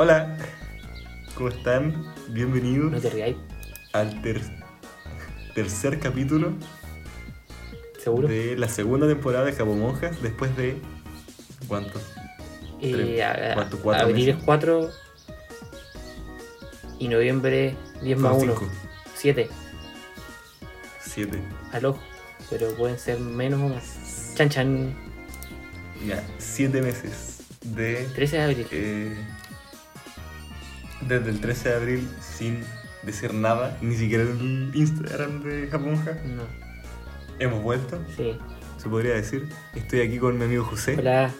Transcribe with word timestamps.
Hola, 0.00 0.36
¿cómo 1.34 1.48
están? 1.48 2.14
Bienvenidos 2.28 2.92
No 2.92 3.00
te 3.00 3.36
al 3.92 4.22
ter- 4.22 4.40
tercer 5.56 5.98
capítulo 5.98 6.52
¿seguro? 8.00 8.28
de 8.28 8.56
la 8.56 8.68
segunda 8.68 9.08
temporada 9.08 9.44
de 9.46 9.54
Cabo 9.54 9.74
Monjas 9.74 10.22
después 10.22 10.56
de... 10.56 10.76
¿Cuánto? 11.66 12.00
Eh, 12.80 13.24
a- 13.24 13.54
¿cuánto? 13.54 13.80
¿Cuatro 13.80 14.06
abril 14.06 14.28
es 14.28 14.34
meses? 14.36 14.44
4 14.46 14.90
y 17.00 17.08
noviembre 17.08 17.74
10 18.00 18.18
más 18.20 18.34
Son 18.34 18.42
1. 18.50 18.52
cinco, 18.56 18.72
7 19.16 19.48
siete. 21.00 21.42
al 21.72 21.86
ojo. 21.86 21.98
Pero 22.50 22.72
pueden 22.76 23.00
ser 23.00 23.18
menos 23.18 23.60
o 23.60 23.74
más. 23.74 24.32
Chan 24.36 24.48
chan. 24.48 24.94
Ya, 26.06 26.22
siete 26.38 26.82
meses 26.82 27.40
de... 27.64 28.06
13 28.14 28.36
de 28.36 28.42
abril. 28.44 28.66
eh, 28.70 29.16
desde 31.02 31.30
el 31.30 31.40
13 31.40 31.68
de 31.68 31.74
abril 31.74 32.08
sin 32.20 32.64
decir 33.02 33.32
nada, 33.34 33.76
ni 33.80 33.94
siquiera 33.96 34.24
el 34.24 34.70
Instagram 34.74 35.42
de 35.42 35.68
Cabo 35.68 35.86
Monjas. 35.86 36.16
No, 36.24 36.42
Hemos 37.38 37.62
vuelto, 37.62 38.02
sí. 38.16 38.36
se 38.78 38.88
podría 38.88 39.14
decir. 39.14 39.48
Estoy 39.74 40.00
aquí 40.00 40.18
con 40.18 40.36
mi 40.38 40.44
amigo 40.44 40.64
José. 40.64 40.96
Hola, 40.98 41.30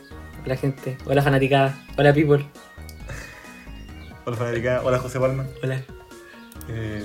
hola 0.45 0.57
gente. 0.57 0.97
Hola 1.05 1.23
fanaticada. 1.23 1.77
Hola 1.97 2.13
people. 2.15 2.47
Hola 4.25 4.37
Federica, 4.37 4.83
hola 4.85 4.99
José 4.99 5.19
Palma. 5.19 5.47
Hola. 5.63 5.81
Eh, 6.69 7.03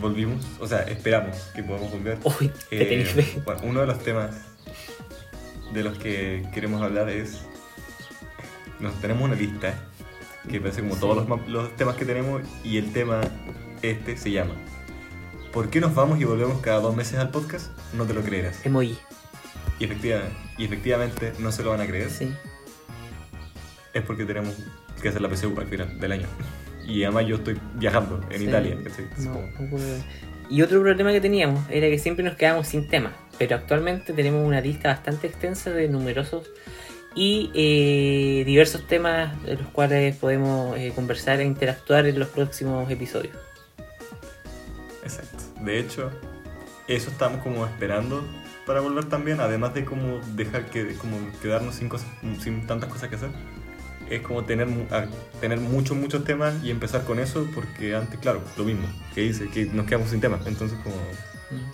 volvimos, 0.00 0.44
o 0.58 0.66
sea, 0.66 0.82
esperamos 0.82 1.36
que 1.54 1.62
podamos 1.62 1.90
volver. 1.90 2.18
Uy, 2.24 2.50
te 2.68 2.82
Eh, 2.82 2.86
tenés 2.86 3.10
fe. 3.10 3.40
bueno, 3.44 3.60
uno 3.64 3.80
de 3.80 3.86
los 3.86 4.00
temas 4.02 4.34
de 5.72 5.82
los 5.84 5.96
que 5.98 6.44
queremos 6.52 6.82
hablar 6.82 7.08
es. 7.08 7.40
Nos 8.80 9.00
tenemos 9.00 9.22
una 9.22 9.36
lista 9.36 9.72
que 10.50 10.60
parece 10.60 10.80
como 10.82 10.94
Sí. 10.94 11.00
todos 11.00 11.28
los, 11.28 11.48
los 11.48 11.76
temas 11.76 11.96
que 11.96 12.04
tenemos 12.04 12.42
y 12.64 12.78
el 12.78 12.92
tema 12.92 13.20
este 13.82 14.16
se 14.16 14.30
llama 14.30 14.54
¿Por 15.52 15.70
qué 15.70 15.80
nos 15.80 15.94
vamos 15.94 16.20
y 16.20 16.24
volvemos 16.24 16.60
cada 16.60 16.80
dos 16.80 16.96
meses 16.96 17.18
al 17.18 17.30
podcast? 17.30 17.70
No 17.94 18.04
te 18.06 18.12
lo 18.14 18.22
creerás. 18.22 18.64
Emoji. 18.66 18.98
Y 19.78 19.84
efectivamente, 19.84 20.34
y 20.58 20.64
efectivamente 20.64 21.32
no 21.38 21.52
se 21.52 21.62
lo 21.62 21.70
van 21.70 21.80
a 21.80 21.86
creer. 21.86 22.10
Sí. 22.10 22.32
Es 23.92 24.02
porque 24.02 24.24
tenemos 24.24 24.54
que 25.00 25.08
hacer 25.08 25.20
la 25.20 25.28
PSU 25.28 25.54
al 25.58 25.66
final 25.66 25.98
del 26.00 26.12
año. 26.12 26.26
Y 26.86 27.02
además 27.02 27.24
yo 27.26 27.36
estoy 27.36 27.58
viajando 27.76 28.20
en 28.30 28.38
Sí. 28.40 28.44
Italia. 28.44 28.76
No, 29.20 29.32
como-. 29.56 29.78
Y 30.50 30.60
otro 30.60 30.82
problema 30.82 31.12
que 31.12 31.20
teníamos 31.22 31.64
era 31.70 31.88
que 31.88 31.98
siempre 31.98 32.22
nos 32.22 32.34
quedábamos 32.36 32.68
sin 32.68 32.88
tema, 32.88 33.16
pero 33.38 33.56
actualmente 33.56 34.12
tenemos 34.12 34.46
una 34.46 34.60
lista 34.60 34.88
bastante 34.88 35.26
extensa 35.28 35.70
de 35.70 35.88
numerosos 35.88 36.50
y 37.14 37.50
eh, 37.54 38.44
diversos 38.44 38.86
temas 38.86 39.40
de 39.44 39.56
los 39.56 39.66
cuales 39.68 40.16
podemos 40.16 40.76
eh, 40.76 40.92
conversar 40.94 41.40
e 41.40 41.44
interactuar 41.44 42.06
en 42.06 42.18
los 42.18 42.28
próximos 42.28 42.90
episodios. 42.90 43.36
Exacto. 45.02 45.44
De 45.60 45.78
hecho, 45.78 46.10
eso 46.88 47.10
estamos 47.10 47.42
como 47.42 47.64
esperando 47.66 48.24
para 48.66 48.80
volver 48.80 49.04
también, 49.06 49.40
además 49.40 49.74
de 49.74 49.84
como 49.84 50.20
dejar 50.34 50.66
que 50.70 50.94
como 50.96 51.18
quedarnos 51.42 51.74
sin 51.76 51.88
cosas, 51.88 52.08
sin 52.40 52.66
tantas 52.66 52.90
cosas 52.90 53.08
que 53.10 53.16
hacer. 53.16 53.30
Es 54.10 54.20
como 54.20 54.44
tener 54.44 54.68
tener 55.40 55.58
muchos 55.60 55.96
muchos 55.96 56.24
temas 56.24 56.54
y 56.62 56.70
empezar 56.70 57.04
con 57.04 57.18
eso 57.18 57.46
porque 57.54 57.94
antes, 57.94 58.18
claro, 58.20 58.42
lo 58.56 58.64
mismo, 58.64 58.86
que 59.14 59.22
dice 59.22 59.48
que 59.48 59.64
nos 59.66 59.86
quedamos 59.86 60.10
sin 60.10 60.20
temas, 60.20 60.46
entonces 60.46 60.78
como 60.82 60.96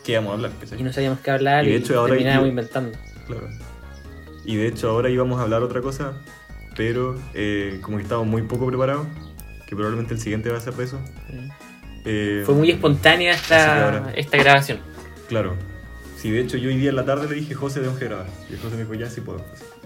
¿qué 0.05 0.17
vamos 0.17 0.31
a 0.31 0.35
hablar? 0.35 0.53
Y 0.79 0.83
no 0.83 0.93
sabíamos 0.93 1.21
qué 1.21 1.31
hablar 1.31 1.65
Y 1.67 1.71
de 1.71 1.77
hecho 1.77 1.99
ahora 1.99 2.13
terminábamos 2.13 2.45
yo- 2.45 2.51
inventando. 2.51 2.99
Claro. 3.27 3.49
Y 4.51 4.57
de 4.57 4.67
hecho 4.67 4.91
ahora 4.91 5.09
íbamos 5.11 5.39
a 5.39 5.43
hablar 5.45 5.63
otra 5.63 5.81
cosa, 5.81 6.13
pero 6.77 7.15
eh, 7.35 7.79
como 7.83 7.99
que 7.99 8.03
estamos 8.03 8.27
muy 8.27 8.43
poco 8.43 8.67
preparados, 8.67 9.07
que 9.69 9.77
probablemente 9.77 10.15
el 10.15 10.21
siguiente 10.21 10.51
va 10.51 10.59
a 10.59 10.61
ser 10.61 10.75
de 10.75 10.85
eso. 10.85 10.99
eh, 12.05 12.43
Fue 12.45 12.55
muy 12.57 12.71
espontánea 12.73 13.33
esta, 13.35 13.85
ahora- 13.85 14.13
esta 14.17 14.37
grabación. 14.39 14.79
Claro. 15.29 15.55
Sí, 16.17 16.31
de 16.33 16.41
hecho 16.41 16.57
yo 16.57 16.69
hoy 16.69 16.77
día 16.79 16.91
en 16.91 16.97
la 16.97 17.05
tarde 17.05 17.29
le 17.29 17.37
dije, 17.37 17.55
José, 17.55 17.77
tenemos 17.79 17.99
que 17.99 18.07
grabar. 18.07 18.27
Y 18.51 18.57
José 18.57 18.75
me 18.75 18.83
dijo, 18.83 18.95
ya 18.95 19.09
sí 19.09 19.21
puedo. 19.21 19.45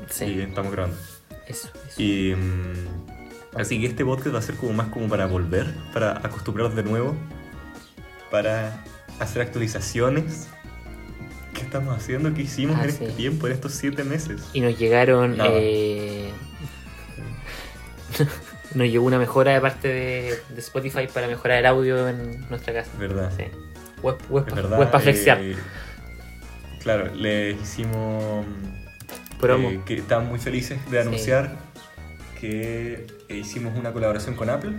Sí, 0.08 0.24
Y 0.24 0.41
estamos 0.41 0.72
grabando. 0.72 0.97
eso, 1.47 1.69
eso. 1.86 2.03
Y 2.03 2.34
mm, 2.34 3.56
así 3.58 3.78
que 3.80 3.86
este 3.86 4.03
podcast 4.04 4.34
va 4.34 4.38
a 4.38 4.42
ser 4.42 4.54
como 4.56 4.72
más 4.72 4.88
como 4.88 5.08
para 5.08 5.26
volver, 5.26 5.66
para 5.92 6.12
acostumbrarnos 6.26 6.74
de 6.74 6.84
nuevo, 6.84 7.14
para 8.30 8.82
hacer 9.20 9.42
actualizaciones. 9.42 10.48
¿Qué 11.64 11.69
estamos 11.69 11.97
haciendo? 11.97 12.34
¿Qué 12.34 12.42
hicimos 12.42 12.76
Ah, 12.78 12.84
en 12.84 12.91
sí. 12.92 13.04
este 13.04 13.16
tiempo, 13.16 13.47
en 13.47 13.54
estos 13.54 13.72
siete 13.72 14.04
meses? 14.04 14.42
Y 14.52 14.60
nos 14.60 14.78
llegaron. 14.78 15.36
Eh, 15.41 16.28
nos 18.75 18.86
llegó 18.86 19.06
una 19.06 19.19
mejora 19.19 19.52
de 19.54 19.60
parte 19.62 19.88
de, 19.88 20.38
de 20.50 20.60
Spotify 20.60 21.06
para 21.12 21.26
mejorar 21.26 21.58
el 21.60 21.66
audio 21.66 22.06
en 22.06 22.47
nuestra 22.50 22.74
casa. 22.74 22.91
¿Verdad? 22.98 23.32
Sí. 23.34 23.44
Web, 24.03 24.16
web, 24.28 24.44
verdad. 24.54 24.78
web 24.78 24.91
para 24.91 25.03
flexear. 25.03 25.41
eh, 25.41 25.56
claro, 26.82 27.14
les 27.14 27.58
hicimos. 27.60 28.44
Promo. 29.41 29.70
eh, 29.70 29.80
que 29.86 29.94
estamos 29.94 30.28
muy 30.28 30.38
felices 30.38 30.78
de 30.91 31.00
anunciar 31.00 31.56
que 32.41 33.06
eh, 33.28 33.36
hicimos 33.36 33.76
una 33.78 33.91
colaboración 33.92 34.34
con 34.36 34.50
Apple. 34.50 34.72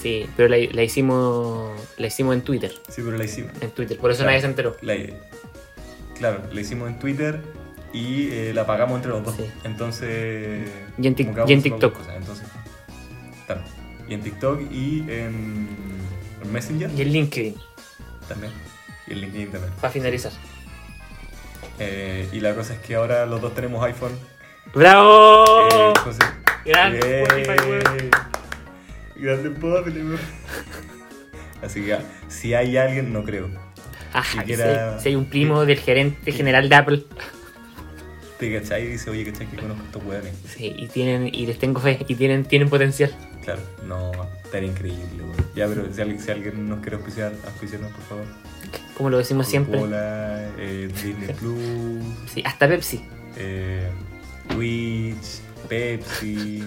Sí, 0.00 0.26
pero 0.36 0.48
la, 0.48 0.56
la 0.72 0.82
hicimos 0.82 1.78
la 1.98 2.06
hicimos 2.06 2.34
en 2.34 2.40
Twitter. 2.42 2.72
Sí, 2.88 3.02
pero 3.04 3.18
la 3.18 3.24
hicimos. 3.24 3.52
En 3.60 3.70
Twitter, 3.70 3.98
por 3.98 4.10
eso 4.10 4.20
Claro. 4.20 4.30
nadie 4.30 4.40
se 4.40 4.46
enteró. 4.46 4.76
La- 4.80 4.96
claro, 6.18 6.42
la 6.52 6.60
hicimos 6.60 6.88
en 6.88 6.98
Twitter 6.98 7.40
y 7.92 8.28
eh, 8.32 8.52
la 8.54 8.66
pagamos 8.66 8.96
entre 8.96 9.10
los 9.10 9.24
dos. 9.24 9.36
Sí. 9.36 9.50
Entonces. 9.64 10.68
Y 10.98 11.06
en 11.06 11.14
tic- 11.16 11.48
y 11.48 11.52
en 11.52 11.62
TikTok. 11.62 11.98
entonces, 12.16 12.46
claro. 13.46 13.62
Y 14.08 14.14
en 14.14 14.22
TikTok 14.22 14.60
y 14.70 15.00
en, 15.08 15.68
en 16.42 16.52
Messenger 16.52 16.90
Y 16.96 17.02
en 17.02 17.12
LinkedIn, 17.12 17.54
también. 18.28 18.52
Y 19.06 19.12
en 19.12 19.20
LinkedIn 19.20 19.50
también. 19.50 19.72
para 19.80 19.92
finalizar. 19.92 20.32
Eh, 21.78 22.28
y 22.32 22.40
la 22.40 22.54
cosa 22.54 22.74
es 22.74 22.80
que 22.80 22.94
ahora 22.94 23.26
los 23.26 23.40
dos 23.40 23.54
tenemos 23.54 23.82
iPhone. 23.84 24.12
¡Bravo! 24.74 25.44
Eh, 25.70 25.92
entonces, 25.96 26.24
¡Yay! 26.64 26.98
Spotify. 26.98 28.10
Grande 29.16 29.48
Spotify. 29.50 30.18
Así 31.62 31.84
que 31.84 31.96
si 32.28 32.54
hay 32.54 32.76
alguien, 32.76 33.12
no 33.12 33.22
creo. 33.24 33.48
Ah, 34.12 34.24
si 34.46 34.54
si, 35.02 35.08
hay 35.08 35.14
un 35.16 35.24
primo 35.26 35.64
del 35.64 35.78
gerente 35.78 36.32
general 36.32 36.68
de 36.68 36.74
Apple. 36.74 37.04
Te 38.38 38.52
cachai 38.60 38.84
y 38.84 38.88
dice, 38.88 39.08
oye, 39.10 39.24
cachai 39.24 39.46
que 39.48 39.56
conozco 39.56 39.82
a 39.82 39.86
estos 39.86 40.04
weones. 40.04 40.34
Sí, 40.46 40.74
y 40.76 40.88
tienen, 40.88 41.32
y 41.32 41.46
les 41.46 41.58
tengo 41.58 41.80
fe, 41.80 42.04
y 42.08 42.14
tienen, 42.16 42.44
tienen 42.44 42.68
potencial. 42.68 43.14
Claro, 43.44 43.60
no, 43.86 44.10
estaría 44.44 44.68
increíble, 44.68 45.04
weón. 45.22 45.36
Ya, 45.54 45.66
pero 45.68 45.92
si 45.92 46.00
alguien, 46.00 46.20
si 46.20 46.30
alguien 46.30 46.68
nos 46.68 46.80
quiere 46.80 46.96
auspiciar, 46.96 47.32
auspiciarnos, 47.46 47.92
por 47.92 48.02
favor. 48.02 48.24
Como 48.96 49.10
lo 49.10 49.18
decimos 49.18 49.46
siempre. 49.46 49.74
Coca-Cola, 49.74 50.50
eh, 50.58 50.88
Disney 50.92 51.34
Plus, 51.40 52.04
Sí, 52.32 52.42
hasta 52.44 52.68
Pepsi. 52.68 53.04
eh, 53.36 53.88
Twitch, 54.48 55.40
Pepsi, 55.68 56.64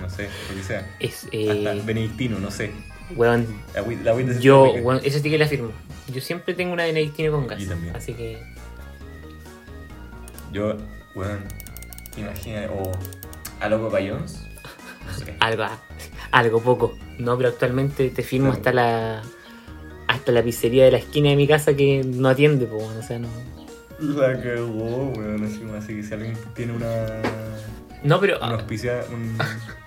no 0.00 0.08
sé, 0.10 0.28
lo 0.48 0.56
que 0.56 0.62
sea. 0.62 0.90
Es, 1.00 1.24
Hasta 1.24 1.32
eh, 1.32 1.82
Benedictino, 1.84 2.38
no 2.40 2.50
sé. 2.50 2.70
Weón, 3.16 3.46
La 4.04 4.14
de 4.14 4.40
Yo, 4.40 4.72
bueno, 4.82 5.00
eso 5.04 5.18
sí 5.18 5.30
que 5.30 5.38
le 5.38 5.44
afirmo. 5.44 5.70
Yo 6.12 6.20
siempre 6.20 6.54
tengo 6.54 6.72
una 6.72 6.84
Benedictino 6.84 7.32
con 7.32 7.46
gas. 7.46 7.64
También. 7.66 7.94
Así 7.94 8.14
que. 8.14 8.42
Yo, 10.52 10.76
weón, 11.14 11.44
imagina, 12.16 12.66
o 12.72 12.92
a 13.60 13.68
Loco 13.68 13.90
Bayons, 13.90 14.42
no 15.06 15.12
sé. 15.24 15.36
Algo, 15.40 15.64
algo 16.32 16.60
poco. 16.62 16.96
No, 17.18 17.36
pero 17.36 17.50
actualmente 17.50 18.10
te 18.10 18.22
firmo 18.22 18.46
Claro. 18.48 18.58
hasta 18.58 18.72
la. 18.72 19.22
Hasta 20.08 20.32
la 20.32 20.42
pizzería 20.42 20.86
de 20.86 20.90
la 20.92 20.98
esquina 20.98 21.30
de 21.30 21.36
mi 21.36 21.46
casa 21.46 21.74
que 21.74 22.02
no 22.04 22.28
atiende, 22.28 22.66
pues, 22.66 22.82
o 22.82 23.02
sea, 23.02 23.18
no. 23.20 23.28
La 24.00 24.40
cagó, 24.42 25.12
weón, 25.16 25.44
así, 25.44 25.62
así 25.76 25.94
que 25.96 26.02
si 26.02 26.14
alguien 26.14 26.36
tiene 26.54 26.72
una. 26.72 26.88
No, 28.02 28.18
pero 28.18 28.38
Una 28.38 28.54
auspicia, 28.54 29.04
un. 29.12 29.36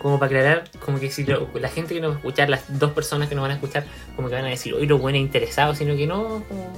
como 0.00 0.18
para 0.18 0.26
aclarar, 0.28 0.70
como 0.84 0.98
que 1.00 1.10
si 1.10 1.24
lo- 1.24 1.50
la 1.54 1.68
gente 1.68 1.94
que 1.94 2.00
nos 2.00 2.10
va 2.10 2.14
a 2.14 2.18
escuchar, 2.18 2.48
las 2.48 2.62
dos 2.78 2.92
personas 2.92 3.28
que 3.28 3.34
nos 3.34 3.42
van 3.42 3.50
a 3.52 3.54
escuchar, 3.54 3.84
como 4.16 4.28
que 4.28 4.34
van 4.34 4.44
a 4.44 4.48
decir, 4.48 4.74
hoy 4.74 4.86
los 4.86 5.00
buenos 5.00 5.20
interesados, 5.20 5.78
sino 5.78 5.96
que 5.96 6.06
no, 6.06 6.44
como. 6.48 6.72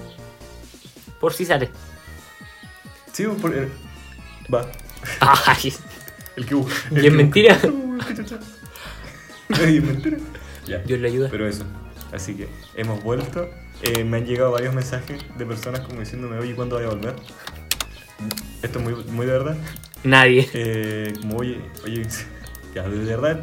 Por 1.21 1.35
si 1.35 1.45
sale. 1.45 1.71
Sí, 3.13 3.27
por. 3.27 3.55
eh, 3.55 3.69
Va. 4.53 4.67
Ay, 5.21 5.73
El 6.37 6.47
que 6.47 6.55
busca. 6.55 6.75
¿Y 7.01 7.07
es 7.07 7.13
mentira? 7.13 7.59
Y 9.69 9.77
es 9.79 9.83
mentira. 9.83 10.17
Ya. 10.67 10.79
Dios 10.79 11.01
le 11.01 11.09
ayuda. 11.09 11.29
Pero 11.31 11.47
eso. 11.49 11.65
Así 12.13 12.35
que 12.35 12.49
hemos 12.77 13.03
vuelto. 13.03 13.49
Eh, 13.83 14.05
me 14.05 14.19
han 14.19 14.27
llegado 14.27 14.53
varios 14.53 14.75
mensajes 14.75 15.23
de 15.37 15.47
personas 15.47 15.81
como 15.81 16.01
diciéndome, 16.01 16.39
oye, 16.39 16.55
¿cuándo 16.55 16.77
voy 16.77 16.85
a 16.85 16.89
volver? 16.89 17.17
Esto 18.63 18.79
es 18.79 18.85
muy, 18.85 18.95
muy 19.05 19.27
de 19.27 19.33
verdad. 19.33 19.57
Nadie. 20.05 20.49
Eh, 20.53 21.13
como, 21.21 21.37
oye, 21.39 21.61
oye, 21.85 22.03
ya, 22.75 22.89
de 22.89 23.17
verdad, 23.17 23.41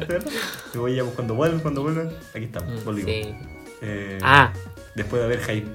oye, 0.78 0.96
ya, 0.96 1.02
pues, 1.02 1.14
cuando 1.14 1.34
vuelvan, 1.34 1.60
cuando 1.60 1.82
vuelvan, 1.82 2.10
aquí 2.34 2.44
estamos, 2.44 2.80
Mm, 2.80 2.84
volvimos. 2.84 3.10
Sí. 3.10 3.34
Eh, 3.82 4.18
Ah, 4.22 4.52
Después 4.94 5.20
de 5.20 5.26
haber 5.26 5.40
hype. 5.44 5.68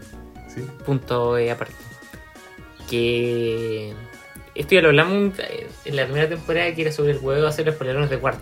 ¿Sí? 0.53 0.61
punto 0.85 1.37
eh, 1.37 1.49
aparte. 1.51 1.73
Que 2.89 3.93
esto 4.55 4.75
ya 4.75 4.81
lo 4.81 4.89
hablamos 4.89 5.37
eh, 5.39 5.67
en 5.85 5.95
la 5.95 6.03
primera 6.05 6.27
temporada 6.29 6.73
que 6.75 6.81
era 6.81 6.91
sobre 6.91 7.11
el 7.11 7.19
huevo 7.19 7.47
hacer 7.47 7.65
los 7.65 7.75
polerones 7.75 8.09
de 8.09 8.19
cuarto. 8.19 8.41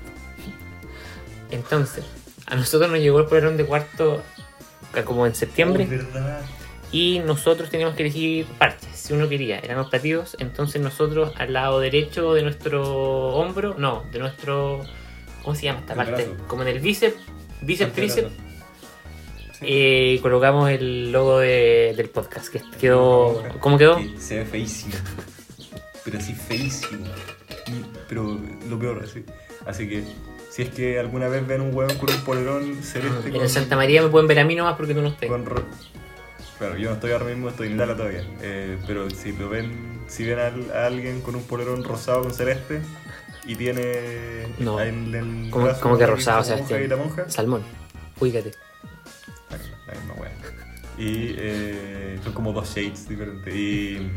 Entonces, 1.51 2.03
a 2.47 2.55
nosotros 2.55 2.89
nos 2.89 2.99
llegó 2.99 3.19
el 3.19 3.25
polerón 3.25 3.57
de 3.57 3.65
cuarto 3.65 4.23
como 5.05 5.25
en 5.25 5.35
septiembre 5.35 5.85
Oh, 5.85 5.89
verdad. 5.89 6.41
y 6.91 7.19
nosotros 7.19 7.69
teníamos 7.69 7.95
que 7.95 8.03
elegir 8.03 8.45
parches. 8.57 8.89
Si 8.93 9.13
uno 9.13 9.29
quería, 9.29 9.59
eran 9.59 9.79
optativos. 9.79 10.35
Entonces 10.39 10.81
nosotros 10.81 11.33
al 11.37 11.53
lado 11.53 11.79
derecho 11.79 12.33
de 12.33 12.43
nuestro 12.43 13.29
hombro, 13.29 13.75
no, 13.77 14.03
de 14.11 14.19
nuestro... 14.19 14.81
¿Cómo 15.43 15.55
se 15.55 15.63
llama 15.63 15.79
esta 15.79 15.93
El 15.93 15.97
parte? 15.97 16.25
brazo. 16.25 16.47
Como 16.47 16.61
en 16.63 16.67
el 16.69 16.79
bíceps, 16.79 17.15
bíceps, 17.61 17.93
tríceps. 17.93 18.29
Sí. 19.59 19.65
eh, 19.67 20.19
colocamos 20.21 20.69
el 20.71 21.11
logo 21.11 21.39
de- 21.39 21.93
del 21.95 22.09
podcast 22.09 22.47
que 22.51 22.61
quedó... 22.79 23.43
¿Cómo 23.59 23.77
quedó? 23.77 23.97
Que 23.97 24.17
se 24.19 24.37
ve 24.39 24.45
feísimo. 24.45 24.95
Pero 26.03 26.17
así 26.17 26.33
feísimo. 26.33 27.05
Y- 27.67 27.85
Pero 28.09 28.39
lo 28.69 28.79
peor, 28.79 29.03
así. 29.03 29.23
Así 29.67 29.87
que, 29.87 30.03
si 30.49 30.63
es 30.63 30.69
que 30.69 30.99
alguna 30.99 31.27
vez 31.27 31.45
ven 31.47 31.61
un 31.61 31.75
hueón 31.75 31.95
con 31.97 32.09
un 32.09 32.21
polerón 32.21 32.81
celeste 32.83 33.27
En 33.29 33.35
con, 33.37 33.49
Santa 33.49 33.75
María 33.75 34.01
me 34.01 34.09
pueden 34.09 34.27
ver 34.27 34.39
a 34.39 34.43
mí 34.45 34.55
nomás 34.55 34.75
porque 34.75 34.95
tú 34.95 35.01
no 35.01 35.09
estás. 35.09 35.29
con 35.29 35.45
ro- 35.45 35.63
Claro, 36.57 36.77
yo 36.77 36.89
no 36.89 36.95
estoy 36.95 37.11
ahora 37.11 37.25
mismo, 37.25 37.49
estoy 37.49 37.67
en 37.67 37.75
Italia 37.75 37.95
todavía. 37.95 38.23
Eh, 38.41 38.77
pero 38.87 39.09
si 39.11 39.31
lo 39.33 39.49
ven, 39.49 40.01
si 40.07 40.23
ven 40.25 40.39
a, 40.39 40.85
alguien 40.85 41.21
con 41.21 41.35
un 41.35 41.43
polerón 41.43 41.83
rosado 41.83 42.21
con 42.23 42.33
celeste 42.33 42.81
y 43.45 43.55
tiene 43.55 44.47
No. 44.59 44.79
en 44.79 45.13
el 45.15 45.49
¿Cómo- 45.51 45.65
brazo 45.65 45.81
cómo 45.81 45.97
que 45.97 46.03
la 46.05 46.11
rosado, 46.11 46.43
Sebastián? 46.43 46.83
y 46.83 46.87
la 46.87 46.95
monja, 46.97 47.29
Salmón, 47.29 47.63
ubícate. 48.19 48.51
la 49.87 49.93
misma 49.93 50.13
wea. 50.15 50.31
Y 50.97 51.35
eh, 51.37 52.19
son 52.23 52.33
como 52.33 52.53
dos 52.53 52.73
shades 52.73 53.09
diferentes. 53.09 53.53
Y, 53.53 54.09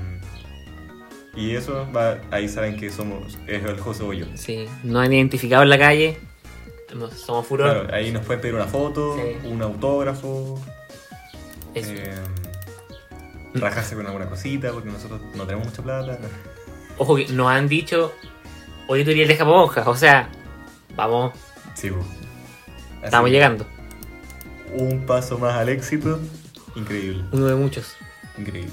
y 1.34 1.56
eso, 1.56 1.86
va, 1.92 2.18
ahí 2.30 2.48
saben 2.48 2.76
que 2.76 2.90
somos, 2.90 3.38
es 3.46 3.64
el 3.64 3.80
José 3.80 4.02
o 4.04 4.12
yo. 4.12 4.26
Sí, 4.34 4.66
nos 4.82 5.04
han 5.04 5.12
identificado 5.12 5.62
en 5.62 5.70
la 5.70 5.78
calle. 5.78 6.18
Somos 7.16 7.46
furor. 7.46 7.72
Claro, 7.72 7.94
ahí 7.94 8.12
nos 8.12 8.24
pueden 8.24 8.40
pedir 8.40 8.54
una 8.54 8.66
foto, 8.66 9.16
Sí. 9.16 9.48
un 9.48 9.60
autógrafo, 9.62 10.60
Eso. 11.74 11.90
eh, 11.92 12.14
rajarse 13.54 13.96
con 13.96 14.06
alguna 14.06 14.26
cosita, 14.28 14.70
porque 14.72 14.90
nosotros 14.90 15.20
no 15.34 15.44
tenemos 15.44 15.66
mucha 15.68 15.82
plata. 15.82 16.18
Ojo 16.98 17.16
que 17.16 17.26
nos 17.28 17.48
han 17.48 17.66
dicho 17.68 18.12
auditoría 18.88 19.26
de 19.26 19.36
Japonja. 19.36 19.88
O 19.88 19.96
sea, 19.96 20.28
vamos, 20.96 21.32
Sí, 21.74 21.90
estamos 23.02 23.30
llegando. 23.30 23.66
Un 24.72 25.06
paso 25.06 25.38
más 25.38 25.54
al 25.54 25.68
éxito, 25.68 26.20
increíble, 26.74 27.24
Uno 27.32 27.46
de 27.46 27.54
muchos. 27.54 27.96
increíble. 28.38 28.70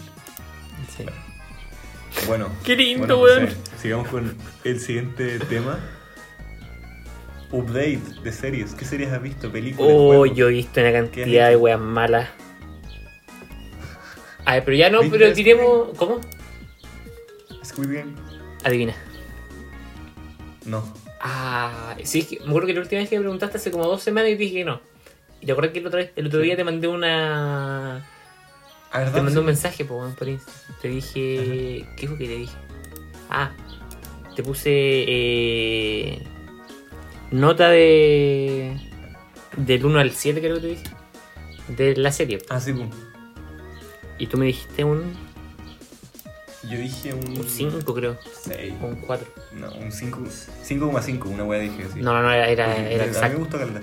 Sí. 0.96 1.06
Bueno, 2.28 2.50
Qué 2.63 2.75
lindo, 2.75 3.18
bueno, 3.18 3.46
weón. 3.46 3.56
Sigamos 3.81 4.08
con 4.08 4.36
el 4.63 4.80
siguiente 4.80 5.40
tema. 5.40 5.80
Update 7.52 8.00
de 8.24 8.31
series. 8.31 8.74
¿Qué 8.74 8.86
series 8.86 9.12
has 9.12 9.22
visto? 9.22 9.52
¿Películas? 9.52 9.92
Oh, 9.94 10.08
juegos? 10.08 10.38
yo 10.38 10.48
he 10.48 10.52
visto 10.54 10.80
una 10.80 10.92
¿Qué 10.92 10.98
has 10.98 11.04
cantidad 11.10 11.50
de 11.50 11.56
weas 11.58 11.80
malas. 11.80 12.30
A 14.46 14.54
ver, 14.56 14.63
pero 14.66 14.78
ya 14.78 14.90
no, 14.90 15.02
¿Viste 15.02 15.18
pero 15.18 15.34
tiremos. 15.34 15.90
¿Cómo? 15.98 16.22
Squid 17.63 17.94
Game. 17.94 18.13
Adivina. 18.63 18.96
No. 20.66 20.84
Ah, 21.19 21.96
sí, 22.04 22.28
me 22.44 22.50
acuerdo 22.50 22.68
que 22.68 22.74
la 22.74 22.81
última 22.81 23.02
vez 23.02 23.10
que 23.10 23.16
me 23.18 23.22
preguntaste 23.24 23.58
hace 23.58 23.72
como 23.72 23.86
dos 23.86 24.02
semanas 24.04 24.30
y 24.31 24.36
dije 24.36 24.56
que 24.56 24.66
no. 24.66 24.80
Y 25.42 25.46
te 25.46 25.52
acuerdas 25.52 25.74
que 25.74 25.80
el 25.80 25.88
otro, 25.88 26.00
el 26.00 26.28
otro 26.28 26.40
Sí. 26.40 26.46
día 26.46 26.56
te 26.56 26.63
mandé 26.63 26.88
una. 26.88 27.98
Ah, 28.92 29.00
¿verdad? 29.00 29.13
Te 29.13 29.22
mandé 29.22 29.40
un 29.40 29.46
mensaje 29.46 29.86
po, 29.86 29.98
weón, 29.98 30.13
por 30.16 30.28
Insta. 30.28 30.52
Te 30.81 30.90
dije. 30.90 31.86
¿Qué 31.98 32.08
fue 32.08 32.18
que 32.18 32.28
te 32.28 32.36
dije? 32.36 32.56
Ah, 33.30 33.52
te 34.36 34.44
puse. 34.44 34.69
Eh, 35.08 36.22
nota 37.31 37.69
de. 37.69 38.78
Del 39.58 39.86
1 39.86 40.00
al 40.00 40.12
7, 40.12 40.40
creo 40.42 40.56
que 40.56 40.62
te 40.62 40.68
dije. 40.68 40.84
De 41.69 41.96
la 41.96 42.12
serie. 42.12 42.40
Ah, 42.50 42.60
sí, 42.60 42.74
pum. 42.74 42.90
Y 44.19 44.28
tú 44.28 44.38
me 44.38 44.46
dijiste 44.46 44.84
un 44.84 45.13
Yo 46.63 46.78
dije 46.78 47.13
un. 47.13 47.44
5, 47.48 47.94
creo. 47.94 48.18
6. 48.44 48.74
O 48.81 48.86
un 48.88 48.96
4. 48.98 49.28
No, 49.54 49.72
un 49.74 49.92
5. 49.92 50.19
5,5, 50.63 51.25
una 51.25 51.44
wea 51.44 51.60
dije 51.60 51.84
así. 51.90 52.02
No, 52.02 52.13
no, 52.13 52.22
no, 52.22 52.31
era, 52.31 52.48
era, 52.50 52.75
era 52.75 52.75
a 52.75 52.78
mí 52.78 52.96
me 52.98 53.06
exacto. 53.06 53.40
gustó 53.40 53.58
Calda. 53.58 53.81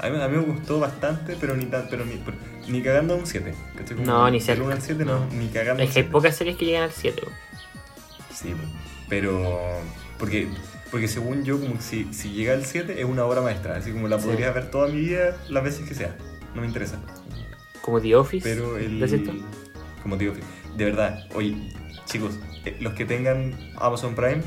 A 0.00 0.08
mí, 0.08 0.20
a 0.20 0.28
mí 0.28 0.36
me 0.36 0.42
gustó 0.42 0.80
bastante, 0.80 1.36
pero 1.40 1.54
ni 1.56 1.66
tan, 1.66 1.86
pero 1.88 2.04
ni, 2.04 2.16
pero- 2.16 2.36
ni 2.66 2.82
cagando 2.82 3.14
a 3.14 3.16
un 3.18 3.26
7. 3.26 3.54
¿cachai? 3.76 3.96
Como 3.96 4.06
No, 4.06 4.30
ni 4.30 4.40
cerca. 4.40 4.64
1 4.64 4.72
al 4.72 4.82
7 4.82 5.04
no, 5.04 5.20
No. 5.20 5.26
ni 5.32 5.48
cagando 5.48 5.82
Es 5.82 5.88
un 5.90 5.92
que 5.94 5.98
hay 6.00 6.04
7. 6.04 6.08
pocas 6.10 6.36
series 6.36 6.56
que 6.56 6.64
llegan 6.64 6.82
al 6.84 6.92
7. 6.92 7.22
weón. 7.24 7.34
Sí, 8.34 8.54
pero. 9.08 9.78
Porque, 10.18 10.48
porque 10.90 11.06
según 11.08 11.44
yo, 11.44 11.60
como 11.60 11.74
que 11.74 11.82
si, 11.82 12.12
si 12.12 12.30
llega 12.32 12.54
al 12.54 12.64
7 12.64 12.98
es 13.00 13.04
una 13.04 13.24
obra 13.24 13.42
maestra. 13.42 13.76
Así 13.76 13.92
como 13.92 14.08
la 14.08 14.18
Sí. 14.18 14.26
podría 14.26 14.50
ver 14.50 14.70
toda 14.70 14.88
mi 14.88 15.00
vida 15.00 15.36
las 15.48 15.62
veces 15.62 15.86
que 15.88 15.94
sea. 15.94 16.16
No 16.54 16.62
me 16.62 16.66
interesa. 16.66 16.98
Como 17.80 18.00
The 18.00 18.16
Office. 18.16 18.42
Pero 18.48 18.78
el. 18.78 18.98
Como 20.02 20.16
digo, 20.16 20.34
de 20.76 20.84
verdad, 20.84 21.26
oye, 21.34 21.56
chicos, 22.06 22.38
eh, 22.64 22.76
los 22.80 22.94
que 22.94 23.04
tengan 23.04 23.54
Amazon 23.76 24.14
Prime, 24.14 24.42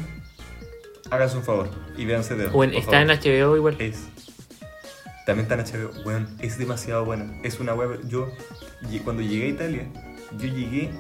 háganse 1.10 1.38
un 1.38 1.44
favor 1.44 1.69
y 1.98 2.06
véanse 2.06 2.36
de 2.36 2.48
Bueno, 2.48 2.74
está 2.78 3.02
en 3.02 3.07
HBO 3.10 3.56
igual. 3.56 3.75
Es. 3.80 4.04
También 5.25 5.50
está 5.50 5.56
en 5.56 5.62
HBO. 5.88 5.92
Weón, 6.06 6.28
es 6.40 6.57
demasiado 6.57 7.04
buena. 7.06 7.34
Es 7.44 7.60
una 7.60 7.74
web. 7.74 8.00
Yo, 8.07 8.30
cuando 9.04 9.24
llegué 9.24 9.46
a 9.46 9.50
Italia, 9.50 9.88
yo 10.38 10.48
llegué 10.48 10.92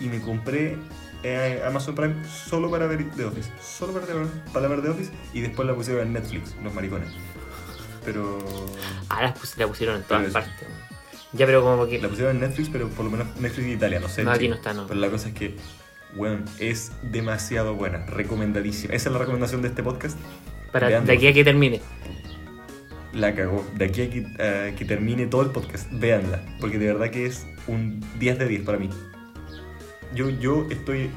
y 0.00 0.04
me 0.08 0.20
compré 0.22 0.78
eh, 1.22 1.62
Amazon 1.66 1.94
Prime 1.94 2.14
solo 2.26 2.70
para 2.70 2.86
ver 2.86 3.10
The 3.16 3.24
Office. 3.26 3.50
Solo 3.60 3.92
para 3.92 4.06
ver, 4.06 4.26
para 4.52 4.68
ver 4.68 4.80
The 4.82 4.88
Office 4.90 5.10
y 5.34 5.40
después 5.42 5.68
la 5.68 5.74
pusieron 5.74 6.06
en 6.06 6.12
Netflix, 6.14 6.54
los 6.62 6.72
maricones. 6.72 7.10
Pero. 8.04 8.38
Ah, 9.08 9.22
la, 9.22 9.34
pus- 9.34 9.56
la 9.58 9.66
pusieron 9.66 9.96
en 9.96 10.02
todas 10.04 10.32
partes. 10.32 10.52
Ya, 11.36 11.46
pero 11.46 11.62
como 11.62 11.86
que. 11.86 12.00
La 12.00 12.08
pusieron 12.08 12.36
en 12.36 12.40
Netflix, 12.40 12.68
pero 12.70 12.88
por 12.88 13.04
lo 13.04 13.10
menos 13.10 13.26
Netflix 13.38 13.66
en 13.66 13.72
Italia, 13.72 14.00
no 14.00 14.08
sé. 14.08 14.24
No, 14.24 14.30
aquí 14.30 14.48
no 14.48 14.54
está, 14.54 14.72
no. 14.72 14.86
Pero 14.86 15.00
la 15.00 15.10
cosa 15.10 15.28
es 15.28 15.34
que, 15.34 15.54
weón, 16.16 16.44
es 16.58 16.92
demasiado 17.02 17.74
buena. 17.74 18.06
Recomendadísima. 18.06 18.94
Esa 18.94 19.08
es 19.08 19.12
la 19.12 19.18
recomendación 19.18 19.62
de 19.62 19.68
este 19.68 19.82
podcast. 19.82 20.18
Para, 20.72 20.88
vean 20.88 21.06
de 21.06 21.12
aquí 21.12 21.26
a 21.26 21.32
que 21.32 21.44
termine. 21.44 21.80
La 23.12 23.34
cagó. 23.34 23.66
De 23.74 23.86
aquí 23.86 24.02
a 24.02 24.10
que, 24.10 24.26
a 24.42 24.74
que 24.74 24.84
termine 24.84 25.26
todo 25.26 25.42
el 25.42 25.50
podcast, 25.50 25.90
véanla. 25.92 26.42
Porque 26.60 26.78
de 26.78 26.86
verdad 26.86 27.10
que 27.10 27.26
es 27.26 27.46
un 27.66 28.00
10 28.18 28.38
de 28.38 28.48
10 28.48 28.62
para 28.62 28.78
mí. 28.78 28.88
Yo, 30.14 30.30
yo 30.30 30.66
estoy, 30.70 31.10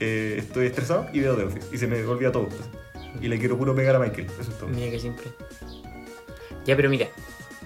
eh, 0.00 0.36
estoy 0.38 0.66
estresado 0.66 1.08
y 1.12 1.20
veo 1.20 1.36
The 1.36 1.44
Office. 1.44 1.68
Y 1.72 1.78
se 1.78 1.86
me 1.86 2.02
olvida 2.04 2.32
todo. 2.32 2.48
Y 3.20 3.28
le 3.28 3.38
quiero 3.38 3.56
puro 3.56 3.74
pegar 3.74 3.94
a 3.94 3.98
Michael. 3.98 4.26
Eso 4.40 4.50
es 4.50 4.58
todo. 4.58 4.68
Mira 4.68 4.90
que 4.90 4.98
siempre. 4.98 5.26
Ya, 6.64 6.76
pero 6.76 6.88
mira, 6.88 7.08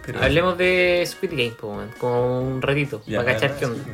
Pero- 0.07 0.23
hablemos 0.23 0.57
de 0.57 1.05
Squid 1.07 1.31
Game, 1.31 1.51
po, 1.61 1.81
como 1.99 2.41
un 2.41 2.63
ratito, 2.63 3.03
Ya, 3.07 3.19
para 3.19 3.35
cachar 3.35 3.57
qué 3.59 3.67
onda. 3.67 3.85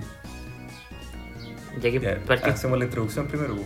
Ya 1.81 1.91
que 1.91 2.01
Ya, 2.01 2.19
hacemos 2.53 2.79
la 2.79 2.85
introducción 2.85 3.27
primero. 3.27 3.57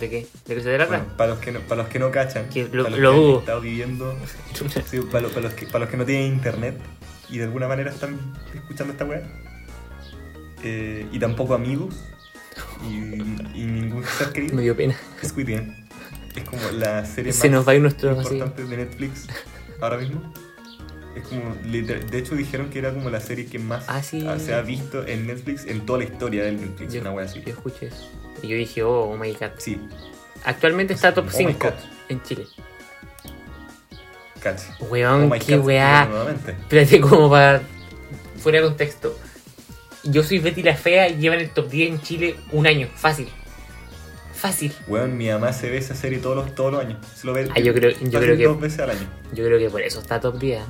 ¿De 0.00 0.10
qué? 0.10 0.26
¿De 0.46 0.54
qué 0.54 0.60
se 0.60 0.74
trata? 0.76 0.86
Bueno, 0.98 1.16
para, 1.16 1.30
los 1.30 1.38
que 1.40 1.52
no, 1.52 1.60
para 1.60 1.82
los 1.82 1.90
que 1.90 1.98
no 1.98 2.10
cachan, 2.10 2.48
Que 2.50 2.64
lo- 2.70 2.84
para 2.84 2.96
los 2.96 3.00
lo 3.00 3.12
que 3.12 3.18
han 3.32 3.38
estado 3.40 3.60
viviendo 3.60 4.16
Sí, 4.90 5.00
para, 5.00 5.22
lo- 5.22 5.28
para 5.30 5.40
los 5.42 5.54
que, 5.54 5.66
para 5.66 5.80
los 5.80 5.88
que 5.88 5.96
no 5.96 6.04
tienen 6.04 6.32
internet 6.34 6.76
y 7.28 7.38
de 7.38 7.44
alguna 7.44 7.68
manera 7.68 7.90
están 7.90 8.18
escuchando 8.54 8.92
esta 8.92 9.04
weá. 9.04 9.22
eh, 10.62 11.06
y 11.12 11.18
tampoco 11.18 11.54
amigos 11.54 11.94
y, 12.88 12.94
y 13.60 13.64
ningún 13.66 14.04
ser 14.04 14.32
querido. 14.32 14.54
Me 14.56 14.62
dio 14.62 14.76
pena. 14.76 14.96
Squid 15.24 15.48
Game 15.50 15.86
es 16.36 16.44
como 16.44 16.62
la 16.72 17.04
serie 17.04 17.32
Se 17.32 17.48
más 17.50 17.58
nos 17.66 17.68
va 17.68 17.72
así. 17.72 18.34
importante 18.34 18.64
de 18.64 18.76
Netflix 18.76 19.26
ahora 19.80 19.98
mismo. 19.98 20.32
Es 21.18 21.24
como, 21.28 21.54
de 21.54 22.18
hecho 22.18 22.34
dijeron 22.34 22.70
que 22.70 22.78
era 22.78 22.92
como 22.92 23.10
la 23.10 23.20
serie 23.20 23.46
que 23.46 23.58
más 23.58 23.84
Ah, 23.88 24.02
sí. 24.02 24.26
se 24.38 24.54
ha 24.54 24.60
visto 24.62 25.06
en 25.06 25.26
Netflix 25.26 25.66
en 25.66 25.84
toda 25.86 26.00
la 26.00 26.04
historia 26.04 26.44
del 26.44 26.60
Netflix, 26.60 26.92
Yo, 26.94 27.00
una 27.00 27.12
wea 27.12 27.24
así. 27.26 27.42
yo 27.44 27.50
escuché 27.52 27.86
eso. 27.86 28.10
Y 28.42 28.48
yo 28.48 28.56
dije, 28.56 28.82
oh, 28.82 29.10
oh 29.10 29.16
my 29.16 29.32
god. 29.32 29.50
Sí, 29.58 29.80
Actualmente 30.44 30.94
está 30.94 31.12
top 31.12 31.26
Oh 31.26 31.38
my 31.38 31.44
5 31.46 31.58
God. 31.60 31.72
en 32.08 32.22
Chile. 32.22 32.46
casi. 34.40 34.70
Weón, 34.84 35.30
Oh 35.32 35.36
qué 35.44 35.58
weá. 35.58 36.08
Espérate, 36.46 37.00
como 37.02 37.28
para. 37.30 37.62
Fuera 38.38 38.60
de 38.60 38.66
contexto. 38.66 39.18
Yo 40.04 40.22
soy 40.22 40.38
Betty 40.38 40.62
la 40.62 40.76
Fea 40.76 41.08
y 41.08 41.16
lleva 41.18 41.34
en 41.34 41.40
el 41.42 41.50
top 41.50 41.68
10 41.68 41.90
en 41.90 42.00
Chile 42.00 42.36
un 42.52 42.66
año. 42.68 42.88
Fácil. 42.94 43.28
Fácil. 44.32 44.72
Weón, 44.86 45.16
mi 45.18 45.28
mamá 45.28 45.52
se 45.52 45.68
ve 45.68 45.78
esa 45.78 45.96
serie 45.96 46.20
todos 46.20 46.36
los, 46.36 46.54
todos 46.54 46.70
los 46.72 46.80
años. 46.80 46.98
Se 47.16 47.26
lo 47.26 47.32
ve 47.32 47.48
Ah, 47.54 47.58
yo 47.58 47.74
creo- 47.74 47.90
yo 47.90 48.20
creo 48.20 48.36
que- 48.36 48.44
dos 48.44 48.60
veces 48.60 48.78
al 48.78 48.90
año. 48.90 49.08
Yo 49.34 49.44
creo 49.44 49.58
que 49.58 49.68
por 49.68 49.82
eso 49.82 50.00
está 50.00 50.20
top 50.20 50.38
10. 50.38 50.62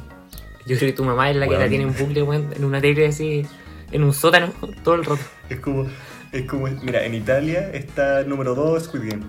Yo 0.68 0.76
creo 0.76 0.90
que 0.90 0.96
tu 0.96 1.04
mamá 1.04 1.30
es 1.30 1.36
la 1.36 1.48
que 1.48 1.54
la 1.58 1.68
tiene 1.68 1.84
en 1.84 1.94
bucle, 1.96 2.22
weón, 2.22 2.52
en 2.54 2.64
una 2.64 2.80
tele 2.80 3.06
así, 3.06 3.44
en 3.90 4.04
un 4.04 4.12
sótano, 4.12 4.52
todo 4.84 4.94
el 4.96 5.04
rato. 5.04 5.22
Es 5.48 5.60
como, 5.60 5.86
es 6.32 6.42
como, 6.46 6.68
mira, 6.82 7.04
en 7.04 7.14
Italia 7.14 7.70
está 7.72 8.22
número 8.24 8.54
2 8.54 8.84
Squid 8.84 9.10
Game. 9.10 9.22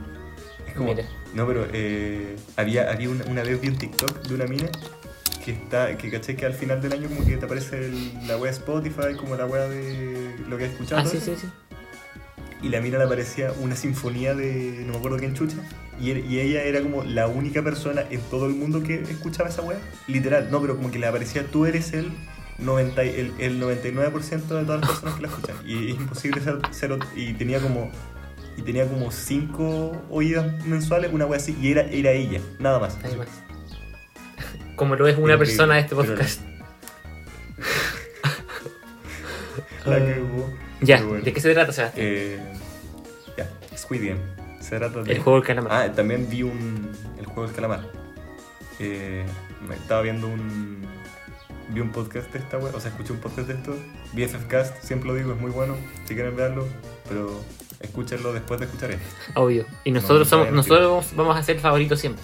Es 0.68 0.74
como, 0.76 0.90
Mira. 0.94 1.06
no, 1.34 1.48
pero 1.48 1.66
eh, 1.74 2.36
había, 2.58 2.92
había 2.92 3.10
una, 3.10 3.26
una 3.26 3.44
vez 3.44 3.60
vi 3.62 3.70
un 3.70 3.78
TikTok 3.78 4.22
de 4.28 4.36
una 4.36 4.46
mina 4.46 4.70
que 5.44 5.52
está, 5.52 5.98
que 5.98 6.12
caché 6.12 6.36
que 6.36 6.46
al 6.46 6.54
final 6.54 6.82
del 6.82 6.92
año 6.94 7.08
como 7.08 7.26
que 7.26 7.38
te 7.38 7.46
aparece 7.46 7.86
el- 7.88 8.28
la 8.28 8.36
wea 8.38 8.52
de 8.52 8.58
Spotify, 8.58 9.16
como 9.18 9.36
la 9.36 9.46
wea 9.46 9.68
de 9.70 10.36
lo 10.48 10.58
que 10.58 10.66
has 10.66 10.72
escuchado. 10.72 11.02
Ah, 11.02 11.06
sí, 11.06 11.20
sí, 11.20 11.36
sí. 11.40 11.48
Y 12.62 12.70
la 12.70 12.82
mina 12.82 12.98
le 12.98 13.06
aparecía 13.06 13.52
una 13.60 13.76
sinfonía 13.76 14.34
de 14.36 14.84
no 14.86 14.94
me 14.94 14.98
acuerdo 14.98 15.18
quién 15.18 15.34
chucha. 15.34 15.58
Y, 16.02 16.12
er- 16.12 16.26
y 16.26 16.40
ella 16.40 16.64
era 16.64 16.82
como 16.82 17.04
la 17.04 17.28
única 17.28 17.62
persona 17.62 18.04
en 18.10 18.22
todo 18.22 18.46
el 18.48 18.56
mundo 18.56 18.84
que 18.84 19.02
escuchaba 19.02 19.50
esa 19.50 19.62
wea. 19.62 19.78
Literal, 20.08 20.50
no, 20.52 20.62
pero 20.62 20.76
como 20.78 20.92
que 20.92 21.00
le 21.00 21.08
aparecía 21.08 21.46
tú 21.46 21.66
eres 21.66 21.94
el, 21.94 22.12
90, 22.58 23.04
y- 23.06 23.10
el, 23.10 23.34
el 23.40 23.62
99% 23.62 24.30
de 24.30 24.40
todas 24.66 24.82
las 24.82 24.90
personas 24.90 25.16
que 25.16 25.22
la 25.22 25.28
escuchan. 25.28 25.56
Y 25.66 25.92
es 25.92 25.96
imposible 25.98 26.42
ser, 26.42 26.60
ser 26.72 26.98
y 27.16 27.34
tenía 27.34 27.60
como 27.60 27.92
y 28.58 28.62
tenía 28.62 28.86
como 28.88 29.10
5 29.10 30.08
oídas 30.10 30.66
mensuales, 30.66 31.14
una 31.14 31.26
wea 31.26 31.38
así, 31.40 31.58
y 31.62 31.72
era, 31.72 31.84
era 31.84 32.12
ella, 32.12 32.42
nada 32.60 32.78
más. 32.80 32.98
Ahí 33.06 33.16
más. 33.16 33.30
Como 34.76 34.96
lo 34.96 35.08
es 35.08 35.18
una 35.18 35.36
que- 35.36 35.40
persona 35.40 35.76
de 35.76 35.82
este 35.82 35.96
podcast. 35.96 36.42
La 39.86 39.98
cagó. 39.98 40.54
Ya, 40.82 41.04
bueno. 41.04 41.24
¿de 41.24 41.34
qué 41.34 41.42
se 41.42 41.54
trata, 41.54 41.72
Sebastián? 41.72 42.06
Eh, 42.08 42.40
ya, 43.38 43.50
Squid 43.78 44.08
Game. 44.10 44.20
Se 44.62 44.78
trata 44.78 45.02
de. 45.04 45.12
El 45.14 45.20
juego 45.20 45.40
del 45.40 45.48
calamar. 45.48 45.72
Ah, 45.74 45.92
también 45.94 46.30
vi 46.30 46.44
un. 46.44 46.92
El 47.18 47.26
juego 47.26 47.44
del 47.44 47.54
calamar. 47.56 47.86
Eh, 48.80 49.26
me 49.68 49.76
estaba 49.76 50.02
viendo 50.02 50.28
un. 50.28 50.88
Vi 51.70 51.82
un 51.82 51.92
podcast 51.92 52.32
de 52.34 52.40
esta 52.40 52.58
wea, 52.58 52.72
o 52.76 52.80
sea, 52.80 52.90
escuché 52.92 53.14
un 53.14 53.20
podcast 53.20 53.48
de 53.48 53.54
esto. 53.54 53.76
BFF 54.14 54.48
Cast, 54.48 54.82
siempre 54.84 55.10
lo 55.10 55.16
digo, 55.16 55.34
es 55.34 55.40
muy 55.40 55.52
bueno. 55.52 55.76
Si 56.06 56.16
quieren 56.16 56.36
verlo, 56.36 56.66
pero 57.08 57.30
escúchenlo 57.80 58.34
después 58.34 58.60
de 58.60 58.66
escuchar 58.66 58.92
esto. 58.92 59.06
Obvio. 59.36 59.66
Y 59.84 59.92
nosotros 59.92 60.20
no 60.22 60.26
somos, 60.26 60.52
nosotros 60.52 61.06
vamos- 61.16 61.38
a 61.38 61.44
ser 61.44 61.58
el 61.58 61.62
favorito 61.62 61.96
siempre. 61.96 62.24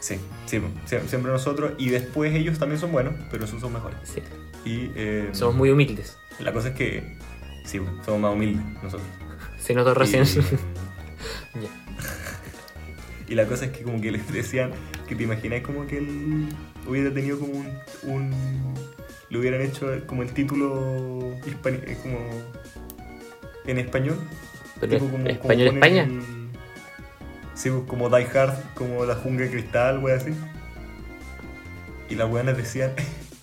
Sí, 0.00 0.16
sí, 0.46 0.60
sie- 0.86 1.06
siempre 1.08 1.32
nosotros. 1.32 1.72
Y 1.78 1.88
después 1.90 2.34
ellos 2.34 2.58
también 2.58 2.80
son 2.80 2.92
buenos, 2.92 3.14
pero 3.30 3.44
esos 3.44 3.60
son 3.60 3.72
mejores. 3.72 3.98
Sí. 4.04 4.22
Y. 4.64 4.90
eh, 4.94 5.28
Somos 5.32 5.54
muy 5.56 5.70
humildes. 5.70 6.16
La 6.38 6.52
cosa 6.52 6.68
es 6.68 6.74
que. 6.74 7.16
Sí, 7.64 7.80
somos 8.04 8.20
más 8.20 8.32
humildes 8.34 8.64
nosotros. 8.82 9.06
Se 9.60 9.74
notó 9.74 9.94
recién. 9.94 10.22
Y, 10.24 10.26
Ya. 11.60 11.68
y 13.28 13.34
la 13.34 13.46
cosa 13.46 13.66
es 13.66 13.72
que 13.72 13.82
como 13.82 14.00
que 14.00 14.10
les 14.12 14.30
decían 14.32 14.70
que 15.08 15.14
te 15.16 15.24
imagináis 15.24 15.62
como 15.62 15.86
que 15.86 15.98
él 15.98 16.48
hubiera 16.86 17.12
tenido 17.12 17.38
como 17.38 17.52
un, 17.54 17.66
un- 18.04 18.74
le 19.30 19.38
hubieran 19.38 19.60
hecho 19.60 19.88
como 20.06 20.22
el 20.22 20.32
título 20.32 21.20
hispani- 21.44 21.82
eh, 21.86 21.98
como 22.02 22.18
en 23.66 23.78
español. 23.78 24.16
Pero 24.80 24.92
Tipo 24.92 25.04
como- 25.06 25.16
como 25.18 25.28
¿Español 25.28 25.68
ponen 25.68 25.82
España? 25.84 26.02
el- 26.04 26.37
sí, 27.58 27.70
pues, 27.70 27.82
como 27.88 28.08
Die 28.08 28.26
Hard, 28.26 28.54
como 28.74 29.04
la 29.04 29.14
jungla 29.16 29.44
de 29.46 29.50
cristal, 29.50 29.98
wea 29.98 30.16
así. 30.16 30.30
Y 32.08 32.14
las 32.14 32.30
weonas 32.30 32.56
decían 32.56 32.92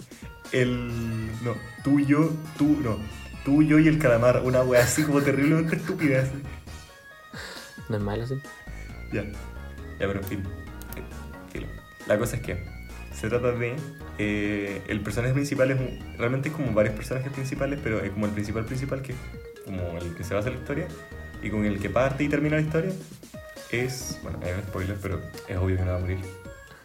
el 0.51 1.27
no, 1.43 1.53
tú 1.83 1.99
y 1.99 2.05
yo, 2.05 2.31
tú, 2.57 2.77
no, 2.81 2.97
tú, 3.43 3.61
yo 3.61 3.77
y 3.79 3.87
el 3.87 3.99
calamar, 3.99 4.41
una 4.43 4.61
wea 4.63 4.83
así 4.83 5.03
como 5.03 5.21
terriblemente 5.21 5.75
estúpida 5.75 6.21
así. 6.21 6.41
No 7.89 7.97
es 7.97 8.01
malo, 8.01 8.25
sí. 8.25 8.35
Ya. 9.13 9.23
Ya, 9.23 10.07
pero 10.07 10.19
en 10.19 10.23
fin. 10.23 10.43
Eh. 10.95 11.65
La 12.07 12.17
cosa 12.17 12.35
es 12.37 12.41
que 12.41 12.57
se 13.13 13.29
trata 13.29 13.51
de. 13.51 13.75
eh, 14.17 14.81
el 14.87 15.01
personaje 15.01 15.33
principal 15.33 15.71
es. 15.71 15.79
un- 15.79 15.99
realmente 16.17 16.49
es 16.49 16.55
como 16.55 16.71
varios 16.73 16.95
personajes 16.95 17.31
principales, 17.31 17.79
pero 17.83 17.99
es 18.01 18.11
como 18.11 18.25
el 18.25 18.31
principal 18.31 18.65
principal, 18.65 19.01
que 19.01 19.13
es 19.13 19.17
como 19.65 19.97
el 19.99 20.15
que 20.15 20.23
se 20.23 20.33
basa 20.33 20.49
en 20.49 20.55
la 20.55 20.61
historia, 20.61 20.87
y 21.41 21.49
con 21.49 21.65
el 21.65 21.79
que 21.79 21.89
parte 21.89 22.23
y 22.23 22.29
termina 22.29 22.55
la 22.57 22.61
historia, 22.63 22.91
es. 23.79 24.19
Bueno, 24.23 24.39
hay 24.43 24.53
un 24.53 24.61
spoiler, 24.61 24.97
pero 25.01 25.21
es 25.47 25.57
obvio 25.57 25.77
que 25.77 25.83
no 25.83 25.91
va 25.91 25.97
a 25.97 26.01
morir. 26.01 26.19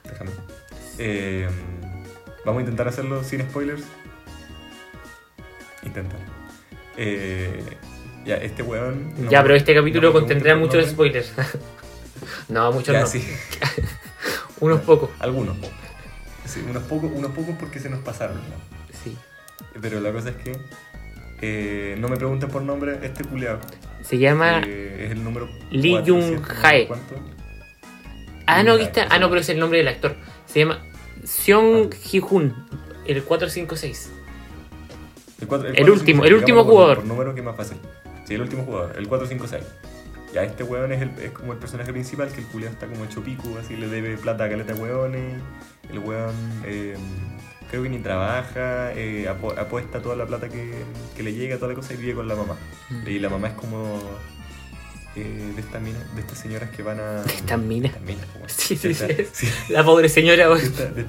Déjame. 0.04 0.30
Eh, 0.98 1.48
vamos 2.44 2.58
a 2.58 2.62
intentar 2.62 2.88
hacerlo 2.88 3.22
sin 3.24 3.40
spoilers. 3.42 3.82
Intentar. 5.82 6.20
Eh, 6.96 7.62
ya, 8.24 8.36
este 8.36 8.62
weón. 8.62 9.14
no 9.24 9.30
ya, 9.30 9.42
pero 9.42 9.54
este 9.54 9.74
no 9.74 9.80
capítulo 9.80 10.08
me 10.08 10.12
contendrá 10.20 10.56
muchos 10.56 10.86
spoilers. 10.88 11.32
no, 12.48 12.72
muchos 12.72 12.92
Ya, 12.92 13.00
no. 13.00 13.06
sí. 13.06 13.26
Unos 14.60 14.80
pocos. 14.82 15.10
Algunos. 15.20 15.56
Sí, 16.44 16.60
unos 16.68 16.82
pocos, 16.82 17.10
unos 17.14 17.30
pocos 17.30 17.54
porque 17.58 17.78
se 17.78 17.88
nos 17.88 18.00
pasaron. 18.00 18.36
¿no? 18.36 18.96
Sí. 19.02 19.16
Pero 19.80 20.00
la 20.00 20.12
cosa 20.12 20.30
es 20.30 20.36
que 20.36 20.52
eh, 21.40 21.96
no 21.98 22.08
me 22.08 22.16
pregunten 22.16 22.50
por 22.50 22.60
nombre, 22.62 22.98
este 23.02 23.24
culiao. 23.24 23.58
Se 24.02 24.18
llama. 24.18 24.62
eh, 24.66 25.04
es 25.06 25.10
el 25.12 25.22
número. 25.24 25.48
Lee 25.70 26.00
Jung. 26.06 26.40
Jae. 26.42 26.86
¿Cuánto? 26.86 27.14
Ah, 28.46 28.62
no, 28.62 28.74
aquí 28.74 28.84
está. 28.84 29.06
Ah, 29.10 29.18
no, 29.18 29.28
pero 29.28 29.40
es 29.40 29.48
el 29.48 29.58
nombre 29.58 29.78
del 29.78 29.88
actor. 29.88 30.16
Se 30.46 30.58
llama 30.60 30.84
Seong 31.24 31.92
Ji-hoon, 31.94 32.54
el 33.06 33.22
456. 33.22 34.10
El, 35.40 35.46
cuatro- 35.46 35.68
El 35.68 35.74
cuatro, 35.76 35.92
último, 35.94 36.24
el 36.24 36.34
último 36.34 36.46
digámoslo 36.62 36.64
por- 36.64 36.72
jugador. 36.74 36.96
Por 36.98 37.06
número 37.06 37.34
que 37.34 37.40
es 37.40 37.46
más 37.46 37.56
fácil. 37.56 37.76
Sí, 38.26 38.34
el 38.34 38.42
último 38.42 38.64
jugador, 38.64 38.94
el 38.98 39.06
456. 39.08 39.64
Ya, 40.34 40.44
este 40.44 40.62
weón 40.64 40.92
es, 40.92 41.02
el, 41.02 41.10
es 41.18 41.30
como 41.32 41.52
el 41.52 41.58
personaje 41.58 41.92
principal, 41.92 42.28
que 42.32 42.40
el 42.40 42.46
culiao 42.46 42.70
está 42.70 42.86
como 42.86 43.04
hecho 43.04 43.22
pico, 43.22 43.56
así 43.60 43.76
le 43.76 43.88
debe 43.88 44.16
plata 44.16 44.44
a 44.44 44.48
caleta 44.48 44.74
de 44.74 44.80
weones. 44.80 45.34
El 45.90 45.98
weón 46.00 46.34
eh, 46.64 46.96
creo 47.70 47.82
que 47.84 47.88
ni 47.88 47.98
trabaja, 47.98 48.92
eh, 48.94 49.28
apuesta 49.28 50.00
toda 50.02 50.16
la 50.16 50.26
plata 50.26 50.48
que, 50.48 50.72
que 51.16 51.22
le 51.22 51.32
llega, 51.32 51.56
toda 51.56 51.68
la 51.68 51.74
cosa 51.74 51.94
y 51.94 51.96
vive 51.96 52.14
con 52.14 52.28
la 52.28 52.34
mamá. 52.34 52.56
Mm. 52.90 53.06
Y 53.08 53.18
la 53.20 53.28
mamá 53.28 53.48
es 53.48 53.54
como 53.54 53.98
eh, 55.16 55.52
de 55.54 55.60
estas 55.60 55.80
minas, 55.82 56.14
de 56.14 56.20
estas 56.20 56.38
señoras 56.38 56.70
que 56.70 56.82
van 56.82 57.00
a. 57.00 57.22
Estas 57.24 57.58
minas. 57.58 57.92
Estas 57.92 58.02
minas, 58.06 58.26
Sí, 58.48 58.74
de 58.76 58.94
sí, 58.94 59.04
estas- 59.04 59.26
sí. 59.36 59.48
La 59.68 59.84
pobre 59.84 60.08
señora, 60.08 60.48
De, 60.48 60.54
esta- 60.62 60.86
de-. 60.86 61.06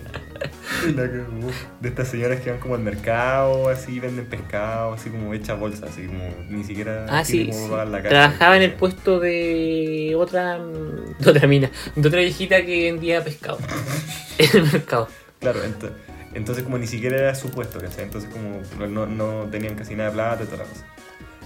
De 1.82 1.90
estas 1.90 2.08
señoras 2.08 2.40
que 2.42 2.50
van 2.52 2.60
como 2.60 2.76
al 2.76 2.82
mercado, 2.82 3.70
así 3.70 4.00
venden 4.00 4.26
pescado, 4.26 4.94
así 4.94 5.10
como 5.10 5.34
hecha 5.34 5.54
bolsa, 5.54 5.86
así 5.88 6.06
como 6.08 6.24
ni 6.50 6.64
siquiera 6.64 7.06
Ah, 7.10 7.24
sí, 7.24 7.52
sí. 7.52 7.70
la. 7.70 8.02
Trabajaba 8.02 8.58
en 8.58 8.64
el 8.64 8.74
puesto 8.74 9.20
de 9.20 10.14
otra, 10.18 10.58
de 10.60 11.30
otra 11.30 11.48
mina, 11.48 11.70
de 11.96 12.08
otra 12.08 12.20
viejita 12.22 12.66
que 12.66 12.92
vendía 12.92 13.24
pescado 13.24 13.60
en 14.38 14.50
el 14.54 14.64
mercado. 14.72 15.08
Claro, 15.40 15.60
ento- 15.64 15.92
entonces 16.34 16.64
como 16.64 16.78
ni 16.78 16.88
siquiera 16.88 17.18
era 17.18 17.36
su 17.36 17.50
puesto, 17.50 17.80
¿cachai? 17.80 18.06
Entonces 18.06 18.30
como 18.30 18.62
no, 18.88 19.06
no 19.06 19.50
tenían 19.50 19.76
casi 19.76 19.96
nada 19.96 20.10
de 20.10 20.16
plata 20.16 20.44
y 20.44 20.46
toda 20.46 20.60
la 20.60 20.70
cosa. 20.70 20.86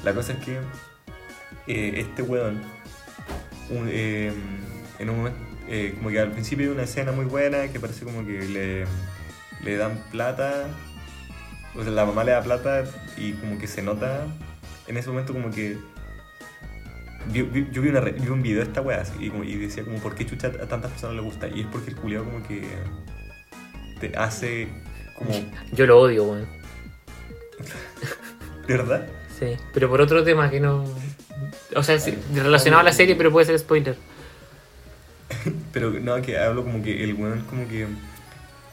La 0.04 0.14
cosa 0.14 0.34
es 0.34 0.40
que 0.40 0.60
eh, 1.68 1.94
este 2.00 2.22
weón, 2.22 2.62
eh, 3.88 4.32
en 5.00 5.10
un 5.10 5.18
momento, 5.18 5.40
eh, 5.68 5.94
como 5.98 6.10
que 6.10 6.20
al 6.20 6.32
principio 6.32 6.68
hay 6.68 6.72
una 6.72 6.84
escena 6.84 7.12
muy 7.12 7.26
buena 7.26 7.68
que 7.70 7.80
parece 7.80 8.06
como 8.06 8.24
que 8.26 8.46
le, 8.48 8.86
le 9.64 9.78
dan 9.78 9.98
plata, 10.12 10.68
o 11.76 11.82
sea, 11.82 11.92
la 11.92 12.06
mamá 12.06 12.24
le 12.24 12.34
da 12.34 12.44
plata 12.44 12.84
y 13.18 13.34
como 13.34 13.58
que 13.58 13.68
se 13.68 13.82
nota 13.82 14.28
en 14.88 14.98
ese 14.98 15.10
momento 15.10 15.34
como 15.34 15.50
que... 15.50 15.78
yo 17.34 17.46
vi, 17.48 17.90
una, 17.90 18.02
un 18.02 18.44
video 18.44 18.60
de 18.60 18.66
esta 18.66 18.82
weá 18.82 19.04
y, 19.20 19.26
y 19.26 19.56
decía 19.58 19.84
como 19.84 19.98
por 19.98 20.14
qué 20.14 20.28
chucha 20.28 20.48
a 20.48 20.68
tantas 20.68 20.92
personas 20.92 21.16
le 21.16 21.24
gusta 21.24 21.48
y 21.48 21.62
es 21.62 21.68
porque 21.68 21.90
el 21.90 21.96
culiado 21.96 22.26
como 22.26 22.48
que 22.48 22.62
te 24.00 24.16
hace 24.18 24.68
como... 25.18 25.32
Yo 25.74 25.86
lo 25.86 26.00
odio, 26.00 26.26
güey. 26.26 26.44
¿De 28.68 28.78
verdad? 28.78 29.08
Sí, 29.38 29.58
pero 29.74 29.90
por 29.90 30.02
otro 30.02 30.24
tema 30.24 30.50
que 30.50 30.60
no. 30.60 30.86
O 31.76 31.84
sea, 31.84 32.00
sí, 32.00 32.18
relacionado 32.34 32.82
a 32.82 32.84
la 32.84 32.94
serie, 32.94 33.16
pero 33.16 33.32
puede 33.32 33.46
ser 33.46 33.60
spoiler. 33.60 33.96
Pero 35.74 35.90
no, 35.90 36.22
que 36.22 36.38
hablo 36.38 36.64
como 36.64 36.84
que 36.84 37.04
el 37.04 37.16
weón 37.16 37.42
como 37.42 37.68
que 37.68 37.88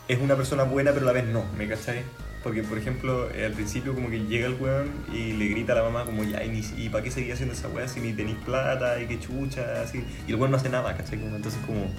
es 0.07 0.19
una 0.21 0.37
persona 0.37 0.65
buena, 0.65 0.93
pero 0.93 1.05
a 1.05 1.07
la 1.07 1.13
vez 1.13 1.25
no, 1.25 1.45
¿me 1.57 1.67
cachai? 1.67 2.03
Porque, 2.43 2.63
por 2.63 2.77
ejemplo, 2.77 3.31
eh, 3.31 3.47
al 3.47 3.53
principio 3.53 3.95
como 3.95 4.11
que 4.11 4.21
llega 4.25 4.47
el 4.47 4.55
weón 4.55 4.91
y 5.13 5.33
le 5.33 5.47
grita 5.47 5.73
a 5.73 5.77
la 5.77 5.83
mamá 5.85 6.05
como, 6.05 6.25
ya, 6.25 6.45
¿y, 6.45 6.65
y 6.77 6.89
para 6.89 7.03
qué 7.03 7.11
seguía 7.11 7.35
haciendo 7.35 7.55
esa 7.55 7.69
weá 7.69 7.89
si 7.89 8.01
ni 8.01 8.13
tenéis 8.13 8.37
plata 8.45 9.01
y 9.01 9.07
qué 9.07 9.19
chucha? 9.19 9.83
Así. 9.83 10.05
Y 10.27 10.33
el 10.33 10.37
weón 10.37 10.51
no 10.51 10.57
hace 10.57 10.69
nada, 10.69 10.97
¿cachai? 10.97 11.19
Como, 11.19 11.37
entonces 11.37 11.61
como, 11.67 11.91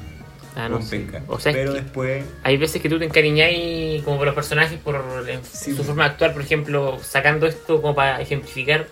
Ah, 0.55 0.69
no 0.69 0.79
penca. 0.81 1.23
O 1.27 1.39
sea, 1.39 1.51
es 1.51 1.57
pero 1.57 1.73
que 1.73 1.81
después, 1.81 2.25
hay 2.43 2.57
veces 2.57 2.81
que 2.81 2.87
tú 2.89 2.99
te 2.99 3.05
encariñáis 3.05 4.03
como 4.03 4.17
por 4.17 4.27
los 4.27 4.35
personajes, 4.35 4.77
por 4.79 5.03
Sí. 5.51 5.75
su 5.75 5.83
forma 5.83 6.03
de 6.03 6.09
actuar, 6.11 6.33
por 6.33 6.41
ejemplo, 6.43 6.99
sacando 7.01 7.47
esto 7.47 7.81
como 7.81 7.95
para 7.95 8.21
ejemplificar. 8.21 8.87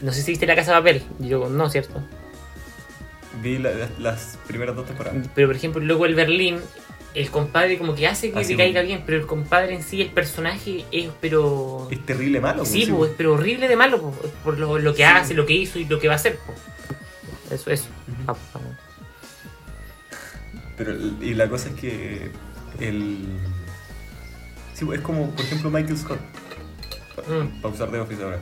No 0.00 0.12
sé 0.12 0.22
si 0.22 0.30
viste 0.32 0.46
la 0.46 0.54
casa 0.56 0.72
de 0.72 0.78
papel. 0.78 1.02
Yo 1.18 1.48
no, 1.48 1.68
¿cierto? 1.68 2.00
vi 3.42 3.58
la- 3.58 3.70
las, 3.72 3.98
las 4.00 4.38
primeras 4.48 4.74
dos 4.74 4.86
temporadas. 4.86 5.28
Pero 5.34 5.46
por 5.48 5.56
ejemplo, 5.56 5.80
luego 5.80 6.06
el 6.06 6.14
Berlín, 6.16 6.58
el 7.14 7.30
compadre 7.30 7.78
como 7.78 7.94
que 7.94 8.06
hace 8.08 8.32
que 8.32 8.38
Así 8.40 8.54
te 8.54 8.56
caiga 8.56 8.80
bien, 8.82 9.02
pero 9.06 9.18
el 9.18 9.26
compadre 9.26 9.74
en 9.74 9.82
sí, 9.82 10.00
el 10.02 10.08
personaje 10.10 10.84
es 10.90 11.10
pero. 11.20 11.86
Es 11.90 12.04
terrible 12.04 12.40
malo. 12.40 12.64
Sí, 12.64 12.86
pues, 12.86 12.96
pues, 12.96 13.10
pero 13.16 13.34
horrible 13.34 13.68
de 13.68 13.76
malo, 13.76 14.00
po, 14.00 14.10
por 14.42 14.58
lo, 14.58 14.78
lo 14.78 14.92
que 14.92 14.98
Sí. 14.98 15.02
hace, 15.04 15.34
lo 15.34 15.46
que 15.46 15.52
hizo 15.54 15.78
y 15.78 15.84
lo 15.84 16.00
que 16.00 16.08
va 16.08 16.14
a 16.14 16.16
hacer. 16.16 16.36
po. 16.38 16.54
Eso, 17.54 17.70
eso. 17.70 17.86
Vamos. 18.24 18.40
Pero, 20.78 20.94
y 21.20 21.34
la 21.34 21.48
cosa 21.48 21.68
es 21.68 21.74
que 21.74 22.30
el... 22.80 23.26
Sí, 24.74 24.86
es 24.92 25.00
como, 25.00 25.30
por 25.30 25.44
ejemplo, 25.44 25.70
Michael 25.70 25.98
Scott. 25.98 26.20
Mm. 27.26 27.60
Para 27.60 27.74
usar 27.74 27.90
de 27.90 27.98
Office 27.98 28.22
ahora. 28.22 28.38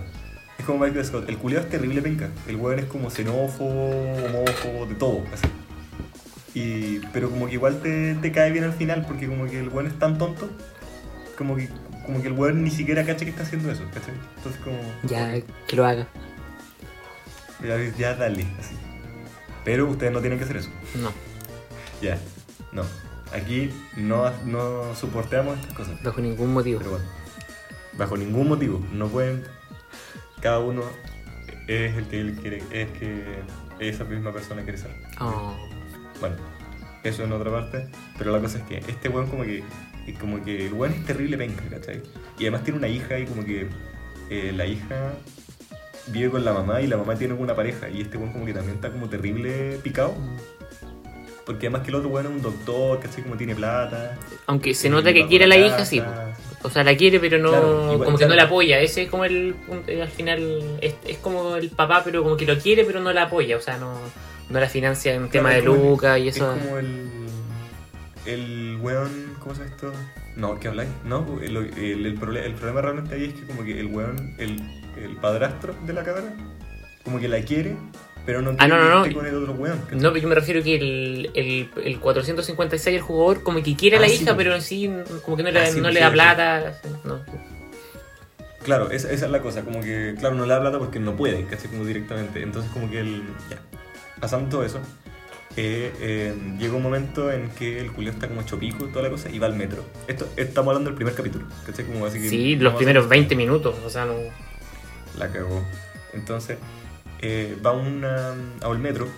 Es 0.58 0.64
como 0.64 0.84
Michael 0.84 1.04
Scott. 1.04 1.28
El 1.28 1.38
culiado 1.38 1.64
es 1.64 1.70
terrible 1.70 2.02
penca. 2.02 2.28
El 2.46 2.56
weón 2.56 2.78
es 2.78 2.84
como 2.84 3.10
xenófobo, 3.10 3.90
homófobo, 4.24 4.86
de 4.86 4.94
todo, 4.94 5.24
así. 5.32 5.46
Y, 6.54 7.00
pero 7.12 7.30
como 7.30 7.46
que 7.46 7.54
igual 7.54 7.80
te, 7.80 8.14
te 8.14 8.32
cae 8.32 8.50
bien 8.50 8.64
al 8.64 8.72
final 8.72 9.04
porque 9.06 9.26
como 9.26 9.46
que 9.46 9.60
el 9.60 9.68
weón 9.68 9.86
es 9.86 9.98
tan 9.98 10.16
tonto 10.16 10.48
como 11.36 11.54
que, 11.56 11.68
como 12.04 12.22
que 12.22 12.28
el 12.28 12.32
weón 12.32 12.64
ni 12.64 12.70
siquiera 12.70 13.04
cacha 13.04 13.24
que 13.24 13.30
está 13.30 13.42
haciendo 13.42 13.70
eso, 13.70 13.84
¿cachai? 13.92 14.14
Entonces 14.36 14.60
como... 14.62 14.78
Ya, 15.04 15.38
que 15.66 15.76
lo 15.76 15.84
haga. 15.84 16.06
Ya, 17.62 17.76
ya 17.96 18.14
dale, 18.14 18.46
así. 18.58 18.74
Pero 19.64 19.86
ustedes 19.86 20.12
no 20.12 20.20
tienen 20.20 20.38
que 20.38 20.44
hacer 20.44 20.56
eso. 20.56 20.70
No, 20.94 21.12
Ya, 22.00 22.18
no. 22.72 22.82
Aquí 23.32 23.70
no, 23.96 24.30
no 24.44 24.94
soportamos 24.94 25.58
estas 25.58 25.74
cosas. 25.74 26.02
bajo 26.02 26.20
ningún 26.20 26.52
motivo. 26.52 26.78
Pero 26.78 26.90
bueno, 26.92 27.04
bajo 27.98 28.16
ningún 28.16 28.48
motivo, 28.48 28.84
no 28.92 29.08
pueden. 29.08 29.44
Cada 30.40 30.58
uno 30.60 30.82
es 31.66 31.96
el 31.96 32.06
que 32.06 32.20
él 32.20 32.36
quiere, 32.40 32.62
es 32.70 32.88
que 32.98 33.40
esa 33.80 34.04
misma 34.04 34.32
persona 34.32 34.62
quiere 34.62 34.78
ser. 34.78 34.90
Oh, 35.20 35.56
Bueno, 36.20 36.36
eso 37.02 37.24
en 37.24 37.32
otra 37.32 37.50
parte. 37.50 37.88
Pero 38.16 38.30
la 38.32 38.40
cosa 38.40 38.58
es 38.58 38.64
que 38.64 38.78
este 38.78 39.08
weón, 39.08 39.28
como 39.28 39.42
que, 39.42 39.64
como 40.20 40.44
que 40.44 40.66
el 40.66 40.72
weón 40.74 40.92
es 40.94 41.04
terrible 41.04 41.36
penca, 41.36 41.64
¿cachai? 41.68 42.02
Y 42.38 42.42
además 42.42 42.62
tiene 42.62 42.78
una 42.78 42.88
hija 42.88 43.18
y 43.18 43.26
como 43.26 43.44
que 43.44 43.68
eh, 44.30 44.52
la 44.54 44.66
hija 44.66 45.14
vive 46.08 46.30
con 46.30 46.44
la 46.44 46.52
mamá 46.52 46.80
y 46.80 46.86
la 46.86 46.96
mamá 46.96 47.16
tiene 47.16 47.34
una 47.34 47.56
pareja. 47.56 47.88
Y 47.88 48.02
este 48.02 48.18
weón, 48.18 48.32
como 48.32 48.46
que 48.46 48.52
también 48.52 48.76
está 48.76 48.92
como 48.92 49.08
terrible 49.08 49.80
picado. 49.82 50.14
Porque 51.46 51.68
además 51.68 51.82
que 51.82 51.90
el 51.90 51.94
otro 51.94 52.08
weón 52.10 52.26
es 52.26 52.32
un 52.32 52.42
doctor, 52.42 52.98
¿cachai? 53.00 53.22
Como 53.22 53.36
tiene 53.36 53.54
plata. 53.54 54.18
Aunque 54.46 54.74
se 54.74 54.90
nota 54.90 55.12
que 55.12 55.26
quiere 55.28 55.44
a 55.44 55.48
la 55.48 55.56
hija, 55.56 55.84
sí. 55.86 56.02
O 56.62 56.68
sea, 56.70 56.82
la 56.82 56.96
quiere, 56.96 57.20
pero 57.20 57.38
no. 57.38 57.50
Claro, 57.50 57.82
igual, 57.92 57.98
como 58.04 58.18
que 58.18 58.24
claro. 58.24 58.30
no 58.30 58.36
la 58.36 58.42
apoya. 58.42 58.80
Ese 58.80 59.02
es 59.04 59.08
como 59.10 59.24
el 59.24 59.54
punto. 59.54 59.92
Al 59.92 60.08
final, 60.08 60.78
es, 60.82 60.96
es 61.06 61.18
como 61.18 61.54
el 61.54 61.70
papá, 61.70 62.02
pero 62.04 62.24
como 62.24 62.36
que 62.36 62.44
lo 62.46 62.58
quiere, 62.58 62.84
pero 62.84 62.98
no 63.00 63.12
la 63.12 63.22
apoya. 63.22 63.56
O 63.56 63.60
sea, 63.60 63.78
no, 63.78 63.94
no 64.50 64.58
la 64.60 64.68
financia 64.68 65.14
en 65.14 65.28
tema 65.30 65.50
de 65.50 65.60
Claro, 65.60 65.72
como 65.74 65.84
el- 65.84 65.90
lucas 65.90 66.18
y 66.18 66.28
eso. 66.28 66.52
Es 66.52 66.62
como 66.64 66.78
el. 66.78 67.08
El 68.26 68.78
weón. 68.80 69.36
¿Cómo 69.38 69.54
se 69.54 69.60
llama 69.62 69.74
esto? 69.76 69.92
No, 70.34 70.58
¿qué 70.58 70.66
habláis? 70.68 70.90
No, 71.04 71.24
el, 71.40 71.56
el, 71.56 71.76
el 71.78 72.36
el 72.36 72.54
problema 72.54 72.82
realmente 72.82 73.14
ahí 73.14 73.26
es 73.26 73.34
que, 73.34 73.46
como 73.46 73.62
que 73.64 73.78
el 73.78 73.86
weón, 73.86 74.34
el, 74.38 74.60
el 75.00 75.16
padrastro 75.16 75.74
de 75.86 75.92
la 75.92 76.02
cabra, 76.02 76.34
como 77.04 77.20
que 77.20 77.28
la 77.28 77.40
quiere, 77.42 77.76
pero 78.26 78.42
no 78.42 78.54
Ah, 78.58 78.66
no, 78.68 78.76
no, 78.76 78.90
no. 78.98 79.04
que 79.04 79.14
con 79.14 79.24
el 79.26 79.34
otro 79.36 79.52
weón. 79.54 79.78
No, 79.92 80.12
pero 80.12 80.16
yo 80.18 80.28
me 80.28 80.34
refiero 80.34 80.62
que 80.62 80.74
el, 80.74 81.30
el, 81.34 81.70
el 81.84 81.98
456, 82.00 82.96
el 82.96 83.00
jugador, 83.02 83.42
como 83.42 83.62
que 83.62 83.74
quiere 83.76 83.96
a 83.96 84.00
la 84.00 84.06
Ah, 84.06 84.10
sí, 84.10 84.22
hija, 84.24 84.36
pero 84.36 84.54
en 84.54 84.60
sí, 84.62 84.90
como 85.24 85.36
que 85.36 85.42
no 85.44 85.50
le, 85.50 85.60
Ah, 85.60 85.66
sí, 85.66 85.80
no 85.80 85.90
le 85.90 86.00
da 86.00 86.10
plata. 86.12 86.80
No. 87.04 87.20
Claro, 88.64 88.90
esa, 88.90 89.12
esa 89.12 89.26
es 89.26 89.30
la 89.30 89.40
cosa, 89.40 89.62
como 89.62 89.80
que, 89.80 90.16
claro, 90.18 90.34
no 90.34 90.44
le 90.44 90.52
da 90.52 90.60
plata 90.60 90.78
porque 90.78 90.98
no 90.98 91.14
puede, 91.14 91.44
¿cachai? 91.44 91.68
Como 91.70 91.84
directamente. 91.84 92.42
Entonces, 92.42 92.70
como 92.72 92.90
que 92.90 92.98
él, 92.98 93.22
ya, 93.48 93.58
pasando 94.20 94.48
todo 94.48 94.64
eso, 94.64 94.80
eh, 95.56 95.92
eh, 96.00 96.34
llega 96.58 96.74
un 96.74 96.82
momento 96.82 97.30
en 97.30 97.48
que 97.50 97.78
el 97.78 97.88
Julio 97.90 98.10
está 98.10 98.26
como 98.26 98.42
chopico 98.42 98.84
y 98.86 98.88
toda 98.88 99.04
la 99.04 99.10
cosa 99.10 99.30
y 99.30 99.38
va 99.38 99.46
al 99.46 99.54
metro. 99.54 99.84
Esto, 100.08 100.28
estamos 100.36 100.70
hablando 100.72 100.90
del 100.90 100.96
primer 100.96 101.14
capítulo, 101.14 101.46
¿cachai? 101.64 101.84
Como 101.84 102.06
así 102.06 102.20
que 102.20 102.28
Sí, 102.28 102.56
no 102.56 102.64
los 102.64 102.74
primeros 102.74 103.04
ser- 103.04 103.10
20 103.10 103.36
minutos. 103.36 103.76
O 103.84 103.88
sea, 103.88 104.04
no. 104.04 104.14
La 105.16 105.28
cagó. 105.30 105.62
Entonces, 106.12 106.58
eh, 107.20 107.56
va 107.64 107.72
una, 107.72 108.34
a 108.62 108.68
un 108.68 108.80
metro 108.82 109.08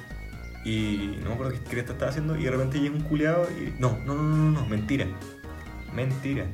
y 0.64 1.18
no 1.22 1.28
me 1.30 1.34
acuerdo 1.34 1.52
qué 1.52 1.60
cresta 1.60 1.92
estaba 1.92 2.10
haciendo 2.10 2.36
y 2.36 2.44
de 2.44 2.50
repente 2.50 2.78
llega 2.80 2.94
un 2.94 3.02
culiado 3.02 3.48
y... 3.50 3.74
No, 3.80 3.98
no, 4.04 4.14
no, 4.14 4.22
no, 4.22 4.36
no, 4.36 4.60
no, 4.60 4.66
mentira. 4.68 5.06
Mentira. 5.94 6.46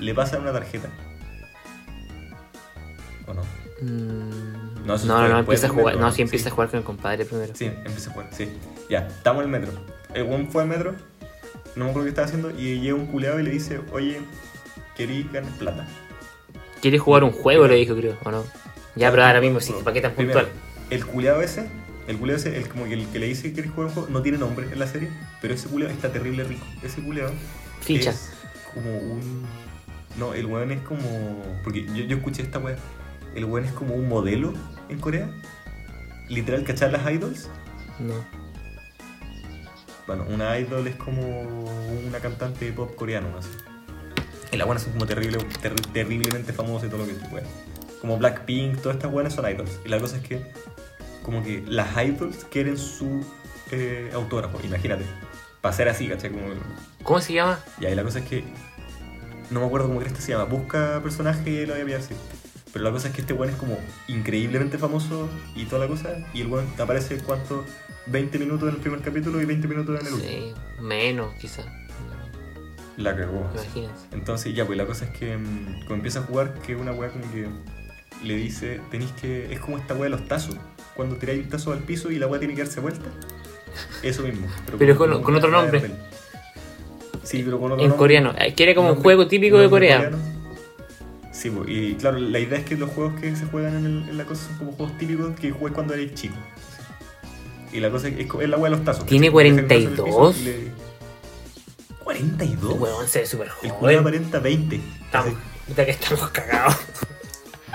Le 0.00 0.14
pasa 0.14 0.38
una 0.38 0.52
tarjeta. 0.52 0.88
¿O 3.26 3.34
no? 3.34 3.42
Mm, 3.80 4.86
No, 4.86 4.96
no, 4.98 5.28
no, 5.28 5.36
después 5.36 5.62
empieza 5.62 5.66
a 5.66 5.70
jugar. 5.70 5.94
metro, 5.94 6.00
No, 6.00 6.12
sí 6.12 6.22
empieza 6.22 6.44
sí. 6.44 6.48
a 6.48 6.52
jugar 6.54 6.68
con 6.70 6.78
el 6.78 6.84
compadre 6.84 7.24
primero. 7.24 7.52
Sí, 7.54 7.64
empieza 7.66 8.10
a 8.10 8.12
jugar, 8.12 8.28
sí. 8.32 8.48
Ya, 8.90 9.06
estamos 9.06 9.44
en 9.44 9.54
el 9.54 9.60
metro. 9.60 9.78
El 10.14 10.22
one 10.32 10.46
fue 10.50 10.62
al 10.62 10.68
metro, 10.68 10.94
no 11.74 11.84
me 11.84 11.90
acuerdo 11.90 12.04
qué 12.04 12.10
estaba 12.10 12.26
haciendo 12.26 12.50
y 12.50 12.80
llega 12.80 12.94
un 12.94 13.06
culiado 13.06 13.38
y 13.40 13.42
le 13.42 13.50
dice, 13.50 13.80
oye, 13.92 14.20
querí 14.96 15.28
ganar 15.32 15.50
plata. 15.52 15.86
¿Quieres 16.80 17.00
jugar 17.00 17.24
un 17.24 17.32
juego? 17.32 17.66
Le 17.66 17.74
dijo, 17.76 17.94
creo, 17.96 18.16
¿o 18.24 18.30
no? 18.30 18.44
Ya, 18.94 19.10
pero 19.10 19.24
ahora 19.24 19.40
mismo 19.40 19.60
sí, 19.60 19.74
¿para 19.84 19.92
qué 19.92 20.00
tan 20.00 20.12
Primero, 20.12 20.40
puntual? 20.40 20.56
El 20.90 21.04
culiado 21.06 21.42
ese, 21.42 21.66
el 22.08 22.16
culiado 22.18 22.38
ese, 22.40 22.56
el, 22.56 22.68
como 22.68 22.84
que 22.84 22.94
el 22.94 23.06
que 23.08 23.18
le 23.18 23.26
dice 23.26 23.42
que 23.44 23.52
quiere 23.54 23.68
jugar 23.68 23.88
un 23.88 23.94
juego, 23.94 24.08
no 24.10 24.22
tiene 24.22 24.38
nombre 24.38 24.66
en 24.72 24.78
la 24.78 24.86
serie, 24.86 25.08
pero 25.40 25.54
ese 25.54 25.68
culiado 25.68 25.92
está 25.92 26.12
terrible 26.12 26.44
rico. 26.44 26.64
Ese 26.82 27.02
culiado 27.02 27.32
Ficha. 27.80 28.10
es 28.10 28.30
como 28.74 28.96
un... 28.98 29.44
No, 30.18 30.32
el 30.34 30.46
weón 30.46 30.70
es 30.72 30.80
como... 30.82 31.42
Porque 31.62 31.84
yo, 31.86 32.04
yo 32.04 32.16
escuché 32.16 32.42
esta 32.42 32.58
weá. 32.58 32.76
El 33.34 33.44
weón 33.44 33.66
es 33.66 33.72
como 33.72 33.94
un 33.94 34.08
modelo 34.08 34.52
en 34.88 34.98
Corea. 34.98 35.28
Literal, 36.28 36.64
¿cachar 36.64 36.90
las 36.92 37.10
idols? 37.12 37.48
No. 37.98 38.14
Bueno, 40.06 40.24
una 40.28 40.56
idol 40.58 40.86
es 40.86 40.94
como 40.96 41.20
una 42.06 42.20
cantante 42.20 42.64
de 42.66 42.72
pop 42.72 42.94
coreano, 42.94 43.36
así. 43.36 43.48
Y 44.52 44.56
las 44.56 44.66
buenas 44.66 44.84
son 44.84 44.92
como 44.92 45.04
terrible, 45.06 45.38
terri- 45.60 45.92
terriblemente 45.92 46.52
famosas 46.52 46.86
y 46.86 46.90
todo 46.90 47.00
lo 47.04 47.06
que 47.08 47.14
tú 47.14 47.28
puedas. 47.28 47.48
Como 48.00 48.18
Blackpink, 48.18 48.80
todas 48.80 48.96
estas 48.96 49.10
buenas 49.10 49.34
son 49.34 49.50
idols. 49.50 49.80
Y 49.84 49.88
la 49.88 49.98
cosa 49.98 50.16
es 50.16 50.22
que, 50.22 50.40
como 51.22 51.42
que 51.42 51.62
las 51.66 51.88
idols 52.04 52.44
quieren 52.44 52.76
su 52.76 53.24
eh, 53.70 54.10
autógrafo, 54.14 54.58
imagínate. 54.64 55.04
Para 55.60 55.74
ser 55.74 55.88
así, 55.88 56.08
¿cachai? 56.08 56.30
Como, 56.30 56.46
¿Cómo 57.02 57.20
se 57.20 57.32
llama? 57.32 57.58
y 57.80 57.86
ahí 57.86 57.94
la 57.94 58.02
cosa 58.02 58.20
es 58.20 58.26
que, 58.26 58.44
no 59.50 59.60
me 59.60 59.66
acuerdo 59.66 59.88
cómo 59.88 60.00
crees 60.00 60.14
que 60.14 60.20
se 60.20 60.32
llama, 60.32 60.44
busca 60.44 61.00
personaje 61.02 61.50
y 61.50 61.66
lo 61.66 61.72
voy 61.72 61.82
a 61.82 61.84
pillar, 61.84 62.02
sí. 62.02 62.14
Pero 62.72 62.84
la 62.84 62.90
cosa 62.90 63.08
es 63.08 63.14
que 63.14 63.22
este 63.22 63.32
weón 63.32 63.52
es 63.52 63.58
como 63.58 63.78
increíblemente 64.06 64.76
famoso 64.76 65.30
y 65.54 65.64
toda 65.64 65.86
la 65.86 65.88
cosa. 65.88 66.18
Y 66.34 66.42
el 66.42 66.48
weón 66.48 66.66
aparece, 66.78 67.16
¿cuánto? 67.18 67.64
20 68.06 68.38
minutos 68.38 68.68
en 68.68 68.74
el 68.74 68.80
primer 68.80 69.00
capítulo 69.00 69.40
y 69.40 69.46
20 69.46 69.66
minutos 69.66 70.00
en 70.00 70.06
el 70.06 70.12
último. 70.12 70.32
Sí, 70.32 70.54
menos, 70.82 71.34
quizás. 71.40 71.66
La 72.96 73.16
cagó. 73.16 73.50
Imagínense. 73.54 74.06
Entonces, 74.12 74.54
ya, 74.54 74.66
pues 74.66 74.76
la 74.76 74.86
cosa 74.86 75.06
es 75.06 75.10
que 75.18 75.36
mm, 75.36 75.64
cuando 75.78 75.94
empieza 75.94 76.20
a 76.20 76.22
jugar, 76.22 76.54
que 76.60 76.76
una 76.76 76.92
weá 76.92 77.10
como 77.10 77.30
que 77.32 77.48
le 78.22 78.34
dice, 78.36 78.80
tenéis 78.90 79.12
que. 79.12 79.52
Es 79.52 79.60
como 79.60 79.78
esta 79.78 79.94
weá 79.94 80.04
de 80.04 80.10
los 80.10 80.26
tazos. 80.28 80.56
Cuando 80.94 81.16
tiráis 81.16 81.42
un 81.44 81.50
tazo 81.50 81.72
al 81.72 81.80
piso 81.80 82.10
y 82.10 82.18
la 82.18 82.26
weá 82.26 82.38
tiene 82.38 82.54
que 82.54 82.62
darse 82.64 82.80
vuelta. 82.80 83.06
Eso 84.02 84.22
mismo. 84.22 84.46
Pero 84.78 84.96
con- 84.96 85.22
con 85.22 85.34
otro 85.36 85.50
nombre. 85.50 85.90
Sí, 87.22 87.42
pero 87.44 87.58
con 87.58 87.72
otro 87.72 87.82
En 87.84 87.90
nombre. 87.90 87.98
coreano. 87.98 88.34
Eh, 88.38 88.54
Que 88.54 88.62
era 88.64 88.74
como 88.74 88.92
un 88.92 88.96
juego 89.02 89.26
típico 89.28 89.58
de 89.58 89.68
Corea. 89.68 89.96
coreano. 89.96 90.18
Sí, 91.32 91.52
y 91.66 91.94
claro, 91.96 92.18
la 92.18 92.38
idea 92.38 92.58
es 92.58 92.64
que 92.64 92.76
los 92.76 92.88
juegos 92.90 93.20
que 93.20 93.36
se 93.36 93.44
juegan 93.46 93.76
en, 93.76 93.84
el- 93.84 94.08
en 94.08 94.16
la 94.16 94.24
cosa 94.24 94.46
son 94.46 94.56
como 94.56 94.72
juegos 94.72 94.96
típicos 94.96 95.38
que 95.38 95.50
juegas 95.50 95.74
cuando 95.74 95.92
eres 95.94 96.14
chico. 96.14 96.34
Y 97.72 97.80
la 97.80 97.90
cosa 97.90 98.08
es, 98.08 98.14
es, 98.18 98.26
es 98.40 98.48
la 98.48 98.56
weá 98.56 98.70
de 98.70 98.76
los 98.76 98.84
tazos. 98.86 99.04
¿Tiene 99.04 99.30
¿cachai? 99.30 99.50
Dejas 99.52 99.58
el 99.60 99.68
tazo 99.68 99.80
en 99.80 99.86
el 99.86 99.92
piso 99.92 100.16
42? 100.16 100.38
y 100.38 100.44
le- 100.44 100.72
¿42? 102.04 102.78
Weón, 102.80 103.08
se 103.08 103.18
ve 103.20 103.26
súper 103.26 103.48
El 103.62 103.68
culo 103.70 103.80
joven. 103.80 103.98
aparenta 103.98 104.38
20. 104.38 104.80
Estamos, 105.04 105.34
que 105.74 105.90
estamos 105.90 106.30
cagados. 106.30 106.76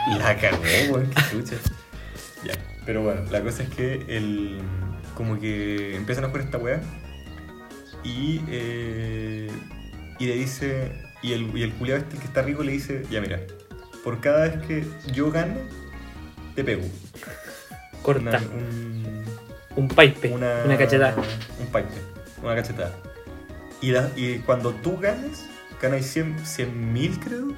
La 0.17 0.35
cagó, 0.37 0.57
weón, 0.89 1.09
qué 1.09 1.21
chucha. 1.31 1.55
Ya, 2.43 2.53
pero 2.87 3.03
bueno, 3.03 3.21
la 3.29 3.41
cosa 3.43 3.61
es 3.63 3.69
que 3.69 4.03
el. 4.07 4.57
Como 5.15 5.39
que 5.39 5.95
empiezan 5.95 6.23
a 6.25 6.27
jugar 6.29 6.43
esta 6.45 6.57
weá. 6.57 6.81
Y. 8.03 8.41
eh, 8.47 9.51
y 10.17 10.25
le 10.25 10.35
dice. 10.35 10.91
Y 11.21 11.33
el, 11.33 11.55
y 11.55 11.61
el 11.61 11.71
culiao 11.73 11.97
este 11.99 12.17
que 12.17 12.25
está 12.25 12.41
rico 12.41 12.63
le 12.63 12.71
dice: 12.71 13.03
Ya, 13.11 13.21
mira, 13.21 13.39
por 14.03 14.21
cada 14.21 14.47
vez 14.47 14.65
que 14.65 14.83
yo 15.13 15.29
gane, 15.31 15.57
te 16.55 16.63
pego. 16.63 16.81
Corta. 18.01 18.21
Una, 18.29 18.39
un- 18.39 19.23
Un 19.75 19.87
pipe. 19.87 20.29
una, 20.29 20.63
Una, 20.65 20.77
cachetada. 20.79 21.15
Un 21.59 21.67
pipe. 21.67 22.01
Una 22.41 22.55
cachetada. 22.55 22.91
Y, 23.81 23.91
la- 23.91 24.09
y 24.15 24.39
cuando 24.39 24.71
tú 24.73 24.97
ganes, 24.97 25.45
ganas 25.79 26.05
100 26.07 26.91
mil, 26.91 27.19
creo, 27.19 27.53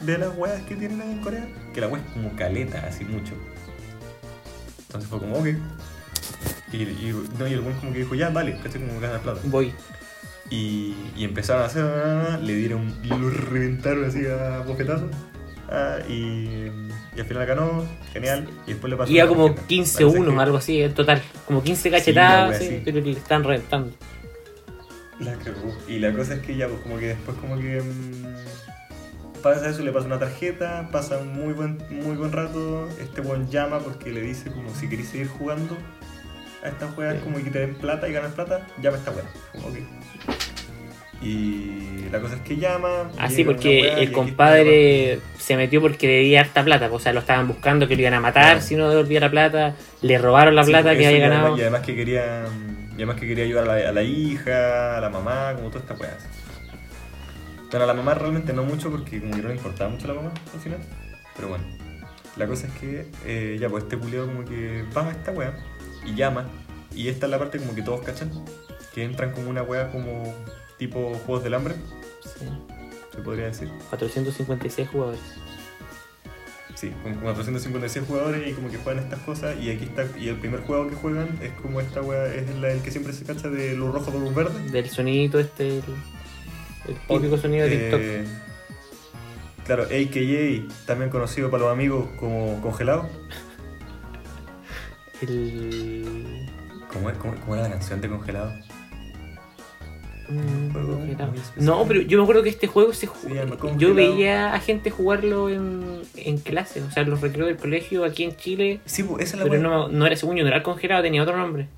de 0.00 0.18
las 0.18 0.36
weas 0.36 0.60
que 0.62 0.76
tienen 0.76 1.00
ahí 1.00 1.12
en 1.12 1.20
Corea. 1.22 1.46
Que 1.74 1.80
la 1.80 1.88
wea 1.88 2.02
es 2.04 2.12
como 2.12 2.34
caleta, 2.36 2.84
así 2.86 3.04
mucho. 3.04 3.34
Entonces 4.86 5.08
fue 5.10 5.18
como, 5.18 5.38
ok. 5.38 5.46
Y, 6.72 6.76
y, 6.82 7.28
no, 7.38 7.46
y 7.46 7.52
el 7.52 7.60
buen 7.60 7.76
como 7.76 7.92
que 7.92 8.00
dijo, 8.00 8.14
ya, 8.14 8.30
dale, 8.30 8.58
caché 8.62 8.78
como 8.80 9.00
ganas 9.00 9.20
plata. 9.20 9.40
Voy. 9.44 9.72
Y, 10.50 10.94
y 11.16 11.24
empezaron 11.24 11.62
a 11.62 11.66
hacer, 11.66 12.40
le 12.42 12.54
dieron, 12.54 12.94
lo 13.08 13.30
reventaron 13.30 14.04
así 14.04 14.24
a 14.26 14.60
bofetazos. 14.60 15.10
Ah, 15.68 15.98
y, 16.08 16.70
y 17.16 17.20
al 17.20 17.24
final 17.26 17.46
ganó, 17.46 17.84
genial. 18.12 18.48
Y 18.66 18.70
después 18.70 18.88
le 18.90 18.96
pasó. 18.96 19.10
Iba 19.10 19.24
la 19.24 19.28
como 19.28 19.46
tarjeta. 19.46 19.66
15 19.66 19.92
Parece 20.04 20.20
1 20.20 20.30
que- 20.32 20.38
algo 20.40 20.56
así, 20.58 20.82
en 20.82 20.94
total. 20.94 21.22
Como 21.46 21.62
15 21.62 21.88
una 21.88 21.98
cachetadas, 21.98 22.58
sí, 22.58 22.82
pero 22.84 23.00
le 23.00 23.10
están 23.12 23.42
reventando. 23.42 23.92
La 25.18 25.34
cagó. 25.34 25.76
Y 25.88 25.98
la 25.98 26.12
cosa 26.12 26.34
es 26.34 26.40
que 26.42 26.56
ya, 26.56 26.68
pues 26.68 26.80
como 26.80 26.98
que 26.98 27.06
después 27.08 27.36
como 27.38 27.58
que 27.58 27.80
mm, 27.82 28.26
pasa 29.42 29.68
eso, 29.68 29.82
le 29.82 29.92
pasa 29.92 30.06
una 30.06 30.18
tarjeta, 30.18 30.88
pasa 30.92 31.18
un 31.18 31.32
muy 31.32 31.52
buen, 31.52 31.78
muy 31.90 32.16
buen 32.16 32.32
rato, 32.32 32.88
este 33.00 33.20
buen 33.20 33.48
llama 33.50 33.78
porque 33.78 34.10
le 34.10 34.20
dice 34.20 34.50
como 34.50 34.68
si 34.74 34.88
queréis 34.88 35.08
seguir 35.08 35.28
jugando 35.28 35.76
a 36.64 36.68
estas 36.68 36.92
juegas 36.94 37.14
Sí. 37.16 37.20
como 37.24 37.36
que 37.42 37.50
te 37.50 37.60
den 37.60 37.74
plata 37.74 38.08
y 38.08 38.12
ganas 38.12 38.32
plata, 38.32 38.66
llama 38.82 38.96
a 38.96 38.98
esta. 39.00 39.12
Como 39.52 39.72
que. 39.72 39.84
Y 41.22 42.06
la 42.12 42.20
cosa 42.20 42.34
es 42.36 42.42
que 42.42 42.56
llama. 42.56 43.10
Así 43.18 43.42
una 43.42 43.52
porque 43.52 43.94
el 44.02 44.12
compadre 44.12 45.20
se 45.38 45.56
metió 45.56 45.80
porque 45.80 46.06
debía 46.06 46.40
harta 46.40 46.62
plata. 46.62 46.88
O 46.92 47.00
sea, 47.00 47.12
lo 47.12 47.20
estaban 47.20 47.48
buscando 47.48 47.88
que 47.88 47.96
lo 47.96 48.02
iban 48.02 48.14
a 48.14 48.20
matar 48.20 48.42
Claro. 48.44 48.60
si 48.60 48.76
no 48.76 48.90
devolvía 48.90 49.20
la 49.20 49.30
plata. 49.30 49.74
Le 50.02 50.18
robaron 50.18 50.54
la 50.54 50.64
Sí, 50.64 50.70
plata 50.70 50.90
pues, 50.90 50.98
que 50.98 51.06
había 51.06 51.28
ganado. 51.28 51.56
Y 51.56 51.60
además 51.62 51.80
que 51.82 51.96
quería. 51.96 52.44
Y 52.92 52.94
además 52.96 53.16
que 53.16 53.26
quería 53.26 53.44
ayudar 53.44 53.64
a 53.70 53.78
la, 53.78 53.88
a 53.88 53.92
la 53.92 54.02
hija, 54.02 54.98
a 54.98 55.00
la 55.00 55.08
mamá, 55.08 55.52
como 55.56 55.68
toda 55.68 55.80
esta 55.80 55.94
weá. 55.94 56.16
Pero 57.70 57.84
a 57.84 57.86
la 57.86 57.94
mamá 57.94 58.14
realmente 58.14 58.52
no 58.52 58.62
mucho 58.64 58.90
porque 58.90 59.20
como 59.20 59.34
que 59.34 59.42
no 59.42 59.48
le 59.48 59.54
importaba 59.56 59.90
mucho 59.90 60.04
a 60.06 60.08
la 60.08 60.14
mamá 60.20 60.32
al 60.54 60.60
final. 60.60 60.80
Pero 61.34 61.48
bueno. 61.48 61.64
La 62.36 62.46
cosa 62.46 62.66
es 62.66 62.72
que, 62.74 63.06
eh, 63.24 63.56
ya, 63.58 63.68
pues 63.70 63.84
este 63.84 63.96
culiado 63.96 64.26
como 64.26 64.44
que 64.44 64.84
va 64.94 65.06
a 65.08 65.10
esta 65.10 65.32
wea 65.32 65.56
y 66.04 66.14
llama. 66.14 66.44
Y 66.94 67.08
esta 67.08 67.26
es 67.26 67.30
la 67.30 67.38
parte 67.38 67.58
como 67.58 67.74
que 67.74 67.82
todos 67.82 68.02
cachan. 68.02 68.30
Que 68.94 69.04
entran 69.04 69.32
como 69.32 69.48
una 69.50 69.62
wea 69.62 69.90
como 69.90 70.34
tipo 70.78 71.14
Juegos 71.24 71.42
del 71.44 71.54
Hambre, 71.54 71.74
Sí. 72.22 72.46
se 73.14 73.20
podría 73.22 73.46
decir. 73.46 73.70
456 73.90 74.88
jugadores. 74.90 75.20
Sí, 76.74 76.92
con 77.02 77.14
456 77.14 78.04
jugadores 78.06 78.46
y 78.46 78.52
como 78.52 78.70
que 78.70 78.76
juegan 78.76 79.02
estas 79.02 79.20
cosas. 79.20 79.56
Y 79.58 79.70
aquí 79.70 79.84
está, 79.84 80.04
y 80.18 80.28
el 80.28 80.36
primer 80.36 80.60
juego 80.60 80.88
que 80.90 80.94
juegan 80.94 81.38
es 81.40 81.52
como 81.62 81.80
esta 81.80 82.02
wea, 82.02 82.26
es 82.34 82.54
la- 82.56 82.70
el 82.70 82.82
que 82.82 82.90
siempre 82.90 83.14
se 83.14 83.24
cacha 83.24 83.48
de 83.48 83.74
luz 83.74 83.94
rojo 83.94 84.10
por 84.10 84.20
luz 84.20 84.34
verde. 84.34 84.60
Del 84.70 84.90
sonidito 84.90 85.38
este, 85.40 85.78
el, 85.78 85.82
el 86.88 86.96
típico 87.08 87.36
sonido 87.38 87.66
de 87.66 87.76
TikTok. 87.76 88.00
Eh, 88.00 88.24
claro, 89.64 89.82
AKA, 89.84 90.74
también 90.86 91.10
conocido 91.10 91.50
para 91.50 91.64
los 91.64 91.72
amigos 91.72 92.06
como 92.18 92.60
congelado. 92.62 93.08
El. 95.22 96.48
¿Cómo, 96.92 97.10
es? 97.10 97.18
¿Cómo, 97.18 97.34
cómo 97.40 97.54
era 97.54 97.64
la 97.64 97.70
canción 97.70 98.00
de 98.00 98.08
congelado? 98.08 98.52
Mm, 100.28 100.72
juego. 100.72 101.00
No, 101.56 101.84
pero 101.86 102.00
yo 102.02 102.18
me 102.18 102.24
acuerdo 102.24 102.42
que 102.42 102.48
este 102.48 102.66
juego 102.66 102.92
se 102.92 103.06
ju- 103.08 103.14
Se 103.28 103.34
llama 103.34 103.56
Yo 103.76 103.94
veía 103.94 104.54
a 104.54 104.60
gente 104.60 104.90
jugarlo 104.90 105.48
en, 105.48 106.02
en 106.16 106.38
clase, 106.38 106.82
o 106.82 106.90
sea, 106.90 107.04
los 107.04 107.20
recreos 107.20 107.46
del 107.48 107.56
colegio 107.56 108.04
aquí 108.04 108.24
en 108.24 108.36
Chile. 108.36 108.80
Sí, 108.86 109.04
pues, 109.04 109.24
esa 109.26 109.36
es 109.36 109.44
la 109.44 109.50
Pero 109.50 109.62
no, 109.62 109.88
no 109.88 110.04
era 110.06 110.16
según 110.16 110.36
yo, 110.36 110.42
no 110.42 110.48
era 110.48 110.56
el 110.58 110.62
congelado, 110.64 111.02
tenía 111.02 111.22
otro 111.22 111.36
nombre. 111.36 111.68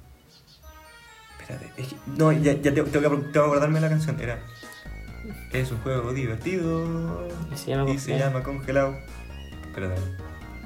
Espérate, 1.41 1.71
es 1.77 1.89
que- 1.89 1.97
no, 2.17 2.33
ya, 2.33 2.53
ya 2.55 2.73
tengo, 2.75 2.89
tengo 2.89 3.11
que, 3.11 3.17
tengo 3.17 3.33
que 3.33 3.39
acordarme 3.39 3.77
de 3.77 3.81
la 3.83 3.89
canción. 3.91 4.19
Era. 4.21 4.39
Es 5.53 5.71
un 5.71 5.79
juego 5.81 6.13
divertido. 6.13 7.29
Y 7.53 7.57
se 7.57 7.71
llama 7.71 7.91
Y 7.91 7.99
se 7.99 8.11
Congelado. 8.11 8.31
llama 8.33 8.43
congelado. 8.45 8.99
Espérate. 9.67 10.01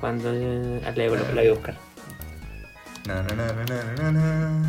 Cuando 0.01 0.31
eh, 0.33 0.81
la, 0.97 1.09
voy 1.09 1.47
a 1.49 1.53
buscar. 1.53 1.77
Na, 3.07 3.23
na, 3.23 3.35
na, 3.35 3.53
na, 3.53 3.65
na, 3.65 3.93
na, 3.95 4.13
na. 4.13 4.63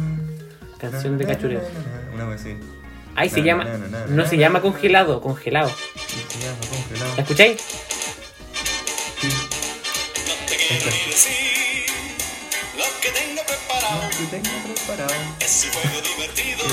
Canción 0.78 1.17
de 1.17 1.26
cachureo. 1.26 1.62
na, 1.62 1.67
na, 1.69 2.08
na. 2.10 2.15
Una 2.15 2.26
vez 2.26 2.41
así. 2.41 2.58
Ahí 3.15 3.30
se 3.30 3.39
Na, 3.41 3.45
llama. 3.45 3.63
na, 3.63 3.78
na, 3.78 3.88
na, 3.88 4.06
No 4.08 4.23
na, 4.23 4.30
se 4.30 4.36
na, 4.36 4.41
llama 4.41 4.60
na. 4.60 4.63
congelado, 4.63 5.21
congelado. 5.21 5.69
Y 5.95 6.32
se 6.34 6.39
llama 6.45 6.58
congelado. 6.69 7.15
¿La 7.15 7.21
escucháis? 7.23 7.62
Sí. 9.21 9.28
No 9.28 10.47
te 10.47 10.56
quiero 10.58 10.86
ni 10.86 11.12
decir 11.12 11.86
lo 12.78 12.86
que 13.02 13.10
tengo 13.10 13.41
preparado. 13.47 14.02
Lo 14.04 14.10
que 14.10 14.26
tengo 14.26 14.73
preparado. 14.76 15.13
Es 15.39 15.65
un 15.65 15.71
juego 15.82 16.02
divertido 16.02 16.65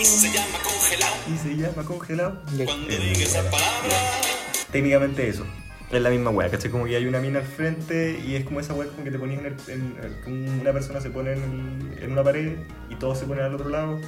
y 0.00 0.04
se 0.04 0.30
llama 0.32 0.58
congelado. 0.62 1.14
Y 1.32 1.38
se 1.38 1.56
llama 1.56 1.84
congelado. 1.84 2.42
Cuando 2.64 2.88
diga 2.88 3.20
esa 3.22 3.42
palabra, 3.50 3.96
Técnicamente 4.72 5.28
eso. 5.28 5.44
Es 5.90 6.00
la 6.00 6.10
misma 6.10 6.30
wea, 6.30 6.48
¿cachai? 6.48 6.70
Como 6.70 6.84
que 6.84 6.94
hay 6.94 7.06
una 7.06 7.18
mina 7.18 7.40
al 7.40 7.44
frente 7.44 8.20
y 8.24 8.36
es 8.36 8.44
como 8.44 8.60
esa 8.60 8.74
wea 8.74 8.86
como 8.88 9.02
que 9.02 9.10
te 9.10 9.18
ponías 9.18 9.40
en, 9.40 9.46
el, 9.46 9.56
en- 9.68 9.96
en- 10.04 10.22
como 10.22 10.60
una 10.60 10.72
persona 10.72 11.00
se 11.00 11.10
pone 11.10 11.32
en, 11.32 11.98
en 12.00 12.12
una 12.12 12.22
pared 12.22 12.52
y 12.88 12.94
todos 12.94 13.18
se 13.18 13.26
ponen 13.26 13.44
al 13.44 13.54
otro 13.56 13.68
lado. 13.68 13.98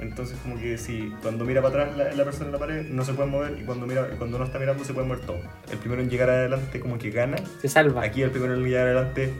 Entonces 0.00 0.36
como 0.42 0.58
que 0.58 0.76
si 0.76 1.10
cuando 1.22 1.44
mira 1.46 1.62
para 1.62 1.84
atrás 1.84 1.96
la, 1.96 2.12
la 2.14 2.24
persona 2.24 2.46
en 2.46 2.52
la 2.52 2.58
pared 2.58 2.86
no 2.88 3.02
se 3.04 3.14
puede 3.14 3.30
mover 3.30 3.56
y 3.58 3.64
cuando 3.64 3.86
mira 3.86 4.08
cuando 4.18 4.38
no 4.38 4.44
está 4.44 4.58
mirando 4.58 4.84
se 4.84 4.92
puede 4.92 5.06
mover 5.06 5.24
todo. 5.24 5.40
El 5.70 5.78
primero 5.78 6.02
en 6.02 6.10
llegar 6.10 6.28
adelante 6.28 6.78
como 6.80 6.98
que 6.98 7.10
gana. 7.10 7.36
Se 7.62 7.68
salva. 7.68 8.02
Aquí 8.02 8.20
el 8.20 8.30
primero 8.30 8.52
en 8.54 8.64
llegar 8.64 8.84
adelante 8.88 9.32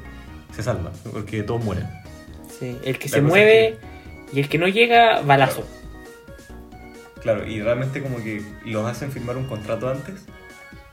se 0.57 0.63
salva, 0.63 0.93
porque 1.13 1.43
todos 1.43 1.63
mueren. 1.63 1.87
Sí, 2.59 2.79
El 2.85 2.99
que 2.99 3.09
La 3.09 3.15
se 3.17 3.21
mueve 3.23 3.69
es 3.69 3.75
y 4.33 4.41
el 4.41 4.49
que 4.49 4.57
no 4.57 4.67
llega, 4.69 5.21
balazo. 5.21 5.57
Claro, 5.63 5.82
y 7.47 7.61
realmente 7.61 8.03
como 8.03 8.23
que 8.23 8.43
los 8.65 8.87
hacen 8.87 9.13
firmar 9.13 9.37
un 9.37 9.47
contrato 9.47 9.89
antes, 9.89 10.25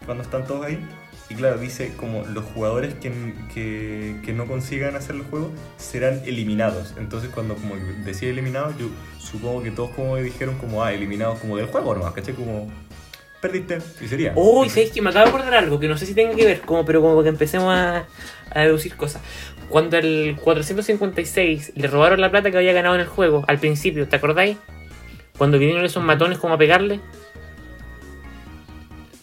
cuando 0.06 0.24
están 0.24 0.46
todos 0.46 0.66
ahí. 0.66 0.80
Y 1.30 1.36
claro, 1.36 1.60
dice 1.60 1.94
como 1.96 2.26
los 2.26 2.44
jugadores 2.44 2.96
que, 2.96 3.12
que, 3.54 4.16
que 4.26 4.34
no 4.34 4.48
consigan 4.48 4.96
hacer 4.96 5.16
el 5.16 5.22
juego 5.22 5.52
serán 5.78 6.22
eliminados. 6.26 6.96
Entonces 6.98 7.30
cuando 7.30 7.54
como 7.56 7.76
decía 8.04 8.30
eliminados, 8.30 8.76
yo 8.80 8.88
supongo 9.20 9.62
que 9.62 9.70
todos 9.70 9.92
como 9.92 10.18
dijeron 10.18 10.58
como, 10.58 10.84
ah, 10.84 10.92
eliminados 10.92 11.40
como 11.40 11.58
del 11.58 11.68
juego 11.68 11.94
nomás, 11.94 12.14
¿cachai? 12.14 12.34
Como, 12.34 12.68
perdiste, 13.42 13.78
y 14.02 14.08
sería. 14.08 14.34
Oh, 14.36 14.66
y 14.66 14.70
sabéis 14.70 14.92
que 14.92 15.04
me 15.04 15.12
acabo 15.12 15.26
de 15.26 15.30
acordar 15.30 15.54
algo 15.54 15.80
que 15.80 15.88
no 15.88 15.98
sé 15.98 16.08
si 16.08 16.16
tenga 16.16 16.36
que 16.36 16.46
ver, 16.46 16.62
como, 16.62 16.84
pero 16.84 17.02
como 17.02 17.22
que 17.22 17.30
empecemos 17.30 17.72
a, 17.76 18.08
a 18.50 18.60
deducir 18.62 18.96
cosas. 18.96 19.22
Cuando 19.70 19.98
el 19.98 20.36
456 20.42 21.74
le 21.76 21.88
robaron 21.88 22.22
la 22.22 22.32
plata 22.32 22.50
que 22.50 22.58
había 22.58 22.74
ganado 22.74 22.96
en 22.96 23.02
el 23.02 23.08
juego, 23.08 23.46
al 23.48 23.60
principio, 23.60 24.08
¿te 24.08 24.16
acordáis? 24.16 24.58
Cuando 25.40 25.58
vinieron 25.58 25.86
esos 25.86 26.04
matones 26.04 26.38
como 26.38 26.54
a 26.54 26.58
pegarle. 26.58 27.00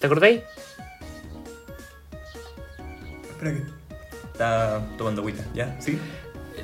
¿Te 0.01 0.07
acordáis? 0.07 0.41
Espera 3.31 3.53
que... 3.53 3.63
Está 4.33 4.83
tomando 4.99 5.21
agüita, 5.21 5.45
¿ya? 5.55 5.79
¿Sí? 5.79 5.99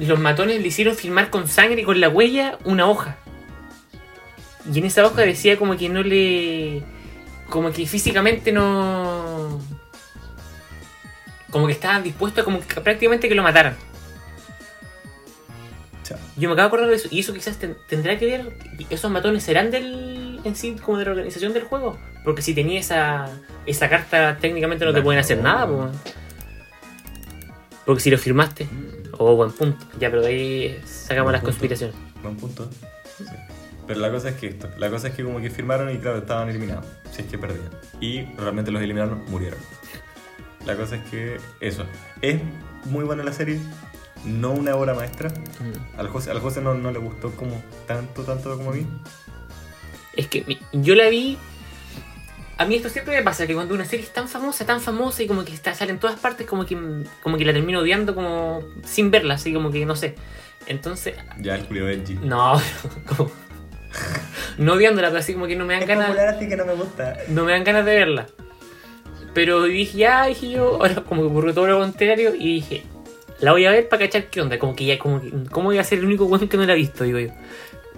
Los 0.00 0.18
matones 0.18 0.60
le 0.60 0.68
hicieron 0.68 0.96
firmar 0.96 1.28
con 1.28 1.48
sangre 1.48 1.82
y 1.82 1.84
con 1.84 2.00
la 2.00 2.08
huella 2.08 2.58
una 2.64 2.86
hoja. 2.86 3.18
Y 4.72 4.78
en 4.78 4.86
esa 4.86 5.04
hoja 5.04 5.20
decía 5.22 5.58
como 5.58 5.76
que 5.76 5.88
no 5.90 6.02
le. 6.02 6.82
como 7.50 7.72
que 7.72 7.86
físicamente 7.86 8.52
no. 8.52 9.60
como 11.50 11.66
que 11.66 11.72
estaban 11.72 12.02
dispuestos 12.02 12.42
a 12.42 12.44
como 12.44 12.60
que 12.60 12.80
prácticamente 12.80 13.28
que 13.28 13.34
lo 13.34 13.42
mataran. 13.42 13.76
Yo 16.36 16.48
me 16.48 16.52
acabo 16.54 16.56
de 16.56 16.62
acordar 16.62 16.88
de 16.88 16.96
eso. 16.96 17.08
Y 17.10 17.20
eso 17.20 17.32
quizás 17.32 17.56
ten- 17.58 17.76
tendrá 17.88 18.18
que 18.18 18.26
ver. 18.26 18.52
¿Esos 18.90 19.10
matones 19.10 19.42
serán 19.42 19.70
del. 19.70 20.40
en 20.44 20.56
sí, 20.56 20.76
como 20.82 20.98
de 20.98 21.04
la 21.04 21.10
organización 21.12 21.52
del 21.52 21.62
juego? 21.64 21.98
Porque 22.24 22.42
si 22.42 22.54
tenía 22.54 22.80
esa. 22.80 23.28
esa 23.66 23.88
carta, 23.88 24.38
técnicamente 24.40 24.84
no 24.84 24.92
te 24.92 25.02
pueden 25.02 25.20
hacer 25.20 25.38
nada, 25.42 25.66
po. 25.66 25.88
Porque 27.84 28.00
si 28.00 28.10
lo 28.10 28.18
firmaste. 28.18 28.66
Oh, 29.18 29.36
buen 29.36 29.50
punto. 29.52 29.84
Ya, 29.98 30.08
pero 30.10 30.22
de 30.22 30.28
ahí 30.28 30.80
sacamos 30.84 31.24
Buen 31.24 31.32
las 31.32 31.40
punto. 31.42 31.46
conspiraciones. 31.52 31.96
Buen 32.22 32.36
punto. 32.36 32.70
Sí. 33.18 33.24
Pero 33.86 34.00
la 34.00 34.10
cosa 34.10 34.28
es 34.30 34.36
que 34.36 34.46
esto, 34.46 34.68
la 34.78 34.88
cosa 34.90 35.08
es 35.08 35.14
que 35.14 35.24
como 35.24 35.40
que 35.40 35.50
firmaron 35.50 35.90
y 35.94 35.98
claro, 35.98 36.18
estaban 36.18 36.48
eliminados, 36.48 36.86
si 37.10 37.22
es 37.22 37.28
que 37.28 37.36
perdían. 37.36 37.68
Y 38.00 38.22
realmente 38.36 38.70
los 38.70 38.80
eliminaron, 38.80 39.24
murieron. 39.28 39.58
La 40.64 40.76
cosa 40.76 40.96
es 40.96 41.02
que 41.10 41.38
eso, 41.60 41.84
es 42.22 42.40
muy 42.84 43.02
buena 43.04 43.24
la 43.24 43.32
serie, 43.32 43.58
no 44.24 44.52
una 44.52 44.74
obra 44.76 44.94
maestra. 44.94 45.28
Mm. 45.30 45.98
Al 45.98 46.08
José, 46.08 46.30
al 46.30 46.40
José 46.40 46.60
no, 46.60 46.74
no 46.74 46.90
le 46.90 46.98
gustó 46.98 47.30
como 47.32 47.62
tanto, 47.86 48.22
tanto 48.24 48.56
como 48.56 48.70
a 48.70 48.74
mí. 48.74 48.86
Es 50.14 50.26
que 50.28 50.58
yo 50.72 50.94
la 50.94 51.08
vi. 51.08 51.38
A 52.58 52.66
mí 52.66 52.76
esto 52.76 52.88
siempre 52.90 53.16
me 53.16 53.22
pasa, 53.22 53.46
que 53.46 53.54
cuando 53.54 53.74
una 53.74 53.84
serie 53.84 54.04
es 54.04 54.12
tan 54.12 54.28
famosa, 54.28 54.64
tan 54.66 54.80
famosa 54.80 55.22
y 55.22 55.26
como 55.26 55.44
que 55.44 55.52
está, 55.52 55.74
sale 55.74 55.90
en 55.92 55.98
todas 55.98 56.20
partes, 56.20 56.46
como 56.46 56.64
que, 56.66 56.78
como 57.22 57.36
que 57.36 57.44
la 57.44 57.52
termino 57.52 57.80
odiando 57.80 58.14
como 58.14 58.62
sin 58.84 59.10
verla, 59.10 59.34
así 59.34 59.52
como 59.52 59.70
que 59.70 59.84
no 59.86 59.96
sé. 59.96 60.14
Entonces, 60.66 61.14
Ya 61.40 61.56
el 61.56 61.66
Julio 61.66 61.86
Benji. 61.86 62.14
no, 62.22 62.60
como- 63.16 63.30
no 64.58 64.74
odiándola, 64.74 65.08
pero 65.08 65.20
así 65.20 65.32
como 65.32 65.46
que 65.46 65.56
no 65.56 65.64
me 65.64 65.74
dan 65.74 65.86
ganas. 65.86 66.16
así 66.16 66.48
que 66.48 66.56
no 66.56 66.64
me 66.66 66.74
gusta. 66.74 67.16
no 67.28 67.44
me 67.44 67.52
dan 67.52 67.64
ganas 67.64 67.84
de 67.84 67.94
verla. 67.96 68.26
Pero 69.34 69.62
dije, 69.62 69.96
ya, 69.98 70.26
dije 70.26 70.50
yo, 70.50 70.74
ahora 70.74 70.96
como 71.04 71.22
que 71.22 71.28
ocurrió 71.28 71.54
todo 71.54 71.66
lo 71.66 71.78
contrario 71.80 72.34
y 72.34 72.54
dije, 72.56 72.84
la 73.42 73.52
voy 73.52 73.66
a 73.66 73.70
ver 73.70 73.88
para 73.88 74.04
cachar 74.06 74.26
qué 74.30 74.40
onda. 74.40 74.58
Como 74.58 74.74
que 74.74 74.86
ya, 74.86 74.98
como 74.98 75.20
que, 75.20 75.30
¿cómo 75.50 75.66
voy 75.66 75.78
a 75.78 75.84
ser 75.84 75.98
el 75.98 76.06
único 76.06 76.24
weón 76.24 76.48
que 76.48 76.56
no 76.56 76.64
la 76.64 76.72
ha 76.72 76.76
visto? 76.76 77.04
Digo 77.04 77.18
yo. 77.18 77.28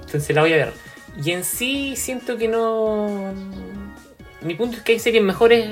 Entonces 0.04 0.34
la 0.34 0.42
voy 0.42 0.52
a 0.52 0.56
ver. 0.56 0.72
Y 1.22 1.30
en 1.30 1.44
sí 1.44 1.94
siento 1.96 2.36
que 2.36 2.48
no. 2.48 3.32
Mi 4.42 4.54
punto 4.54 4.76
es 4.78 4.82
que 4.82 4.92
hay 4.92 4.98
series 4.98 5.22
mejores 5.22 5.68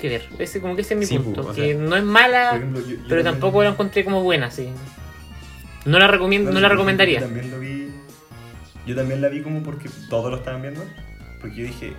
que 0.00 0.08
ver. 0.08 0.22
Ese, 0.38 0.60
como 0.60 0.74
que 0.76 0.82
ese 0.82 0.94
es 0.94 1.00
mi 1.00 1.06
Sí, 1.06 1.18
punto. 1.18 1.42
pu, 1.42 1.48
o 1.50 1.52
que 1.54 1.72
sea, 1.74 1.74
no 1.82 1.96
es 1.96 2.02
mala, 2.04 2.56
ejemplo, 2.56 2.80
yo- 2.80 2.96
yo 2.96 3.02
pero 3.08 3.22
tampoco 3.22 3.62
la 3.62 3.70
encontré 3.70 4.04
como 4.04 4.22
buena, 4.22 4.50
sí. 4.50 4.68
No 5.84 5.98
la 5.98 6.08
recomiendo, 6.08 6.50
no 6.52 6.60
la 6.60 6.68
yo 6.68 6.72
recomendaría. 6.74 7.20
también 7.20 7.50
lo 7.50 7.58
vi. 7.60 7.90
Yo 8.86 8.96
también 8.96 9.20
la 9.20 9.28
vi 9.28 9.42
como 9.42 9.62
porque 9.62 9.88
todos 10.08 10.30
lo 10.30 10.38
estaban 10.38 10.62
viendo. 10.62 10.82
Porque 11.40 11.56
yo 11.56 11.64
dije, 11.64 11.92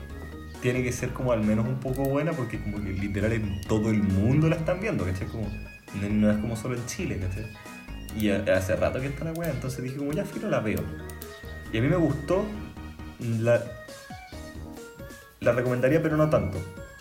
tiene 0.62 0.84
que 0.84 0.92
ser 0.92 1.10
como 1.14 1.32
al 1.32 1.42
menos 1.44 1.66
un 1.68 1.80
poco 1.80 2.04
buena 2.04 2.32
porque 2.34 2.60
como 2.60 2.84
que 2.84 2.90
literal 2.92 3.34
en 3.34 3.62
todo 3.62 3.90
el 3.90 4.04
mundo 4.04 4.50
la 4.50 4.56
están 4.58 4.80
viendo, 4.82 5.04
¿cachai? 5.06 5.28
Como, 5.28 5.48
no, 5.96 6.10
no 6.10 6.32
es 6.32 6.38
como 6.38 6.56
solo 6.56 6.76
en 6.76 6.86
Chile, 6.86 7.20
¿cachai? 7.20 7.46
Y 8.16 8.30
hace 8.30 8.76
rato 8.76 9.00
que 9.00 9.08
está 9.08 9.26
la 9.26 9.34
wea, 9.34 9.52
entonces 9.52 9.84
dije 9.84 9.96
como 9.98 10.12
ya 10.12 10.26
filo 10.26 10.50
la 10.50 10.60
veo. 10.60 10.82
Y 11.72 11.78
a 11.78 11.82
mí 11.82 11.88
me 11.88 11.96
gustó, 11.96 12.46
la, 13.20 13.62
la 15.40 15.52
recomendaría 15.54 16.02
pero 16.02 16.18
no 16.18 16.30
tanto. 16.30 16.60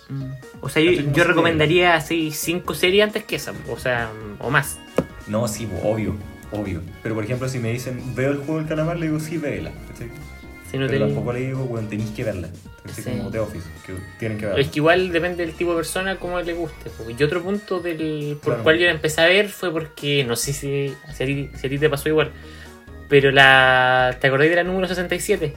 Mm. 0.09 0.25
O 0.61 0.69
sea, 0.69 0.83
yo, 0.83 0.93
yo 0.93 1.25
recomendaría 1.25 1.95
así 1.95 2.31
cinco 2.31 2.75
series 2.75 3.05
antes 3.05 3.25
que 3.25 3.37
esa, 3.37 3.53
o 3.69 3.79
sea, 3.79 4.11
o 4.39 4.51
más. 4.51 4.79
No, 5.27 5.49
sí, 5.49 5.69
obvio, 5.83 6.15
obvio. 6.53 6.83
Pero 7.03 7.15
por 7.15 7.25
ejemplo 7.25 7.49
si 7.49 7.59
me 7.59 7.73
dicen, 7.73 8.15
veo 8.15 8.31
el 8.31 8.39
juego 8.39 8.59
del 8.59 8.69
calamar, 8.69 8.99
le 8.99 9.07
digo 9.07 9.21
sí, 9.21 9.39
véela, 9.39 9.73
¿cachai? 9.89 10.11
Si 10.71 10.79
no 10.79 10.87
pero 10.87 11.07
tampoco 11.07 11.33
le 11.33 11.41
digo, 11.41 11.65
weón, 11.65 11.89
tenéis 11.89 12.11
que 12.11 12.23
verla. 12.25 12.49
Sí. 12.95 13.03
como 13.03 13.31
The 13.31 13.39
Office, 13.41 13.69
que 13.87 13.93
tienen 14.19 14.39
que 14.39 14.47
verla. 14.47 14.61
Es 14.61 14.69
que 14.69 14.79
igual 14.79 15.13
depende 15.13 15.45
del 15.45 15.55
tipo 15.55 15.71
de 15.71 15.77
persona 15.77 16.17
como 16.17 16.41
le 16.41 16.53
guste. 16.55 16.91
Y 17.19 17.23
otro 17.23 17.43
punto 17.43 17.81
del, 17.81 18.37
por 18.37 18.45
Claro. 18.45 18.57
el 18.59 18.63
cual 18.63 18.79
yo 18.79 18.87
la 18.87 18.93
empecé 18.93 19.21
a 19.21 19.27
ver 19.27 19.49
fue 19.49 19.71
porque, 19.73 20.25
no 20.25 20.37
sé 20.37 20.53
si, 20.53 20.95
si, 21.15 21.23
a, 21.23 21.27
ti, 21.27 21.51
si 21.57 21.67
a 21.67 21.71
ti 21.71 21.79
te 21.79 21.91
pasó 21.91 22.09
igual, 22.09 22.31
pero 23.09 23.31
la 23.33 24.17
¿te 24.21 24.29
acordás 24.29 24.49
de 24.49 24.57
la 24.57 24.65
número 24.65 24.87
67? 24.89 25.55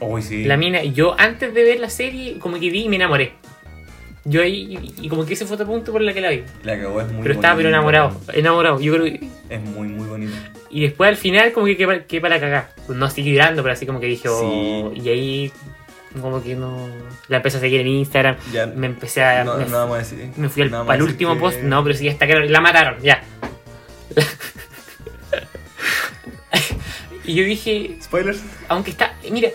Uy, 0.00 0.22
sí. 0.22 0.44
La 0.44 0.56
mina, 0.56 0.82
yo 0.84 1.18
antes 1.18 1.52
de 1.52 1.64
ver 1.64 1.80
la 1.80 1.90
serie 1.90 2.38
como 2.38 2.60
que 2.60 2.70
vi 2.70 2.84
y 2.84 2.88
me 2.88 2.96
enamoré. 2.96 3.32
Yo 4.24 4.42
ahí, 4.42 4.92
y 5.00 5.08
como 5.08 5.24
que 5.24 5.32
ese 5.34 5.46
fue 5.46 5.54
otro 5.54 5.66
punto 5.66 5.90
por 5.90 6.02
la 6.02 6.12
que 6.12 6.20
la 6.20 6.30
vi. 6.30 6.44
La 6.62 6.78
cagó, 6.78 7.00
es 7.00 7.10
muy 7.10 7.22
Pero 7.22 7.34
estaba 7.34 7.56
pero 7.56 7.68
enamorado, 7.70 8.20
enamorado. 8.34 8.78
Yo 8.80 8.92
creo 8.92 9.04
que- 9.04 9.26
Es 9.48 9.60
muy, 9.62 9.88
muy 9.88 10.06
bonito. 10.06 10.32
Y 10.70 10.82
después 10.82 11.08
al 11.08 11.16
final 11.16 11.52
como 11.52 11.66
que 11.66 12.04
qué 12.06 12.20
para 12.20 12.38
cagar. 12.40 12.70
No 12.88 13.06
estoy 13.06 13.24
llorando, 13.24 13.62
pero 13.62 13.72
así 13.72 13.86
como 13.86 14.00
que 14.00 14.06
dije, 14.06 14.28
oh, 14.28 14.92
Sí. 14.94 15.00
y 15.02 15.08
ahí 15.08 15.52
como 16.20 16.42
que 16.42 16.54
no... 16.54 16.88
La 17.28 17.36
empecé 17.38 17.58
a 17.58 17.60
seguir 17.60 17.80
en 17.82 17.88
Instagram, 17.88 18.36
Ya, 18.52 18.66
me 18.66 18.86
empecé 18.86 19.22
a... 19.22 19.44
no, 19.44 19.56
me, 19.58 19.66
no 19.66 19.78
vamos 19.78 19.96
a 19.96 19.98
decir. 19.98 20.30
me 20.36 20.48
fui 20.48 20.62
al, 20.62 20.70
no 20.70 20.90
al 20.90 21.02
último 21.02 21.34
que- 21.34 21.40
post, 21.40 21.58
no, 21.62 21.82
pero 21.84 21.94
sí, 21.96 22.08
hasta 22.08 22.26
que 22.26 22.34
la 22.34 22.60
mataron, 22.60 23.00
ya. 23.02 23.22
y 27.24 27.34
yo 27.34 27.44
dije, 27.44 27.98
Spoilers. 28.02 28.42
aunque 28.68 28.90
está, 28.90 29.14
mira, 29.30 29.50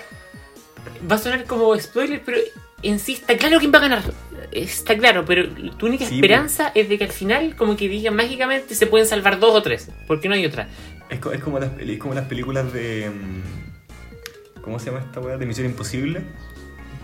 va 1.09 1.15
a 1.15 1.19
sonar 1.19 1.45
como 1.45 1.77
spoiler, 1.79 2.21
pero 2.23 2.37
en 2.83 2.99
sí 2.99 3.13
está 3.13 3.35
claro 3.37 3.57
quién 3.59 3.71
va 3.73 3.79
a 3.79 3.81
ganar. 3.81 4.03
Está 4.51 4.95
claro, 4.95 5.25
pero 5.25 5.49
tu 5.77 5.87
única 5.87 6.05
Sí, 6.05 6.15
esperanza 6.15 6.71
es 6.75 6.87
de 6.87 6.99
que 6.99 7.05
al 7.05 7.11
final, 7.11 7.55
como 7.55 7.75
que 7.75 7.89
digan 7.89 8.15
mágicamente, 8.15 8.75
se 8.75 8.85
pueden 8.85 9.07
salvar 9.07 9.39
dos 9.39 9.55
o 9.55 9.63
tres, 9.63 9.89
porque 10.05 10.29
no 10.29 10.35
hay 10.35 10.45
otra. 10.45 10.67
Es, 11.13 11.19
co- 11.19 11.31
es 11.31 11.41
como 11.43 11.59
las, 11.59 11.69
es 11.79 11.97
como 11.99 12.13
las 12.13 12.25
películas 12.25 12.71
de. 12.73 13.09
mm, 13.09 14.61
¿Cómo 14.61 14.79
se 14.79 14.87
llama 14.87 14.99
esta 14.99 15.19
weá? 15.19 15.37
De 15.37 15.45
Misión 15.45 15.65
Imposible. 15.67 16.21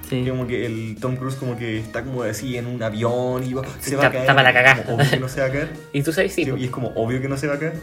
Sí. 0.09 0.23
Que 0.23 0.29
como 0.31 0.47
que 0.47 0.65
el 0.65 0.97
Tom 0.99 1.15
Cruise 1.17 1.35
como 1.35 1.55
que 1.57 1.77
está 1.79 2.03
como 2.03 2.23
así 2.23 2.57
en 2.57 2.65
un 2.65 2.81
avión 2.81 3.43
y 3.43 3.53
va- 3.53 3.61
se 3.79 3.95
va 3.95 4.07
a 4.07 4.11
caer. 4.11 4.25
como 4.85 4.95
Obvio 4.95 5.09
que 5.11 5.19
no 5.19 5.29
se 5.29 5.41
va 5.41 5.47
a 5.47 5.51
caer. 5.51 5.69
Y 5.93 6.01
tú 6.01 6.11
sabes, 6.11 6.33
sí, 6.33 6.45
Sí, 6.45 6.51
y 6.57 6.63
es 6.65 6.71
como 6.71 6.87
obvio 6.95 7.21
que 7.21 7.27
no 7.29 7.37
se 7.37 7.47
va 7.47 7.55
a 7.55 7.59
caer. 7.59 7.73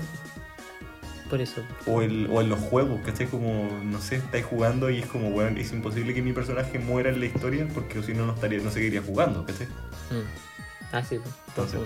por 1.30 1.40
eso. 1.40 1.60
O, 1.86 2.02
el, 2.02 2.28
o 2.32 2.40
en 2.40 2.48
los 2.48 2.58
juegos, 2.58 3.00
¿cachai? 3.04 3.26
Como, 3.28 3.68
no 3.84 4.00
sé, 4.00 4.16
estáis 4.16 4.44
jugando 4.44 4.90
y 4.90 4.98
es 5.00 5.06
como, 5.06 5.28
weón, 5.28 5.56
es 5.58 5.72
imposible 5.72 6.14
que 6.14 6.22
mi 6.22 6.32
personaje 6.32 6.78
muera 6.80 7.10
en 7.10 7.20
la 7.20 7.26
historia 7.26 7.66
porque 7.72 8.02
si 8.02 8.12
no, 8.14 8.26
no, 8.26 8.34
estaría, 8.34 8.58
no 8.60 8.70
seguiría 8.72 9.02
jugando, 9.02 9.44
¿cachai? 9.44 9.66
Mm. 9.66 10.26
Ah, 10.92 11.02
sí, 11.04 11.18
pues, 11.18 11.34
Entonces. 11.48 11.80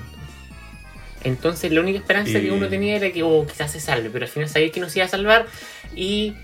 Entonces 1.23 1.71
la 1.73 1.81
única 1.81 1.99
esperanza 1.99 2.39
Y- 2.39 2.43
que 2.43 2.51
uno 2.51 2.69
tenía 2.69 2.97
era 2.97 3.11
que 3.13 3.23
oh, 3.23 3.47
quizás 3.47 3.71
se 3.73 3.81
salve, 3.81 4.09
pero 4.11 4.25
al 4.25 4.31
final 4.31 4.49
sabía 4.49 4.71
que 4.73 4.81
no 4.81 4.89
se 4.89 4.99
iba 5.01 5.07
a 5.07 5.09
salvar 5.09 5.47
y 5.95 6.35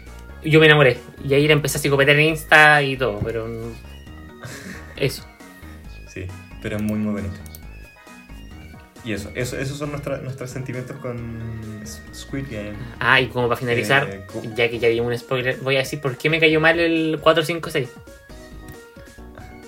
yo 0.44 0.60
me 0.60 0.66
enamoré. 0.66 0.98
Y 1.26 1.32
ahí 1.34 1.46
la 1.46 1.54
empecé 1.54 1.78
a 1.78 1.80
psicopetear 1.80 2.18
en 2.18 2.26
Insta 2.30 2.82
y 2.82 2.96
todo, 2.96 3.20
pero 3.24 3.46
eso. 4.96 5.24
Sí, 6.12 6.26
pero 6.62 6.76
es 6.76 6.82
muy, 6.82 6.98
muy 6.98 7.12
bonito. 7.22 7.34
Y 9.04 9.12
eso, 9.12 9.30
eso 9.36 9.56
esos 9.56 9.78
son 9.78 9.92
nuestra- 9.92 10.18
nuestros 10.18 10.50
sentimientos 10.50 10.96
con 10.96 11.40
Squid 12.12 12.46
Game. 12.50 12.74
Ah, 12.98 13.20
y 13.20 13.28
como 13.28 13.46
para 13.48 13.58
finalizar, 13.58 14.08
Eh, 14.10 14.26
ya 14.56 14.68
que 14.68 14.78
ya 14.80 14.88
di 14.88 14.98
un 14.98 15.16
spoiler, 15.16 15.58
voy 15.58 15.76
a 15.76 15.78
decir 15.78 16.00
por 16.00 16.18
qué 16.18 16.28
me 16.28 16.40
cayó 16.40 16.60
mal 16.60 16.78
el 16.80 17.18
456. 17.22 17.88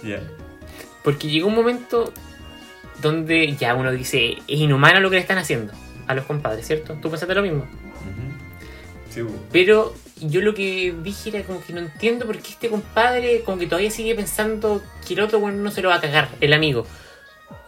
Ya. 0.03 0.21
Porque 1.05 1.29
llegó 1.29 1.47
un 1.49 1.55
momento 1.55 2.13
donde 3.03 3.55
ya 3.57 3.75
uno 3.75 3.93
dice, 3.93 4.39
es 4.47 4.59
inhumano 4.59 5.01
lo 5.01 5.11
que 5.11 5.17
le 5.17 5.23
están 5.23 5.39
haciendo 5.39 5.73
a 6.07 6.15
los 6.15 6.25
compadres, 6.25 6.67
¿cierto? 6.67 6.95
Tú 7.01 7.11
pensaste 7.11 7.35
lo 7.35 7.43
mismo. 7.43 7.67
Sí, 9.11 9.23
hubo. 9.23 9.35
Pero 9.53 9.95
yo 10.21 10.41
lo 10.41 10.55
que 10.55 10.95
dije 11.03 11.31
era 11.31 11.43
como 11.43 11.63
que 11.63 11.73
no 11.73 11.81
entiendo 11.81 12.27
por 12.27 12.39
qué 12.39 12.51
este 12.51 12.69
compadre 12.69 13.43
como 13.43 13.59
que 13.59 13.67
todavía 13.67 13.91
sigue 13.91 14.15
pensando 14.15 14.83
que 15.07 15.15
el 15.15 15.21
otro 15.21 15.39
bueno 15.39 15.59
no 15.59 15.71
se 15.71 15.83
lo 15.83 15.91
va 15.91 15.97
a 15.97 16.01
cagar, 16.01 16.29
el 16.41 16.53
amigo. 16.53 16.87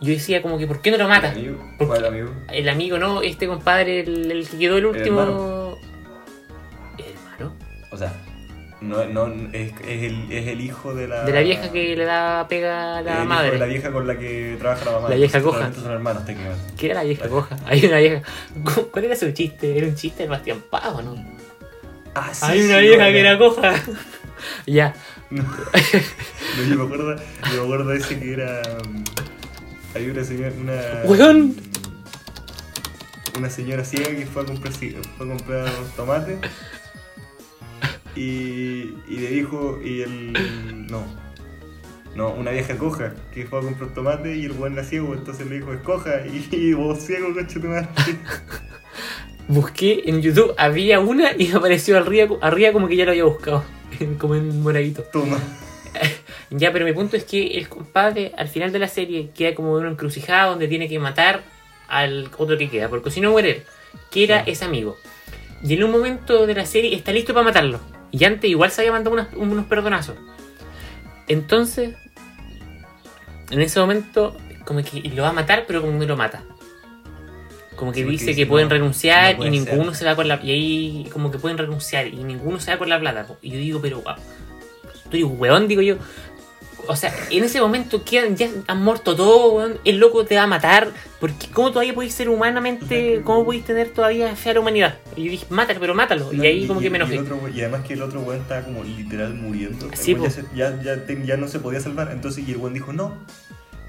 Yo 0.00 0.12
decía 0.12 0.42
como 0.42 0.58
que 0.58 0.66
¿por 0.66 0.80
qué 0.80 0.90
no 0.90 0.98
lo 0.98 1.08
mata? 1.08 1.30
¿Amigo? 1.30 1.58
¿Por 1.78 1.86
¿Cuál 1.86 2.04
amigo? 2.04 2.30
El 2.50 2.68
amigo 2.68 2.98
no, 2.98 3.22
este 3.22 3.46
compadre, 3.46 4.00
el, 4.00 4.30
el 4.30 4.48
que 4.48 4.58
quedó 4.58 4.78
el 4.78 4.86
último... 4.86 5.20
hermano. 5.20 5.76
¿El 6.98 7.04
hermano? 7.04 7.54
O 7.92 7.96
sea, 7.96 8.12
no, 8.80 9.04
no, 9.06 9.26
es, 9.52 9.72
es, 9.86 10.02
el, 10.04 10.32
es 10.32 10.46
el 10.48 10.60
hijo 10.62 10.94
de 10.94 11.06
la... 11.06 11.24
De 11.24 11.32
la 11.32 11.40
vieja 11.40 11.70
que 11.70 11.94
le 11.96 12.04
da 12.04 12.46
pega 12.48 12.96
a 12.96 12.98
el 13.00 13.04
la 13.04 13.12
hijo 13.16 13.24
madre. 13.26 13.50
de 13.52 13.58
la 13.58 13.66
vieja 13.66 13.92
con 13.92 14.06
la 14.06 14.18
que 14.18 14.56
trabaja 14.58 14.84
la 14.86 14.92
mamá. 14.92 15.08
La 15.10 15.16
vieja 15.16 15.42
coja. 15.42 15.58
realmente 15.58 15.82
son 15.82 15.92
hermanos 15.92 16.24
técnicamente. 16.24 16.72
¿Qué 16.78 16.86
era 16.86 16.94
la 16.94 17.02
vieja 17.02 17.28
coja? 17.28 17.56
Hay 17.66 17.84
una 17.84 17.98
vieja... 17.98 18.22
¿Cuál 18.90 19.04
era 19.04 19.16
su 19.16 19.30
chiste? 19.32 19.76
¿Era 19.76 19.86
un 19.86 19.94
chiste 19.96 20.22
del 20.22 20.30
Bastián 20.30 20.62
Pavo, 20.70 21.02
no? 21.02 21.14
Ah, 22.14 22.30
sí, 22.32 22.44
Hay 22.46 22.62
una 22.62 22.78
sí, 22.78 22.82
vieja 22.88 23.04
que 23.10 23.20
era 23.20 23.38
coja. 23.38 23.74
ya. 24.66 24.94
No, 25.30 25.44
yo 26.68 26.76
me 26.76 26.84
acuerdo, 26.84 27.16
yo 27.16 27.56
me 27.58 27.62
acuerdo 27.62 27.92
ese 27.92 28.18
que 28.18 28.32
era. 28.32 28.62
um, 28.84 29.04
Hay 29.94 30.10
una 30.10 30.24
señora, 30.24 30.52
una. 30.58 31.52
Una 33.38 33.48
señora 33.48 33.84
ciega 33.84 34.08
que 34.10 34.26
fue 34.26 34.42
a 34.42 34.46
comprar, 34.46 34.72
fue 34.72 34.92
a 34.92 35.28
comprar 35.28 35.68
tomates 35.96 36.38
y, 38.16 38.94
y 39.08 39.16
le 39.16 39.28
dijo, 39.30 39.80
y 39.84 40.02
el. 40.02 40.86
No. 40.90 41.04
No, 42.14 42.30
una 42.30 42.50
vieja 42.50 42.76
coja 42.76 43.14
que 43.32 43.46
fue 43.46 43.60
a 43.60 43.62
comprar 43.62 43.94
tomate 43.94 44.36
y 44.36 44.44
el 44.44 44.52
buen 44.52 44.72
era 44.72 44.82
ciego, 44.84 45.14
entonces 45.14 45.46
le 45.48 45.56
dijo, 45.60 45.72
escoja, 45.72 46.26
y, 46.26 46.48
y 46.56 46.74
vos 46.74 46.98
ciego, 47.00 47.32
coche 47.32 47.60
tomate. 47.60 47.88
Busqué 49.48 50.02
en 50.06 50.20
YouTube, 50.20 50.54
había 50.58 51.00
una 51.00 51.30
y 51.36 51.50
apareció 51.52 51.96
arriba, 51.98 52.36
arriba 52.40 52.72
como 52.72 52.88
que 52.88 52.96
ya 52.96 53.04
lo 53.04 53.12
había 53.12 53.24
buscado. 53.24 53.64
como 54.18 54.34
en 54.34 54.60
moradito. 54.62 55.02
Toma. 55.02 55.38
Ya, 56.50 56.72
pero 56.72 56.84
mi 56.84 56.92
punto 56.92 57.16
es 57.16 57.24
que 57.24 57.58
el 57.58 57.68
compadre 57.68 58.32
al 58.36 58.48
final 58.48 58.72
de 58.72 58.78
la 58.80 58.88
serie 58.88 59.30
queda 59.34 59.54
como 59.54 59.76
en 59.76 59.82
una 59.84 59.92
encrucijada 59.92 60.46
donde 60.50 60.66
tiene 60.68 60.88
que 60.88 60.98
matar 60.98 61.42
al 61.88 62.28
otro 62.38 62.58
que 62.58 62.68
queda, 62.68 62.88
porque 62.88 63.10
si 63.10 63.20
no 63.20 63.30
muere 63.32 63.50
él, 63.50 63.62
que 64.10 64.24
era 64.24 64.44
Sí. 64.44 64.52
ese 64.52 64.64
amigo. 64.64 64.96
Y 65.62 65.74
en 65.74 65.84
un 65.84 65.90
momento 65.92 66.46
de 66.46 66.54
la 66.54 66.66
serie 66.66 66.94
está 66.94 67.12
listo 67.12 67.34
para 67.34 67.44
matarlo. 67.44 67.80
Y 68.10 68.24
antes 68.24 68.50
igual 68.50 68.70
se 68.70 68.80
había 68.82 68.92
mandado 68.92 69.14
unas- 69.14 69.32
unos 69.34 69.66
perdonazos. 69.66 70.16
Entonces, 71.28 71.94
en 73.50 73.60
ese 73.60 73.78
momento, 73.80 74.36
como 74.64 74.82
que 74.82 75.00
lo 75.10 75.22
va 75.22 75.28
a 75.30 75.32
matar, 75.32 75.64
pero 75.66 75.80
como 75.80 75.92
no 75.98 76.04
lo 76.04 76.16
mata. 76.16 76.42
Como 77.76 77.92
que 77.92 78.00
Sí, 78.02 78.10
dice 78.10 78.34
que 78.34 78.46
pueden 78.46 78.68
no, 78.68 78.74
renunciar 78.74 79.38
no 79.38 79.46
y 79.46 79.50
ninguno 79.50 79.84
ser. 79.86 79.94
se 79.94 80.04
va 80.04 80.14
con 80.16 80.28
la. 80.28 80.38
Y 80.42 80.50
ahí, 80.50 81.08
como 81.12 81.30
que 81.30 81.38
pueden 81.38 81.56
renunciar 81.56 82.06
y 82.08 82.16
ninguno 82.24 82.60
se 82.60 82.72
va 82.72 82.78
con 82.78 82.88
la 82.88 83.00
plata. 83.00 83.26
Y 83.42 83.50
yo 83.50 83.56
digo, 83.58 83.80
pero. 83.80 84.02
ah, 84.06 84.16
Estoy 85.04 85.24
weón, 85.24 85.66
digo 85.66 85.80
yo. 85.82 85.96
O 86.88 86.96
sea, 86.96 87.12
en 87.30 87.44
ese 87.44 87.60
momento 87.60 88.04
quedan, 88.04 88.36
ya 88.36 88.48
han 88.66 88.82
muerto 88.82 89.14
todos, 89.16 89.52
weón. 89.54 89.78
El 89.84 89.98
loco 89.98 90.24
te 90.24 90.36
va 90.36 90.44
a 90.44 90.46
matar. 90.46 90.88
Porque 91.20 91.48
¿cómo 91.52 91.70
todavía 91.70 91.92
podéis 91.94 92.14
ser 92.14 92.28
humanamente, 92.30 93.20
cómo 93.24 93.44
podéis 93.44 93.64
tener 93.64 93.90
todavía 93.90 94.34
fe 94.36 94.50
a 94.50 94.54
la 94.54 94.60
humanidad? 94.60 94.98
Y 95.16 95.24
yo 95.24 95.30
dije, 95.32 95.46
mátalo, 95.50 95.78
pero 95.80 95.94
mátalo. 95.94 96.32
Y 96.32 96.40
ahí 96.46 96.66
como 96.66 96.80
que 96.80 96.88
me 96.90 96.96
y 96.98 97.00
enojé. 97.02 97.18
otro 97.20 97.48
y 97.48 97.60
además 97.60 97.84
que 97.86 97.92
el 97.92 98.02
otro 98.02 98.20
weón 98.20 98.40
estaba 98.40 98.62
como 98.62 98.82
literal 98.84 99.34
muriendo. 99.34 99.88
Sí, 99.94 100.16
ya, 100.22 100.30
se- 100.30 100.44
ya, 100.54 100.80
ya, 100.82 101.04
te- 101.04 101.24
ya 101.26 101.36
no 101.36 101.46
se 101.48 101.58
podía 101.58 101.80
salvar. 101.80 102.10
Entonces, 102.12 102.48
y 102.48 102.52
el 102.52 102.56
weón 102.56 102.72
dijo, 102.74 102.92
no, 102.92 103.18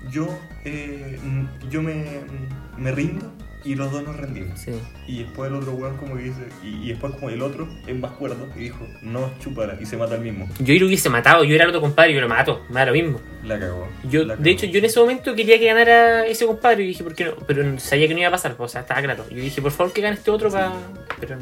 yo, 0.10 0.28
eh, 0.66 1.20
mm, 1.24 1.70
yo 1.70 1.82
me, 1.82 1.94
mm, 1.96 2.82
me 2.82 2.92
rindo 2.92 3.32
y 3.64 3.76
los 3.76 3.92
dos 3.92 4.04
nos 4.04 4.16
rendimos. 4.18 4.60
Sí. 4.60 4.72
Y 5.08 5.24
después 5.24 5.52
el 5.52 5.58
otro 5.58 5.74
weón 5.74 5.98
como 5.98 6.16
que 6.16 6.24
dice, 6.24 6.48
y, 6.64 6.86
y 6.86 6.90
después 6.90 7.14
como 7.14 7.30
el 7.30 7.42
otro 7.42 7.68
es 7.86 7.96
más 7.96 8.12
cuerdo 8.14 8.48
y 8.56 8.60
dijo, 8.60 8.88
no, 9.02 9.32
chúpala, 9.40 9.78
y 9.80 9.86
se 9.86 9.98
mata 9.98 10.16
al 10.16 10.22
mismo. 10.22 10.50
Yo 10.60 10.74
lo 10.76 10.88
hubiese 10.88 11.10
matado, 11.10 11.44
yo 11.44 11.54
era 11.56 11.66
el 11.66 11.70
otro 11.70 11.82
compadre, 11.82 12.14
yo 12.14 12.22
lo 12.22 12.30
mato, 12.30 12.66
me 12.70 12.76
da 12.76 12.88
lo 12.88 12.94
mismo. 12.94 13.20
La 13.44 13.60
cagó. 13.60 13.88
Yo, 14.04 14.24
la 14.24 14.36
de 14.36 14.50
hecho, 14.50 14.66
yo 14.66 14.80
en 14.80 14.86
ese 14.86 15.00
momento 15.00 15.36
quería 15.36 15.60
que 15.60 15.66
ganara 15.66 16.26
ese 16.26 16.46
compadre 16.46 16.84
y 16.84 16.88
dije, 16.88 17.04
¿por 17.04 17.16
qué 17.16 17.26
no? 17.26 17.36
Pero 17.48 17.80
sabía 17.80 18.08
que 18.08 18.14
no 18.14 18.20
iba 18.20 18.30
a 18.30 18.32
pasar, 18.32 18.56
o 18.58 18.68
sea, 18.68 18.82
estaba 18.82 19.02
claro. 19.02 19.26
Yo 19.30 19.38
dije, 19.38 19.62
por 19.62 19.72
favor 19.72 19.94
que 19.94 20.02
gane 20.02 20.16
este 20.16 20.32
otro 20.32 20.50
para. 20.50 20.72
Pero. 21.20 21.38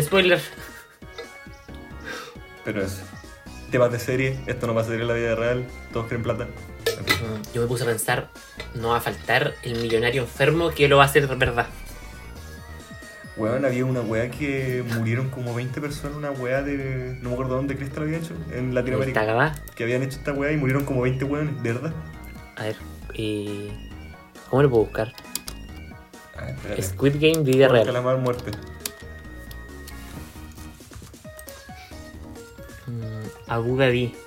Spoiler. 0.00 0.40
Pero 2.64 2.82
eso. 2.82 3.02
Temas 3.70 3.92
de 3.92 3.98
serie, 3.98 4.38
esto 4.46 4.66
no 4.66 4.74
va 4.74 4.82
a 4.82 4.84
ser 4.84 5.00
en 5.00 5.08
la 5.08 5.14
vida 5.14 5.34
real, 5.34 5.64
todos 5.92 6.06
quieren 6.06 6.22
plata. 6.22 6.46
Yo 7.52 7.62
me 7.62 7.68
puse 7.68 7.84
a 7.84 7.86
pensar, 7.86 8.28
no 8.74 8.90
va 8.90 8.98
a 8.98 9.00
faltar 9.00 9.54
el 9.62 9.80
millonario 9.80 10.22
enfermo 10.22 10.70
que 10.70 10.88
lo 10.88 10.98
va 10.98 11.04
a 11.04 11.06
hacer 11.06 11.26
verdad. 11.36 11.66
Weón, 13.36 13.66
había 13.66 13.84
una 13.84 14.00
weá 14.00 14.30
que 14.30 14.82
murieron 14.94 15.28
como 15.28 15.54
20 15.54 15.80
personas, 15.80 16.16
una 16.16 16.30
weá 16.30 16.62
de. 16.62 17.18
No 17.20 17.28
me 17.28 17.34
acuerdo 17.34 17.56
dónde 17.56 17.76
Cresta 17.76 18.00
lo 18.00 18.06
había 18.06 18.18
hecho, 18.18 18.34
en 18.50 18.74
Latinoamérica. 18.74 19.54
Que 19.74 19.84
habían 19.84 20.02
hecho 20.02 20.18
esta 20.18 20.32
weá 20.32 20.52
y 20.52 20.56
murieron 20.56 20.86
como 20.86 21.02
20 21.02 21.24
weones, 21.26 21.62
¿de 21.62 21.72
verdad? 21.72 21.92
A 22.56 22.62
ver, 22.64 22.76
eh, 23.12 23.70
¿cómo 24.48 24.62
lo 24.62 24.70
puedo 24.70 24.84
buscar? 24.84 25.12
Ah. 26.34 26.54
Squid 26.80 27.16
Game 27.20 27.44
vida 27.44 27.68
real. 27.68 27.84
Calamar 27.84 28.16
muerte. 28.16 28.52
Mm. 32.86 34.25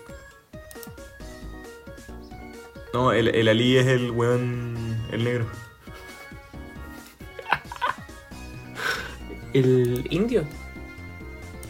No, 2.94 3.12
el, 3.12 3.28
el 3.30 3.48
Ali 3.48 3.78
es 3.78 3.88
el 3.88 4.12
weón. 4.12 4.98
el 5.12 5.24
negro. 5.24 5.46
¿El 9.54 10.08
indio? 10.10 10.44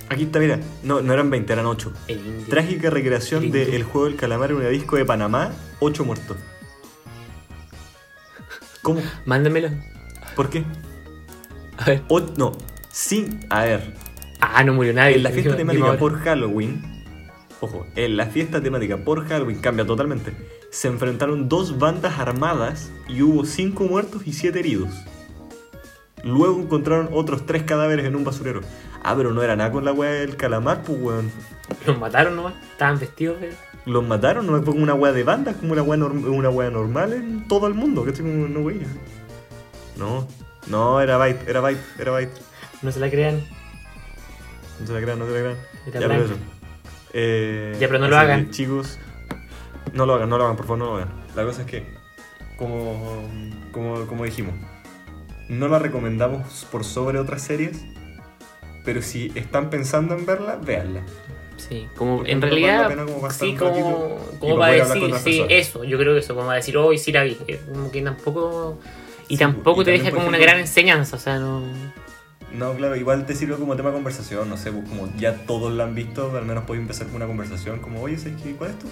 Aquí 0.10 0.24
está, 0.24 0.40
mira. 0.40 0.60
No, 0.84 1.02
no 1.02 1.14
eran 1.14 1.30
20, 1.30 1.52
eran 1.54 1.66
8. 1.66 1.94
El 2.08 2.26
indio. 2.26 2.48
Trágica 2.50 2.90
recreación 2.90 3.44
El 3.44 3.52
de 3.52 3.62
indio. 3.64 3.76
El 3.76 3.84
juego 3.84 4.08
del 4.08 4.16
calamar 4.16 4.52
en 4.52 4.58
una 4.58 4.70
disco 4.70 4.96
de 4.96 5.06
Panamá, 5.06 5.52
8 5.80 6.04
muertos. 6.06 6.38
¿Cómo? 8.82 9.02
Mándamelo. 9.26 9.70
¿Por 10.36 10.50
qué? 10.50 10.64
A 11.78 11.86
ver. 11.86 12.02
O- 12.08 12.20
no, 12.22 12.54
sin. 12.92 13.46
A 13.50 13.64
ver, 13.64 13.94
Ah, 14.42 14.64
no 14.64 14.74
murió 14.74 14.94
nadie. 14.94 15.16
en 15.18 15.24
la 15.24 15.32
fiesta 15.32 15.56
temática 15.58 15.98
por 15.98 16.18
Halloween. 16.20 17.04
Ojo, 17.62 17.86
en 17.96 18.16
la 18.16 18.26
fiesta 18.28 18.62
temática 18.64 18.98
por 18.98 19.28
Halloween 19.28 19.60
cambia 19.60 19.86
totalmente. 19.86 20.32
Se 20.72 20.88
enfrentaron 20.88 21.50
dos 21.50 21.78
bandas 21.80 22.20
armadas 22.20 22.92
y 23.08 23.22
hubo 23.22 23.46
cinco 23.46 23.86
muertos 23.86 24.24
y 24.26 24.34
siete 24.34 24.60
heridos. 24.60 24.90
Luego 26.24 26.60
encontraron 26.60 27.10
otros 27.14 27.46
tres 27.46 27.64
cadáveres 27.64 28.06
en 28.06 28.16
un 28.16 28.24
basurero. 28.24 28.62
Ah, 29.04 29.16
pero 29.16 29.32
no 29.34 29.42
era 29.42 29.56
nada 29.56 29.72
con 29.72 29.86
la 29.86 29.94
weá 29.94 30.12
del 30.12 30.36
calamar, 30.36 30.84
pues 30.84 31.00
weón. 31.02 31.32
Los 31.86 31.98
mataron 31.98 32.36
nomás, 32.36 32.54
estaban 32.72 33.00
vestidos, 33.00 33.38
pero... 33.40 33.54
Los 33.86 34.06
mataron, 34.06 34.46
no 34.46 34.54
fue 34.62 34.74
como 34.74 34.84
una 34.84 34.94
weá 34.94 35.14
de 35.14 35.24
banda, 35.24 35.54
como 35.54 35.72
una 35.72 35.82
weá, 35.82 35.98
una 36.06 36.50
weá 36.50 36.70
normal 36.70 37.14
en 37.14 37.48
todo 37.48 37.68
el 37.68 37.74
mundo, 37.74 38.04
¿cachai? 38.04 38.22
Como 38.26 38.48
no 38.50 38.60
weá. 38.60 38.86
No, 39.98 40.28
no, 40.68 41.00
era 41.02 41.18
Byte, 41.18 41.48
era 41.48 41.62
Byte, 41.62 41.82
era 41.98 42.12
Byte. 42.12 42.34
No 42.82 42.92
se 42.92 43.00
la 43.00 43.10
crean. 43.10 43.42
No 44.82 44.88
se 44.88 44.94
la 44.94 45.02
crean, 45.02 45.20
no 45.20 45.26
se 45.26 45.32
la 45.32 45.40
crean. 45.40 45.58
Era 45.88 46.00
ya, 46.02 46.08
pero 46.08 46.26
eso. 46.26 46.36
Eh, 47.14 47.78
Ya, 47.80 47.88
pero 47.88 48.00
no 48.00 48.06
lo 48.08 48.12
que, 48.16 48.20
hagan. 48.22 48.50
chicos, 48.52 49.00
no 49.94 50.06
lo 50.06 50.16
hagan, 50.16 50.30
no 50.30 50.38
lo 50.38 50.44
hagan, 50.46 50.56
por 50.56 50.66
favor, 50.66 50.80
no 50.80 50.86
lo 50.86 50.96
hagan. 50.98 51.10
La 51.36 51.44
cosa 51.44 51.62
es 51.62 51.68
que, 51.68 51.86
como, 52.58 53.28
como, 53.72 54.06
como 54.08 54.26
dijimos, 54.26 54.54
no 55.48 55.68
la 55.68 55.80
recomendamos 55.80 56.66
por 56.72 56.84
sobre 56.84 57.20
otras 57.20 57.42
series, 57.42 57.84
pero 58.86 59.02
si 59.02 59.32
están 59.36 59.70
pensando 59.70 60.16
en 60.16 60.26
verla, 60.26 60.56
véanla. 60.58 61.02
Sí, 61.58 61.88
como 61.96 62.18
Porque 62.18 62.32
en 62.32 62.40
vale 62.40 62.52
realidad, 62.52 62.88
pena 62.88 63.06
como 63.06 63.30
sí, 63.32 63.56
como, 63.56 64.18
como 64.40 64.58
para 64.58 64.74
decir, 64.74 64.94
sí, 64.96 65.10
personas. 65.12 65.48
eso, 65.50 65.84
yo 65.84 65.98
creo 65.98 66.14
que 66.14 66.20
eso, 66.20 66.34
como 66.34 66.48
para 66.48 66.58
decir, 66.58 66.78
hoy 66.78 66.98
sí 66.98 67.12
la 67.12 67.24
vi, 67.24 67.36
que 67.36 67.58
como 67.58 67.92
que 67.92 68.02
tampoco, 68.02 68.80
y 69.28 69.36
Sí, 69.36 69.40
tampoco 69.40 69.82
y 69.82 69.86
te 69.86 69.92
deja 69.92 70.12
como 70.12 70.28
una 70.28 70.38
gran 70.38 70.58
enseñanza, 70.60 71.18
o 71.18 71.20
sea, 71.20 71.38
no... 71.38 71.62
No, 72.54 72.74
claro, 72.74 72.96
igual 72.96 73.26
te 73.28 73.36
sirve 73.36 73.56
como 73.58 73.76
tema 73.76 73.90
de 73.90 73.96
conversación, 73.96 74.50
no 74.50 74.58
sé, 74.58 74.72
pues 74.72 74.88
como 74.90 75.14
ya 75.18 75.46
todos 75.46 75.72
la 75.74 75.84
han 75.84 75.94
visto, 75.94 76.36
al 76.36 76.46
menos 76.46 76.64
podéis 76.64 76.82
empezar 76.84 77.08
con 77.08 77.18
una 77.18 77.28
conversación 77.28 77.80
como, 77.80 78.02
oye, 78.02 78.18
¿sabes 78.18 78.42
qué? 78.42 78.54
¿cuál 78.56 78.72
es 78.72 78.80
tu, 78.80 78.88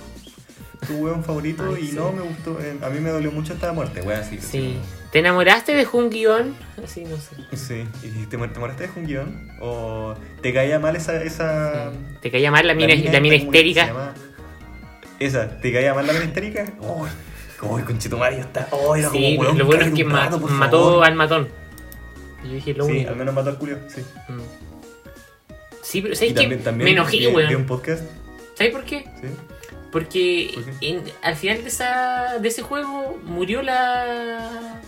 tu 0.85 0.93
weón 0.95 1.23
favorito? 1.23 1.63
Ay, 1.75 1.83
y 1.83 1.87
sí. 1.87 1.95
no, 1.95 2.11
me 2.11 2.21
gustó, 2.21 2.59
eh, 2.61 2.77
a 2.81 2.89
mí 2.89 2.99
me 2.99 3.09
dolió 3.09 3.31
mucho 3.31 3.53
esta 3.53 3.71
muerte, 3.73 4.01
weón, 4.01 4.19
así. 4.21 4.37
Sí. 4.39 4.77
¿Te 5.11 5.19
enamoraste 5.19 5.73
de 5.73 5.87
un 5.93 6.09
guion? 6.09 6.53
Así, 6.83 7.03
no 7.05 7.15
sé. 7.17 7.35
Sí, 7.55 7.85
¿y 8.03 8.25
te, 8.25 8.37
te 8.37 8.59
moraste 8.59 8.87
de 8.87 8.99
un 8.99 9.05
guion? 9.07 9.49
¿O 9.61 10.13
te 10.41 10.53
caía 10.53 10.79
mal 10.79 10.95
esa... 10.97 11.23
esa 11.23 11.91
¿Te 12.21 12.29
caía 12.29 12.51
mal 12.51 12.67
la 12.67 12.73
mina, 12.75 12.93
la 12.93 13.19
mina 13.21 13.39
¿cómo 13.39 13.51
que 13.51 13.59
se 13.61 13.67
histérica? 13.67 14.13
Esa, 15.19 15.59
¿te 15.61 15.71
caía 15.73 15.93
mal 15.93 16.05
la 16.05 16.13
mina 16.13 16.25
histérica? 16.25 16.65
Uy, 16.79 17.09
uy, 17.63 17.81
conchetumario 17.83 18.39
está... 18.39 18.67
Uy, 18.71 18.99
era 18.99 19.09
Sí, 19.09 19.35
como, 19.37 19.47
weón, 19.47 19.57
lo 19.57 19.65
bueno 19.65 19.85
es 19.85 19.93
que 19.93 20.03
ma- 20.03 20.25
rato, 20.25 20.39
mató 20.39 20.77
favor. 20.89 21.05
al 21.05 21.15
matón. 21.15 21.47
Y 22.43 22.47
yo 22.49 22.53
dije, 22.55 22.73
lo 22.73 22.85
Sí, 22.85 22.91
único. 22.91 23.09
al 23.09 23.15
menos 23.15 23.33
mató 23.33 23.49
al 23.49 23.57
culio, 23.57 23.79
sí. 23.87 24.01
Mm. 24.29 24.39
Sí, 25.81 26.01
pero 26.01 26.15
¿sabes 26.15 26.33
qué? 26.33 26.47
Me 26.73 26.91
enojé, 26.91 27.27
weón. 27.29 27.55
un 27.55 27.65
podcast, 27.65 28.03
¿Sabes 28.55 28.73
por 28.73 28.83
qué? 28.83 29.05
sí. 29.21 29.27
Porque 29.97 30.51
¿Por 30.53 30.63
qué? 30.65 30.89
en- 30.89 31.01
al 31.23 31.36
final 31.36 31.63
de, 31.63 31.69
esa, 31.69 32.38
de 32.39 32.47
ese 32.47 32.62
juego 32.62 33.17
murió 33.25 33.63
la... 33.63 34.79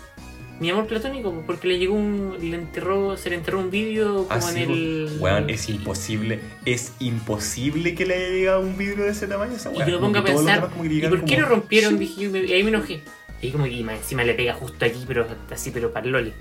Mi 0.59 0.69
amor 0.69 0.85
platónico, 0.87 1.33
porque 1.47 1.67
le 1.67 1.79
llegó 1.79 1.95
un... 1.95 2.35
Le 2.41 2.55
enterró, 2.55 3.17
se 3.17 3.29
le 3.29 3.37
enterró 3.37 3.59
un 3.59 3.71
vídeo 3.71 4.27
como 4.27 4.29
Así, 4.29 4.61
en 4.63 4.69
el... 4.71 5.09
weón, 5.19 5.49
es 5.49 5.67
imposible, 5.69 6.39
es 6.65 6.93
imposible 6.99 7.95
que 7.95 8.05
le 8.05 8.15
haya 8.15 8.27
llegado 8.27 8.59
un 8.61 8.77
vidrio 8.77 9.05
de 9.05 9.11
ese 9.11 9.25
tamaño 9.25 9.53
Y 9.53 9.79
yo 9.79 9.85
me 9.85 9.97
pongo 9.97 10.19
a 10.19 10.23
pensar, 10.23 10.69
¿y 10.83 11.01
por 11.07 11.23
qué 11.23 11.35
como- 11.35 11.41
lo 11.41 11.47
rompieron? 11.47 11.97
Dije 11.97 12.21
yo, 12.23 12.29
me- 12.29 12.43
y 12.43 12.53
ahí 12.53 12.61
me 12.63 12.69
enojé. 12.69 13.01
Y 13.41 13.45
ahí 13.47 13.51
como 13.51 13.63
que 13.63 13.79
encima 13.79 14.23
le 14.23 14.33
pega 14.35 14.53
justo 14.53 14.85
aquí, 14.85 15.05
pero 15.07 15.25
así, 15.49 15.71
pero 15.71 15.91
para 15.91 16.05
el 16.05 16.11
loli. 16.11 16.33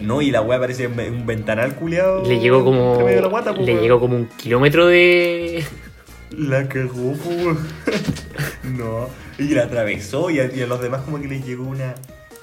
No, 0.00 0.22
y 0.22 0.30
la 0.30 0.40
weá 0.40 0.58
parece 0.60 0.86
un 0.86 1.26
ventanal 1.26 1.74
culiado. 1.74 2.22
Le 2.26 2.38
llegó 2.38 2.64
como... 2.64 2.96
la 3.06 3.26
guata, 3.26 3.52
le 3.52 3.64
weón. 3.64 3.80
llegó 3.82 4.00
como 4.00 4.16
un 4.16 4.26
kilómetro 4.28 4.86
de... 4.86 5.64
La 6.30 6.68
cagó. 6.68 7.14
No, 8.64 9.08
y 9.38 9.48
la 9.54 9.64
atravesó 9.64 10.30
y 10.30 10.40
a, 10.40 10.52
y 10.52 10.62
a 10.62 10.66
los 10.66 10.80
demás 10.80 11.02
como 11.02 11.20
que 11.20 11.28
les 11.28 11.44
llegó 11.44 11.64
una. 11.64 11.94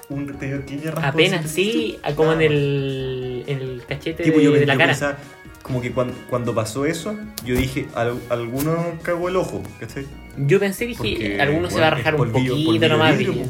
Un 0.08 0.26
pequeño. 0.26 0.92
Apenas, 1.02 1.50
sí, 1.50 1.98
como 2.16 2.32
en 2.32 2.38
Nada 2.38 2.50
más. 2.50 2.56
el, 2.58 3.44
en 3.46 3.58
el 3.60 3.82
cachete 3.88 4.22
Tipo, 4.24 4.38
de, 4.38 4.44
yo, 4.44 4.52
de 4.52 4.66
la 4.66 4.74
yo 4.74 4.78
cara. 4.78 4.92
pensaba, 4.92 5.18
como 5.62 5.80
que 5.80 5.90
cuando, 5.92 6.14
cuando 6.30 6.54
pasó 6.54 6.84
eso, 6.86 7.16
yo 7.44 7.54
dije, 7.56 7.88
al, 7.94 8.18
alguno 8.30 8.76
cagó 9.02 9.28
el 9.28 9.36
ojo, 9.36 9.62
¿cachai? 9.80 10.06
Yo 10.36 10.60
pensé, 10.60 10.86
dije, 10.86 10.98
Porque, 10.98 11.40
alguno 11.40 11.68
se 11.68 11.76
weón, 11.76 11.82
va 11.84 11.88
a 11.88 11.90
rajar 11.96 12.14
un 12.14 12.20
polvillo- 12.20 12.50
poquito 12.50 12.64
polvillo 12.66 12.88
nomás. 12.88 13.18
vidrio, 13.18 13.32
dije. 13.34 13.46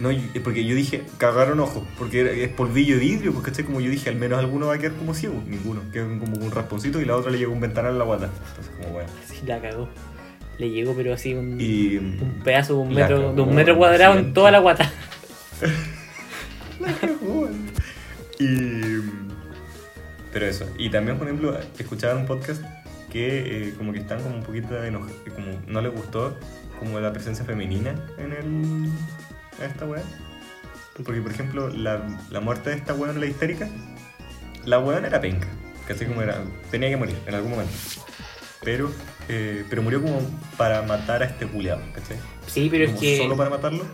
No, 0.00 0.10
es 0.10 0.40
porque 0.42 0.64
yo 0.64 0.74
dije, 0.74 1.02
cagaron 1.18 1.60
ojos, 1.60 1.82
porque 1.98 2.44
es 2.44 2.48
polvillo 2.50 2.94
de 2.94 3.00
vidrio, 3.00 3.32
pues 3.32 3.44
¿cachai? 3.44 3.64
Como 3.64 3.80
yo 3.80 3.90
dije, 3.90 4.08
al 4.08 4.16
menos 4.16 4.38
alguno 4.38 4.66
va 4.66 4.74
a 4.74 4.78
quedar 4.78 4.96
como 4.96 5.12
ciego, 5.12 5.42
ninguno, 5.46 5.82
queda 5.92 6.06
como 6.18 6.38
un 6.38 6.50
rasponcito 6.50 7.00
y 7.00 7.04
la 7.04 7.16
otra 7.16 7.30
le 7.30 7.38
llegó 7.38 7.52
un 7.52 7.60
ventanal 7.60 7.92
en 7.92 7.98
la 7.98 8.04
guata. 8.04 8.30
Entonces, 8.48 8.74
como 8.76 8.94
bueno. 8.94 9.10
Sí, 9.26 9.40
la 9.46 9.60
cagó. 9.60 9.88
Le 10.58 10.70
llegó, 10.70 10.94
pero 10.94 11.12
así 11.12 11.34
un, 11.34 11.60
Y. 11.60 11.98
un 11.98 12.40
pedazo 12.42 12.74
de 12.74 12.80
un 12.80 12.94
metro, 12.94 13.16
cagó, 13.16 13.32
de 13.34 13.42
un 13.42 13.54
metro 13.54 13.76
cuadrado 13.76 14.18
en 14.18 14.32
toda 14.32 14.50
la 14.50 14.58
guata. 14.58 14.90
La 16.80 16.94
cagó. 16.94 17.48
Y. 18.38 19.02
Pero 20.32 20.46
eso. 20.46 20.66
Y 20.78 20.88
también, 20.88 21.18
por 21.18 21.26
ejemplo, 21.26 21.58
escuchaban 21.78 22.18
un 22.18 22.26
podcast 22.26 22.62
que 23.10 23.68
eh, 23.68 23.74
como 23.76 23.92
que 23.92 23.98
están 23.98 24.22
como 24.22 24.36
un 24.36 24.42
poquito 24.42 24.82
enojados, 24.82 25.14
como 25.34 25.60
no 25.66 25.80
les 25.82 25.92
gustó 25.92 26.36
como 26.78 26.98
la 27.00 27.12
presencia 27.12 27.44
femenina 27.44 27.94
en 28.18 28.32
el. 28.32 28.90
En 29.58 29.70
esta 29.70 29.84
weá. 29.86 30.02
Porque, 31.04 31.20
por 31.20 31.30
ejemplo, 31.32 31.68
la, 31.70 32.06
la 32.30 32.40
muerte 32.40 32.70
de 32.70 32.76
esta 32.76 32.94
weón, 32.94 33.18
la 33.20 33.26
histérica, 33.26 33.68
la 34.64 34.78
weón 34.78 35.04
era 35.04 35.20
penca. 35.20 35.48
Casi 35.88 36.04
como 36.04 36.22
era. 36.22 36.42
Tenía 36.70 36.88
que 36.90 36.96
morir 36.96 37.16
en 37.26 37.34
algún 37.34 37.52
momento. 37.52 37.72
Pero, 38.62 38.92
eh, 39.28 39.64
pero 39.70 39.82
murió 39.82 40.02
como 40.02 40.20
para 40.58 40.82
matar 40.82 41.22
a 41.22 41.26
este 41.26 41.46
culiado, 41.46 41.80
¿cachai? 41.94 42.18
Sí, 42.46 42.68
pero 42.70 42.84
es 42.84 42.92
que 43.00 43.16
solo 43.16 43.36
para 43.36 43.48
matarlo. 43.48 43.84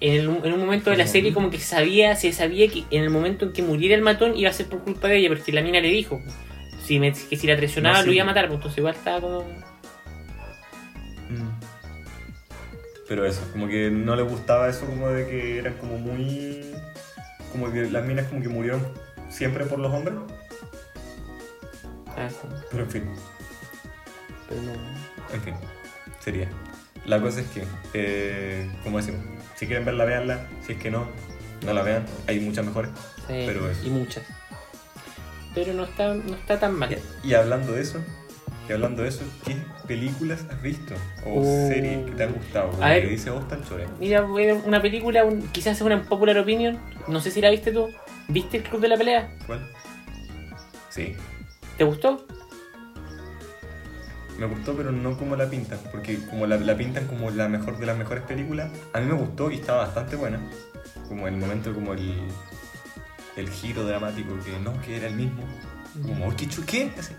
en, 0.00 0.12
el- 0.14 0.44
en 0.44 0.52
un 0.52 0.58
momento 0.60 0.90
de 0.90 0.96
la 0.96 1.04
Como- 1.04 1.12
serie 1.12 1.32
como 1.32 1.50
que 1.50 1.60
sabía, 1.60 2.16
se 2.16 2.32
sabía 2.32 2.66
que 2.68 2.82
en 2.90 3.04
el 3.04 3.10
momento 3.10 3.44
en 3.46 3.52
que 3.52 3.62
muriera 3.62 3.94
el 3.94 4.02
matón 4.02 4.36
iba 4.36 4.50
a 4.50 4.52
ser 4.52 4.66
por 4.66 4.80
culpa 4.82 5.06
de 5.06 5.18
ella, 5.18 5.28
porque 5.28 5.52
la 5.52 5.62
mina 5.62 5.78
le 5.80 5.88
dijo 5.88 6.20
si 6.84 6.98
me, 6.98 7.12
que 7.12 7.36
si 7.36 7.46
la 7.46 7.56
traicionaba 7.56 7.98
No, 7.98 8.02
sí. 8.02 8.06
lo 8.08 8.12
iba 8.14 8.24
a 8.24 8.26
matar, 8.26 8.46
pues 8.48 8.56
entonces 8.56 8.78
igual 8.78 8.94
estaba 8.96 9.20
como... 9.20 9.44
Pero 13.08 13.24
eso, 13.26 13.42
como 13.52 13.66
que 13.68 13.90
no 13.90 14.16
le 14.16 14.22
gustaba 14.22 14.68
eso 14.68 14.86
como 14.86 15.08
de 15.08 15.26
que 15.26 15.58
eran 15.58 15.74
como 15.74 15.98
muy... 15.98 16.74
Como 17.50 17.70
que 17.70 17.90
las 17.90 18.04
minas 18.04 18.26
como 18.26 18.40
que 18.42 18.48
murieron 18.48 18.82
siempre 19.28 19.64
por 19.66 19.78
los 19.78 19.92
hombres. 19.92 20.14
Ah, 22.16 22.28
sí, 22.28 22.36
Pero 22.70 22.84
en 22.84 22.90
fin, 22.90 23.04
pero 24.48 24.62
no... 24.62 24.72
en 25.34 25.40
fin, 25.42 25.54
sería. 26.20 26.48
La 27.06 27.20
cosa 27.20 27.40
es 27.40 27.46
que, 27.48 27.64
eh, 27.94 28.70
como 28.84 28.98
decimos, 28.98 29.22
si 29.56 29.66
quieren 29.66 29.84
verla, 29.84 30.04
veanla. 30.04 30.46
Si 30.64 30.72
es 30.72 30.78
que 30.78 30.90
no, 30.90 31.08
no 31.64 31.72
la 31.72 31.82
vean. 31.82 32.04
Hay 32.28 32.38
muchas 32.40 32.64
mejores. 32.64 32.90
Sí, 33.26 33.44
Pero 33.46 33.68
eso. 33.70 33.86
y 33.86 33.90
muchas. 33.90 34.24
Pero 35.54 35.72
no 35.72 35.84
está, 35.84 36.14
no 36.14 36.34
está 36.34 36.60
tan 36.60 36.74
mal. 36.78 36.96
Y 37.24 37.34
hablando 37.34 37.72
de 37.72 37.82
eso, 37.82 37.98
y 38.68 38.72
hablando 38.72 39.02
de 39.02 39.08
eso, 39.08 39.22
¿qué 39.44 39.56
películas 39.86 40.44
has 40.50 40.62
visto? 40.62 40.94
O 41.26 41.40
Uh. 41.40 41.68
series 41.68 42.04
que 42.06 42.12
te 42.12 42.22
han 42.24 42.32
gustado? 42.32 42.70
A 42.82 42.90
ver. 42.90 43.02
Que 43.02 43.08
dice 43.08 43.30
vos 43.30 43.46
tan 43.48 43.62
chore. 43.64 43.86
Mira, 43.98 44.24
una 44.24 44.80
película, 44.80 45.24
un- 45.24 45.42
quizás 45.48 45.76
es 45.76 45.82
una 45.82 46.02
popular 46.02 46.38
opinion, 46.38 46.78
no 47.08 47.20
sé 47.20 47.30
si 47.30 47.40
la 47.40 47.50
viste 47.50 47.72
tú. 47.72 47.88
¿Viste 48.28 48.58
el 48.58 48.62
Club 48.62 48.80
de 48.80 48.88
la 48.88 48.96
Pelea? 48.96 49.30
¿Cuál? 49.46 49.68
Sí. 50.90 51.16
¿Te 51.76 51.84
gustó? 51.84 52.24
Me 54.38 54.46
gustó, 54.46 54.74
pero 54.74 54.90
no 54.92 55.16
como 55.18 55.36
la 55.36 55.48
pintan, 55.48 55.78
porque 55.90 56.18
como 56.30 56.46
la, 56.46 56.56
la 56.56 56.76
pintan 56.76 57.06
como 57.06 57.30
la 57.30 57.48
mejor 57.48 57.78
de 57.78 57.86
las 57.86 57.96
mejores 57.96 58.24
películas, 58.24 58.70
a 58.92 59.00
mí 59.00 59.06
me 59.06 59.14
gustó 59.14 59.50
y 59.50 59.56
estaba 59.56 59.78
bastante 59.84 60.16
buena. 60.16 60.40
Como 61.08 61.28
el 61.28 61.36
momento, 61.36 61.74
como 61.74 61.92
el, 61.92 62.14
el 63.36 63.50
giro 63.50 63.84
dramático, 63.84 64.32
que 64.44 64.58
no, 64.58 64.80
que 64.82 64.96
era 64.96 65.08
el 65.08 65.14
mismo. 65.14 65.42
Como, 66.02 66.34
¿qué? 66.34 66.48
chu- 66.48 66.64
¿Qué? 66.64 66.90
Así, 66.98 67.12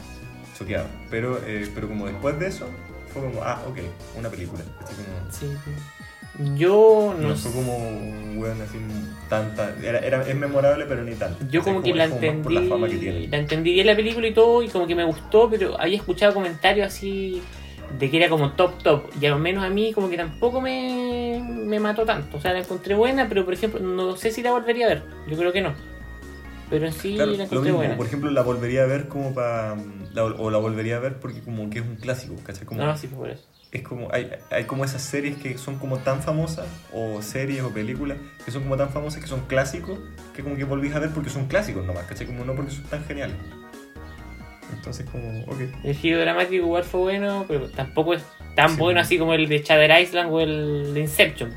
choqueado. 0.57 0.87
Pero, 1.09 1.39
eh, 1.45 1.69
pero 1.73 1.87
como 1.87 2.07
después 2.07 2.37
de 2.39 2.47
eso, 2.47 2.67
fue 3.11 3.21
como, 3.23 3.41
ah, 3.43 3.61
ok, 3.69 3.79
una 4.17 4.29
película. 4.29 4.61
Así 4.83 4.95
como, 4.95 5.31
Sí. 5.31 5.47
Yo 6.55 7.13
no, 7.19 7.29
no 7.29 7.35
fue 7.35 7.51
como, 7.51 7.77
bueno, 8.35 8.63
así, 8.63 8.77
tanta. 9.29 9.75
Era, 9.83 9.99
era, 9.99 10.27
es 10.27 10.35
memorable, 10.35 10.85
pero 10.87 11.03
ni 11.03 11.13
tanto. 11.13 11.45
Yo 11.51 11.61
como 11.61 11.83
que 11.83 11.93
la 11.93 12.05
como 12.09 12.15
entendí, 12.15 12.43
Por 12.43 12.51
la 12.53 12.61
fama 12.63 12.87
que 12.89 12.97
tiene. 12.97 13.27
la 13.27 13.37
entendí 13.37 13.71
bien 13.73 13.85
la 13.85 13.95
película 13.95 14.27
y 14.27 14.33
todo, 14.33 14.63
y 14.63 14.67
como 14.69 14.87
que 14.87 14.95
me 14.95 15.03
gustó, 15.03 15.47
pero 15.47 15.79
había 15.79 15.97
escuchado 15.97 16.33
comentarios 16.33 16.87
así 16.87 17.39
de 17.99 18.09
que 18.09 18.17
era 18.17 18.29
como 18.29 18.53
top 18.53 18.81
top, 18.81 19.03
y 19.21 19.27
al 19.27 19.37
menos 19.39 19.63
a 19.63 19.69
mí 19.69 19.93
como 19.93 20.09
que 20.09 20.17
tampoco 20.17 20.59
me, 20.59 21.39
me 21.47 21.79
mató 21.79 22.03
tanto. 22.03 22.37
O 22.37 22.41
sea, 22.41 22.51
la 22.53 22.59
encontré 22.61 22.95
buena, 22.95 23.29
pero 23.29 23.45
por 23.45 23.53
ejemplo, 23.53 23.79
no 23.79 24.15
sé 24.15 24.31
si 24.31 24.41
la 24.41 24.49
volvería 24.49 24.87
a 24.87 24.89
ver, 24.89 25.03
yo 25.29 25.37
creo 25.37 25.51
que 25.51 25.61
no. 25.61 25.75
Pero 26.69 26.87
en 26.87 26.93
sí 26.93 27.15
Claro, 27.15 27.31
la 27.33 27.45
lo 27.45 27.61
mismo, 27.61 27.77
buena. 27.77 27.97
por 27.97 28.05
ejemplo, 28.07 28.31
la 28.31 28.41
volvería 28.41 28.83
a 28.83 28.85
ver 28.87 29.07
como 29.07 29.33
para. 29.33 29.75
o 30.37 30.49
la 30.49 30.57
volvería 30.57 30.97
a 30.97 30.99
ver 30.99 31.19
porque 31.19 31.41
como 31.41 31.69
que 31.69 31.79
es 31.79 31.85
un 31.85 31.95
clásico, 31.97 32.35
¿cachai? 32.43 32.65
Como, 32.65 32.83
No, 32.83 32.97
sí, 32.97 33.07
por 33.07 33.29
eso. 33.29 33.43
es 33.71 33.81
como 33.83 34.07
hay, 34.11 34.31
hay 34.51 34.63
como 34.65 34.85
esas 34.85 35.01
series 35.01 35.37
que 35.37 35.57
son 35.57 35.77
como 35.77 35.97
tan 35.99 36.21
famosas 36.21 36.67
o 36.93 37.21
series 37.21 37.61
o 37.63 37.69
películas 37.71 38.17
que 38.45 38.51
son 38.51 38.63
como 38.63 38.77
tan 38.77 38.89
famosas 38.89 39.19
que 39.21 39.27
son 39.27 39.41
clásicos 39.47 39.99
que 40.35 40.41
como 40.43 40.55
que 40.55 40.63
volvís 40.63 40.93
a 40.95 40.99
ver 40.99 41.09
porque 41.11 41.29
son 41.29 41.47
clásicos 41.47 41.85
nomás, 41.85 42.05
¿cachai? 42.05 42.27
Como 42.27 42.45
no 42.45 42.55
porque 42.55 42.71
son 42.71 42.83
tan 42.85 43.03
geniales. 43.05 43.35
Entonces, 44.73 45.05
como, 45.11 45.41
ok. 45.43 45.59
El 45.83 45.95
giro 45.95 46.19
dramático 46.19 46.55
igual 46.65 46.83
fue 46.83 47.01
bueno, 47.01 47.45
pero 47.47 47.69
tampoco 47.69 48.15
es 48.15 48.23
tan 48.55 48.71
Sí. 48.71 48.77
bueno 48.77 48.99
así 48.99 49.17
como 49.19 49.33
el 49.33 49.47
de 49.47 49.59
Shatter 49.59 50.01
Island 50.01 50.31
o 50.33 50.39
el 50.41 50.93
de 50.93 50.99
Inception. 51.01 51.51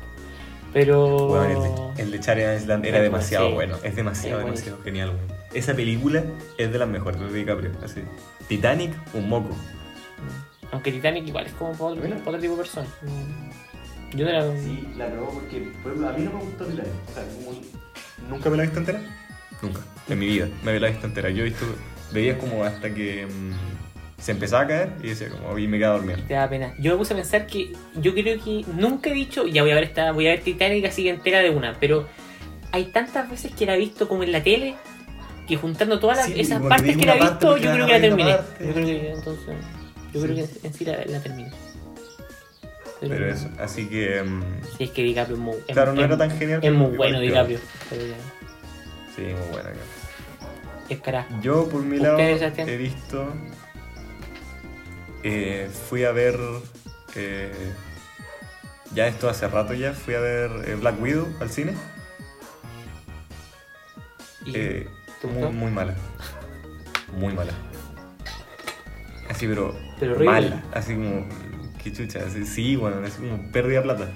Pero. 0.73 1.27
Bueno, 1.27 1.65
el 1.65 1.95
de, 1.95 2.03
el 2.03 2.11
de 2.11 2.19
Charlie 2.19 2.55
Island 2.55 2.85
era 2.85 3.01
demasiado 3.01 3.51
bueno, 3.53 3.75
sí. 3.75 3.79
bueno. 3.81 3.89
Es 3.89 3.95
demasiado, 3.95 4.39
demasiado 4.39 4.81
genial. 4.83 5.13
Esa 5.53 5.73
película 5.73 6.23
es 6.57 6.71
de 6.71 6.77
las 6.77 6.87
mejores 6.87 7.19
de 7.19 7.31
DiCaprio. 7.31 7.71
Así. 7.83 8.01
Titanic, 8.47 8.93
un 9.13 9.29
moco. 9.29 9.55
Aunque 10.71 10.91
Titanic 10.91 11.27
igual 11.27 11.45
es 11.45 11.53
como 11.53 11.71
para 11.71 11.85
otro, 11.85 12.01
Bueno. 12.01 12.15
para 12.17 12.29
otro 12.29 12.41
tipo 12.41 12.53
de 12.53 12.57
persona. 12.59 12.87
Yo 14.13 14.25
no 14.25 14.31
la. 14.31 14.61
Sí, 14.61 14.87
la 14.97 15.07
probó 15.09 15.31
porque, 15.31 15.59
por 15.83 15.91
ejemplo, 15.91 16.09
a 16.09 16.13
mí 16.13 16.23
no 16.25 16.33
me 16.33 16.39
gustó 16.43 16.65
Titanic. 16.65 16.91
O 17.09 17.13
sea, 17.13 17.23
como... 17.23 17.61
¿Nunca 18.29 18.49
me 18.49 18.57
la 18.57 18.63
he 18.63 18.65
visto 18.65 18.79
entera? 18.79 19.01
Nunca. 19.61 19.79
En 20.09 20.19
mi 20.19 20.27
vida 20.27 20.47
me 20.63 20.79
la 20.79 20.87
he 20.87 20.91
visto 20.91 21.07
entera. 21.07 21.29
Yo 21.29 21.41
he 21.41 21.45
visto, 21.45 21.65
veía 22.11 22.37
como 22.37 22.63
hasta 22.63 22.93
que 22.93 23.25
mm, 23.25 23.51
se 24.17 24.31
empezaba 24.31 24.63
a 24.63 24.67
caer 24.67 24.89
y 25.03 25.09
decía 25.09 25.29
como, 25.29 25.57
y 25.59 25.67
me 25.67 25.77
quedaba 25.77 25.97
dormido. 25.97 26.19
Te 26.27 26.33
da 26.33 26.49
pena. 26.49 26.73
Yo 26.79 26.91
me 26.91 26.97
puse 26.97 27.13
a 27.13 27.17
pensar 27.17 27.45
que 27.47 27.71
yo 27.95 28.13
creo 28.13 28.43
que 28.43 28.65
nunca 28.73 29.09
he 29.09 29.13
dicho, 29.13 29.45
ya 29.47 29.61
voy 29.61 29.71
a 29.71 29.75
ver 29.75 29.83
esta, 29.85 30.11
voy 30.11 30.27
a 30.27 30.31
ver 30.31 30.41
Titanic 30.41 30.85
así 30.85 31.07
entera 31.07 31.39
de 31.39 31.49
una, 31.51 31.75
pero 31.79 32.07
hay 32.71 32.85
tantas 32.85 33.29
veces 33.29 33.53
que 33.53 33.65
la 33.65 33.75
he 33.75 33.79
visto 33.79 34.07
como 34.07 34.23
en 34.23 34.31
la 34.31 34.41
tele 34.43 34.75
que 35.47 35.55
juntando 35.55 35.99
todas 35.99 36.17
las- 36.17 36.25
Sí, 36.27 36.33
esas 36.39 36.61
partes 36.61 36.97
que 36.97 37.05
la 37.05 37.15
he 37.15 37.19
parte 37.19 37.33
visto, 37.45 37.57
yo 37.57 37.65
la 37.65 37.73
creo 37.73 37.85
que 37.87 38.09
la 38.09 38.37
parte. 38.37 38.65
Yo 38.65 38.73
creo 38.73 38.85
que 38.85 39.11
entonces, 39.11 39.55
yo 40.13 40.21
Sí. 40.21 40.27
creo 40.27 40.35
que 40.35 40.67
en 40.67 40.73
sí 40.73 40.85
la, 40.85 41.05
la 41.05 41.19
terminé. 41.21 41.51
Pero 42.99 43.27
eso, 43.29 43.47
así 43.59 43.87
que. 43.87 44.23
mm, 44.23 44.41
Sí, 44.77 44.83
es 44.85 44.89
que 44.89 45.03
DiCaprio 45.03 45.35
es 45.37 45.41
muy, 45.41 45.55
es- 45.67 45.73
claro, 45.73 45.93
no 45.93 46.01
era 46.03 46.17
tan 46.17 46.31
genial. 46.31 46.57
es 46.57 46.61
pero 46.63 46.73
muy 46.73 46.97
bueno. 46.97 47.19
DiCaprio. 47.19 47.59
pero 47.89 48.01
ya, 48.07 48.15
Sí, 49.15 49.21
muy 49.21 49.51
bueno. 49.51 49.69
Es 50.89 50.99
carajo. 51.01 51.27
Yo, 51.41 51.67
por 51.69 51.83
mi 51.83 51.97
¿Ustedes, 51.97 52.41
lado, 52.41 52.69
he 52.69 52.77
visto. 52.77 53.33
Eh, 55.23 55.69
fui 55.89 56.03
a 56.03 56.11
ver. 56.11 56.37
eh, 57.15 57.51
ya 58.93 59.07
esto 59.07 59.29
hace 59.29 59.47
rato 59.47 59.73
ya. 59.73 59.93
Fui 59.93 60.13
a 60.13 60.19
ver 60.19 60.49
eh, 60.65 60.75
Black 60.75 61.01
Widow 61.01 61.27
al 61.39 61.49
cine. 61.49 61.73
¿Y 64.45 64.51
Eh, 64.55 64.87
muy, 65.23 65.51
muy 65.51 65.71
mala. 65.71 65.95
Muy 67.13 67.33
mala. 67.33 67.53
Así, 69.29 69.47
pero. 69.47 69.75
Pero 69.99 70.19
mala. 70.23 70.63
Así 70.73 70.93
como. 70.93 71.27
Qué 71.83 71.91
chucha. 71.91 72.19
Así, 72.25 72.45
sí, 72.45 72.75
bueno, 72.75 73.05
así 73.05 73.17
como 73.21 73.51
pérdida 73.51 73.79
de 73.79 73.83
plata. 73.83 74.11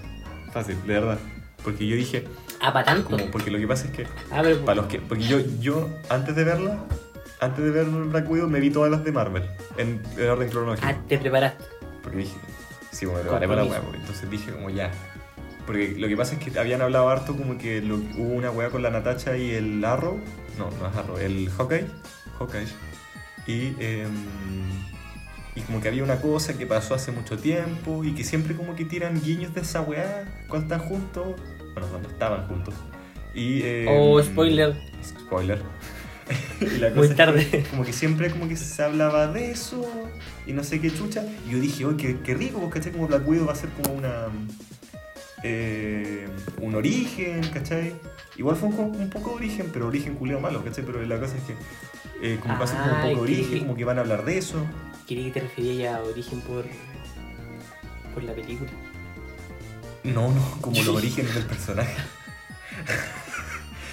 Fácil, 0.54 0.76
de 0.86 0.94
verdad. 0.94 1.18
Porque 1.64 1.86
yo 1.88 1.96
dije. 1.96 2.26
Ah, 2.62 2.72
para 2.74 2.86
tanto. 2.86 3.10
Como, 3.10 3.30
porque 3.32 3.52
lo 3.52 3.58
que 3.60 3.68
pasa 3.68 3.86
es 3.88 3.92
que. 3.92 4.04
Ah, 4.32 4.40
pero 4.42 4.64
Para 4.64 4.76
los 4.82 4.86
que. 4.88 5.00
Porque 5.00 5.24
yo, 5.26 5.40
yo, 5.60 5.90
antes 6.10 6.36
de 6.36 6.44
verla. 6.44 6.80
Antes 7.42 7.64
de 7.66 7.72
ver 7.72 7.86
Black 7.88 8.30
Widow, 8.30 8.48
me 8.48 8.60
vi 8.60 8.70
todas 8.70 8.92
las 8.92 9.04
de 9.04 9.12
Marvel. 9.12 9.44
En, 9.78 10.02
en 10.18 10.30
orden 10.30 10.50
cronológico. 10.50 10.88
ah, 10.88 10.96
te 11.08 11.18
preparaste. 11.18 11.64
Porque 12.04 12.20
dije, 12.20 12.36
sí, 12.92 13.06
me 13.08 13.14
preparé 13.20 13.48
para 13.48 13.64
la 13.66 13.82
pues. 13.82 13.96
entonces 14.00 14.30
dije 14.30 14.52
como 14.52 14.70
ya. 14.70 14.92
Porque 15.66 15.96
lo 15.98 16.08
que 16.08 16.16
pasa 16.18 16.36
es 16.36 16.40
que 16.40 16.58
habían 16.60 16.82
hablado 16.82 17.10
harto 17.10 17.36
como 17.36 17.58
que 17.58 17.82
lo- 17.82 17.96
hubo 17.98 18.34
una 18.34 18.52
weá 18.52 18.70
con 18.70 18.82
la 18.84 18.90
Natacha 18.92 19.38
y 19.38 19.52
el 19.52 19.84
Arrow. 19.84 20.20
No, 20.58 20.70
no 20.80 20.88
es 20.88 20.96
Arrow, 20.96 21.18
el 21.18 21.50
Hawkeye. 21.50 21.86
Hawkeye. 22.40 22.68
Y, 23.48 23.74
em, 23.80 24.12
y 25.56 25.62
como 25.62 25.82
que 25.82 25.88
había 25.88 26.04
una 26.04 26.22
cosa 26.22 26.58
que 26.58 26.66
pasó 26.68 26.94
hace 26.94 27.12
mucho 27.12 27.38
tiempo 27.38 28.04
y 28.04 28.14
que 28.14 28.24
siempre 28.24 28.56
como 28.56 28.76
que 28.76 28.86
tiran 28.86 29.20
guiños 29.22 29.54
de 29.56 29.62
esa 29.62 29.82
weá 29.82 30.44
cuando 30.48 30.76
están 30.76 30.88
juntos. 30.88 31.36
Bueno, 31.74 31.88
cuando 31.90 32.08
estaban 32.10 32.48
juntos. 32.48 32.74
Y, 33.34 33.62
em, 33.64 33.88
Oh, 33.90 34.22
spoiler. 34.22 34.76
Spoiler. 35.04 35.60
Y 36.62 36.78
la 36.80 36.90
Muy 36.92 37.08
es 37.08 37.16
tarde. 37.16 37.48
que 37.48 37.64
como 37.64 37.84
que 37.84 37.94
siempre 37.94 38.30
como 38.32 38.48
que 38.48 38.56
se 38.56 38.84
hablaba 38.84 39.28
de 39.28 39.52
eso 39.52 39.86
y 40.48 40.54
no 40.54 40.64
sé 40.64 40.80
qué 40.82 40.94
chucha. 40.94 41.24
Y 41.48 41.52
yo 41.52 41.60
dije, 41.60 41.86
oye, 41.86 41.98
qué, 41.98 42.20
qué 42.24 42.34
rico, 42.34 42.70
¿cachai? 42.70 42.92
Como 42.92 43.08
Black 43.08 43.28
Widow 43.28 43.48
va 43.48 43.54
a 43.54 43.56
ser 43.56 43.70
como 43.70 43.94
una... 43.94 44.28
eh, 45.44 46.28
un 46.60 46.76
origen, 46.76 47.42
¿cachai? 47.54 47.94
Igual 48.38 48.56
fue 48.56 48.70
un, 48.70 48.76
un 48.96 49.10
poco 49.10 49.32
de 49.32 49.36
origen, 49.38 49.70
pero 49.74 49.88
origen 49.88 50.16
culeo 50.16 50.40
malo, 50.40 50.64
¿cachai? 50.64 50.86
Pero 50.86 51.02
la 51.04 51.20
cosa 51.20 51.36
es 51.38 51.44
que 51.44 51.56
eh, 52.24 52.40
como 52.42 52.58
va 52.58 52.64
a 52.66 52.68
ser 52.68 52.78
como 52.80 52.92
un 52.92 53.02
poco 53.02 53.08
de 53.08 53.14
que- 53.16 53.22
origen, 53.22 53.60
como 53.60 53.76
que 53.76 53.86
van 53.86 53.98
a 53.98 54.02
hablar 54.02 54.24
de 54.26 54.38
eso. 54.38 54.66
Quería 55.08 55.26
que 55.26 55.32
te 55.32 55.40
referías 55.42 55.78
ya 55.78 55.96
a 55.98 56.04
origen 56.04 56.40
por, 56.42 56.66
por 58.14 58.24
la 58.24 58.34
película. 58.34 58.70
No, 60.04 60.32
no, 60.32 60.58
como 60.62 60.78
los 60.82 60.96
orígenes 60.96 61.34
del 61.36 61.46
personaje. 61.46 61.96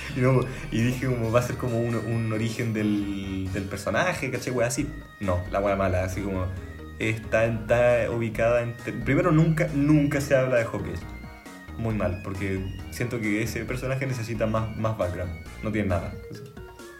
y, 0.16 0.20
no, 0.20 0.40
y 0.70 0.80
dije 0.82 1.06
como 1.06 1.30
va 1.32 1.40
a 1.40 1.42
ser 1.42 1.56
como 1.56 1.78
un, 1.80 1.94
un 1.94 2.32
origen 2.32 2.72
del, 2.72 3.48
del 3.52 3.64
personaje, 3.64 4.30
¿cachai? 4.30 4.52
Wea 4.52 4.68
así. 4.68 4.88
No, 5.20 5.42
la 5.50 5.60
wea 5.60 5.76
mala, 5.76 6.04
así 6.04 6.20
como 6.20 6.46
está, 6.98 7.44
está 7.46 8.10
ubicada 8.10 8.62
en... 8.62 8.74
Primero 9.04 9.30
nunca, 9.32 9.68
nunca 9.74 10.20
se 10.20 10.34
habla 10.36 10.56
de 10.56 10.64
Hawkeye. 10.64 10.96
Muy 11.78 11.94
mal, 11.94 12.20
porque 12.24 12.60
siento 12.90 13.20
que 13.20 13.42
ese 13.42 13.64
personaje 13.64 14.06
necesita 14.06 14.46
más, 14.46 14.76
más 14.76 14.98
background. 14.98 15.32
No 15.62 15.70
tiene 15.70 15.88
nada. 15.88 16.12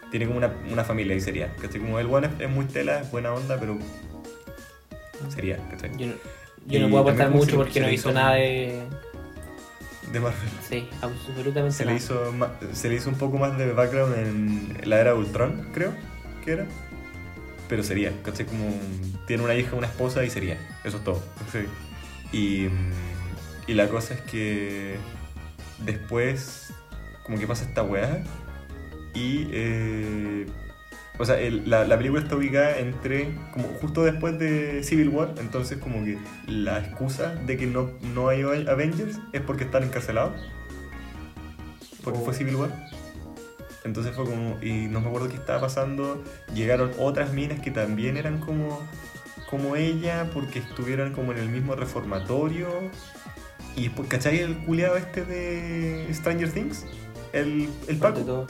Tiene 0.09 0.25
como 0.25 0.37
una, 0.37 0.53
una 0.71 0.83
familia 0.85 1.15
y 1.15 1.19
sería. 1.21 1.53
¿Cachai? 1.61 1.81
Como 1.81 1.99
el 1.99 2.07
bueno 2.07 2.27
es, 2.27 2.41
es 2.41 2.49
muy 2.49 2.65
tela, 2.65 3.01
es 3.01 3.11
buena 3.11 3.33
onda, 3.33 3.59
pero 3.59 3.77
sería, 5.29 5.57
¿cachai? 5.69 5.91
Yo 5.97 6.07
no, 6.07 6.13
yo 6.65 6.79
no 6.79 6.89
puedo 6.89 7.01
aportar 7.03 7.29
mucho 7.29 7.57
porque 7.57 7.79
no 7.79 7.89
hizo- 7.89 8.11
nada 8.11 8.35
de. 8.35 8.81
De 10.11 10.19
Marvel. 10.19 10.49
Sí, 10.67 10.89
absolutamente 11.01 11.71
Se 11.77 11.85
le, 11.85 11.91
nada. 11.93 11.97
hizo 12.03 12.31
ma- 12.33 12.51
se 12.73 12.89
le 12.89 12.95
hizo 12.95 13.09
un 13.09 13.15
poco 13.15 13.37
más 13.37 13.57
de 13.57 13.71
background 13.73 14.15
en 14.17 14.77
la 14.89 14.99
era 14.99 15.11
de 15.13 15.17
Ultron, 15.19 15.69
creo 15.73 15.93
que 16.43 16.51
era. 16.53 16.65
Pero 17.67 17.83
sería, 17.83 18.11
¿cachai? 18.23 18.47
Como 18.47 18.73
tiene 19.27 19.43
una 19.43 19.53
hija, 19.53 19.75
una 19.75 19.85
esposa 19.87 20.23
y 20.25 20.29
sería. 20.31 20.57
Eso 20.83 20.97
es 20.97 21.03
todo. 21.03 21.23
¿cachai? 21.45 21.67
Y, 22.31 22.67
y 23.67 23.73
la 23.75 23.87
cosa 23.87 24.15
es 24.15 24.21
que 24.21 24.97
después, 25.85 26.73
como 27.23 27.37
que 27.39 27.45
pasa 27.45 27.63
esta 27.65 27.83
weá. 27.83 28.23
Y, 29.13 29.47
eh, 29.51 30.47
o 31.19 31.25
sea, 31.25 31.39
el- 31.39 31.69
la, 31.69 31.85
la 31.85 31.97
película 31.97 32.21
está 32.23 32.35
ubicada 32.35 32.79
entre, 32.79 33.29
como 33.51 33.67
justo 33.81 34.03
después 34.03 34.39
de 34.39 34.81
Civil 34.83 35.09
War. 35.09 35.35
Entonces, 35.39 35.77
como 35.77 36.03
que 36.03 36.17
la 36.47 36.79
excusa 36.79 37.35
de 37.35 37.57
que 37.57 37.67
no, 37.67 37.91
no 38.15 38.29
hay 38.29 38.41
Avengers 38.41 39.19
es 39.33 39.41
porque 39.41 39.65
están 39.65 39.83
encarcelados 39.83 40.33
porque 42.03 42.19
Oh. 42.19 42.25
fue 42.25 42.33
Civil 42.33 42.55
War. 42.55 42.89
Entonces 43.83 44.13
fue 44.15 44.25
como, 44.25 44.57
y 44.61 44.87
no 44.87 45.01
me 45.01 45.07
acuerdo 45.07 45.29
qué 45.29 45.35
estaba 45.35 45.61
pasando, 45.61 46.23
llegaron 46.53 46.91
otras 46.97 47.33
minas 47.33 47.59
que 47.59 47.71
también 47.71 48.17
eran 48.17 48.39
como, 48.39 48.81
como 49.49 49.75
ella, 49.75 50.29
porque 50.33 50.59
estuvieran 50.59 51.13
como 51.13 51.31
en 51.31 51.39
el 51.39 51.49
mismo 51.49 51.75
reformatorio. 51.75 52.67
Y 53.75 53.83
después, 53.83 54.07
¿cachai 54.09 54.39
el 54.39 54.57
culeado 54.59 54.97
este 54.97 55.23
de 55.23 56.07
Stranger 56.13 56.51
Things? 56.51 56.85
El, 57.33 57.69
el 57.87 57.97
Paco. 57.97 58.47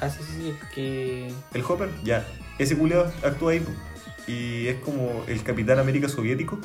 Ah, 0.00 0.08
sí, 0.10 0.20
sí, 0.24 0.32
sí, 0.36 0.54
que. 0.74 1.32
el 1.54 1.62
Hopper, 1.68 1.88
ya. 2.04 2.26
Ese 2.58 2.76
culeado 2.76 3.10
actúa 3.24 3.52
ahí 3.52 3.62
y 4.26 4.66
es 4.68 4.76
como 4.80 5.24
el 5.26 5.42
Capitán 5.42 5.78
América 5.78 6.08
soviético. 6.08 6.58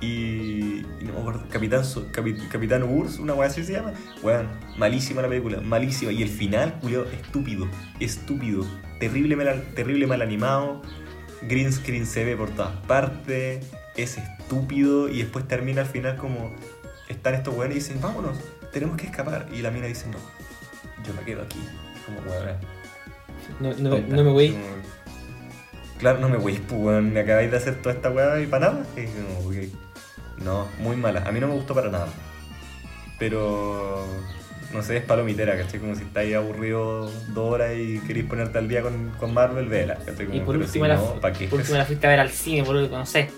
Y, 0.00 0.80
y 1.00 1.04
no 1.04 1.14
me 1.14 1.20
acuerdo, 1.20 1.44
Capitán, 1.48 1.84
So- 1.84 2.10
Capi- 2.12 2.48
Capitán 2.48 2.82
Urs, 2.82 3.18
una 3.18 3.32
weá 3.34 3.48
así 3.48 3.64
se 3.64 3.72
llama. 3.72 3.92
Weón, 4.22 4.48
malísima 4.76 5.22
la 5.22 5.28
película, 5.28 5.60
malísima. 5.60 6.12
Y 6.12 6.22
el 6.22 6.28
final, 6.28 6.78
culiao, 6.80 7.04
estúpido, 7.04 7.68
estúpido. 8.00 8.66
Terrible 9.00 9.36
mal, 9.36 9.62
terrible 9.74 10.06
mal 10.06 10.20
animado. 10.20 10.82
Green 11.42 11.72
screen 11.72 12.06
se 12.06 12.24
ve 12.24 12.36
por 12.36 12.50
todas 12.50 12.74
partes. 12.86 13.66
Es 13.96 14.18
estúpido. 14.18 15.08
Y 15.08 15.18
después 15.18 15.48
termina 15.48 15.82
al 15.82 15.86
final 15.88 16.16
como. 16.16 16.54
Están 17.08 17.34
estos 17.34 17.54
weones 17.54 17.76
y 17.76 17.80
dicen, 17.80 18.00
vámonos, 18.00 18.38
tenemos 18.72 18.96
que 18.96 19.06
escapar. 19.06 19.46
Y 19.52 19.62
la 19.62 19.70
mina 19.70 19.86
dice, 19.86 20.06
no, 20.08 20.18
yo 21.06 21.12
me 21.14 21.22
quedo 21.22 21.42
aquí. 21.42 21.60
Como 22.06 22.20
weón. 22.20 22.56
No, 23.60 23.72
no, 23.74 23.90
tonta. 23.96 24.16
no 24.16 24.24
me 24.24 24.30
voy. 24.30 24.50
Como- 24.52 24.94
Claro, 25.98 26.18
no 26.18 26.28
me 26.28 26.36
voy, 26.36 26.54
pues 26.54 26.80
weón, 26.80 27.12
me 27.12 27.20
acabáis 27.20 27.50
de 27.50 27.56
hacer 27.56 27.76
toda 27.80 27.94
esta 27.94 28.10
weá 28.10 28.40
y 28.40 28.46
para 28.46 28.70
nada. 28.72 28.84
Y 28.96 29.06
como. 29.06 29.50
No, 30.44 30.66
muy 30.78 30.96
mala. 30.96 31.22
A 31.26 31.32
mí 31.32 31.40
no 31.40 31.46
me 31.48 31.54
gustó 31.54 31.74
para 31.74 31.88
nada. 31.90 32.08
Pero. 33.18 34.04
No 34.72 34.82
sé, 34.82 34.96
es 34.96 35.04
palomitera, 35.04 35.56
¿cachai? 35.56 35.78
Como 35.78 35.94
si 35.94 36.02
estáis 36.02 36.34
aburrido 36.34 37.08
dos 37.28 37.52
horas 37.52 37.74
y 37.76 38.00
queréis 38.00 38.26
ponerte 38.26 38.58
al 38.58 38.66
día 38.68 38.82
con, 38.82 39.10
con 39.20 39.32
Marvel, 39.32 39.68
vela, 39.68 39.94
¿cachai? 40.04 40.26
Como, 40.26 40.36
Y 40.36 40.40
por 40.40 40.56
último, 40.56 40.72
si 40.84 40.88
la, 40.88 40.96
no, 40.96 41.20
último 41.52 41.78
la 41.78 41.84
fuiste 41.84 42.06
a 42.08 42.10
ver 42.10 42.18
al 42.18 42.30
cine, 42.30 42.64
por 42.64 42.74
no 42.74 43.06
sé. 43.06 43.30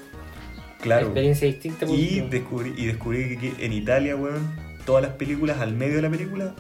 Claro. 0.87 1.07
Experiencia 1.07 1.47
distinta. 1.47 1.87
por 1.87 1.95
Y 1.97 2.21
descubrí, 2.31 2.75
y 2.77 2.87
descubrí 2.87 3.37
que, 3.37 3.53
en 3.65 3.73
Italia, 3.73 4.17
weón, 4.17 4.43
todas 4.85 5.03
las 5.03 5.13
películas 5.13 5.59
al 5.61 5.75
medio 5.75 5.97
de 5.97 6.03
la 6.03 6.11
película, 6.11 6.55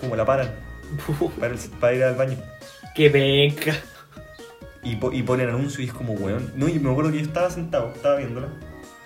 como 0.00 0.14
la 0.16 0.24
paran, 0.24 0.50
para, 1.40 1.54
el- 1.54 1.60
para 1.80 1.94
ir 1.94 2.02
al 2.04 2.14
baño. 2.14 2.36
Qué 2.94 3.10
penca. 3.10 3.74
Y, 4.82 4.96
po- 4.96 5.12
y 5.12 5.22
ponen 5.22 5.48
anuncio 5.48 5.82
y 5.82 5.86
es 5.88 5.92
como, 5.92 6.12
weón. 6.14 6.52
No, 6.56 6.68
y 6.68 6.78
me 6.78 6.90
acuerdo 6.90 7.10
que 7.10 7.18
yo 7.18 7.24
estaba 7.24 7.50
sentado, 7.50 7.92
estaba 7.94 8.16
viéndola. 8.16 8.48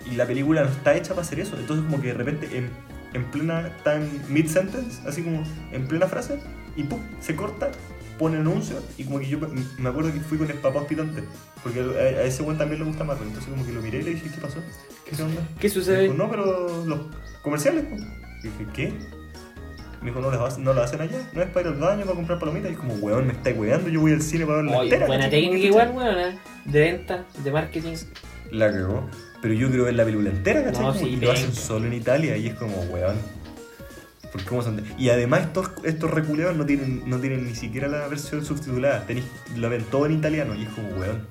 Y 0.09 0.15
la 0.15 0.25
película 0.25 0.63
no 0.63 0.69
está 0.69 0.95
hecha 0.95 1.09
para 1.09 1.21
hacer 1.21 1.39
eso. 1.39 1.57
Entonces, 1.57 1.85
como 1.85 2.01
que 2.01 2.09
de 2.09 2.13
repente, 2.15 2.49
en, 2.57 2.69
en 3.13 3.25
plena, 3.31 3.67
está 3.67 3.95
en 3.95 4.09
mid-sentence, 4.29 5.01
así 5.07 5.23
como 5.23 5.43
en 5.71 5.87
plena 5.87 6.07
frase, 6.07 6.39
y 6.75 6.83
pum, 6.83 6.99
se 7.21 7.35
corta 7.35 7.71
pone 8.17 8.37
anuncios 8.37 8.83
y 8.97 9.03
como 9.05 9.19
que 9.19 9.27
yo 9.27 9.37
me 9.77 9.89
acuerdo 9.89 10.13
que 10.13 10.19
fui 10.19 10.37
con 10.37 10.49
el 10.49 10.57
papá 10.57 10.79
hospitante. 10.79 11.23
Porque 11.63 11.79
a, 11.79 11.83
a 12.19 12.23
ese 12.23 12.43
weón 12.43 12.57
también 12.57 12.79
le 12.79 12.85
gusta 12.85 13.03
Marvel. 13.03 13.27
Entonces 13.27 13.51
como 13.51 13.65
que 13.65 13.71
lo 13.71 13.81
miré 13.81 13.99
y 13.99 14.03
le 14.03 14.09
dije, 14.15 14.29
¿qué 14.33 14.41
pasó? 14.41 14.59
¿Qué 15.05 15.21
onda? 15.21 15.41
¿Qué 15.59 15.69
sucede? 15.69 16.03
dijo, 16.03 16.13
no, 16.13 16.29
pero 16.29 16.85
los 16.85 16.99
comerciales. 17.41 17.85
pues. 17.89 18.01
Y 18.43 18.47
dije, 18.47 18.67
¿qué? 18.73 18.93
Me 20.01 20.09
dijo, 20.09 20.19
no, 20.19 20.31
las 20.31 20.57
no 20.57 20.73
lo 20.73 20.83
hacen 20.83 20.99
allá. 20.99 21.29
No 21.33 21.41
es 21.41 21.49
para 21.49 21.69
ir 21.69 21.73
al 21.75 21.79
baño, 21.79 22.03
para 22.03 22.15
comprar 22.15 22.39
palomitas. 22.39 22.71
Y 22.71 22.75
como, 22.75 22.95
weón, 22.95 23.27
me 23.27 23.33
estáis 23.33 23.57
weando. 23.57 23.89
Yo 23.89 24.01
voy 24.01 24.11
al 24.11 24.21
cine 24.21 24.45
para 24.45 24.57
ver 24.61 24.65
la 24.65 24.83
entera. 24.83 25.07
buena 25.07 25.29
técnica 25.29 25.65
igual, 25.65 25.91
weón, 25.95 26.19
¿eh? 26.19 26.39
de 26.65 26.79
venta, 26.79 27.25
de 27.43 27.51
marketing. 27.51 27.95
La 28.51 28.71
cagó. 28.71 29.09
Pero 29.41 29.53
yo 29.53 29.69
quiero 29.69 29.85
ver 29.85 29.95
la 29.95 30.03
película 30.03 30.29
entera, 30.29 30.63
¿cachai? 30.63 30.83
No, 30.83 30.93
sí, 30.93 31.17
que 31.19 31.25
lo 31.25 31.31
hacen 31.31 31.53
solo 31.53 31.85
en 31.87 31.93
Italia 31.93 32.35
y 32.37 32.47
es 32.47 32.55
como, 32.55 32.75
weón. 32.83 33.15
¿Por 34.33 34.43
cómo 34.45 34.61
son? 34.63 34.83
Y 34.97 35.09
además 35.09 35.41
estos, 35.43 35.69
estos 35.83 36.09
reculeados 36.11 36.57
no 36.57 36.65
tienen, 36.65 37.07
no 37.07 37.19
tienen 37.19 37.45
ni 37.45 37.55
siquiera 37.55 37.87
la 37.87 38.07
versión 38.07 38.43
subtitulada. 38.43 39.05
Tenéis, 39.05 39.25
lo 39.55 39.69
ven 39.69 39.83
todo 39.85 40.07
en 40.07 40.13
italiano 40.13 40.55
y 40.55 40.63
es 40.63 40.69
como, 40.69 40.89
weón. 40.89 41.25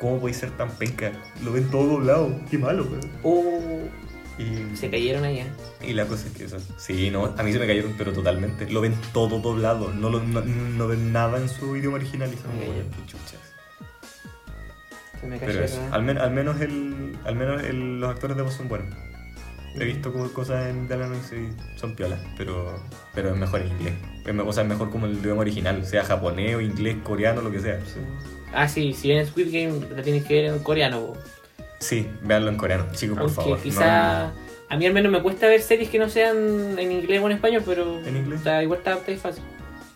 ¿Cómo 0.00 0.20
podéis 0.20 0.36
ser 0.38 0.50
tan 0.50 0.70
penca? 0.72 1.12
Lo 1.44 1.52
ven 1.52 1.70
todo 1.70 1.86
doblado. 1.86 2.34
Qué 2.50 2.58
malo, 2.58 2.86
weón. 3.22 3.90
Y, 4.38 4.76
se 4.76 4.90
cayeron 4.90 5.24
allá. 5.24 5.46
y 5.82 5.94
la 5.94 6.04
cosa 6.06 6.26
es 6.26 6.32
que 6.34 6.44
eso. 6.44 6.58
Sí, 6.76 7.10
no, 7.10 7.34
a 7.38 7.42
mí 7.42 7.52
se 7.52 7.58
me 7.58 7.66
cayeron, 7.66 7.94
pero 7.96 8.12
totalmente. 8.12 8.68
Lo 8.70 8.82
ven 8.82 8.94
todo 9.14 9.38
doblado. 9.38 9.92
No, 9.94 10.10
lo, 10.10 10.22
no, 10.22 10.42
no 10.42 10.88
ven 10.88 11.12
nada 11.12 11.38
en 11.38 11.48
su 11.48 11.74
idioma 11.76 11.96
original. 11.96 12.28
Y 12.30 12.36
son 12.36 12.50
como, 12.50 12.62
Ok. 12.62 12.68
weón, 12.68 12.86
qué 12.90 13.06
chuchas. 13.06 13.40
Se 15.20 15.26
me 15.26 15.38
Pero 15.38 15.52
cayó. 15.52 15.64
eso, 15.64 15.80
al, 15.90 16.02
men- 16.02 16.18
al 16.18 16.30
menos, 16.30 16.60
el, 16.60 17.16
al 17.24 17.34
menos 17.36 17.62
el- 17.64 17.98
los 18.00 18.10
actores 18.10 18.36
de 18.36 18.42
voz 18.42 18.52
son 18.54 18.68
buenos. 18.68 18.88
He 19.78 19.84
visto 19.84 20.12
como 20.12 20.28
cosas 20.32 20.68
en 20.68 20.84
italiano 20.84 21.14
y 21.14 21.78
son 21.78 21.94
piolas, 21.94 22.20
pero, 22.36 22.82
pero 23.14 23.30
es 23.30 23.36
mejor 23.36 23.60
en 23.60 23.68
inglés. 23.68 23.94
O 24.46 24.52
sea, 24.52 24.62
es 24.62 24.68
mejor 24.68 24.90
como 24.90 25.06
el 25.06 25.18
idioma 25.18 25.42
original, 25.42 25.84
sea 25.84 26.02
japonés 26.04 26.56
o 26.56 26.60
inglés, 26.60 26.96
coreano, 27.02 27.42
lo 27.42 27.50
que 27.50 27.60
sea. 27.60 27.78
Ah, 28.54 28.68
sí, 28.68 28.92
si 28.94 29.08
ven 29.08 29.26
Squid 29.26 29.46
Game 29.52 29.94
la 29.94 30.02
tienes 30.02 30.24
que 30.24 30.34
ver 30.34 30.44
en 30.46 30.58
coreano. 30.60 31.00
po. 31.08 31.16
Sí, 31.78 32.08
véanlo 32.22 32.50
en 32.50 32.56
coreano, 32.56 32.86
chicos, 32.92 33.18
por 33.18 33.30
favor. 33.30 33.60
quizá 33.60 34.32
a 34.68 34.76
mí 34.76 34.86
al 34.86 34.92
menos 34.92 35.12
me 35.12 35.22
cuesta 35.22 35.46
ver 35.46 35.60
series 35.60 35.90
que 35.90 35.98
no 35.98 36.08
sean 36.08 36.78
en 36.78 36.90
inglés 36.90 37.20
o 37.22 37.26
en 37.26 37.32
español, 37.32 37.62
pero 37.64 38.00
¿En 38.04 38.16
inglés? 38.16 38.40
igual 38.62 38.78
está, 38.78 38.94
está 38.94 39.16
fácil. 39.16 39.42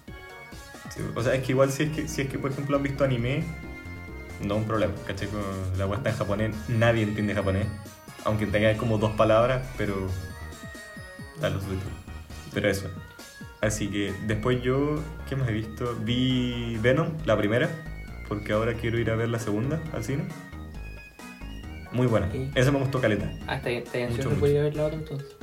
No, 0.07 0.91
sí, 0.93 1.01
o 1.15 1.23
sea, 1.23 1.35
es 1.35 1.43
que 1.43 1.53
igual 1.53 1.71
si 1.73 1.85
es 1.85 1.91
que, 1.91 2.07
si 2.07 2.23
es 2.23 2.29
que, 2.29 2.39
por 2.39 2.53
ejemplo, 2.53 2.77
han 2.77 2.83
visto 2.83 3.03
anime, 3.03 3.45
no 4.43 4.55
es 4.55 4.61
un 4.61 4.67
problema, 4.67 4.93
¿cachai? 5.07 5.29
La 5.77 5.87
web 5.87 5.99
está 5.99 6.11
en 6.11 6.17
japonés, 6.17 6.55
nadie 6.69 7.03
entiende 7.03 7.35
japonés. 7.35 7.67
Aunque 8.25 8.47
tenga 8.47 8.77
como 8.77 8.99
dos 8.99 9.13
palabras, 9.13 9.67
pero. 9.77 10.09
Da 11.41 11.51
los 11.51 11.63
subtítulos. 11.63 11.95
Pero 12.53 12.69
eso. 12.69 12.91
Así 13.61 13.89
que 13.89 14.15
después 14.27 14.63
yo, 14.63 15.03
¿qué 15.29 15.37
más 15.37 15.49
he 15.49 15.53
visto? 15.53 15.95
Vi 16.03 16.79
Venom, 16.81 17.09
la 17.27 17.37
primera, 17.37 17.69
porque 18.29 18.53
ahora 18.53 18.75
quiero 18.75 18.99
ir 18.99 19.11
a 19.11 19.17
ver 19.17 19.29
la 19.29 19.39
segunda 19.39 19.83
al 19.93 20.03
cine. 20.03 20.25
Muy 21.93 22.07
buena. 22.07 22.31
Sí. 22.33 22.51
Esa 22.55 22.71
me 22.71 22.79
gustó 22.79 23.01
caleta. 23.01 23.31
Ah, 23.47 23.57
está 23.57 23.69
bien, 23.69 23.83
está 23.83 23.99
bien. 23.99 24.11
Mucho, 24.11 24.29
mucho. 24.29 24.41
podía 24.41 24.63
ver 24.63 24.77
la 24.77 24.87
otra 24.87 24.99
entonces. 24.99 25.37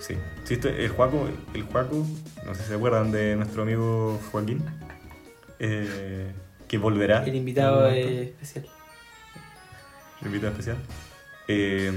Sí. 0.00 0.14
sí 0.44 0.58
el 0.62 0.88
Juaco, 0.90 1.28
el 1.54 1.62
Juaco, 1.62 2.06
no 2.44 2.54
sé 2.54 2.62
si 2.62 2.68
se 2.68 2.74
acuerdan 2.74 3.12
de 3.12 3.36
nuestro 3.36 3.62
amigo 3.62 4.20
Joaquín, 4.30 4.62
eh, 5.58 6.32
que 6.66 6.78
volverá. 6.78 7.24
El 7.24 7.36
invitado 7.36 7.86
especial. 7.86 8.66
el 10.20 10.26
invitado 10.26 10.52
especial, 10.52 10.76
eh, 11.52 11.92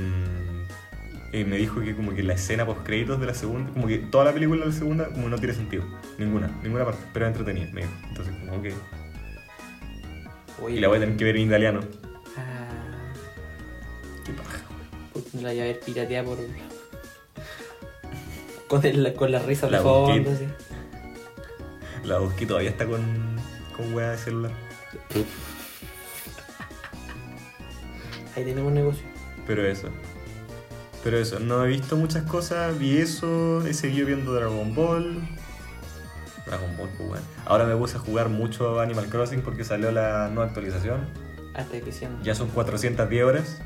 eh, 1.31 1.45
me 1.45 1.57
dijo 1.57 1.81
que 1.81 1.95
como 1.95 2.13
que 2.13 2.23
la 2.23 2.33
escena 2.33 2.65
post 2.65 2.83
créditos 2.83 3.19
de 3.19 3.27
la 3.27 3.33
segunda, 3.33 3.71
como 3.71 3.87
que 3.87 3.97
toda 3.99 4.25
la 4.25 4.33
película 4.33 4.61
de 4.61 4.71
la 4.71 4.75
segunda 4.75 5.09
como 5.09 5.29
no 5.29 5.37
tiene 5.37 5.53
sentido, 5.53 5.83
ninguna, 6.17 6.49
ninguna 6.63 6.85
parte, 6.85 7.03
pero 7.13 7.27
entretenida, 7.27 7.69
me 7.71 7.81
dijo. 7.81 7.93
Entonces 8.09 8.35
como 8.37 8.61
que 8.61 8.73
Oye, 10.61 10.77
y 10.77 10.79
la 10.79 10.87
voy 10.87 10.97
a 10.97 10.99
tener 11.01 11.17
que 11.17 11.23
ver 11.23 11.35
en 11.35 11.41
italiano. 11.43 11.81
Ah, 12.37 13.13
Qué 14.25 14.31
paja. 14.33 14.59
no 15.33 15.41
la 15.41 15.49
voy 15.49 15.59
a 15.59 15.63
ver 15.65 15.79
pirateada 15.79 16.25
por. 16.27 16.37
Con, 18.67 18.85
el, 18.85 19.13
con 19.13 19.31
la 19.31 19.39
risa 19.39 19.69
La 19.69 19.77
de 19.77 19.83
fondo, 19.83 20.29
busqué. 20.29 20.45
así. 20.45 22.07
La 22.07 22.19
que 22.37 22.45
todavía 22.45 22.69
está 22.69 22.85
con 22.85 23.01
con 23.75 23.93
hueá 23.93 24.11
de 24.11 24.17
celular. 24.17 24.51
Ahí 28.35 28.43
tenemos 28.43 28.67
un 28.67 28.73
negocio. 28.73 29.12
Pero 29.45 29.65
eso. 29.65 29.89
Pero 31.03 31.17
eso, 31.17 31.39
no 31.39 31.65
he 31.65 31.67
visto 31.67 31.97
muchas 31.97 32.23
cosas, 32.23 32.79
vi 32.79 32.97
eso, 32.97 33.65
he 33.67 33.73
seguido 33.73 34.07
viendo 34.07 34.33
Dragon 34.33 34.73
Ball. 34.73 35.21
Dragon 36.45 36.77
Ball, 36.77 36.89
pues 36.97 37.09
bueno. 37.09 37.25
Ahora 37.45 37.65
me 37.65 37.75
puse 37.75 37.97
a 37.97 37.99
jugar 37.99 38.29
mucho 38.29 38.79
Animal 38.79 39.07
Crossing 39.07 39.41
porque 39.41 39.65
salió 39.65 39.91
la 39.91 40.29
nueva 40.29 40.45
actualización. 40.45 41.07
Hasta 41.55 41.79
que. 41.79 41.91
Ya 42.23 42.35
son 42.35 42.47
410 42.49 43.23
horas. 43.23 43.61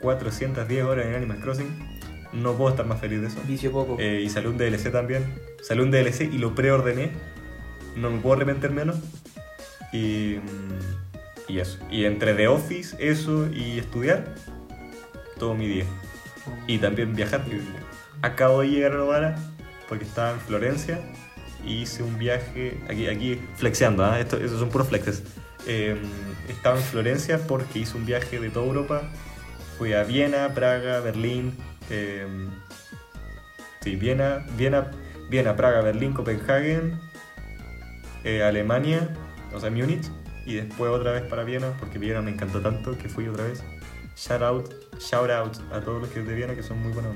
410 0.00 0.84
horas 0.84 1.06
en 1.06 1.14
Animal 1.14 1.40
Crossing. 1.40 1.98
No 2.32 2.54
puedo 2.54 2.70
estar 2.70 2.86
más 2.86 3.00
feliz 3.00 3.20
de 3.20 3.28
eso. 3.28 3.40
Vicio 3.46 3.72
poco. 3.72 3.96
Eh, 3.98 4.22
y 4.22 4.30
salió 4.30 4.50
un 4.50 4.58
DLC 4.58 4.90
también. 4.90 5.24
Salió 5.62 5.82
un 5.82 5.90
DLC 5.90 6.22
y 6.22 6.38
lo 6.38 6.54
preordené. 6.54 7.12
No 7.96 8.10
me 8.10 8.20
puedo 8.20 8.36
arrepentir 8.36 8.70
menos. 8.70 8.96
Y, 9.92 10.36
mm, 10.36 11.07
y 11.48 11.58
eso. 11.58 11.78
Y 11.90 12.04
entre 12.04 12.34
The 12.34 12.48
Office, 12.48 12.96
eso 13.00 13.48
y 13.52 13.78
estudiar, 13.78 14.34
todo 15.38 15.54
mi 15.54 15.66
día. 15.66 15.84
Y 16.66 16.78
también 16.78 17.14
viajar. 17.14 17.44
Acabo 18.22 18.60
de 18.60 18.68
llegar 18.68 18.92
a 18.92 18.96
Novara 18.96 19.36
porque 19.88 20.04
estaba 20.04 20.32
en 20.32 20.40
Florencia 20.40 21.00
y 21.64 21.82
hice 21.82 22.02
un 22.02 22.18
viaje. 22.18 22.78
Aquí, 22.88 23.06
aquí 23.06 23.40
flexeando. 23.56 24.14
Esto, 24.14 24.36
esos 24.36 24.60
son 24.60 24.68
puros 24.68 24.88
flexes. 24.88 25.22
Eh, 25.66 25.96
estaba 26.48 26.76
en 26.76 26.82
Florencia 26.82 27.38
porque 27.46 27.80
hice 27.80 27.96
un 27.96 28.06
viaje 28.06 28.38
de 28.38 28.50
toda 28.50 28.66
Europa. 28.66 29.02
Fui 29.76 29.92
a 29.92 30.04
Viena, 30.04 30.54
Praga, 30.54 31.00
Berlín. 31.00 31.54
eh, 31.90 32.26
sí, 33.80 33.96
Viena, 33.96 34.44
Viena, 34.56 34.90
Viena, 35.30 35.56
Praga, 35.56 35.80
Berlín, 35.82 36.12
Copenhagen, 36.12 37.00
eh, 38.24 38.42
Alemania, 38.42 39.08
o 39.54 39.60
sea, 39.60 39.70
Múnich. 39.70 40.10
Y 40.48 40.54
después 40.54 40.90
otra 40.90 41.12
vez 41.12 41.22
para 41.24 41.44
Viena 41.44 41.74
porque 41.78 41.98
Viena 41.98 42.22
me 42.22 42.30
encantó 42.30 42.60
tanto 42.62 42.96
que 42.96 43.08
fui 43.10 43.28
otra 43.28 43.44
vez. 43.44 43.62
Shout 44.16 44.42
out, 44.42 44.72
shout 44.98 45.30
out 45.30 45.54
a 45.72 45.80
todos 45.80 46.00
los 46.00 46.10
que 46.10 46.20
de 46.22 46.34
Viena 46.34 46.54
que 46.54 46.62
son 46.62 46.82
muy 46.82 46.90
buenos. 46.92 47.14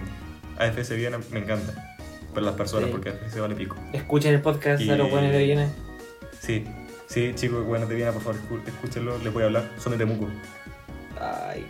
AFS 0.59 0.91
Viena 0.97 1.19
me 1.31 1.39
encanta. 1.41 1.97
Por 2.35 2.43
las 2.43 2.55
personas, 2.55 2.87
Sí. 2.87 2.93
porque 2.93 3.09
AFS 3.09 3.41
vale 3.41 3.55
pico. 3.55 3.77
Escuchen 3.95 4.35
el 4.35 4.43
podcast 4.43 4.83
Y- 4.83 4.87
de 4.89 4.97
los 4.97 5.11
buenos 5.11 5.33
de 5.33 5.39
Viena. 5.45 5.71
Sí, 6.41 6.65
sí, 7.07 7.33
chicos, 7.35 7.65
buenos 7.65 7.89
de 7.89 7.95
Viena, 7.95 8.13
por 8.13 8.23
favor, 8.23 8.39
escúchenlo, 8.67 9.17
les 9.19 9.33
voy 9.33 9.43
a 9.45 9.47
hablar. 9.47 9.71
Son 9.79 9.93
de 9.93 9.99
Temuco. 9.99 10.29
Ay. 11.19 11.67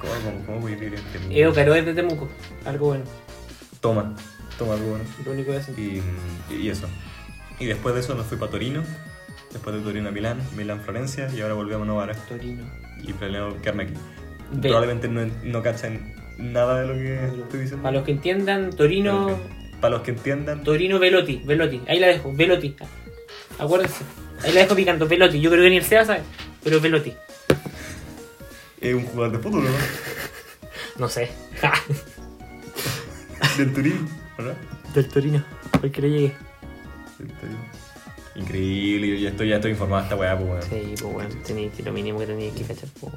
¿Cómo, 0.00 0.12
cómo, 0.24 0.46
cómo 0.46 0.60
voy 0.60 0.72
a 0.72 0.76
vivir 0.76 0.98
en 0.98 1.04
Temuco? 1.12 1.32
Eo 1.34 1.54
Caro 1.54 1.74
es 1.76 1.86
de 1.86 1.94
Temuco. 1.94 2.28
Algo 2.64 2.86
bueno. 2.88 3.04
Toma, 3.80 4.14
toma 4.58 4.74
algo 4.74 4.88
bueno. 4.90 5.04
Lo 5.24 5.32
único 5.32 5.52
que 5.52 5.58
hacen. 5.58 5.74
Y, 5.78 6.02
y 6.54 6.68
eso. 6.68 6.88
Y 7.60 7.66
después 7.66 7.94
de 7.94 8.00
eso 8.00 8.14
nos 8.14 8.26
fui 8.26 8.36
para 8.38 8.50
Torino. 8.50 8.82
Después 9.54 9.74
de 9.76 9.80
Torino 9.82 10.08
a 10.10 10.12
Milán, 10.12 10.38
Milán 10.56 10.80
Florencia 10.82 11.30
y 11.34 11.40
ahora 11.40 11.54
volvemos 11.54 11.84
a 11.84 11.86
Novara. 11.86 12.14
Torino. 12.28 12.64
Y 13.02 13.12
planeo 13.14 13.56
quedarme 13.62 13.84
aquí. 13.84 13.94
Probablemente 14.60 15.08
no, 15.08 15.24
no 15.44 15.62
cachen 15.62 16.14
nada 16.36 16.80
de 16.82 16.86
lo 16.88 16.94
que 16.94 17.24
estoy 17.42 17.60
diciendo. 17.60 17.82
Para 17.82 17.94
los 17.96 18.04
que 18.04 18.10
entiendan, 18.12 18.70
Torino. 18.70 19.28
Que- 19.28 19.76
Para 19.80 19.94
los 19.96 20.02
que 20.02 20.10
entiendan, 20.10 20.62
Torino 20.64 20.98
Velotti. 20.98 21.40
Velotti. 21.46 21.80
Ahí 21.88 21.98
la 22.00 22.08
dejo. 22.08 22.32
Velotti. 22.34 22.76
Acuérdense. 23.58 24.04
Ahí 24.42 24.52
la 24.52 24.60
dejo 24.60 24.74
picando. 24.74 25.06
Velotti. 25.08 25.40
Yo 25.40 25.50
creo 25.50 25.62
que 25.62 25.70
ni 25.70 25.76
el 25.76 25.84
Seba 25.84 26.04
sabe. 26.04 26.20
Pero 26.62 26.80
Velotti. 26.80 27.14
es 28.80 28.94
un 28.94 29.04
jugador 29.06 29.32
de 29.36 29.38
fútbol, 29.42 29.64
¿no? 29.64 29.70
No 30.98 31.08
sé. 31.08 31.30
Del 33.58 33.72
Torino, 33.72 34.08
¿verdad? 34.38 34.54
Del 34.94 35.08
Torino. 35.08 35.44
Le 35.82 35.88
llegue. 35.90 36.32
Del 37.18 37.28
Torino. 37.32 37.58
Increíble, 38.36 39.08
yo 39.08 39.14
ya 39.16 39.28
estoy, 39.30 39.48
ya 39.48 39.56
estoy 39.56 39.70
informado 39.72 40.02
de 40.02 40.04
esta 40.06 40.16
weá, 40.16 40.36
pues 40.36 40.48
weón. 40.50 40.62
Sí, 40.62 40.94
pues 41.00 41.12
bueno. 41.12 41.30
Tenéis 41.46 41.72
que 41.72 41.82
lo 41.84 41.92
mínimo 41.92 42.18
que 42.18 42.26
tenéis 42.26 42.54
que 42.54 42.62
cachar. 42.64 42.88
Pues. 43.00 43.12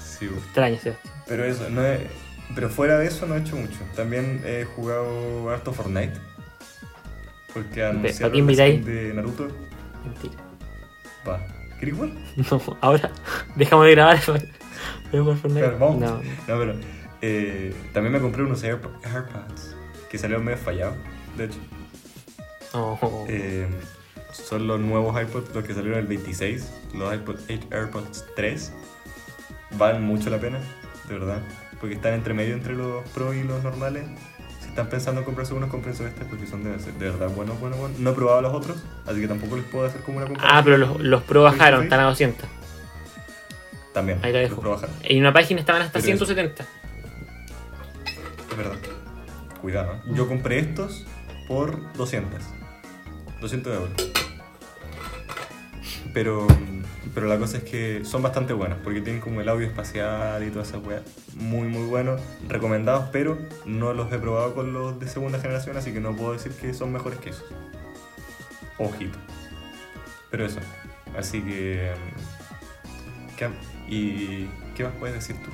Sí, 0.00 0.26
weón. 0.26 0.38
Extraño, 0.38 0.78
Sebastián. 0.78 1.14
Pero 1.26 1.44
eso, 1.44 1.70
no 1.70 1.84
he- 1.84 2.06
pero 2.54 2.68
fuera 2.70 2.98
de 2.98 3.06
eso 3.06 3.26
no 3.26 3.34
he 3.34 3.40
hecho 3.40 3.56
mucho. 3.56 3.78
También 3.96 4.42
he 4.44 4.64
jugado 4.64 5.50
harto 5.50 5.72
Fortnite. 5.72 6.12
Porque 7.52 7.80
¿para 7.80 7.90
anunciaron 7.90 8.54
skin 8.54 8.84
de 8.84 9.12
Naruto. 9.14 9.48
Mentira. 10.04 10.34
Va. 11.26 11.40
¿Quieres 11.78 11.96
jugar? 11.96 12.10
No, 12.50 12.78
ahora. 12.80 13.10
Dejamos 13.56 13.86
de 13.86 13.90
grabar. 13.92 14.18
Jugar 14.20 15.36
Fortnite. 15.36 15.60
Claro, 15.60 15.78
vamos. 15.78 16.00
No. 16.00 16.16
No, 16.18 16.22
pero 16.46 16.74
eh, 17.22 17.74
también 17.92 18.12
me 18.12 18.20
compré 18.20 18.42
unos 18.42 18.62
Airpo- 18.64 18.92
AirPods 19.04 19.74
que 20.10 20.18
salieron 20.18 20.44
medio 20.44 20.58
fallados, 20.58 20.96
de 21.36 21.44
hecho. 21.46 21.58
Oh. 22.72 23.24
Eh, 23.28 23.66
son 24.34 24.66
los 24.66 24.80
nuevos 24.80 25.20
iPods, 25.20 25.54
los 25.54 25.64
que 25.64 25.74
salieron 25.74 25.98
el 26.00 26.06
26, 26.06 26.70
los 26.94 27.14
iPod 27.14 27.36
8 27.48 27.68
AirPods 27.70 28.24
3. 28.36 28.72
Valen 29.78 30.02
mucho 30.02 30.30
la 30.30 30.38
pena, 30.38 30.58
de 31.08 31.14
verdad. 31.18 31.38
Porque 31.80 31.94
están 31.96 32.14
entre 32.14 32.34
medio 32.34 32.54
entre 32.54 32.74
los 32.74 33.08
Pro 33.10 33.32
y 33.34 33.42
los 33.42 33.62
normales. 33.62 34.04
Si 34.60 34.68
están 34.68 34.88
pensando 34.88 35.20
en 35.20 35.24
comprarse 35.24 35.54
unos, 35.54 35.68
cómprense 35.70 36.06
este 36.06 36.24
porque 36.24 36.46
son 36.46 36.64
de, 36.64 36.70
de 36.76 37.10
verdad 37.10 37.28
buenos, 37.30 37.58
buenos, 37.60 37.78
buenos. 37.78 37.98
No 37.98 38.10
he 38.10 38.12
probado 38.14 38.40
los 38.42 38.54
otros, 38.54 38.82
así 39.06 39.20
que 39.20 39.28
tampoco 39.28 39.56
les 39.56 39.64
puedo 39.66 39.86
hacer 39.86 40.00
como 40.02 40.18
una 40.18 40.26
comparación. 40.26 40.58
Ah, 40.58 40.62
pero 40.64 40.78
los, 40.78 41.00
los 41.00 41.22
Pro 41.22 41.42
bajaron, 41.42 41.82
están 41.84 42.00
a 42.00 42.04
200. 42.04 42.48
También, 43.92 44.18
Ahí 44.22 44.32
los 44.32 44.40
dejo. 44.42 44.60
Pro 44.60 44.70
bajaron. 44.70 44.94
En 45.02 45.20
una 45.20 45.32
página 45.32 45.60
estaban 45.60 45.82
hasta 45.82 46.00
Pero 46.00 46.14
eso- 46.14 46.24
170. 46.26 46.64
Es 48.50 48.56
verdad. 48.56 48.78
Cuidado. 49.60 49.94
¿eh? 49.94 50.00
Yo 50.14 50.26
compré 50.28 50.58
estos 50.58 51.04
por 51.48 51.92
200. 51.94 52.40
200 53.40 53.74
euros. 53.74 53.92
Pero, 56.14 56.46
pero 57.12 57.26
la 57.26 57.36
cosa 57.38 57.58
es 57.58 57.64
que 57.64 58.04
son 58.04 58.22
bastante 58.22 58.52
buenos 58.52 58.78
porque 58.84 59.00
tienen 59.00 59.20
como 59.20 59.40
el 59.40 59.48
audio 59.48 59.66
espacial 59.66 60.42
y 60.46 60.50
toda 60.50 60.62
esa 60.64 60.78
weá. 60.78 61.02
Muy, 61.34 61.66
muy 61.68 61.86
buenos. 61.86 62.20
Recomendados, 62.48 63.08
pero 63.12 63.36
no 63.66 63.92
los 63.92 64.10
he 64.12 64.18
probado 64.18 64.54
con 64.54 64.72
los 64.72 64.98
de 65.00 65.08
segunda 65.08 65.40
generación, 65.40 65.76
así 65.76 65.92
que 65.92 66.00
no 66.00 66.14
puedo 66.16 66.32
decir 66.32 66.52
que 66.52 66.72
son 66.72 66.92
mejores 66.92 67.18
que 67.18 67.30
esos. 67.30 67.44
Ojito. 68.78 69.18
Pero 70.30 70.46
eso. 70.46 70.60
Así 71.18 71.40
que. 71.42 71.92
mm, 73.32 73.36
¿qué- 73.36 73.48
¿Y 73.88 74.48
qué 74.74 74.84
más 74.84 74.92
puedes 74.98 75.14
decir 75.16 75.36
tú? 75.42 75.50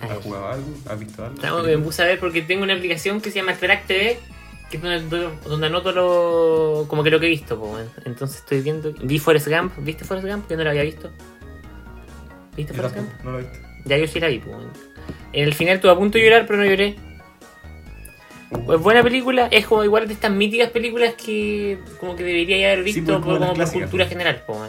¿Has 0.00 0.18
jugado 0.18 0.48
algo? 0.48 0.66
¿Has 0.88 0.98
visto 0.98 1.24
algo? 1.24 1.36
No, 1.42 1.62
me 1.62 1.76
puse 1.78 2.02
a 2.02 2.06
ver 2.06 2.18
porque 2.18 2.40
tengo 2.42 2.62
una 2.62 2.74
aplicación 2.74 3.20
que 3.20 3.30
se 3.30 3.36
llama 3.40 3.54
Track 3.54 3.86
TV, 3.86 4.18
que 4.80 4.94
es 4.96 5.10
donde, 5.44 5.66
anoto 5.66 5.92
lo, 5.92 6.86
como 6.88 7.02
que 7.04 7.10
lo 7.10 7.20
que 7.20 7.26
he 7.26 7.30
visto. 7.30 7.58
po. 7.58 7.78
Entonces 8.04 8.38
estoy 8.38 8.60
viendo. 8.62 8.92
Vi 9.02 9.18
Forrest 9.18 9.48
Gump. 9.48 9.72
¿Viste 9.78 10.04
Forrest 10.04 10.26
Gump? 10.26 10.50
Yo 10.50 10.56
no 10.56 10.64
lo 10.64 10.70
había 10.70 10.82
visto. 10.82 11.10
¿Viste 12.56 12.72
Forrest 12.74 12.96
Gump? 12.96 13.08
no 13.24 13.32
lo 13.32 13.38
he 13.38 13.42
visto. 13.42 13.58
Ya 13.84 13.96
yo 13.98 14.06
sí 14.06 14.18
la 14.20 14.28
vi. 14.28 14.38
po. 14.38 14.50
En 15.32 15.44
el 15.44 15.54
final 15.54 15.76
estuve 15.76 15.92
a 15.92 15.96
punto 15.96 16.18
de 16.18 16.24
llorar, 16.24 16.46
pero 16.46 16.58
no 16.58 16.64
lloré. 16.64 16.96
Es 18.50 18.80
buena 18.80 19.02
película, 19.02 19.48
es 19.50 19.66
como 19.66 19.82
igual 19.82 20.06
de 20.06 20.12
estas 20.14 20.30
míticas 20.30 20.68
películas 20.70 21.14
que 21.14 21.78
como 21.98 22.14
que 22.16 22.22
debería 22.22 22.72
haber 22.72 22.84
Sí, 22.84 23.00
visto 23.00 23.12
pues, 23.14 23.24
como 23.24 23.38
por, 23.38 23.56
como 23.56 23.72
cultura 23.72 24.04
pues. 24.04 24.08
general. 24.08 24.42
po. 24.46 24.62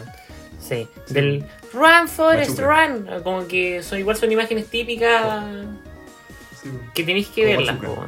Sí, 0.58 0.88
Sí. 1.06 1.14
del 1.14 1.44
Run 1.74 2.08
Forest. 2.08 2.58
Run, 2.60 3.06
como 3.22 3.46
que 3.46 3.82
son 3.82 3.98
igual 3.98 4.16
son 4.16 4.32
imágenes 4.32 4.66
típicas 4.68 5.44
Sí, 6.62 6.70
que 6.94 7.04
tenéis 7.04 7.28
que 7.28 7.44
verlas. 7.44 7.76
Po. 7.76 8.04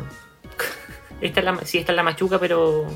Esta 1.20 1.40
es 1.40 1.46
la, 1.46 1.58
sí, 1.64 1.78
esta 1.78 1.92
es 1.92 1.96
la 1.96 2.02
machuca, 2.02 2.38
pero 2.38 2.86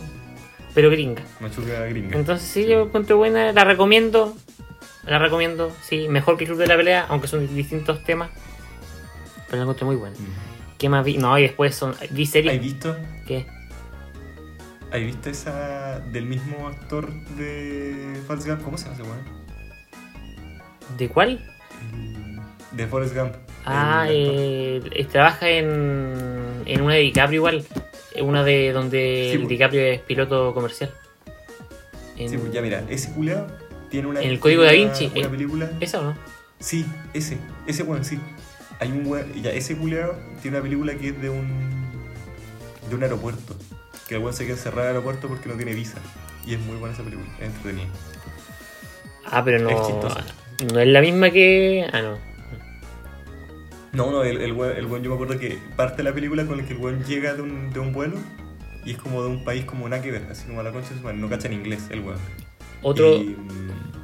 pero 0.74 0.90
gringa. 0.90 1.22
Machuca 1.40 1.86
gringa. 1.86 2.16
Entonces 2.16 2.46
sí, 2.48 2.66
yo 2.66 2.82
encuentro 2.82 3.16
buena, 3.16 3.52
la 3.52 3.64
recomiendo. 3.64 4.36
La 5.06 5.18
recomiendo, 5.18 5.72
sí, 5.82 6.08
mejor 6.08 6.36
que 6.36 6.44
el 6.44 6.50
Club 6.50 6.60
de 6.60 6.66
la 6.66 6.76
Pelea, 6.76 7.06
aunque 7.08 7.26
son 7.26 7.52
distintos 7.54 8.04
temas. 8.04 8.30
Pero 9.46 9.56
la 9.56 9.62
encontré 9.62 9.86
muy 9.86 9.96
buena. 9.96 10.14
Mm. 10.16 10.76
¿Qué 10.78 10.88
más 10.88 11.04
vi? 11.04 11.16
No, 11.16 11.38
y 11.38 11.42
después 11.42 11.74
son. 11.74 11.94
Vi 12.10 12.26
series. 12.26 12.54
¿Has 12.54 12.60
visto? 12.62 12.96
¿Qué? 13.26 13.46
¿Has 14.92 15.00
visto 15.00 15.30
esa 15.30 16.00
del 16.00 16.26
mismo 16.26 16.68
actor 16.68 17.12
de 17.36 18.20
Forrest 18.26 18.48
Gump? 18.48 18.62
¿Cómo 18.62 18.76
se 18.76 18.84
llama 18.84 18.96
ese 18.96 19.02
weón? 19.04 19.24
¿De 20.98 21.08
cuál? 21.08 21.40
De 22.72 22.86
Forrest 22.86 23.14
Gump. 23.14 23.34
Ah, 23.64 24.06
eh, 24.08 25.06
trabaja 25.10 25.48
en, 25.48 26.62
en 26.66 26.80
una 26.82 26.94
de 26.94 27.00
DiCaprio 27.00 27.38
igual. 27.38 27.64
Una 28.20 28.42
de 28.44 28.72
donde 28.72 29.26
Sí, 29.26 29.32
el 29.32 29.38
pues. 29.40 29.48
DiCaprio 29.50 29.82
es 29.82 30.00
piloto 30.00 30.52
comercial. 30.54 30.90
En- 32.16 32.28
Sí, 32.28 32.36
pues 32.38 32.52
ya 32.52 32.60
mira, 32.60 32.82
ese 32.90 33.12
culeado 33.12 33.46
tiene 33.88 34.08
una. 34.08 34.20
En 34.20 34.30
el 34.30 34.40
Código 34.40 34.62
Da 34.62 34.70
una- 34.70 34.78
Vinci, 34.78 35.06
Una 35.16 35.26
eh. 35.26 35.30
película. 35.30 35.70
¿Esa 35.80 36.00
o 36.00 36.04
no? 36.04 36.16
Sí, 36.58 36.84
ese. 37.14 37.38
Ese 37.66 37.82
weón, 37.84 38.04
sí. 38.04 38.18
Hay 38.80 38.90
un 38.90 39.06
weón. 39.06 39.32
Ya, 39.42 39.50
ese 39.52 39.76
culeado 39.76 40.16
tiene 40.42 40.56
una 40.58 40.64
película 40.64 40.94
que 40.94 41.08
es 41.08 41.20
de 41.22 41.30
un. 41.30 41.48
de 42.88 42.94
un 42.94 43.02
aeropuerto. 43.02 43.56
Que 44.08 44.16
el 44.16 44.20
weón 44.22 44.34
se 44.34 44.44
queda 44.44 44.56
encerrado 44.56 44.82
en 44.82 44.86
el 44.90 44.96
aeropuerto 44.96 45.28
porque 45.28 45.48
no 45.48 45.54
tiene 45.54 45.72
visa. 45.74 45.98
Y 46.44 46.54
es 46.54 46.60
muy 46.60 46.76
buena 46.76 46.94
esa 46.94 47.04
película. 47.04 47.28
Es 47.38 47.46
entretenida. 47.46 47.88
Ah, 49.24 49.44
pero 49.44 49.56
Es 49.58 49.62
no. 49.62 49.86
chistosa. 49.86 50.24
No 50.72 50.80
es 50.80 50.88
la 50.88 51.00
misma 51.00 51.30
que. 51.30 51.86
Ah, 51.92 52.02
no. 52.02 52.18
No, 53.92 54.10
no, 54.10 54.22
el, 54.22 54.40
el, 54.40 54.52
weón, 54.52 54.76
el 54.76 54.86
weón, 54.86 55.02
yo 55.02 55.10
me 55.10 55.14
acuerdo 55.16 55.38
que 55.38 55.58
parte 55.76 55.98
de 55.98 56.02
la 56.04 56.12
película 56.12 56.46
con 56.46 56.60
el 56.60 56.66
que 56.66 56.74
el 56.74 56.78
weón 56.78 57.04
llega 57.04 57.34
de 57.34 57.42
un, 57.42 57.72
de 57.72 57.80
un 57.80 57.92
vuelo 57.92 58.18
y 58.84 58.92
es 58.92 58.98
como 58.98 59.22
de 59.22 59.28
un 59.28 59.44
país 59.44 59.64
como 59.64 59.88
que 59.88 60.10
ver, 60.10 60.26
así 60.30 60.46
como 60.46 60.60
a 60.60 60.62
la 60.62 60.70
concha 60.70 60.90
de 60.90 60.96
su 60.96 61.02
madre, 61.02 61.18
no 61.18 61.28
cacha 61.28 61.48
en 61.48 61.54
inglés 61.54 61.88
el 61.90 62.00
weón. 62.00 62.18
Otro. 62.82 63.16
Y, 63.16 63.36
mm, 63.36 64.00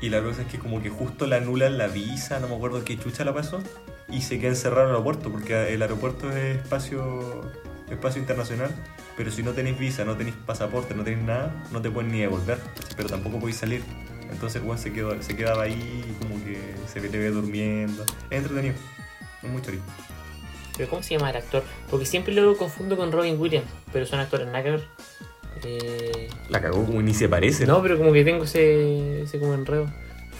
y 0.00 0.08
la 0.08 0.20
cosa 0.20 0.42
es 0.42 0.48
que 0.48 0.58
como 0.58 0.82
que 0.82 0.90
justo 0.90 1.26
le 1.26 1.36
anulan 1.36 1.78
la 1.78 1.86
visa, 1.86 2.40
no 2.40 2.48
me 2.48 2.56
acuerdo 2.56 2.84
qué 2.84 2.98
chucha 2.98 3.24
la 3.24 3.32
pasó, 3.32 3.62
y 4.08 4.22
se 4.22 4.40
queda 4.40 4.50
encerrado 4.50 4.82
en 4.82 4.88
el 4.88 4.94
aeropuerto, 4.94 5.30
porque 5.30 5.72
el 5.72 5.80
aeropuerto 5.80 6.30
es 6.30 6.56
espacio, 6.56 7.52
espacio 7.88 8.20
internacional, 8.20 8.70
pero 9.16 9.30
si 9.30 9.44
no 9.44 9.52
tenéis 9.52 9.78
visa, 9.78 10.04
no 10.04 10.16
tenéis 10.16 10.34
pasaporte, 10.44 10.94
no 10.94 11.04
tenéis 11.04 11.24
nada, 11.24 11.64
no 11.70 11.80
te 11.80 11.90
pueden 11.90 12.10
ni 12.10 12.20
devolver, 12.20 12.58
pero 12.96 13.08
tampoco 13.08 13.38
podéis 13.38 13.58
salir. 13.58 13.82
Entonces 14.32 14.60
el 14.60 14.66
weón 14.66 14.78
se, 14.78 14.92
quedó, 14.92 15.22
se 15.22 15.36
quedaba 15.36 15.64
ahí 15.64 16.04
como 16.20 16.42
que 16.44 16.58
se 16.92 17.00
te 17.00 17.18
ve 17.18 17.28
durmiendo. 17.30 18.02
Es 18.30 18.38
entretenido, 18.38 18.74
es 19.42 19.48
muy 19.50 19.62
chorito. 19.62 19.84
¿Pero 20.76 20.88
cómo 20.88 21.02
se 21.02 21.14
llama 21.14 21.30
el 21.30 21.36
actor? 21.36 21.62
Porque 21.90 22.06
siempre 22.06 22.32
lo 22.34 22.56
confundo 22.56 22.96
con 22.96 23.12
Robin 23.12 23.38
Williams, 23.38 23.66
pero 23.92 24.06
son 24.06 24.20
actores 24.20 24.46
nada 24.46 24.62
que 24.64 24.70
ver. 24.70 24.84
Eh, 25.64 26.28
La 26.48 26.60
cagó 26.60 26.84
como 26.84 27.00
ni 27.02 27.14
se 27.14 27.28
parece. 27.28 27.66
no, 27.66 27.82
pero 27.82 27.98
como 27.98 28.12
que 28.12 28.24
tengo 28.24 28.44
ese, 28.44 29.22
ese 29.22 29.38
como 29.38 29.54
enredo. 29.54 29.86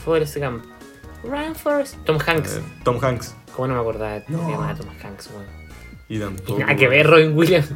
Forrest 0.05 0.37
Gump. 0.39 0.65
Run 1.23 1.55
Forrest. 1.55 1.97
Tom 2.05 2.19
Hanks. 2.27 2.57
Eh, 2.57 2.63
Tom 2.83 2.99
Hanks. 3.05 3.35
¿Cómo 3.55 3.69
no 3.69 3.75
me 3.75 3.81
acordaba 3.81 4.13
de 4.15 4.25
No. 4.29 4.45
se 4.47 4.51
llamaba 4.51 4.75
Tom 4.75 4.89
Hanks, 5.03 5.29
weón? 5.33 5.45
Y 6.09 6.17
Y 6.17 6.19
tampoco. 6.19 6.59
nada 6.59 6.75
que 6.77 6.89
ver 6.89 7.07
Robin 7.07 7.37
Williams. 7.37 7.69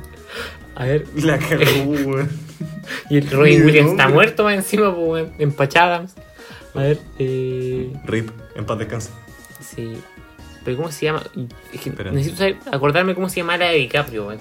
A 0.75 0.85
ver. 0.87 1.07
La 1.17 1.39
cagó, 1.39 1.63
weón. 1.91 2.46
Y 3.11 3.19
el 3.19 3.31
Robin 3.31 3.65
Williams 3.65 3.91
está 3.93 4.09
muerto 4.09 4.45
más 4.45 4.55
encima, 4.55 4.95
pues, 4.95 5.07
weón. 5.09 5.33
Empachada. 5.39 6.07
A 6.75 6.79
ver, 6.81 6.99
eh. 7.19 7.93
Rip, 8.05 8.31
en 8.55 8.67
paz 8.67 8.79
descanse. 8.79 9.11
Sí. 9.61 9.97
Pero 10.65 10.77
¿cómo 10.79 10.91
se 10.91 11.07
llama? 11.07 11.23
Es 11.73 11.81
que 11.81 11.91
necesito 11.91 12.37
saber- 12.39 12.59
acordarme 12.73 13.15
cómo 13.15 13.29
se 13.29 13.37
llama 13.37 13.57
la 13.57 13.69
de 13.71 13.77
DiCaprio, 13.79 14.27
weón. 14.27 14.41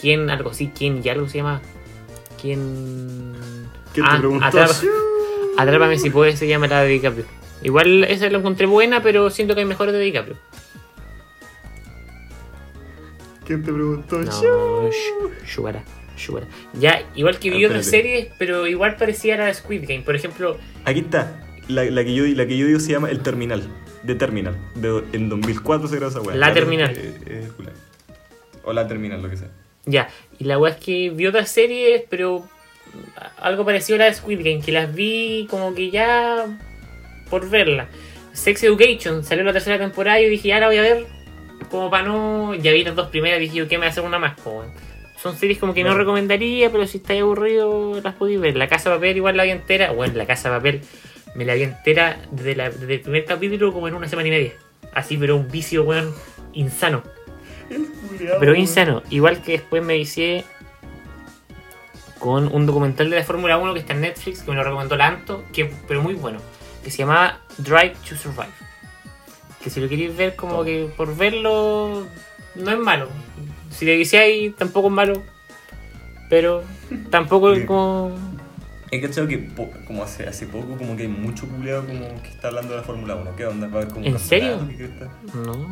¿Quién? 0.00 0.28
Algo 0.30 0.50
así, 0.50 0.70
¿quién? 0.76 1.00
Y 1.02 1.08
algo 1.08 1.28
se 1.28 1.38
llama. 1.38 1.60
¿Quién? 2.40 3.32
¿Quién 3.94 4.06
Ah, 4.06 4.12
te 4.12 4.18
preguntó? 4.18 4.44
Atrápame, 4.46 4.88
Atrápame 5.56 5.98
si 5.98 6.10
puedes, 6.10 6.38
se 6.38 6.46
llama 6.46 6.66
la 6.66 6.82
de 6.82 6.88
DiCaprio. 6.88 7.24
Igual 7.62 8.04
esa 8.04 8.28
la 8.28 8.38
encontré 8.38 8.66
buena, 8.66 9.02
pero 9.02 9.30
siento 9.30 9.54
que 9.54 9.60
hay 9.60 9.66
mejores 9.66 9.94
de 9.94 10.00
DiCaprio. 10.00 10.36
¿Quién 13.46 13.62
te 13.62 13.72
preguntó? 13.72 14.18
No, 14.18 14.90
sh- 16.16 16.26
Shugara, 16.26 16.46
Shugara. 16.46 16.80
Ya, 16.80 17.02
igual 17.14 17.38
que 17.38 17.50
vi 17.50 17.64
otras 17.64 17.86
series, 17.86 18.28
pero 18.38 18.66
igual 18.66 18.96
parecía 18.96 19.36
la 19.36 19.46
de 19.46 19.54
Squid 19.54 19.82
Game. 19.86 20.02
Por 20.02 20.16
ejemplo, 20.16 20.58
Aquí 20.84 21.00
está. 21.00 21.40
La, 21.68 21.84
la 21.84 22.04
que 22.04 22.14
yo, 22.14 22.24
la 22.26 22.46
que 22.46 22.56
yo 22.58 22.66
digo 22.66 22.78
se 22.80 22.92
llama 22.92 23.10
El 23.10 23.20
Terminal. 23.20 23.62
De 24.02 24.14
Terminal. 24.14 24.54
De, 24.74 25.02
en 25.14 25.28
2004 25.30 25.88
se 25.88 25.96
grabó 25.96 26.10
esa 26.10 26.20
weá. 26.20 26.36
La 26.36 26.52
Terminal. 26.52 26.94
eh, 26.96 27.14
eh, 27.26 27.48
o 28.64 28.72
La 28.72 28.86
Terminal, 28.86 29.22
lo 29.22 29.30
que 29.30 29.36
sea. 29.38 29.48
Ya, 29.86 30.08
y 30.38 30.44
la 30.44 30.58
weá 30.58 30.72
es 30.74 30.78
que 30.78 31.10
vi 31.10 31.26
otras 31.26 31.50
series, 31.50 32.02
pero 32.08 32.46
algo 33.38 33.64
parecido 33.64 33.96
a 33.96 33.98
la 34.00 34.04
de 34.06 34.14
Squid 34.14 34.38
Game, 34.38 34.60
que 34.60 34.72
las 34.72 34.94
vi 34.94 35.46
como 35.50 35.74
que 35.74 35.90
ya 35.90 36.46
por 37.30 37.48
verla. 37.48 37.88
Sex 38.32 38.62
Education 38.64 39.24
salió 39.24 39.44
la 39.44 39.52
tercera 39.52 39.78
temporada 39.78 40.20
y 40.20 40.24
yo 40.24 40.30
dije, 40.30 40.48
ya 40.48 40.58
la 40.60 40.66
voy 40.66 40.76
a 40.78 40.82
ver, 40.82 41.06
como 41.70 41.90
para 41.90 42.04
no. 42.04 42.54
Ya 42.54 42.72
vi 42.72 42.82
las 42.84 42.94
dos 42.96 43.08
primeras, 43.08 43.40
dije 43.40 43.56
yo, 43.56 43.68
¿qué 43.68 43.78
me 43.78 43.86
a 43.86 43.90
hacer 43.90 44.04
una 44.04 44.18
más? 44.18 44.34
weón? 44.44 44.72
Son 45.24 45.34
series 45.38 45.58
como 45.58 45.72
que 45.72 45.82
no 45.82 45.94
recomendaría, 45.94 46.70
pero 46.70 46.86
si 46.86 46.98
estáis 46.98 47.22
aburrido 47.22 47.98
las 48.02 48.14
podéis 48.14 48.38
ver. 48.40 48.56
La 48.56 48.68
Casa 48.68 48.90
de 48.90 48.96
Papel 48.96 49.16
igual 49.16 49.38
la 49.38 49.44
vi 49.44 49.52
entera. 49.52 49.90
Bueno, 49.90 50.12
La 50.16 50.26
Casa 50.26 50.50
de 50.50 50.56
Papel 50.58 50.80
me 51.34 51.46
la 51.46 51.54
vi 51.54 51.62
entera 51.62 52.18
desde, 52.30 52.54
la- 52.54 52.68
desde 52.68 52.92
el 52.96 53.00
primer 53.00 53.24
capítulo 53.24 53.72
como 53.72 53.88
en 53.88 53.94
una 53.94 54.06
semana 54.06 54.28
y 54.28 54.30
media. 54.32 54.52
Así, 54.92 55.16
pero 55.16 55.36
un 55.36 55.50
vicio, 55.50 55.82
weón, 55.84 56.14
insano. 56.52 57.02
Pero 58.38 58.54
insano. 58.54 59.02
Igual 59.08 59.40
que 59.40 59.52
después 59.52 59.82
me 59.82 59.94
vicié 59.96 60.44
con 62.18 62.54
un 62.54 62.66
documental 62.66 63.08
de 63.08 63.16
la 63.16 63.24
Fórmula 63.24 63.56
1 63.56 63.72
que 63.72 63.80
está 63.80 63.94
en 63.94 64.02
Netflix, 64.02 64.42
que 64.42 64.50
me 64.50 64.58
lo 64.58 64.62
recomendó 64.64 64.94
Lanto, 64.94 65.42
que, 65.54 65.72
pero 65.88 66.02
muy 66.02 66.12
bueno, 66.12 66.38
que 66.84 66.90
se 66.90 66.98
llamaba 66.98 67.40
Drive 67.56 67.94
to 68.06 68.14
Survive. 68.14 68.52
Que 69.62 69.70
si 69.70 69.80
lo 69.80 69.88
queréis 69.88 70.14
ver, 70.14 70.36
como 70.36 70.62
que 70.64 70.86
por 70.98 71.16
verlo, 71.16 72.06
no 72.56 72.70
es 72.70 72.78
malo. 72.78 73.08
Si 73.78 73.84
le 73.84 73.96
viciáis, 73.96 74.54
tampoco 74.56 74.88
es 74.88 74.94
malo. 74.94 75.22
Pero 76.30 76.62
tampoco 77.10 77.52
es 77.52 77.64
como. 77.66 78.12
He 78.90 79.00
cachado 79.00 79.26
que 79.26 79.38
po- 79.38 79.70
como 79.86 80.04
hace, 80.04 80.26
hace 80.28 80.46
poco 80.46 80.76
como 80.76 80.96
que 80.96 81.02
hay 81.02 81.08
mucho 81.08 81.46
culeado 81.48 81.84
como 81.86 82.22
que 82.22 82.28
está 82.28 82.48
hablando 82.48 82.72
de 82.72 82.78
la 82.78 82.84
Fórmula 82.84 83.16
1. 83.16 83.36
¿Qué 83.36 83.46
onda? 83.46 83.66
Va 83.66 83.74
a 83.74 83.82
haber 83.82 83.92
como 83.92 84.06
¿En 84.06 84.18
serio? 84.18 84.58
No. 85.34 85.68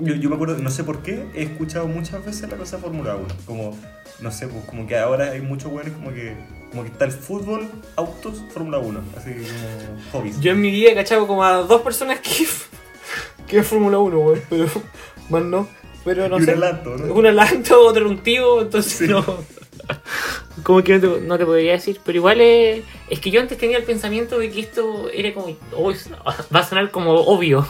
Yo, 0.00 0.14
yo 0.14 0.28
me 0.28 0.36
acuerdo, 0.36 0.56
no 0.58 0.70
sé 0.70 0.84
por 0.84 1.02
qué, 1.02 1.26
he 1.34 1.42
escuchado 1.42 1.88
muchas 1.88 2.24
veces 2.24 2.48
la 2.48 2.56
cosa 2.56 2.76
de 2.76 2.82
Fórmula 2.82 3.16
1. 3.16 3.26
Como, 3.46 3.76
no 4.20 4.30
sé, 4.30 4.46
pues 4.46 4.64
como 4.66 4.86
que 4.86 4.96
ahora 4.96 5.32
hay 5.32 5.40
muchos 5.40 5.72
buenos 5.72 5.92
como 5.94 6.12
que, 6.12 6.36
como 6.70 6.84
que 6.84 6.90
está 6.90 7.04
el 7.04 7.10
fútbol, 7.10 7.68
autos, 7.96 8.44
Fórmula 8.54 8.78
1. 8.78 9.00
Así 9.16 9.30
como 9.32 10.00
hobbies. 10.12 10.40
Yo 10.40 10.52
en 10.52 10.60
mi 10.60 10.70
vida 10.70 10.92
he 10.92 10.94
cachado 10.94 11.26
como 11.26 11.42
a 11.42 11.54
dos 11.54 11.82
personas 11.82 12.20
que. 12.20 12.46
que 13.48 13.58
es 13.58 13.66
Fórmula 13.66 13.98
1, 13.98 14.16
weón, 14.18 14.40
pero 14.48 14.66
más 15.30 15.42
no. 15.42 15.66
Pero 16.08 16.28
no 16.28 16.38
y 16.38 16.44
sé. 16.44 16.52
un 16.54 16.62
adelanto, 16.62 16.96
¿no? 16.96 17.14
Un 17.14 17.26
adelanto, 17.26 17.80
otro 17.86 18.00
era 18.02 18.10
un 18.10 18.18
tío, 18.22 18.62
entonces 18.62 18.92
Sí. 18.92 19.06
no. 19.08 19.24
Como 20.62 20.82
que 20.82 20.98
no 20.98 21.00
te, 21.00 21.20
no 21.22 21.38
te 21.38 21.46
podría 21.46 21.72
decir, 21.72 22.00
pero 22.04 22.18
igual 22.18 22.40
es, 22.40 22.82
es 23.08 23.20
que 23.20 23.30
yo 23.30 23.40
antes 23.40 23.56
tenía 23.56 23.78
el 23.78 23.84
pensamiento 23.84 24.38
de 24.38 24.50
que 24.50 24.60
esto 24.60 25.08
era 25.12 25.32
como. 25.32 25.56
"Oh, 25.72 25.92
va 26.54 26.60
a 26.60 26.66
sonar 26.66 26.90
como 26.90 27.12
obvio. 27.14 27.66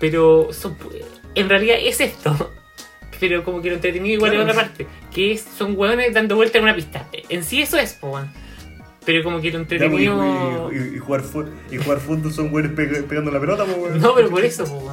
Pero 0.00 0.48
son- 0.52 0.76
en 1.34 1.48
realidad 1.48 1.76
es 1.80 2.00
esto. 2.00 2.50
Pero 3.20 3.44
como 3.44 3.62
que 3.62 3.68
lo 3.70 3.76
entretenido 3.76 4.14
igual 4.16 4.32
Claro, 4.32 4.46
es 4.46 4.50
otra 4.50 4.62
parte. 4.66 4.86
Que 5.14 5.32
es, 5.32 5.42
son 5.56 5.74
hueones 5.76 6.12
dando 6.12 6.36
vuelta 6.36 6.58
en 6.58 6.64
una 6.64 6.74
pista. 6.74 7.08
En 7.30 7.44
sí 7.44 7.62
eso 7.62 7.78
es, 7.78 7.94
po. 7.94 8.18
Pero 9.06 9.22
como 9.22 9.40
que 9.40 9.50
lo 9.52 9.58
Ya, 9.60 9.64
pues, 9.64 9.72
entretenido. 9.80 10.70
y, 10.72 10.76
y- 10.76 10.96
y 10.96 10.98
jugar 10.98 11.22
fu- 11.22 11.44
y 11.70 11.76
jugar 11.78 12.00
fútbol 12.00 12.32
son 12.32 12.50
güeyes 12.50 12.72
pega- 12.72 13.02
pegando 13.06 13.30
la 13.30 13.40
pelota, 13.40 13.64
weón. 13.64 14.00
No, 14.00 14.14
pero 14.14 14.28
por 14.28 14.44
eso, 14.44 14.64
po. 14.64 14.90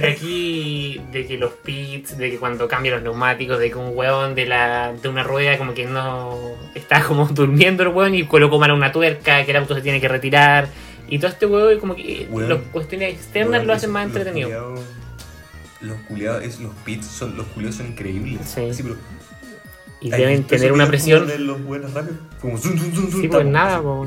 Pero 0.00 0.12
aquí, 0.12 1.00
de 1.12 1.26
que 1.26 1.38
los 1.38 1.52
pits, 1.52 2.16
de 2.18 2.30
que 2.30 2.38
cuando 2.38 2.68
cambian 2.68 2.94
los 2.96 3.02
neumáticos, 3.02 3.58
de 3.58 3.70
que 3.70 3.76
un 3.76 3.96
weón 3.96 4.34
de, 4.34 4.46
la, 4.46 4.92
de 4.92 5.08
una 5.08 5.22
rueda 5.22 5.56
como 5.58 5.74
que 5.74 5.86
no 5.86 6.38
está 6.74 7.02
como 7.02 7.26
durmiendo 7.32 7.82
el 7.82 7.88
weón 7.90 8.14
y 8.14 8.24
colocó 8.24 8.58
mal 8.58 8.70
una 8.72 8.92
tuerca, 8.92 9.44
que 9.44 9.50
el 9.50 9.56
auto 9.56 9.74
se 9.74 9.80
tiene 9.82 10.00
que 10.00 10.08
retirar. 10.08 10.68
Y 11.08 11.18
todo 11.18 11.30
este 11.30 11.46
weón, 11.46 11.78
como 11.80 11.94
que 11.94 12.26
Weón. 12.30 12.48
las 12.48 12.58
cuestiones 12.72 13.14
externas 13.14 13.52
Weón, 13.58 13.66
lo 13.68 13.72
hacen 13.72 13.90
más 13.90 14.06
entretenido. 14.06 14.48
culiados- 14.48 14.80
Los 15.80 15.96
culiados, 16.08 16.42
es- 16.44 16.60
los 16.60 16.74
pits, 16.84 17.06
son, 17.06 17.36
los 17.36 17.46
culiados 17.46 17.76
son 17.76 17.86
increíbles. 17.88 18.40
Sí. 18.44 18.82
pero 18.82 18.96
Y 20.00 20.12
¿has 20.12 20.18
deben 20.18 20.44
tener 20.44 20.72
una 20.72 20.86
presión. 20.88 21.26
los? 21.46 21.58
Como 22.40 22.58
zum, 22.58 22.78
zum, 22.78 22.92
zum, 22.94 23.10
zum, 23.10 23.20
Sí, 23.22 23.28
pues 23.28 23.46
nada, 23.46 23.80
po, 23.80 24.06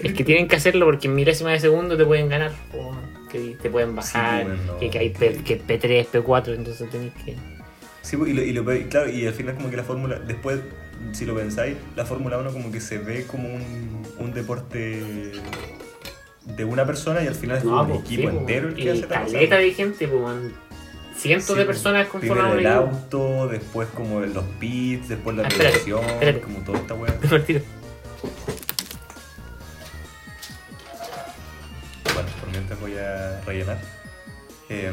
Es 0.00 0.12
que 0.12 0.22
tienen 0.24 0.48
que 0.48 0.56
hacerlo 0.56 0.84
porque 0.86 1.06
en 1.08 1.14
milésimas 1.14 1.54
de 1.54 1.60
segundo 1.60 1.96
te 1.96 2.04
pueden 2.04 2.28
ganar. 2.28 2.52
po. 2.70 2.94
Que 3.34 3.56
te 3.60 3.70
pueden 3.70 3.94
bajar, 3.96 4.42
Sí, 4.42 4.46
weón, 4.46 4.66
no. 4.66 4.78
que, 4.78 4.90
que 4.90 4.98
hay 4.98 5.10
P, 5.10 5.34
que 5.44 5.60
P3, 5.60 6.06
P4, 6.10 6.54
entonces 6.54 6.88
tenés 6.90 7.12
que... 7.24 7.34
Sí, 8.02 8.16
pues, 8.16 8.30
y, 8.30 8.34
lo, 8.34 8.42
y, 8.42 8.52
lo- 8.52 8.88
claro, 8.88 9.08
y 9.10 9.26
al 9.26 9.32
final 9.34 9.54
como 9.56 9.70
que 9.70 9.76
la 9.76 9.82
fórmula, 9.84 10.18
después, 10.18 10.60
si 11.12 11.24
lo 11.26 11.34
pensáis, 11.34 11.76
la 11.96 12.04
Fórmula 12.06 12.38
1 12.38 12.52
como 12.52 12.70
que 12.70 12.80
se 12.80 12.98
ve 12.98 13.24
como 13.26 13.48
un, 13.48 14.02
un 14.18 14.32
deporte 14.32 15.32
de 16.44 16.64
una 16.64 16.84
persona 16.86 17.22
y 17.22 17.26
al 17.26 17.34
final 17.34 17.56
es 17.58 17.64
como 17.64 17.80
un 17.82 17.88
pues, 17.88 18.00
equipo 18.02 18.22
sí, 18.22 18.28
po, 18.34 18.40
entero 18.40 18.68
el 18.68 18.74
que 18.74 18.90
hace 18.90 19.00
la 19.02 19.08
caleta 19.08 19.56
de 19.56 19.72
gente, 19.72 20.06
pues, 20.08 20.36
cientos 21.16 21.46
Sí, 21.48 21.54
de 21.54 21.64
pues, 21.64 21.76
personas 21.78 22.08
un 22.12 22.20
Primero 22.20 22.52
el 22.52 22.58
equipo. 22.66 22.72
auto, 22.74 23.48
después 23.48 23.88
como 23.94 24.20
los 24.20 24.44
pits, 24.60 25.08
después 25.08 25.36
la 25.36 25.44
Ah, 25.44 25.48
espérate. 25.48 26.40
como 26.40 26.58
toda 26.60 26.78
esta 26.78 26.94
weá. 26.94 27.14
voy 32.80 32.96
a 32.96 33.40
rellenar. 33.46 33.78
Eh, 34.68 34.92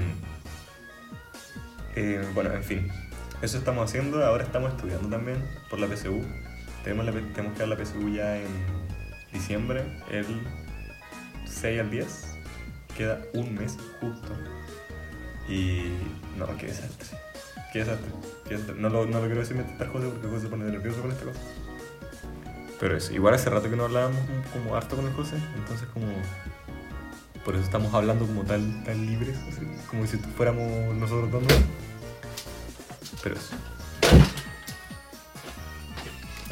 eh, 1.95 2.27
bueno, 2.33 2.53
en 2.53 2.63
fin. 2.63 2.91
Eso 3.41 3.57
estamos 3.57 3.89
haciendo. 3.89 4.23
Ahora 4.23 4.43
estamos 4.43 4.71
estudiando 4.71 5.09
también 5.09 5.43
por 5.69 5.79
la 5.79 5.87
PSU. 5.87 6.21
Tenemos, 6.83 7.05
tenemos 7.33 7.53
que 7.53 7.59
dar 7.59 7.67
la 7.67 7.77
PSU 7.77 8.09
ya 8.09 8.37
en 8.37 8.47
diciembre, 9.31 9.83
el 10.09 10.25
6 11.45 11.79
al 11.79 11.91
10. 11.91 12.37
Queda 12.97 13.21
un 13.33 13.55
mes 13.55 13.77
justo. 13.99 14.33
Y. 15.47 15.91
No, 16.37 16.45
qué 16.57 16.67
desastre. 16.67 17.17
Qué 17.73 17.79
desastre. 17.79 18.09
Qué 18.45 18.55
desastre. 18.55 18.75
No, 18.79 18.89
lo, 18.89 19.05
no 19.05 19.19
lo 19.19 19.25
quiero 19.25 19.41
decir 19.41 19.55
mientras 19.55 19.89
cosas 19.89 20.09
porque 20.09 20.27
José 20.27 20.41
se 20.43 20.47
pone 20.47 20.65
nervioso 20.65 21.01
con 21.01 21.11
esta 21.11 21.25
cosa. 21.25 21.39
Pero 22.79 22.97
eso, 22.97 23.13
igual 23.13 23.35
hace 23.35 23.49
rato 23.49 23.69
que 23.69 23.75
no 23.75 23.83
hablábamos 23.83 24.19
como 24.51 24.75
harto 24.75 24.95
con 24.95 25.05
el 25.05 25.13
José, 25.13 25.35
entonces 25.55 25.87
como 25.93 26.07
por 27.43 27.55
eso 27.55 27.63
estamos 27.63 27.93
hablando 27.93 28.25
como 28.25 28.43
tan, 28.43 28.83
tan 28.83 29.05
libres, 29.05 29.37
así, 29.49 29.61
como 29.89 30.05
si 30.05 30.17
fuéramos 30.17 30.95
nosotros 30.95 31.31
dos. 31.31 31.41
¿no? 31.43 31.49
Pero 33.23 33.35
eso. 33.35 33.55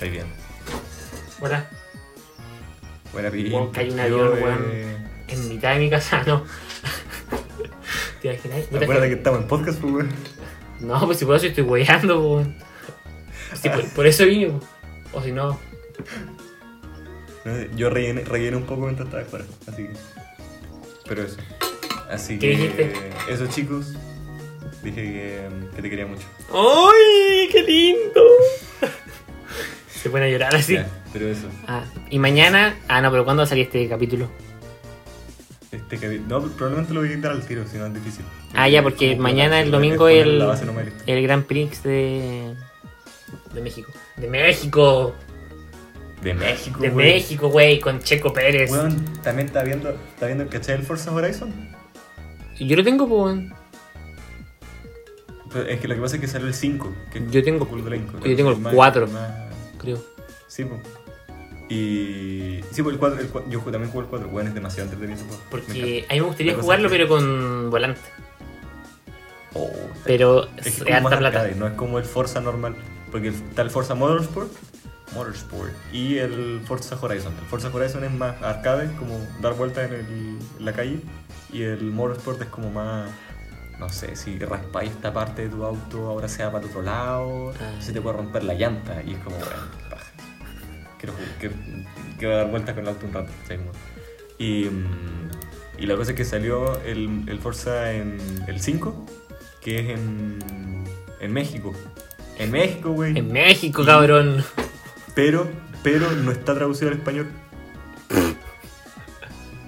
Ahí 0.01 0.09
bien. 0.09 0.25
Hola, 1.41 1.65
Buena. 3.11 3.29
Weón, 3.29 3.71
que 3.71 3.79
hay 3.79 3.89
un 3.89 3.99
avión, 3.99 4.37
eh, 4.37 4.43
weón. 4.43 4.65
en 5.27 5.49
mitad 5.49 5.73
de 5.73 5.79
mi 5.79 5.89
casa, 5.89 6.23
no. 6.25 6.43
¿Te 8.21 8.27
imaginas? 8.29 8.67
Acuérdate 8.67 9.09
que 9.09 9.15
estamos 9.15 9.41
en 9.41 9.47
podcast, 9.47 9.79
pues, 9.79 9.93
weón. 9.93 10.09
No, 10.79 11.05
pues 11.05 11.17
si 11.17 11.25
puedo, 11.25 11.39
si 11.39 11.47
estoy 11.47 11.63
weyando, 11.63 12.21
po. 12.21 12.43
Sí, 13.55 13.69
por, 13.69 13.89
por 13.89 14.07
eso 14.07 14.25
vine, 14.25 14.47
po. 14.47 14.59
O 15.11 15.23
si 15.23 15.31
no, 15.31 15.59
Yo 17.75 17.89
rellené, 17.89 18.23
rellené 18.23 18.57
un 18.57 18.63
poco 18.63 18.81
mientras 18.81 19.07
estaba 19.07 19.25
fuera, 19.25 19.45
así 19.67 19.83
que. 19.87 19.93
Pero 21.09 21.23
eso. 21.23 21.37
Así 22.09 22.39
¿Qué 22.39 22.51
que. 22.51 22.55
dijiste? 22.55 22.93
Eso, 23.29 23.47
chicos. 23.47 23.93
Dije 24.83 24.95
que, 25.01 25.49
que 25.75 25.81
te 25.81 25.89
quería 25.89 26.05
mucho. 26.05 26.25
¡Ay, 26.53 27.49
qué 27.51 27.63
lindo! 27.63 28.21
Se 29.91 30.09
pone 30.09 30.25
a 30.25 30.29
llorar 30.29 30.55
así. 30.55 30.75
Ya, 30.75 30.87
pero 31.11 31.27
eso. 31.27 31.47
Ah, 31.67 31.83
y 32.09 32.19
mañana. 32.19 32.77
Ah, 32.87 33.01
no, 33.01 33.11
pero 33.11 33.25
¿cuándo 33.25 33.41
va 33.41 33.45
a 33.45 33.49
salir 33.49 33.65
este 33.65 33.89
capítulo? 33.89 34.29
Este 35.71 35.99
que, 35.99 36.19
no, 36.19 36.41
probablemente 36.41 36.93
lo 36.93 37.01
voy 37.01 37.09
a 37.11 37.15
quitar 37.15 37.31
al 37.31 37.45
tiro, 37.45 37.67
si 37.67 37.77
no 37.77 37.87
es 37.87 37.93
difícil. 37.93 38.23
Ah, 38.53 38.69
ya, 38.69 38.81
porque 38.81 39.11
Como 39.11 39.23
mañana 39.23 39.59
el 39.61 39.71
domingo 39.71 40.07
el-. 40.07 40.41
El 41.05 41.23
Grand 41.23 41.45
Prix 41.45 41.83
de. 41.83 42.55
de 43.53 43.61
México. 43.61 43.91
¡De 44.15 44.27
México! 44.27 45.15
De 46.21 46.33
México, 46.33 46.79
De 46.81 46.89
güey. 46.89 47.13
México, 47.13 47.47
güey, 47.49 47.79
con 47.79 47.99
Checo 48.01 48.33
Pérez. 48.33 48.69
Weón, 48.71 49.03
también 49.23 49.47
está 49.47 49.63
viendo, 49.63 49.89
está 49.89 50.25
viendo 50.25 50.43
el 50.43 50.49
cachai 50.49 50.75
del 50.77 50.85
Forza 50.85 51.11
Horizon. 51.13 51.53
Yo 52.59 52.75
lo 52.75 52.83
tengo, 52.83 53.07
pues. 53.07 53.39
Pero 55.51 55.67
es 55.67 55.79
que 55.79 55.87
lo 55.87 55.95
que 55.95 56.01
pasa 56.01 56.15
es 56.15 56.21
que 56.21 56.27
salió 56.27 56.47
el 56.47 56.53
5. 56.53 56.93
Que 57.11 57.19
es 57.19 57.31
Yo 57.31 57.43
tengo- 57.43 57.67
Cool 57.67 57.81
Blanco, 57.81 58.19
yo 58.25 58.35
tengo 58.35 58.51
el 58.51 58.57
más- 58.59 58.73
4. 58.73 59.07
más- 59.07 59.31
Creo. 59.79 60.03
Sí, 60.47 60.65
pues. 60.65 60.81
Y. 61.69 62.59
Sí, 62.71 62.83
pues 62.83 62.93
el 62.95 62.99
4. 62.99 63.19
El, 63.19 63.31
cua- 63.31 63.49
yo 63.49 63.59
también 63.61 63.85
juego 63.91 64.01
el 64.01 64.07
4. 64.07 64.27
Weón, 64.29 64.47
es 64.47 64.53
demasiado 64.53 64.91
entretenido 64.91 65.23
Porque 65.49 66.05
a 66.09 66.13
mí 66.13 66.19
me 66.19 66.25
gustaría 66.25 66.53
La 66.55 66.61
jugarlo, 66.61 66.89
pero 66.89 67.07
con 67.07 67.69
volante. 67.71 68.01
Oh, 69.53 69.71
Pero 70.03 70.47
es 70.57 70.63
que 70.63 70.69
es 70.69 70.77
como 70.83 70.91
más 71.01 71.05
harta 71.13 71.17
plata. 71.17 71.39
arcade, 71.41 71.55
no 71.59 71.67
es 71.67 71.73
como 71.73 71.97
el 71.97 72.05
Forza 72.05 72.41
normal. 72.41 72.75
Porque 73.11 73.29
está 73.29 73.61
el 73.63 73.71
Forza 73.71 73.95
Motorsport. 73.95 74.51
Motorsport. 75.13 75.71
Y 75.93 76.17
el 76.17 76.61
Forza 76.65 76.97
Horizon. 77.01 77.33
El 77.39 77.45
Forza 77.45 77.69
Horizon 77.73 78.03
es 78.03 78.11
más 78.11 78.41
arcade, 78.41 78.93
como 78.97 79.19
dar 79.41 79.53
vueltas 79.55 79.89
en, 79.91 79.95
en 80.57 80.65
la 80.65 80.73
calle. 80.73 80.99
Y 81.51 81.63
el 81.63 81.83
Motorsport 81.91 82.41
es 82.41 82.47
como 82.47 82.69
más. 82.71 83.09
No 83.79 83.87
sé, 83.89 84.15
si 84.17 84.37
raspáis 84.39 84.91
esta 84.91 85.13
parte 85.13 85.43
de 85.43 85.49
tu 85.49 85.63
auto, 85.63 86.07
ahora 86.09 86.27
sea 86.27 86.51
para 86.51 86.63
el 86.65 86.69
otro 86.69 86.81
lado, 86.81 87.51
Ah. 87.61 87.81
se 87.81 87.93
te 87.93 88.01
puede 88.01 88.17
romper 88.17 88.43
la 88.43 88.53
llanta. 88.53 89.01
Y 89.05 89.13
es 89.13 89.19
como, 89.19 89.37
bueno, 89.37 89.51
paja. 89.89 90.05
Quiero, 90.99 91.13
quiero, 91.39 91.55
quiero 92.17 92.35
dar 92.35 92.49
vueltas 92.49 92.75
con 92.75 92.83
el 92.83 92.89
auto 92.89 93.05
un 93.05 93.13
rato. 93.13 93.31
Y, 94.37 94.65
mm, 94.65 95.29
y 95.79 95.85
la 95.85 95.95
cosa 95.95 96.11
es 96.11 96.17
que 96.17 96.25
salió 96.25 96.77
el, 96.81 97.23
el 97.27 97.39
Forza 97.39 97.93
en 97.93 98.17
el 98.47 98.59
5, 98.59 99.05
que 99.61 99.79
es 99.79 99.89
en, 99.97 100.83
en 101.21 101.31
México. 101.33 101.73
En 102.37 102.51
México, 102.51 102.91
güey. 102.91 103.17
En 103.17 103.31
México, 103.31 103.83
Y- 103.83 103.85
cabrón. 103.85 104.43
Pero, 105.19 105.49
pero 105.83 106.09
no 106.11 106.31
está 106.31 106.53
traducido 106.55 106.91
al 106.91 106.97
español. 106.97 107.27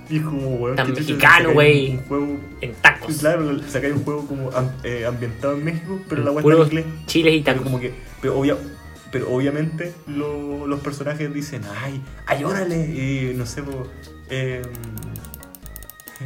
Y 0.10 0.18
es 0.18 0.24
como, 0.24 0.56
weón. 0.56 0.78
Tan 0.78 0.88
¿qué 0.88 0.94
chucha 0.94 1.08
mexicano, 1.14 1.52
güey. 1.52 1.90
Un 1.92 2.04
juego. 2.06 2.40
En 2.62 2.74
tacos. 2.76 3.18
Claro, 3.18 3.60
sacáis 3.68 3.94
un 3.96 4.04
juego 4.06 4.26
como 4.28 4.50
eh, 4.86 5.06
ambientado 5.06 5.54
en 5.58 5.66
México, 5.66 6.00
pero 6.08 6.24
la 6.24 6.32
Puros 6.42 6.72
en 6.72 6.78
inglés. 6.80 6.86
chiles 7.06 7.34
y 7.36 7.42
Pero 7.42 7.56
tacos. 7.58 7.64
como 7.64 7.82
que. 7.82 7.94
Pero, 8.22 8.38
obvia- 8.40 8.58
pero 9.12 9.30
obviamente 9.30 9.94
lo- 10.08 10.68
los 10.68 10.80
personajes 10.80 11.34
dicen, 11.34 11.64
ay, 11.84 12.02
ay, 12.28 12.46
órale, 12.46 12.78
y 12.78 13.34
no 13.36 13.46
sé, 13.46 13.62
po, 13.62 13.88
eh, 14.30 14.62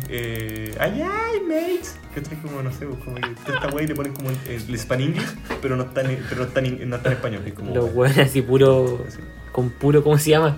eh, 0.10 0.76
ay, 0.80 1.02
ay, 1.02 1.42
mates. 1.42 1.96
¿Cachai? 2.14 2.38
Como, 2.42 2.62
no 2.62 2.72
sé, 2.72 2.86
po, 2.86 2.96
como 3.04 3.16
que 3.16 3.52
esta 3.52 3.68
wey 3.70 3.88
le 3.88 3.96
ponen 3.96 4.14
como 4.14 4.30
el, 4.30 4.38
el 4.48 4.80
Span 4.80 5.02
English, 5.02 5.28
pero 5.62 5.76
no 5.76 5.84
está 5.84 6.02
en, 6.02 6.24
pero 6.30 6.42
no 6.42 6.48
está 6.48 6.60
en, 6.62 6.90
no 6.90 6.96
está 6.96 7.10
en 7.10 7.16
español. 7.16 7.44
Es 7.46 7.54
como, 7.54 7.74
Los 7.74 7.86
weón, 7.86 7.98
weones 7.98 8.18
así 8.30 8.42
puro. 8.42 9.06
así. 9.08 9.20
Con 9.52 9.70
puro, 9.70 10.04
¿cómo 10.04 10.18
se 10.18 10.32
llama? 10.32 10.58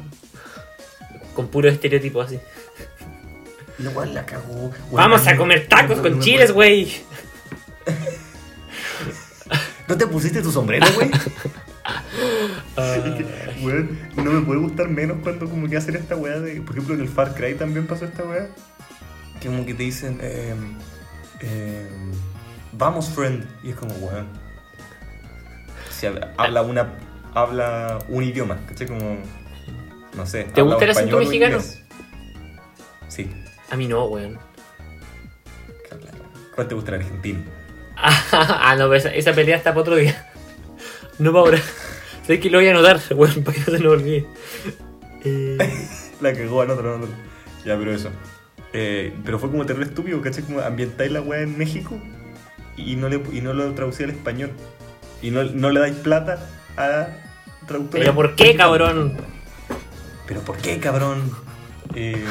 Con 1.34 1.48
puro 1.50 1.70
estereotipo 1.70 2.22
así. 2.22 2.40
La 3.80 3.92
weá 3.92 4.08
la 4.08 4.26
cagó. 4.26 4.54
weón, 4.54 4.74
Vamos 4.92 5.28
a 5.28 5.38
comer 5.38 5.68
tacos 5.68 6.00
con 6.00 6.20
chiles, 6.20 6.52
güey. 6.52 6.92
¿No 9.88 9.98
te 9.98 10.06
pusiste 10.08 10.42
tu 10.42 10.52
sombrero, 10.52 10.86
güey? 10.96 11.10
Que, 12.76 13.26
weón, 13.64 13.98
no 14.18 14.24
me 14.32 14.42
puede 14.42 14.60
gustar 14.60 14.88
menos 14.90 15.18
cuando 15.24 15.50
como 15.50 15.68
que 15.68 15.78
hacen 15.78 15.96
esta 15.96 16.16
weá 16.16 16.40
de... 16.40 16.62
Por 16.62 16.76
ejemplo, 16.76 16.94
en 16.94 17.02
el 17.02 17.08
Far 17.10 17.34
Cry 17.34 17.56
también 17.56 17.88
pasó 17.88 18.06
esta 18.06 18.24
weá. 18.24 18.50
Que 19.42 19.48
como 19.50 19.66
que 19.66 19.74
te 19.74 19.84
dicen... 19.84 20.20
eh, 20.22 20.56
eh, 21.42 21.88
Vamos, 22.74 23.10
friend. 23.10 23.46
Y 23.64 23.72
es 23.72 23.76
como, 23.76 23.94
weón... 23.96 24.28
Si 25.92 26.06
habla, 26.06 26.34
habla 26.38 26.62
una... 26.62 26.94
Habla 27.34 28.00
un 28.10 28.24
idioma, 28.24 28.58
¿cachai? 28.68 28.88
Como... 28.88 29.18
No 30.16 30.26
sé. 30.26 30.46
¿Te 30.46 30.62
gusta 30.62 30.86
el 30.86 30.92
acento 30.92 31.18
mexicano? 31.20 31.60
Sí. 33.08 33.30
A 33.70 33.76
mí 33.76 33.88
no, 33.88 34.06
weón. 34.06 34.40
¿Cuál 36.56 36.68
te 36.68 36.76
gusta 36.76 36.96
el 36.96 37.02
argentino? 37.02 37.40
ah, 37.98 38.76
no, 38.78 38.86
pero 38.86 38.96
esa, 38.96 39.14
esa 39.14 39.34
pelea 39.34 39.58
está 39.58 39.72
para 39.72 39.82
otro 39.82 39.96
día. 39.96 40.32
No 41.20 41.32
para 41.32 41.46
ahora. 41.46 41.60
Sé 42.28 42.40
que 42.40 42.50
lo 42.50 42.58
voy 42.58 42.68
a 42.68 42.72
anotar, 42.72 43.00
weón, 43.12 43.44
para 43.46 43.58
que 43.58 43.72
no 43.72 43.78
se 43.78 43.84
nos 43.84 43.94
olvide. 43.94 44.26
Eh, 45.24 45.58
La 46.20 46.34
cagó 46.34 46.64
en 46.64 46.72
otro. 46.72 47.08
Ya, 47.64 47.78
pero 47.78 47.94
eso. 47.94 48.10
Eh, 48.74 49.16
pero 49.24 49.40
fue 49.40 49.50
como 49.50 49.66
terrible 49.66 49.88
estúpido, 49.88 50.22
¿cachai? 50.22 50.44
Como 50.44 50.60
ambientáis 50.60 51.12
la 51.12 51.22
weá 51.22 51.42
en 51.42 51.58
México 51.58 52.00
y 52.76 52.96
no, 52.96 53.10
le, 53.10 53.22
y 53.32 53.42
no 53.42 53.54
lo 53.54 53.74
traducía 53.74 54.06
al 54.06 54.12
español. 54.12 54.52
Y 55.22 55.32
no, 55.32 55.44
no 55.44 55.72
le 55.72 55.80
dais 55.80 55.96
plata 55.96 56.40
a 56.78 57.08
traductores. 57.66 58.06
pero 58.06 58.16
¿por 58.16 58.36
qué, 58.36 58.56
cabrón? 58.56 59.18
¿Pero 60.28 60.42
por 60.42 60.58
qué, 60.58 60.80
cabrón? 60.80 61.32
Eh, 61.96 62.24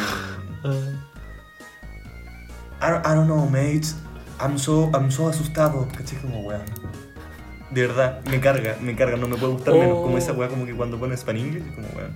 I, 2.80 2.91
don't, 2.91 3.07
I 3.07 3.14
don't 3.14 3.26
know, 3.26 3.49
mates. 3.49 3.97
I'm 4.39 4.59
so, 4.59 4.91
I'm 4.95 5.11
so 5.11 5.28
asustado. 5.28 5.89
¿Cachai? 5.97 6.18
Como 6.20 6.43
weá. 6.43 6.64
De 7.70 7.87
verdad, 7.87 8.22
me 8.30 8.39
carga, 8.39 8.76
me 8.80 8.95
carga, 8.95 9.16
no 9.16 9.26
me 9.26 9.37
puede 9.37 9.55
gustar 9.55 9.74
menos. 9.74 9.97
Como 9.97 10.16
esa 10.18 10.32
weá, 10.32 10.49
como 10.49 10.66
que 10.66 10.74
cuando 10.74 10.99
pones 10.99 11.20
Span 11.20 11.39
English, 11.39 11.64
como 11.74 11.89
weá. 11.89 12.11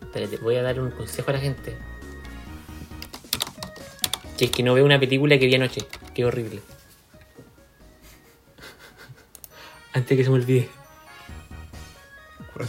Espérate, 0.00 0.36
voy 0.38 0.56
a 0.56 0.62
dar 0.62 0.80
un 0.80 0.90
consejo 0.90 1.30
a 1.30 1.34
la 1.34 1.40
gente. 1.40 1.76
Que 4.36 4.46
es 4.46 4.50
que 4.50 4.62
no 4.62 4.74
veo 4.74 4.84
una 4.84 4.98
película 4.98 5.38
que 5.38 5.46
vi 5.46 5.54
anoche. 5.54 5.82
Qué 6.14 6.24
horrible. 6.24 6.60
Antes 9.92 10.16
que 10.16 10.24
se 10.24 10.30
me 10.30 10.36
olvide. 10.36 10.68
¿Cuál? 12.52 12.68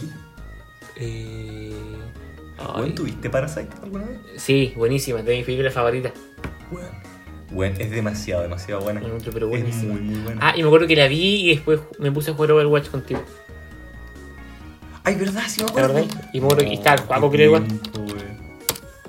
Eh... 0.97 1.73
¿Tuviste 2.95 3.29
Parasite 3.29 3.67
alguna 3.83 4.05
vez? 4.05 4.19
Sí, 4.37 4.73
buenísima, 4.75 5.21
de 5.21 5.35
mis 5.35 5.45
películas 5.45 5.73
favoritas. 5.73 6.13
Weón, 7.51 7.79
es 7.79 7.91
demasiado, 7.91 8.41
demasiado 8.41 8.81
buena. 8.81 9.01
Pero 9.01 9.55
es 9.55 9.75
muy, 9.75 10.01
muy 10.01 10.19
buena. 10.19 10.41
Ah, 10.41 10.53
y 10.55 10.61
me 10.61 10.67
acuerdo 10.67 10.87
que 10.87 10.95
la 10.95 11.07
vi 11.07 11.45
y 11.45 11.55
después 11.55 11.79
me 11.99 12.11
puse 12.11 12.31
a 12.31 12.33
jugar 12.33 12.51
Overwatch 12.53 12.89
contigo. 12.89 13.21
Ay, 15.03 15.15
¿verdad? 15.15 15.43
Sí 15.47 15.61
me 15.61 15.67
¿Te 15.67 15.79
acuerdo. 15.79 16.07
Y 16.33 16.39
me 16.41 16.47
acuerdo 16.47 16.65
que 16.65 16.73
estaba 16.73 16.95
el 16.95 17.01
Oh, 17.01 17.05
Juaco, 17.05 17.31
qué 17.31 17.37
creo, 17.37 17.45
igual. 17.47 17.67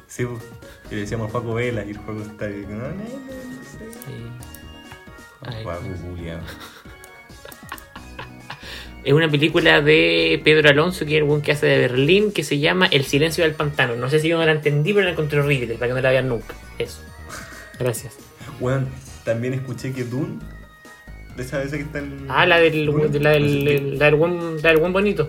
Sí, 0.06 0.24
pues. 0.24 0.42
Y 0.90 0.94
le 0.94 1.00
decíamos 1.02 1.30
Paco 1.32 1.54
Vela 1.54 1.84
y 1.84 1.90
el 1.90 1.96
juego 1.98 2.22
está 2.22 2.44
ahí. 2.46 2.64
No, 2.68 2.76
no, 2.76 2.86
no, 2.88 2.94
sé. 5.52 5.62
Juaco, 5.62 5.82
culiao. 6.14 6.40
Es 9.04 9.12
una 9.12 9.30
película 9.30 9.80
de 9.82 10.40
Pedro 10.42 10.68
Alonso, 10.68 11.04
que 11.06 11.12
es 11.12 11.18
el 11.18 11.24
buen 11.24 11.40
que 11.40 11.52
hace 11.52 11.66
de 11.66 11.78
Berlín, 11.78 12.32
que 12.32 12.42
se 12.42 12.58
llama 12.58 12.86
El 12.86 13.04
silencio 13.04 13.44
del 13.44 13.54
pantano. 13.54 13.94
No 13.94 14.10
sé 14.10 14.18
si 14.18 14.28
yo 14.28 14.36
no 14.38 14.44
la 14.44 14.50
entendí, 14.52 14.92
pero 14.92 15.04
la 15.04 15.12
encontré 15.12 15.38
horrible, 15.38 15.74
para 15.74 15.88
que 15.88 15.94
no 15.94 16.00
la 16.00 16.10
vean 16.10 16.28
nunca. 16.28 16.54
Eso. 16.78 17.02
Gracias. 17.78 18.16
Weón, 18.58 18.88
también 19.24 19.54
escuché 19.54 19.92
que 19.92 20.02
Dune. 20.04 20.38
De 21.36 21.42
esa 21.42 21.58
vez 21.58 21.70
que 21.70 21.80
está 21.80 21.98
en. 22.00 22.26
Ah, 22.28 22.46
la 22.46 22.58
del, 22.58 22.86
Dune, 22.86 23.20
la 23.20 23.30
del, 23.30 23.42
no 23.64 23.70
sé 23.70 23.76
qué- 23.76 23.96
la 23.98 24.04
del 24.06 24.14
buen, 24.16 24.62
la 24.62 24.68
del 24.70 24.78
buen 24.78 24.92
bonito. 24.92 25.28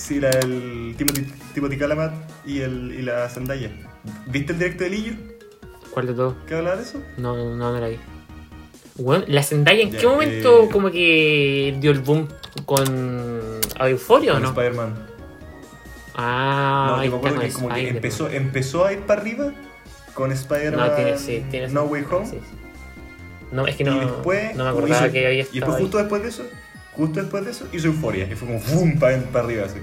Sí, 0.00 0.18
la 0.18 0.30
del 0.30 0.94
Timothy, 0.96 1.26
Timothy 1.54 1.76
Calamat 1.76 2.12
y, 2.46 2.60
el, 2.60 2.94
y 2.98 3.02
la 3.02 3.28
Zendaya. 3.28 3.70
¿Viste 4.26 4.52
el 4.52 4.58
directo 4.58 4.84
de 4.84 4.90
Lillo? 4.90 5.12
¿Cuál 5.90 6.06
de 6.06 6.14
todos? 6.14 6.34
¿Qué 6.48 6.54
hablaba 6.54 6.76
de 6.76 6.82
eso? 6.82 7.02
No, 7.18 7.36
no, 7.36 7.54
no 7.56 7.78
la 7.78 7.88
vi. 7.88 7.98
Bueno, 8.96 9.24
la 9.28 9.42
Zendaya, 9.42 9.82
¿en 9.82 9.90
Ya, 9.92 9.98
qué 9.98 10.06
momento 10.06 10.64
eh, 10.64 10.68
como 10.72 10.90
que 10.90 11.76
dio 11.80 11.90
el 11.90 12.00
boom 12.00 12.28
con 12.64 13.60
Euphoria 13.78 14.34
o 14.36 14.40
no? 14.40 14.48
Spider-Man. 14.48 15.06
Ah, 16.14 16.94
No, 16.96 17.04
yo 17.04 17.10
me 17.10 17.16
acuerdo 17.18 17.40
que 17.40 17.52
como 17.52 17.68
que 17.74 17.88
empezó, 17.88 18.28
empezó 18.30 18.84
a 18.86 18.92
ir 18.92 19.00
para 19.00 19.20
arriba 19.20 19.52
con 20.14 20.32
Spider-Man 20.32 20.88
No, 20.90 20.94
tiene, 20.96 21.18
sí, 21.18 21.44
tiene 21.50 21.68
No 21.68 21.84
Way 21.84 22.04
Home. 22.10 22.26
sí, 22.26 22.38
sí. 22.40 22.56
No, 23.52 23.66
es 23.66 23.76
que 23.76 23.84
no, 23.84 23.96
y 23.96 24.00
después, 24.00 24.54
no 24.56 24.64
me 24.64 24.70
acordaba 24.70 25.10
que 25.10 25.26
había 25.26 25.38
Y 25.38 25.40
estado 25.40 25.54
después 25.60 25.76
ahí. 25.76 25.82
justo 25.82 25.98
después 25.98 26.22
de 26.22 26.28
eso, 26.28 26.44
justo 26.92 27.20
después 27.20 27.44
de 27.44 27.50
eso, 27.52 27.66
hizo 27.72 27.86
Euforia. 27.88 28.24
Y 28.30 28.34
fue 28.34 28.48
como 28.48 28.60
¡fum! 28.60 28.98
para 28.98 29.16
arriba 29.16 29.66
así. 29.66 29.78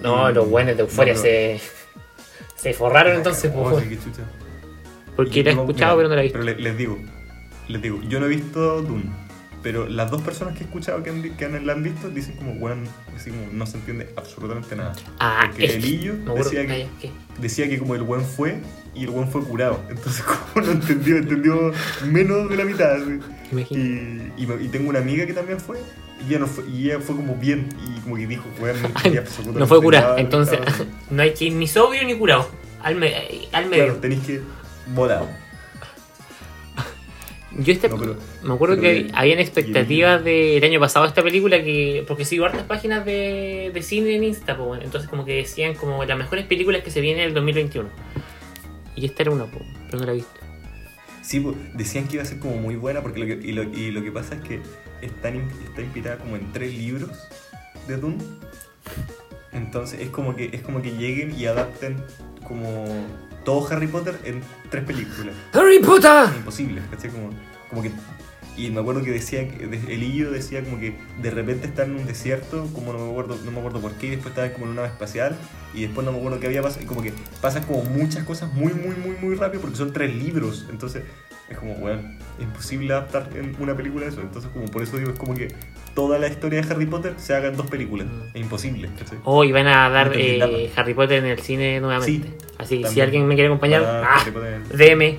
No, 0.00 0.30
Y- 0.30 0.34
los 0.34 0.48
buenos 0.48 0.76
de 0.76 0.82
Euphoria 0.82 1.14
no, 1.14 1.20
se, 1.20 1.60
se 2.56 2.72
forraron 2.74 3.16
entonces, 3.16 3.50
qué 3.88 3.98
chucha. 3.98 4.22
porque 5.14 5.40
Y 5.40 5.42
la 5.42 5.50
he 5.50 5.54
escuchado 5.54 5.96
pero 5.96 6.08
no 6.08 6.14
la 6.14 6.20
he 6.20 6.24
visto. 6.24 6.38
Pero 6.38 6.52
le- 6.56 6.62
les 6.62 6.76
digo, 6.76 6.98
les 7.68 7.82
digo, 7.82 8.00
yo 8.02 8.20
no 8.20 8.26
he 8.26 8.28
visto 8.28 8.82
Dune, 8.82 9.04
pero 9.62 9.86
las 9.88 10.10
dos 10.10 10.20
personas 10.22 10.54
que 10.54 10.60
he 10.64 10.66
escuchado 10.66 11.02
que, 11.02 11.10
han, 11.10 11.22
que 11.36 11.44
han- 11.44 11.66
la 11.66 11.72
han 11.72 11.82
visto 11.82 12.08
dicen 12.10 12.36
como, 12.36 12.52
weón, 12.54 12.86
así 13.16 13.30
como 13.30 13.46
no 13.52 13.66
se 13.66 13.78
entiende 13.78 14.10
absolutamente 14.16 14.76
nada. 14.76 14.94
Ah, 15.18 15.44
Porque 15.46 15.64
es 15.64 15.74
el 15.76 15.82
que- 15.82 15.88
Illo 15.88 16.14
me 16.14 16.30
acuerdo- 16.30 16.50
decía 16.50 16.66
que. 16.66 17.10
Decía 17.38 17.68
que 17.68 17.78
como 17.78 17.94
el 17.94 18.02
buen 18.02 18.22
fue 18.22 18.60
y 18.94 19.04
el 19.04 19.10
buen 19.10 19.28
fue 19.28 19.42
curado. 19.42 19.80
Entonces 19.88 20.22
como 20.22 20.66
no 20.66 20.72
entendió, 20.72 21.16
entendió 21.16 21.72
menos 22.06 22.48
de 22.48 22.56
la 22.56 22.64
mitad. 22.64 22.96
Y, 23.70 24.32
y, 24.36 24.68
tengo 24.70 24.90
una 24.90 24.98
amiga 24.98 25.26
que 25.26 25.32
también 25.32 25.60
fue. 25.60 25.78
Y 26.26 26.30
ella, 26.30 26.40
no 26.40 26.46
fue, 26.46 26.64
y 26.68 26.86
ella 26.90 27.00
fue 27.00 27.14
como 27.14 27.36
bien. 27.36 27.68
Y 27.86 28.00
como 28.00 28.16
que 28.16 28.26
dijo, 28.26 28.44
weón, 28.60 28.82
no 28.82 28.88
No 29.60 29.66
fue 29.66 29.80
que 29.80 30.20
entonces 30.20 30.54
estaba 30.54 30.70
haciendo". 30.70 30.94
no 31.10 31.22
hay 31.22 31.34
que 31.34 31.44
ir 31.46 31.52
ni 31.52 31.66
sobrio 31.66 32.04
ni 32.04 32.14
curado. 32.16 32.48
Al, 32.82 32.96
me- 32.96 33.14
al 33.52 33.66
medio. 33.66 33.84
Claro, 33.84 34.00
tenéis 34.00 34.20
que 34.22 34.40
volado. 34.94 35.28
Yo 37.58 37.72
este, 37.72 37.88
No, 37.88 37.96
pero- 37.98 38.16
me 38.42 38.54
acuerdo 38.54 38.78
que 38.80 39.10
habían 39.14 39.38
expectativas 39.38 40.22
del 40.22 40.62
año 40.62 40.78
pasado 40.80 41.04
de 41.04 41.08
esta 41.08 41.22
película 41.22 41.62
que 41.62 42.04
porque 42.06 42.24
sigo 42.24 42.44
hartas 42.44 42.64
páginas 42.64 43.04
de, 43.04 43.70
de 43.72 43.82
cine 43.82 44.14
en 44.16 44.24
Insta, 44.24 44.56
pues, 44.56 44.82
entonces 44.84 45.08
como 45.08 45.24
que 45.24 45.36
decían 45.36 45.74
como 45.74 46.04
las 46.04 46.18
mejores 46.18 46.44
películas 46.46 46.82
que 46.82 46.90
se 46.90 47.00
vienen 47.00 47.22
en 47.22 47.28
el 47.28 47.34
2021. 47.34 47.88
Y 48.94 49.06
esta 49.06 49.22
era 49.22 49.30
una, 49.32 49.46
po, 49.46 49.60
pero 49.86 50.00
no 50.00 50.06
la 50.06 50.12
he 50.12 50.16
visto. 50.16 50.40
Sí, 51.22 51.40
pues, 51.40 51.56
decían 51.74 52.06
que 52.08 52.14
iba 52.14 52.22
a 52.22 52.26
ser 52.26 52.38
como 52.38 52.56
muy 52.56 52.76
buena 52.76 53.02
porque 53.02 53.20
lo 53.20 53.26
que, 53.26 53.46
y, 53.46 53.52
lo, 53.52 53.62
y 53.64 53.90
lo 53.90 54.02
que 54.02 54.12
pasa 54.12 54.34
es 54.36 54.40
que 54.42 54.60
está, 55.02 55.28
está 55.30 55.82
inspirada 55.82 56.18
como 56.18 56.36
en 56.36 56.52
tres 56.52 56.74
libros 56.74 57.10
de 57.88 57.96
Dune. 57.96 58.18
Entonces 59.52 60.00
es 60.00 60.10
como 60.10 60.36
que 60.36 60.50
es 60.52 60.60
como 60.62 60.82
que 60.82 60.92
lleguen 60.92 61.34
y 61.38 61.46
adapten 61.46 61.96
como 62.46 62.84
todo 63.46 63.66
Harry 63.70 63.86
Potter 63.86 64.18
en 64.24 64.42
tres 64.68 64.84
películas. 64.84 65.34
¡Harry 65.54 65.78
Potter! 65.78 66.28
Imposible, 66.36 66.82
¿cachai? 66.90 67.10
Como, 67.10 67.30
como 67.70 67.80
que 67.80 67.90
y 68.56 68.70
me 68.70 68.80
acuerdo 68.80 69.02
que 69.02 69.10
decía 69.10 69.40
el 69.40 70.02
Illo 70.02 70.30
decía 70.30 70.64
como 70.64 70.80
que 70.80 70.96
de 71.20 71.30
repente 71.30 71.66
está 71.66 71.84
en 71.84 71.94
un 71.94 72.06
desierto, 72.06 72.66
como 72.72 72.92
no 72.92 72.98
me 72.98 73.10
acuerdo, 73.10 73.38
no 73.44 73.50
me 73.50 73.58
acuerdo 73.58 73.80
por 73.80 73.92
qué, 73.92 74.06
y 74.06 74.10
después 74.10 74.30
estaba 74.30 74.50
como 74.50 74.64
en 74.64 74.72
una 74.72 74.82
nave 74.82 74.94
espacial, 74.94 75.36
y 75.74 75.82
después 75.82 76.06
no 76.06 76.12
me 76.12 76.18
acuerdo 76.18 76.40
qué 76.40 76.46
había 76.46 76.62
pasado, 76.62 76.82
y 76.82 76.86
como 76.86 77.02
que 77.02 77.12
pasan 77.42 77.64
como 77.64 77.84
muchas 77.84 78.24
cosas 78.24 78.52
muy, 78.54 78.72
muy, 78.72 78.96
muy, 78.96 79.16
muy 79.20 79.34
rápido 79.34 79.60
porque 79.60 79.76
son 79.76 79.92
tres 79.92 80.14
libros, 80.14 80.66
entonces 80.70 81.02
es 81.48 81.58
como, 81.58 81.74
bueno, 81.76 82.00
es 82.38 82.44
imposible 82.44 82.92
adaptar 82.92 83.28
en 83.34 83.56
una 83.60 83.74
película 83.76 84.06
eso, 84.06 84.20
entonces 84.20 84.50
como 84.52 84.66
por 84.66 84.82
eso 84.82 84.96
digo, 84.98 85.10
es 85.12 85.18
como 85.18 85.34
que 85.34 85.54
toda 85.94 86.18
la 86.18 86.26
historia 86.28 86.60
de 86.60 86.70
Harry 86.72 86.86
Potter 86.86 87.14
se 87.16 87.34
haga 87.34 87.48
en 87.48 87.56
dos 87.56 87.66
películas, 87.68 88.06
Mm. 88.08 88.22
es 88.34 88.42
imposible, 88.42 88.90
¿cachai? 88.98 89.18
Hoy 89.24 89.52
van 89.52 89.66
a 89.68 89.88
dar 89.88 90.12
eh. 90.14 90.70
Harry 90.76 90.94
Potter 90.94 91.18
en 91.18 91.26
el 91.26 91.38
cine 91.40 91.80
nuevamente. 91.80 92.28
Sí, 92.28 92.34
Así 92.58 92.82
que 92.82 92.88
si 92.88 93.00
alguien 93.00 93.26
me 93.28 93.34
quiere 93.34 93.48
acompañar, 93.48 93.82
¡ah! 93.84 94.16
Harry 94.20 94.30
Potter. 94.32 94.62
DM, 94.68 95.18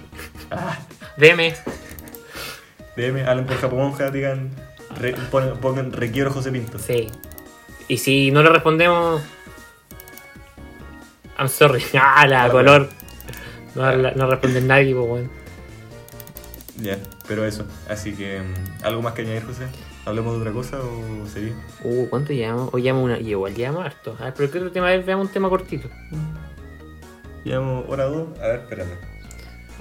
Ah, 0.51 0.77
DM. 1.17 1.53
DM, 2.95 3.25
hablen 3.27 3.45
por 3.45 3.57
Japonja, 3.57 4.09
digan, 4.11 4.49
re- 4.99 5.15
pongan 5.61 5.91
requiero 5.93 6.31
José 6.31 6.51
Pinto. 6.51 6.79
Sí. 6.79 7.09
Y 7.87 7.97
si 7.99 8.31
no 8.31 8.41
le 8.43 8.49
respondemos. 8.49 9.21
I'm 11.39 11.47
sorry. 11.49 11.83
Ah, 11.99 12.25
la 12.27 12.49
color. 12.49 12.89
No, 13.75 13.91
no 13.95 14.29
responde 14.29 14.61
nadie, 14.61 14.93
pues 14.95 15.07
bueno. 15.07 15.29
Ya, 16.79 16.97
pero 17.27 17.45
eso. 17.45 17.65
Así 17.89 18.13
que, 18.13 18.39
mm, 18.41 18.85
¿algo 18.85 19.01
más 19.01 19.13
que 19.13 19.23
añadir, 19.23 19.43
José? 19.45 19.63
¿Hablemos 20.05 20.33
de 20.35 20.39
otra 20.41 20.51
cosa 20.53 20.79
o 20.79 21.27
sería? 21.27 21.53
Uh, 21.83 22.07
¿cuánto 22.07 22.33
llevamos? 22.33 22.69
Hoy 22.73 22.83
llevamos 22.83 23.05
una. 23.05 23.19
Igual 23.19 23.55
llevamos 23.55 23.85
harto. 23.85 24.15
A 24.19 24.25
ver, 24.25 24.33
pero 24.37 24.51
¿qué 24.51 24.57
otro 24.59 24.71
tema? 24.71 24.87
A 24.87 24.91
ver, 24.91 25.03
veamos 25.03 25.27
un 25.27 25.33
tema 25.33 25.49
cortito. 25.49 25.89
Llevamos 27.43 27.85
hora 27.87 28.05
dos. 28.05 28.27
A 28.39 28.47
ver, 28.47 28.59
espérame. 28.59 28.89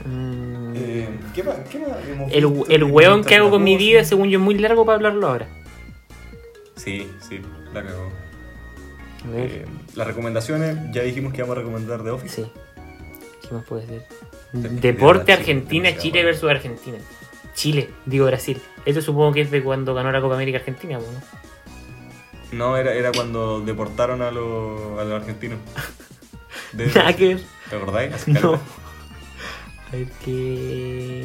Mm, 0.05 0.73
Eh, 0.77 1.09
¿qué, 1.35 1.43
más, 1.43 1.57
¿Qué 1.71 1.79
más 1.79 1.91
hemos 2.09 2.31
el 2.33 2.47
visto? 2.47 2.67
el 2.71 2.85
weón 2.85 3.25
que 3.25 3.37
hago 3.37 3.51
con 3.51 3.63
mi 3.63 3.77
vida, 3.77 4.05
según 4.05 4.29
yo, 4.29 4.39
es 4.39 4.45
muy 4.45 4.57
largo 4.59 4.85
para 4.85 4.97
hablarlo 4.97 5.27
ahora. 5.29 5.49
Sí, 6.77 7.11
sí, 7.27 7.41
la 7.73 7.83
cagó. 7.83 8.11
Eh, 9.35 9.65
las 9.95 10.07
recomendaciones, 10.07 10.77
ya 10.93 11.03
dijimos 11.03 11.33
que 11.33 11.43
vamos 11.43 11.57
a 11.57 11.61
recomendar 11.61 12.03
The 12.05 12.11
Office. 12.11 12.43
Sí. 12.45 12.51
¿Qué 13.49 13.55
más 13.55 13.65
puede 13.65 13.87
ser? 13.87 14.07
de 14.53 14.69
Deporte 14.69 15.33
Argentina, 15.33 15.97
Chile 15.97 16.25
versus 16.25 16.51
Argentina. 16.51 16.99
Chile, 17.55 17.91
digo 18.05 18.27
Brasil. 18.27 18.61
Esto 18.85 19.01
supongo 19.03 19.33
que 19.33 19.41
es 19.43 19.51
de 19.51 19.63
cuando 19.63 19.95
ganó 19.95 20.13
la 20.13 20.21
Copa 20.21 20.35
América 20.35 20.59
Argentina, 20.59 20.99
¿no? 20.99 22.57
No, 22.57 22.77
era, 22.77 22.95
era 22.95 23.13
cuando 23.13 23.61
deportaron 23.61 24.23
a 24.23 24.31
los, 24.31 24.99
a 24.99 25.05
los 25.05 25.21
argentinos. 25.21 25.59
De-. 26.73 26.87
¿Te 26.87 27.77
acordáis? 27.77 28.29
No. 28.29 28.55
A 28.55 29.97
ver 29.97 30.09
qué. 30.25 31.25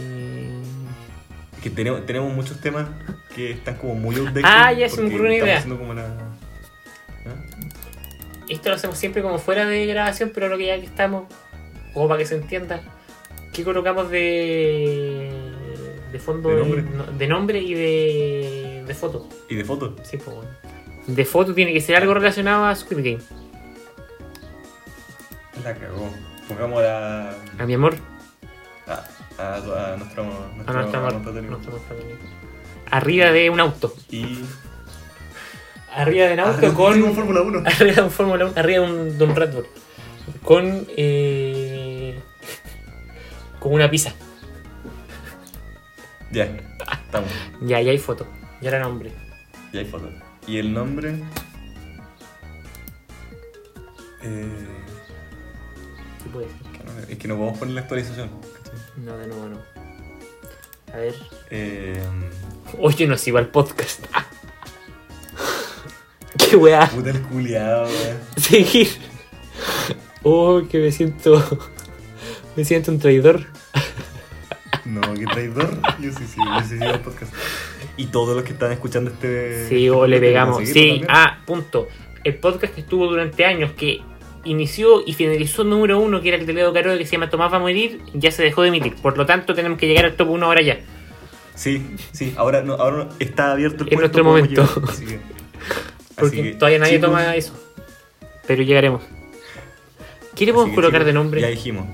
Que 1.63 1.69
tenemos, 1.69 2.05
tenemos 2.05 2.33
muchos 2.33 2.59
temas 2.59 2.87
que 3.35 3.51
están 3.51 3.75
como 3.75 3.95
muy 3.95 4.15
outdated. 4.15 4.41
Ah, 4.43 4.71
ya 4.71 4.87
se 4.87 4.97
me 4.97 5.03
porque 5.03 5.15
ocurrió 5.15 5.35
una 5.35 5.45
idea. 5.45 5.57
haciendo 5.57 5.79
como 5.79 5.93
la... 5.93 6.03
¿Ah? 6.03 7.35
Esto 8.49 8.69
lo 8.69 8.75
hacemos 8.75 8.97
siempre 8.97 9.21
como 9.21 9.39
fuera 9.39 9.65
de 9.65 9.85
grabación, 9.85 10.31
pero 10.33 10.47
lo 10.49 10.57
que 10.57 10.67
ya 10.67 10.79
que 10.79 10.85
estamos, 10.85 11.25
como 11.93 12.07
para 12.07 12.19
que 12.19 12.25
se 12.25 12.35
entienda, 12.35 12.81
¿qué 13.53 13.63
colocamos 13.63 14.09
de 14.09 15.31
De 16.11 16.19
fondo, 16.19 16.49
¿De 16.49 16.55
nombre? 16.55 16.81
nombre, 16.83 17.17
de 17.17 17.27
nombre 17.27 17.59
y 17.59 17.73
de, 17.73 18.83
de 18.87 18.93
foto. 18.95 19.27
¿Y 19.49 19.55
de 19.55 19.63
foto? 19.65 19.95
Sí, 20.03 20.17
pues 20.17 20.35
bueno. 20.35 20.49
De 21.07 21.25
foto 21.25 21.53
tiene 21.53 21.73
que 21.73 21.81
ser 21.81 21.95
algo 21.95 22.13
relacionado 22.13 22.65
a 22.65 22.75
Squid 22.75 22.97
Game. 22.97 23.19
La 25.63 25.73
cagó. 25.75 26.09
Pongamos 26.47 26.83
a, 26.83 27.29
A 27.59 27.65
mi 27.65 27.73
amor, 27.75 27.95
a, 28.87 29.03
a, 29.41 29.55
a 29.93 29.97
nuestro, 29.97 30.23
a 30.23 30.73
nuestro 30.73 30.99
amor. 30.99 31.21
protagonista. 31.21 31.49
nuestro 31.69 31.71
amor. 31.75 32.17
Arriba 32.89 33.31
de 33.31 33.49
un 33.49 33.59
auto. 33.59 33.93
Y. 34.09 34.39
Arriba 35.95 36.27
de 36.27 36.33
un 36.33 36.39
auto 36.41 36.57
Ah, 36.67 36.73
con. 36.73 36.93
tengo 36.93 37.13
Fórmula 37.13 37.41
1. 37.41 37.63
Arriba 37.65 37.93
de 37.95 38.01
un 38.01 38.11
Fórmula 38.11 38.45
1, 38.45 38.53
arriba 38.57 38.85
de 38.85 38.91
un, 38.91 39.17
de 39.17 39.23
un 39.23 39.35
Red 39.35 39.53
Bull. 39.53 39.65
Con. 40.43 40.87
Eh, 40.97 42.19
con 43.59 43.73
una 43.73 43.89
pizza. 43.89 44.13
Ya, 46.31 46.45
estamos. 47.05 47.29
Ya, 47.61 47.81
ya 47.81 47.91
hay 47.91 47.97
foto. 47.97 48.27
Ya 48.61 48.69
era 48.69 48.79
nombre. 48.79 49.11
Ya 49.73 49.79
hay 49.81 49.85
foto. 49.85 50.09
Y 50.47 50.57
el 50.57 50.73
nombre. 50.73 51.15
Eh, 54.23 54.67
¿Qué 56.23 56.29
puede 56.29 56.47
ser? 56.47 56.55
es 57.09 57.17
que 57.17 57.27
no 57.27 57.35
podemos 57.35 57.57
poner 57.59 57.75
la 57.75 57.81
actualización. 57.81 58.29
¿cachai? 58.63 58.79
No, 58.97 59.17
de 59.17 59.27
nuevo 59.27 59.47
no. 59.47 59.59
A 60.93 60.97
ver. 60.97 61.15
Eh, 61.49 62.01
Oye, 62.79 63.07
no 63.07 63.17
sigo 63.17 63.37
al 63.37 63.47
podcast. 63.47 64.05
Qué 66.37 66.55
weá. 66.55 66.87
puta 66.89 67.09
el 67.09 67.21
culiado, 67.23 67.83
weón. 67.83 68.17
Seguir. 68.37 68.89
Oh, 70.23 70.61
que 70.69 70.77
me 70.79 70.91
siento. 70.91 71.43
Me 72.55 72.65
siento 72.65 72.91
un 72.91 72.99
traidor. 72.99 73.45
No, 74.83 74.99
qué 75.13 75.25
traidor. 75.25 75.69
Yo 76.01 76.11
sí, 76.11 76.25
sí, 76.27 76.35
yo 76.37 76.61
sí 76.67 76.77
sigo 76.77 76.85
el 76.91 76.99
podcast. 76.99 77.33
Y 77.95 78.07
todos 78.07 78.35
los 78.35 78.43
que 78.43 78.51
están 78.51 78.73
escuchando 78.73 79.09
este. 79.09 79.67
Sí, 79.69 79.75
este 79.85 79.91
o 79.91 80.05
le 80.05 80.17
podcast, 80.17 80.21
pegamos. 80.21 80.55
¿pueden 80.57 80.73
Sí, 80.73 80.89
también? 80.89 81.07
ah, 81.09 81.39
punto. 81.45 81.87
El 82.25 82.35
podcast 82.35 82.73
que 82.75 82.81
estuvo 82.81 83.07
durante 83.07 83.45
años, 83.45 83.71
que 83.71 84.01
inició 84.43 85.01
y 85.05 85.13
finalizó 85.13 85.63
número 85.63 85.97
uno, 85.99 86.21
que 86.21 86.27
era 86.29 86.37
el 86.37 86.45
de 86.45 86.53
Leo 86.53 86.73
Caro, 86.73 86.97
que 86.97 87.05
se 87.05 87.13
llama 87.13 87.29
Tomás 87.29 87.51
va 87.53 87.57
a 87.57 87.59
morir, 87.61 88.01
ya 88.13 88.31
se 88.31 88.43
dejó 88.43 88.63
de 88.63 88.67
emitir. 88.67 88.95
Por 88.95 89.17
lo 89.17 89.25
tanto, 89.25 89.53
tenemos 89.55 89.79
que 89.79 89.87
llegar 89.87 90.03
al 90.05 90.15
top 90.15 90.29
1 90.31 90.45
ahora 90.45 90.61
ya. 90.61 90.79
Sí, 91.55 91.85
sí, 92.11 92.33
ahora, 92.35 92.61
no, 92.63 92.73
ahora 92.73 93.07
está 93.19 93.51
abierto 93.53 93.83
el 93.85 93.89
Es 93.89 93.95
puesto, 93.95 93.99
nuestro 93.99 94.23
momento. 94.25 94.67
así 94.89 95.05
que- 95.05 95.19
Porque 96.15 96.41
así 96.41 96.51
que, 96.51 96.55
todavía 96.57 96.79
nadie 96.79 96.95
chicos, 96.95 97.09
toma 97.09 97.35
eso. 97.35 97.53
Pero 98.45 98.63
llegaremos. 98.63 99.03
¿Qué 100.35 100.45
le 100.45 100.53
podemos 100.53 100.75
colocar 100.75 100.99
chicos, 101.01 101.05
de 101.07 101.13
nombre? 101.13 101.41
Ya 101.41 101.47
dijimos. 101.47 101.87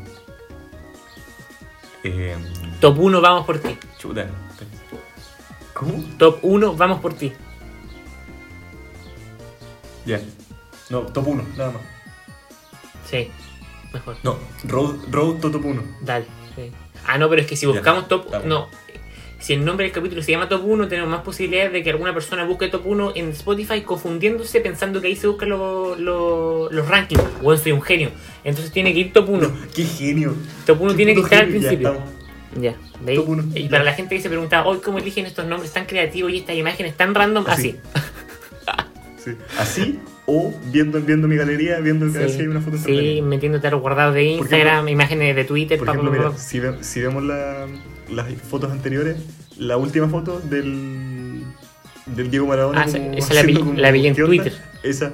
Eh, 2.04 2.36
Top 2.80 2.98
1, 3.00 3.22
vamos 3.22 3.46
por 3.46 3.60
ti. 3.60 3.78
chuta. 3.98 4.28
¿Cómo? 5.74 6.04
Top 6.18 6.40
1, 6.42 6.76
vamos 6.76 7.00
por 7.02 7.14
ti. 7.14 7.34
Ya. 10.06 10.22
No, 10.90 11.02
top 11.02 11.28
1, 11.28 11.44
nada 11.58 11.72
más. 11.72 11.82
Sí, 13.10 13.30
mejor. 13.94 14.18
No, 14.24 14.38
Road, 14.66 14.96
Road 15.10 15.36
to 15.40 15.52
top 15.52 15.66
1. 15.66 15.84
Dale. 16.02 16.26
sí. 16.56 16.72
Ah, 17.06 17.18
no, 17.18 17.30
pero 17.30 17.42
es 17.42 17.48
que 17.48 17.56
si 17.56 17.66
Ya, 17.66 17.72
buscamos 17.74 18.08
top. 18.08 18.26
estamos. 18.26 18.48
No. 18.48 18.68
Si 19.40 19.54
el 19.54 19.64
nombre 19.64 19.86
del 19.86 19.94
capítulo 19.94 20.22
se 20.24 20.32
llama 20.32 20.50
Top 20.50 20.64
1, 20.66 20.88
tenemos 20.88 21.10
más 21.12 21.22
posibilidades 21.22 21.72
de 21.72 21.84
que 21.84 21.92
alguna 21.92 22.14
persona 22.14 22.44
busque 22.44 22.68
Top 22.70 22.86
1 22.86 23.12
en 23.16 23.30
Spotify 23.30 23.82
confundiéndose 23.82 24.62
pensando 24.62 25.00
que 25.00 25.08
ahí 25.08 25.16
se 25.16 25.28
buscan 25.28 25.50
los- 25.50 26.00
los- 26.00 26.72
los 26.72 26.88
rankings. 26.88 27.22
Bueno, 27.42 27.62
soy 27.62 27.72
un 27.72 27.82
genio. 27.84 28.10
Entonces 28.44 28.72
tiene 28.72 28.94
que 28.94 29.00
ir 29.00 29.14
Top 29.14 29.30
1. 29.30 29.52
¡Qué 29.76 29.84
genio! 29.84 30.34
Top 30.66 30.82
1 30.82 30.92
Qué 30.92 30.98
tiene 30.98 31.14
que 31.14 31.22
estar 31.22 31.40
al 31.44 31.46
genio, 31.52 31.62
ya 31.62 31.68
principio. 31.68 32.04
Ya, 32.60 32.76
¿veis? 33.02 33.20
Top 33.20 33.30
uno, 33.30 33.44
Y 33.54 33.64
ya. 33.64 33.70
para 33.70 33.84
la 33.84 33.94
gente 33.94 34.16
que 34.16 34.22
se 34.22 34.30
preguntaba, 34.30 34.66
hoy 34.68 34.80
¿cómo 34.84 34.98
eligen 34.98 35.28
estos 35.28 35.46
nombres 35.46 35.72
tan 35.72 35.86
creativos 35.86 36.32
y 36.32 36.38
estas 36.38 36.56
imágenes 36.56 36.96
tan 36.98 37.14
random? 37.14 37.46
Así. 37.48 37.76
Así. 37.94 38.82
Sí. 39.24 39.32
Así, 39.60 40.00
o 40.30 40.54
viendo, 40.72 41.00
viendo 41.02 41.28
mi 41.30 41.38
galería, 41.38 41.80
viendo 41.80 42.12
ver 42.12 42.30
si 42.30 42.42
hay 42.42 42.48
una 42.48 42.60
foto 42.60 42.78
sí, 42.78 43.22
metiéndote 43.24 43.68
a 43.68 43.72
los 43.72 43.80
guardados 43.82 44.14
de 44.14 44.24
Instagram, 44.26 44.90
imágenes 44.90 45.36
de 45.36 45.46
Twitter, 45.46 45.80
Por 45.80 45.88
ejemplo, 45.88 46.12
mira, 46.12 46.32
si, 46.38 46.60
ve- 46.60 46.84
si 46.84 47.00
vemos 47.02 47.24
la- 47.24 47.66
las 48.12 48.28
fotos 48.42 48.70
anteriores, 48.72 49.16
la 49.58 49.78
última 49.78 50.10
foto 50.10 50.40
del, 50.42 51.44
del 52.08 52.30
Diego 52.30 52.46
Maradona. 52.46 52.82
Ah, 52.82 52.86
esa- 52.86 52.98
como 53.00 53.14
esa 53.14 53.34
la 53.34 53.44
vi- 53.44 53.64
la 53.78 53.92
vi 53.92 54.06
en. 54.08 54.16
Twitter. 54.16 54.54
Esa, 54.84 55.14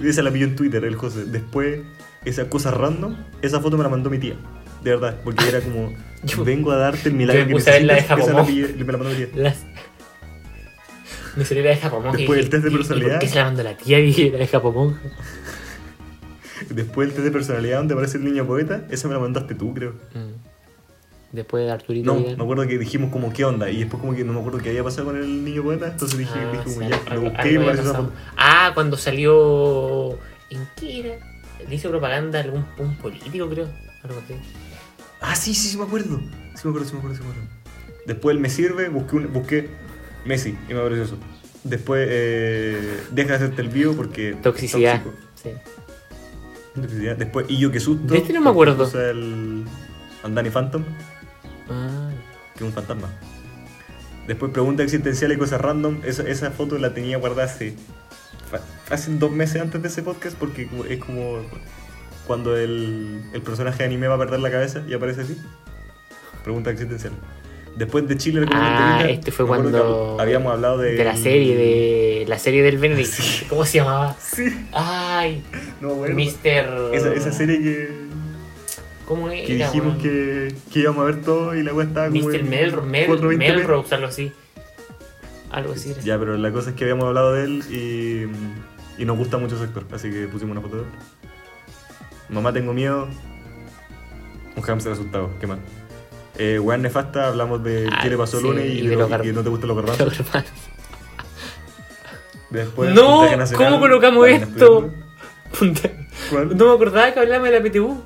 esa 0.00 0.22
la 0.22 0.30
pilló 0.32 0.46
en 0.46 0.56
Twitter, 0.56 0.84
el 0.84 0.96
José. 0.96 1.24
Después, 1.26 1.80
esa 2.24 2.48
cosa 2.48 2.72
random, 2.72 3.16
esa 3.42 3.60
foto 3.60 3.76
me 3.76 3.84
la 3.84 3.88
mandó 3.90 4.10
mi 4.10 4.18
tía. 4.18 4.34
De 4.82 4.90
verdad, 4.90 5.20
porque 5.22 5.48
era 5.48 5.60
como, 5.60 5.94
Yo- 6.24 6.44
vengo 6.44 6.72
a 6.72 6.76
darte 6.76 7.08
el 7.10 7.14
milagro 7.14 7.46
que 7.46 7.54
ver 7.54 7.84
la 7.84 7.94
necesitas. 7.94 8.18
Esa 8.18 8.32
la 8.32 8.44
pillé- 8.44 8.74
me 8.76 8.92
la 8.92 8.98
mandó 8.98 9.10
mi 9.10 9.16
tía. 9.24 9.28
Las... 9.36 9.64
Mi 11.36 11.44
cerebro 11.44 11.70
de 11.70 11.76
Japón. 11.76 12.02
Después 12.16 12.40
el 12.40 12.50
test 12.50 12.64
de 12.64 12.70
¿Y- 12.70 12.74
y- 12.74 12.76
personalidad. 12.76 13.08
¿Y 13.08 13.12
por 13.12 13.20
qué 13.20 13.28
se 13.28 13.36
la 13.36 13.44
mandó 13.44 13.62
la 13.62 13.76
tía 13.76 14.00
y 14.00 14.20
era 14.28 14.38
de 14.38 14.46
Japón? 14.46 14.98
Después 16.70 17.08
el 17.08 17.14
test 17.14 17.24
de 17.24 17.30
personalidad 17.30 17.78
donde 17.78 17.94
aparece 17.94 18.18
el 18.18 18.24
niño 18.24 18.46
poeta, 18.46 18.86
esa 18.90 19.08
me 19.08 19.14
la 19.14 19.20
mandaste 19.20 19.54
tú, 19.54 19.74
creo. 19.74 19.92
Mm. 20.14 20.32
Después 21.32 21.64
de 21.64 21.70
Arturito 21.72 22.12
No, 22.12 22.18
Vidal. 22.20 22.36
me 22.36 22.42
acuerdo 22.42 22.66
que 22.66 22.78
dijimos 22.78 23.10
como 23.10 23.32
qué 23.32 23.44
onda 23.46 23.70
y 23.70 23.78
después 23.80 24.00
como 24.00 24.14
que 24.14 24.22
no 24.22 24.34
me 24.34 24.40
acuerdo 24.40 24.58
qué 24.58 24.68
había 24.68 24.84
pasado 24.84 25.06
con 25.06 25.16
el 25.16 25.42
niño 25.44 25.62
poeta, 25.62 25.86
entonces 25.88 26.18
dije, 26.18 26.32
Ah, 26.36 26.50
dije 26.52 26.64
como 26.76 26.88
ya, 26.88 27.14
lo 27.14 27.20
busqué 27.22 27.52
y 27.52 27.58
me 27.58 27.58
había 27.68 27.72
apareció 27.72 27.90
esa. 27.92 28.10
Ah, 28.36 28.70
cuando 28.74 28.96
salió. 28.98 30.18
¿En 30.50 30.68
qué 30.76 31.00
era? 31.00 31.16
Le 31.66 31.74
hizo 31.74 31.88
propaganda 31.88 32.38
a 32.38 32.42
algún 32.42 32.66
un 32.78 32.96
político, 32.98 33.48
creo. 33.48 33.66
Algo 34.04 34.20
así. 34.22 34.34
Ah, 35.22 35.34
sí, 35.34 35.54
sí, 35.54 35.68
sí 35.68 35.78
me 35.78 35.84
acuerdo. 35.84 36.20
Sí 36.54 36.60
me 36.64 36.70
acuerdo, 36.70 36.84
sí 36.86 36.92
me 36.92 36.98
acuerdo, 36.98 37.16
sí 37.16 37.22
me 37.24 37.30
acuerdo. 37.30 37.48
Después 38.06 38.36
el 38.36 38.42
me 38.42 38.50
sirve, 38.50 38.88
busqué, 38.90 39.16
un- 39.16 39.32
busqué 39.32 39.70
Messi 40.24 40.56
y 40.68 40.74
me 40.74 40.80
apareció 40.80 41.04
eso. 41.04 41.18
Después 41.64 42.06
eh, 42.10 43.00
deja 43.12 43.30
de 43.30 43.34
hacerte 43.36 43.62
el 43.62 43.68
vivo 43.68 43.94
porque 43.94 44.34
Toxicidad. 44.42 45.02
Sí. 45.34 45.50
Toxicidad. 46.74 47.16
Después 47.16 47.46
y 47.48 47.58
yo 47.58 47.70
que 47.70 47.80
susto. 47.80 48.12
De 48.12 48.18
este 48.18 48.32
no 48.32 48.40
me 48.40 48.50
acuerdo. 48.50 48.88
el 49.10 49.64
Andani 50.22 50.50
Phantom, 50.50 50.84
Ah, 51.70 52.10
que 52.54 52.64
es 52.64 52.68
un 52.68 52.72
fantasma. 52.72 53.08
Después 54.26 54.52
pregunta 54.52 54.82
existencial 54.82 55.32
y 55.32 55.36
cosas 55.36 55.60
random. 55.60 56.00
Esa, 56.04 56.22
esa 56.28 56.50
foto 56.50 56.78
la 56.78 56.94
tenía 56.94 57.18
guardada 57.18 57.44
hace, 57.44 57.74
hace 58.90 59.14
dos 59.16 59.30
meses 59.32 59.60
antes 59.60 59.82
de 59.82 59.88
ese 59.88 60.02
podcast 60.02 60.36
porque 60.36 60.68
es 60.88 60.98
como 61.04 61.40
cuando 62.26 62.56
el, 62.56 63.22
el 63.32 63.42
personaje 63.42 63.78
de 63.78 63.84
anime 63.84 64.06
va 64.08 64.14
a 64.14 64.18
perder 64.18 64.40
la 64.40 64.50
cabeza 64.50 64.82
y 64.88 64.94
aparece 64.94 65.22
así. 65.22 65.36
Pregunta 66.44 66.70
existencial. 66.70 67.12
Después 67.76 68.06
de 68.06 68.16
Chile, 68.18 68.46
Ah, 68.52 69.02
este 69.08 69.32
fue 69.32 69.46
cuando- 69.46 70.16
habíamos 70.20 70.52
hablado 70.52 70.78
de, 70.78 70.92
de 70.94 71.04
la 71.04 71.16
serie, 71.16 71.56
de 71.56 72.24
la 72.28 72.38
serie 72.38 72.62
del 72.62 72.76
Benedict. 72.78 73.08
Sí. 73.10 73.46
¿Cómo 73.48 73.64
se 73.64 73.78
llamaba? 73.78 74.14
Sí, 74.20 74.44
Ay, 74.72 75.42
no, 75.80 75.94
bueno. 75.94 76.14
Mr. 76.14 76.90
Esa, 76.94 77.14
esa 77.14 77.32
serie 77.32 77.60
que, 77.62 77.88
¿Cómo 79.06 79.30
era? 79.30 79.46
que 79.46 79.54
dijimos 79.54 79.96
que, 80.02 80.54
que 80.72 80.80
íbamos 80.80 81.00
a 81.02 81.04
ver 81.06 81.22
todo 81.22 81.54
y 81.54 81.62
la 81.62 81.72
weá 81.72 81.86
estaba 81.86 82.08
como 82.08 82.28
Mr. 82.28 82.34
en 82.36 82.50
Mel, 82.50 82.82
Mel, 82.82 83.08
420p. 83.10 83.36
Melrose, 83.38 83.94
algo 83.94 84.06
así. 84.06 84.32
Algo 85.50 85.72
así. 85.72 85.90
era. 85.92 86.00
Ya, 86.02 86.18
pero 86.18 86.36
la 86.36 86.52
cosa 86.52 86.70
es 86.70 86.76
que 86.76 86.84
habíamos 86.84 87.06
hablado 87.06 87.32
de 87.32 87.44
él 87.44 87.62
y, 87.70 89.02
y 89.02 89.04
nos 89.06 89.16
gusta 89.16 89.38
mucho 89.38 89.54
ese 89.56 89.64
actor, 89.64 89.84
así 89.92 90.10
que 90.10 90.26
pusimos 90.28 90.52
una 90.52 90.60
foto 90.60 90.76
de 90.76 90.82
él. 90.82 90.88
Mamá, 92.28 92.52
tengo 92.52 92.72
miedo. 92.74 93.08
Un 94.56 94.62
hamster 94.62 94.92
asustado, 94.92 95.30
¿qué 95.40 95.46
más? 95.46 95.58
Eh, 96.38 96.58
weá 96.58 96.78
nefasta, 96.78 97.28
hablamos 97.28 97.62
de 97.62 97.88
Ah, 97.92 98.00
qué 98.02 98.10
le 98.10 98.16
pasó 98.16 98.38
el 98.38 98.42
sí, 98.42 98.48
lunes 98.48 98.64
y, 98.66 98.78
y 98.80 98.86
de 98.88 98.96
lo- 98.96 99.08
gar- 99.08 99.24
y 99.26 99.32
no 99.32 99.42
te 99.42 99.48
gustan 99.50 99.68
los 99.68 99.76
Lo 99.76 99.82
garbanzos. 99.84 100.26
Después, 102.50 102.94
No, 102.94 103.24
nacional, 103.36 103.66
¿cómo 103.70 103.80
colocamos 103.80 104.28
esto? 104.28 104.90
No 106.54 106.66
me 106.66 106.72
acordaba 106.74 107.12
que 107.12 107.20
hablábamos 107.20 107.50
de 107.50 107.58
la 107.58 107.62
PTU. 107.64 108.02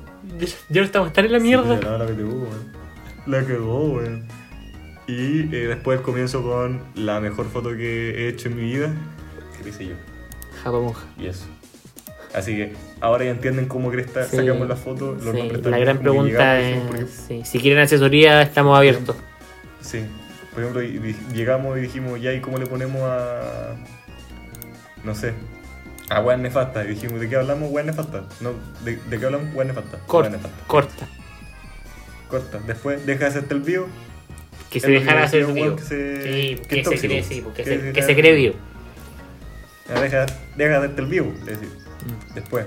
Ya- 0.69 0.81
no 0.81 0.85
estamos 0.85 1.13
tan 1.13 1.25
en 1.25 1.31
la 1.31 1.39
mierda. 1.39 1.77
Sí, 1.77 1.83
la, 1.83 1.97
la 1.97 2.05
PTU, 2.05 2.43
weón. 2.43 2.77
La 3.25 3.43
cagó, 3.45 3.85
weón. 3.93 4.27
Y 5.07 5.39
eh, 5.55 5.67
después 5.67 6.01
comienzo 6.01 6.43
con 6.43 6.81
la 6.95 7.19
mejor 7.21 7.49
foto 7.49 7.69
que 7.71 8.09
he 8.25 8.29
hecho 8.29 8.49
en 8.49 8.55
mi 8.57 8.63
vida. 8.63 8.93
¿Qué 9.63 9.69
hice 9.69 9.87
yo? 9.87 9.95
Japa 10.63 10.79
monja. 10.79 11.05
Y 11.17 11.27
eso. 11.27 11.45
Así 12.33 12.55
que 12.55 12.73
ahora 13.01 13.25
ya 13.25 13.31
entienden 13.31 13.67
cómo 13.67 13.89
cresta 13.91 14.25
Sí. 14.25 14.37
sacamos 14.37 14.67
la 14.67 14.75
foto. 14.75 15.13
Los 15.13 15.23
Sí, 15.35 15.37
nombres 15.41 15.65
la 15.65 15.77
gran 15.79 15.97
pregunta 15.99 16.59
es. 16.59 16.79
sí, 17.27 17.41
Si 17.45 17.59
quieren 17.59 17.79
asesoría, 17.79 18.41
estamos 18.41 18.77
abiertos. 18.77 19.15
Sí. 19.81 20.03
Por 20.53 20.63
ejemplo, 20.63 20.81
llegamos 21.33 21.77
y 21.77 21.81
dijimos, 21.81 22.19
ya, 22.21 22.33
¿y 22.33 22.39
cómo 22.41 22.57
le 22.57 22.65
ponemos 22.65 23.01
a. 23.03 23.75
No 25.03 25.13
sé. 25.13 25.33
A 26.09 26.21
weas 26.21 26.39
nefasta. 26.39 26.83
Y 26.85 26.89
dijimos, 26.89 27.19
¿de 27.19 27.29
qué 27.29 27.35
hablamos? 27.35 27.69
Weas 27.71 27.85
nefasta. 27.85 28.23
No, 28.41 28.53
¿de, 28.83 28.95
¿de 28.95 29.19
qué 29.19 29.25
hablamos? 29.25 29.53
Weas 29.53 29.67
nefasta. 29.67 29.99
Corta, 30.07 30.29
nefasta. 30.31 30.63
corta. 30.67 31.07
Corta. 32.29 32.59
Después, 32.65 33.05
deja 33.05 33.19
de 33.19 33.25
hacerte 33.27 33.53
el 33.53 33.61
vivo. 33.61 33.87
Que 34.69 34.79
se 34.79 34.89
dejara 34.91 35.23
hacer 35.23 35.41
decía, 35.45 35.53
vivo. 35.53 35.65
weón, 35.67 35.77
que 35.77 35.83
se- 35.83 36.23
Sí, 36.23 36.61
que 36.67 36.83
se 36.83 36.99
cree, 37.07 37.23
sí, 37.23 37.43
Que 37.55 37.63
se, 37.63 37.79
se- 37.81 37.93
que 37.93 38.01
se 38.03 38.15
cree 38.15 38.33
vivo. 38.35 38.55
Deja, 39.87 40.25
deja 40.57 40.69
de 40.71 40.75
hacerte 40.75 41.01
el 41.01 41.07
vivo. 41.07 41.33
Es 41.39 41.45
decir, 41.45 41.69
Mm. 41.69 42.33
después. 42.35 42.65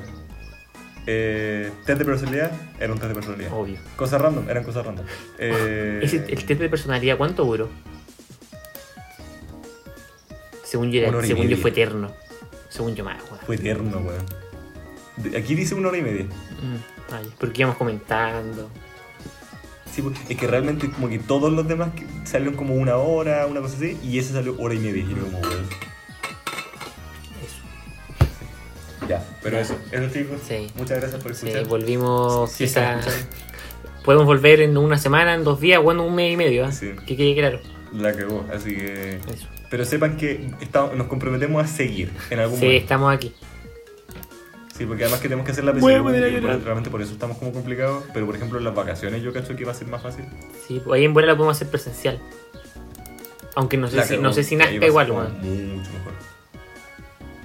Eh, 1.12 1.72
test 1.86 1.98
de 1.98 2.04
personalidad 2.04 2.52
era 2.78 2.92
un 2.92 2.98
test 3.00 3.08
de 3.08 3.14
personalidad. 3.14 3.52
Obvio. 3.52 3.78
Cosas 3.96 4.20
random, 4.20 4.48
eran 4.48 4.62
cosas 4.64 4.86
random. 4.86 5.04
Eh, 5.38 6.00
Ese- 6.02 6.24
el 6.28 6.44
test 6.44 6.60
de 6.60 6.68
personalidad, 6.68 7.16
¿cuánto 7.16 7.44
duró? 7.44 7.68
Según 10.64 10.92
yo, 10.92 11.00
era- 11.00 11.22
según 11.26 11.48
yo 11.48 11.56
fue 11.56 11.70
eterno. 11.70 12.12
Según 12.68 12.94
yo 12.94 13.04
más, 13.04 13.20
weón. 13.28 13.40
Fue 13.44 13.56
eterno, 13.56 13.98
weón. 13.98 15.34
Aquí 15.36 15.54
dice 15.56 15.74
una 15.74 15.88
hora 15.88 15.98
y 15.98 16.02
media. 16.02 16.24
Mm, 16.24 17.10
vaya, 17.12 17.28
porque 17.38 17.62
íbamos 17.62 17.76
comentando. 17.76 18.70
Sí, 19.92 20.02
pues, 20.02 20.16
es 20.28 20.36
que 20.36 20.46
realmente 20.46 20.88
como 20.88 21.08
que 21.08 21.18
todos 21.18 21.52
los 21.52 21.66
demás 21.66 21.88
salieron 22.24 22.54
como 22.54 22.74
una 22.74 22.96
hora, 22.96 23.46
una 23.46 23.60
cosa 23.60 23.76
así, 23.76 23.98
y 24.04 24.18
ese 24.20 24.32
salió 24.32 24.54
hora 24.60 24.74
y 24.74 24.78
media. 24.78 25.02
Y 25.02 25.06
como, 25.14 25.38
weón. 25.40 25.89
Pero 29.50 29.62
eso, 29.62 29.76
eso 29.92 30.12
chicos. 30.12 30.40
Sí. 30.46 30.66
Muchas 30.76 31.00
gracias 31.00 31.22
por 31.22 31.34
Sí, 31.34 31.48
escuchar. 31.48 31.68
volvimos 31.68 32.50
Sí, 32.52 32.64
quizá- 32.64 33.02
sí, 33.02 33.10
sí. 33.10 33.24
Podemos 34.04 34.24
volver 34.26 34.60
en 34.62 34.76
una 34.78 34.96
semana, 34.98 35.34
en 35.34 35.44
dos 35.44 35.60
días, 35.60 35.80
o 35.84 35.92
en 35.92 36.00
un 36.00 36.14
mes 36.14 36.32
y 36.32 36.36
medio, 36.36 36.66
¿eh? 36.66 36.72
Sí. 36.72 36.92
Que 37.06 37.16
quede 37.16 37.34
claro. 37.34 37.60
La 37.92 38.12
cagó, 38.14 38.46
así 38.52 38.74
que... 38.74 39.16
Eso. 39.16 39.46
Pero 39.70 39.84
sepan 39.84 40.16
que 40.16 40.50
estamos, 40.60 40.94
nos 40.96 41.06
comprometemos 41.06 41.62
a 41.62 41.66
seguir 41.66 42.10
en 42.30 42.38
algún 42.40 42.58
Sí, 42.58 42.64
momento. 42.64 42.82
estamos 42.82 43.14
aquí. 43.14 43.34
Sí, 44.76 44.86
porque 44.86 45.04
además 45.04 45.20
que 45.20 45.28
tenemos 45.28 45.44
que 45.44 45.52
hacer 45.52 45.64
la 45.64 45.72
llorar. 45.72 46.60
realmente 46.62 46.88
por 46.88 47.02
eso 47.02 47.12
estamos 47.12 47.36
como 47.36 47.52
complicados. 47.52 48.04
Pero 48.14 48.24
por 48.26 48.34
ejemplo 48.34 48.58
en 48.58 48.64
las 48.64 48.74
vacaciones 48.74 49.22
yo 49.22 49.32
cacho 49.32 49.54
que 49.54 49.64
va 49.66 49.72
a 49.72 49.74
ser 49.74 49.88
más 49.88 50.02
fácil. 50.02 50.24
Sí, 50.66 50.80
pues 50.82 50.98
ahí 50.98 51.04
en 51.04 51.12
buena 51.12 51.28
la 51.28 51.36
podemos 51.36 51.56
hacer 51.56 51.68
presencial. 51.68 52.18
Aunque 53.54 53.76
no 53.76 53.88
sé 53.88 53.96
La 53.96 54.04
si, 54.04 54.16
no 54.16 54.32
sé 54.32 54.42
si 54.42 54.56
nazca 54.56 54.86
igual. 54.86 55.08
Mucho 55.12 55.90
mejor. 55.92 56.12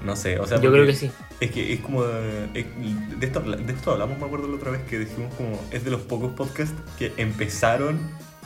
No 0.06 0.16
sé, 0.16 0.38
o 0.40 0.46
sea... 0.46 0.62
Yo 0.62 0.72
creo 0.72 0.86
que 0.86 0.94
sí. 0.94 1.12
Es 1.40 1.52
que 1.52 1.74
es 1.74 1.80
como... 1.82 2.04
eh, 2.06 2.48
es- 2.54 3.20
de, 3.20 3.26
esto, 3.26 3.40
de 3.42 3.74
esto 3.74 3.92
hablamos, 3.92 4.18
me 4.20 4.26
acuerdo 4.26 4.48
la 4.48 4.56
otra 4.56 4.72
vez 4.72 4.82
que 4.84 5.00
dijimos 5.00 5.34
como... 5.36 5.60
Es 5.72 5.84
de 5.84 5.92
los 5.92 6.02
pocos 6.02 6.32
podcasts 6.34 6.76
que 6.98 7.12
empezaron 7.18 7.96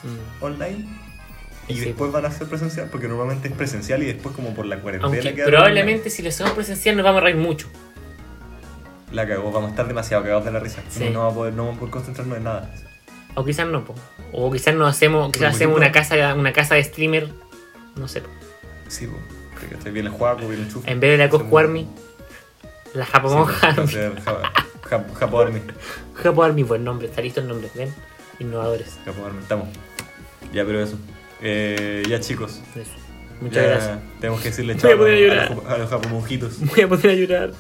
Mm. 0.02 0.44
online 0.44 0.86
y 1.68 1.74
Sí, 1.74 1.80
después 1.82 2.10
van 2.14 2.26
a 2.26 2.32
ser 2.32 2.48
presencial 2.48 2.88
porque 2.90 3.10
normalmente 3.10 3.50
es 3.50 3.54
presencial 3.54 4.02
y 4.02 4.06
después 4.06 4.34
como 4.34 4.54
por 4.56 4.66
la 4.66 4.80
cuarentena 4.80 5.14
Aunque 5.14 5.44
probablemente 5.44 6.10
si 6.10 6.24
lo 6.24 6.30
hacemos 6.30 6.54
presencial 6.54 6.96
nos 6.96 7.04
vamos 7.04 7.22
a 7.22 7.26
reír 7.26 7.36
mucho. 7.36 7.68
La 9.12 9.28
cagó, 9.28 9.52
vamos 9.52 9.68
a 9.68 9.72
estar 9.72 9.88
demasiado 9.90 10.24
cagados 10.24 10.46
de 10.46 10.52
la 10.52 10.60
risa. 10.62 10.82
Sí. 10.90 11.06
No, 11.06 11.10
no 11.12 11.20
vamos 11.20 11.34
a 11.34 11.36
poder, 11.36 11.54
no 11.54 11.64
vamos 11.64 11.76
a 11.76 11.80
poder 11.80 11.92
concentrarnos 11.94 12.38
en 12.38 12.44
nada. 12.46 12.74
O 13.36 13.44
quizás 13.44 13.68
no, 13.68 13.84
po. 13.84 13.94
O 14.32 14.50
quizás 14.52 14.74
nos 14.76 14.90
hacemos, 14.90 15.32
quizás 15.34 15.54
hacemos 15.56 15.76
una 15.76 15.92
casa, 15.92 16.34
una 16.34 16.54
casa 16.54 16.76
de 16.76 16.84
streamer. 16.86 17.28
No 17.98 18.08
sé. 18.08 18.22
po. 18.22 18.30
Sí, 18.88 19.06
Porque 19.60 19.92
viene 19.92 20.10
el 20.10 20.16
juego, 20.16 20.38
viene 20.48 20.64
el 20.64 20.72
chufa. 20.72 20.90
En 20.90 21.00
vez 21.00 21.12
de 21.12 21.18
la 21.18 21.30
Cosco 21.30 21.58
Army, 21.58 21.88
la 22.94 23.06
Sí, 23.06 23.12
Army. 23.14 24.22
Japo 25.16 25.40
Army. 25.42 25.62
Japo 26.16 26.44
Army, 26.44 26.64
buen 26.64 26.84
nombre, 26.84 27.08
está 27.08 27.22
listo 27.22 27.40
el 27.42 27.48
nombre, 27.48 27.70
¿ven? 27.76 27.94
Innovadores. 28.40 28.98
Japo 29.06 29.26
Army, 29.26 29.40
estamos. 29.42 29.68
Ya, 30.54 30.66
pero 30.66 30.82
eso. 30.82 30.98
Eh, 31.42 32.04
ya, 32.08 32.20
chicos. 32.20 32.60
Eso. 32.76 32.92
Muchas 33.42 33.64
ya 33.64 33.70
gracias. 33.70 34.00
Tenemos 34.20 34.42
que 34.42 34.50
decirle 34.50 34.76
chao 34.78 34.92
a 34.92 34.96
los, 34.96 35.66
a 35.66 35.78
los 35.78 35.90
japomonjitos. 35.90 36.60
Voy 36.66 36.82
a 36.82 36.88
poner 36.90 37.10
a 37.12 37.14
llorar. 37.14 37.52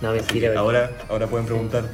No, 0.00 0.12
mentira. 0.12 0.58
Ahora, 0.58 0.90
ahora 1.08 1.26
pueden 1.26 1.46
preguntar. 1.46 1.84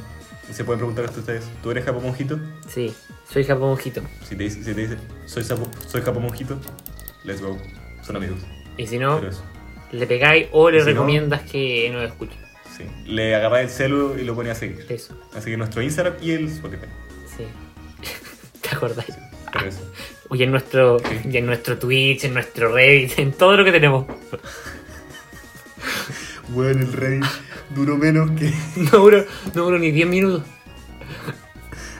Se 0.51 0.63
pueden 0.63 0.79
preguntar 0.79 1.03
esto 1.05 1.19
ustedes. 1.19 1.43
¿Tú 1.61 1.71
eres 1.71 1.83
japomonjito? 1.83 2.39
Sí, 2.69 2.95
soy 3.29 3.43
Japomonjito. 3.43 4.01
Si 4.23 4.35
te 4.37 4.43
dice, 4.45 4.63
si 4.63 4.73
te 4.73 4.79
dice 4.81 4.97
soy, 5.25 5.43
sapo- 5.43 5.69
soy 5.85 6.01
japomonjito, 6.01 6.57
let's 7.25 7.41
go. 7.41 7.57
Son 8.07 8.15
amigos. 8.15 8.39
Y 8.77 8.87
si 8.87 8.97
no, 8.97 9.21
le 9.91 10.07
pegáis 10.07 10.47
o 10.51 10.69
le 10.69 10.77
Y 10.77 10.79
no- 10.79 10.85
recomiendas 10.85 11.41
que 11.41 11.89
nos 11.91 12.03
escuche. 12.03 12.35
Sí. 12.75 12.83
Le 13.05 13.35
agarráis 13.35 13.69
el 13.71 13.75
celu 13.75 14.15
y 14.17 14.23
lo 14.23 14.35
ponía 14.35 14.51
a 14.53 14.55
seguir. 14.55 14.85
Eso, 14.89 15.17
Así 15.35 15.49
que 15.51 15.57
nuestro 15.57 15.81
Instagram 15.81 16.13
y 16.21 16.31
el 16.31 16.47
Spotify. 16.47 16.85
sí. 17.37 17.43
¿Te 18.61 18.75
acordáis? 18.75 19.07
Sí, 19.13 19.19
pero 19.51 19.65
eso. 19.65 19.91
Oye, 20.29 20.43
en 20.43 20.51
nuestro, 20.51 20.99
Sí. 20.99 21.29
y 21.31 21.37
en 21.37 21.45
nuestro 21.45 21.77
Twitch, 21.79 22.25
en 22.25 22.33
nuestro 22.33 22.71
Reddit, 22.73 23.17
en 23.19 23.31
todo 23.33 23.55
lo 23.57 23.63
que 23.65 23.71
tenemos. 23.71 24.05
Bueno, 26.49 26.79
el 26.81 26.93
rey 26.93 27.19
duró 27.75 27.97
menos 27.97 28.31
que 28.31 28.53
No 28.91 28.99
duró, 28.99 29.25
no 29.53 29.63
duró 29.65 29.77
ni 29.79 29.91
10 29.91 30.07
minutos. 30.07 30.43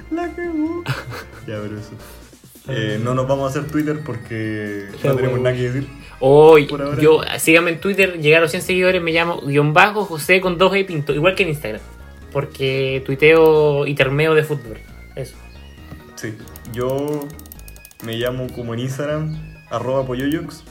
la 0.09 0.31
cagó. 0.33 0.83
Ya, 1.45 1.59
pero 1.61 1.77
eso. 1.79 1.91
Eh, 2.69 2.99
no 3.01 3.13
nos 3.13 3.27
vamos 3.27 3.47
a 3.47 3.59
hacer 3.59 3.71
Twitter 3.71 4.01
porque 4.05 4.87
La 5.03 5.11
no 5.11 5.15
tenemos 5.15 5.39
nada 5.39 5.55
que 5.55 5.61
decir. 5.63 5.87
Hoy, 6.19 6.67
yo, 6.99 7.21
síganme 7.37 7.71
en 7.71 7.79
Twitter, 7.79 8.19
llegar 8.19 8.39
a 8.39 8.41
los 8.41 8.51
100 8.51 8.63
seguidores, 8.63 9.01
me 9.01 9.11
llamo 9.11 9.39
guion 9.41 9.73
bajo 9.73 10.03
José 10.03 10.41
con 10.41 10.57
2 10.57 10.75
E 10.75 10.83
Pinto, 10.83 11.13
igual 11.13 11.35
que 11.35 11.43
en 11.43 11.49
Instagram. 11.49 11.81
Porque 12.31 13.03
tuiteo 13.05 13.85
y 13.85 13.93
termeo 13.93 14.33
de 14.33 14.43
fútbol. 14.43 14.79
Eso. 15.15 15.35
Sí. 16.15 16.33
Yo 16.73 17.27
me 18.03 18.13
llamo 18.13 18.47
como 18.53 18.73
en 18.73 18.81
Instagram, 18.81 19.59
arroba 19.69 20.05
polloyox, 20.05 20.63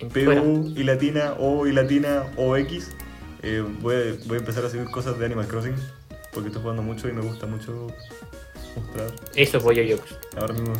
En 0.00 0.08
P 0.08 0.24
fuera. 0.24 0.42
U 0.42 0.72
y 0.74 0.82
latina, 0.84 1.34
O 1.38 1.66
y 1.66 1.72
latina, 1.72 2.24
O 2.36 2.56
X. 2.56 2.90
Eh, 3.42 3.62
voy, 3.80 3.94
a, 3.94 3.98
voy 4.26 4.36
a 4.36 4.40
empezar 4.40 4.64
a 4.64 4.70
subir 4.70 4.84
cosas 4.86 5.18
de 5.18 5.26
Animal 5.26 5.46
Crossing 5.46 5.74
porque 6.32 6.48
estoy 6.48 6.62
jugando 6.62 6.82
mucho 6.82 7.08
y 7.08 7.12
me 7.12 7.20
gusta 7.20 7.46
mucho 7.46 7.88
mostrar. 8.76 9.10
Eso 9.36 9.60
pollo 9.60 9.82
yo. 9.82 9.96
Ahora 10.36 10.54
mismo. 10.54 10.72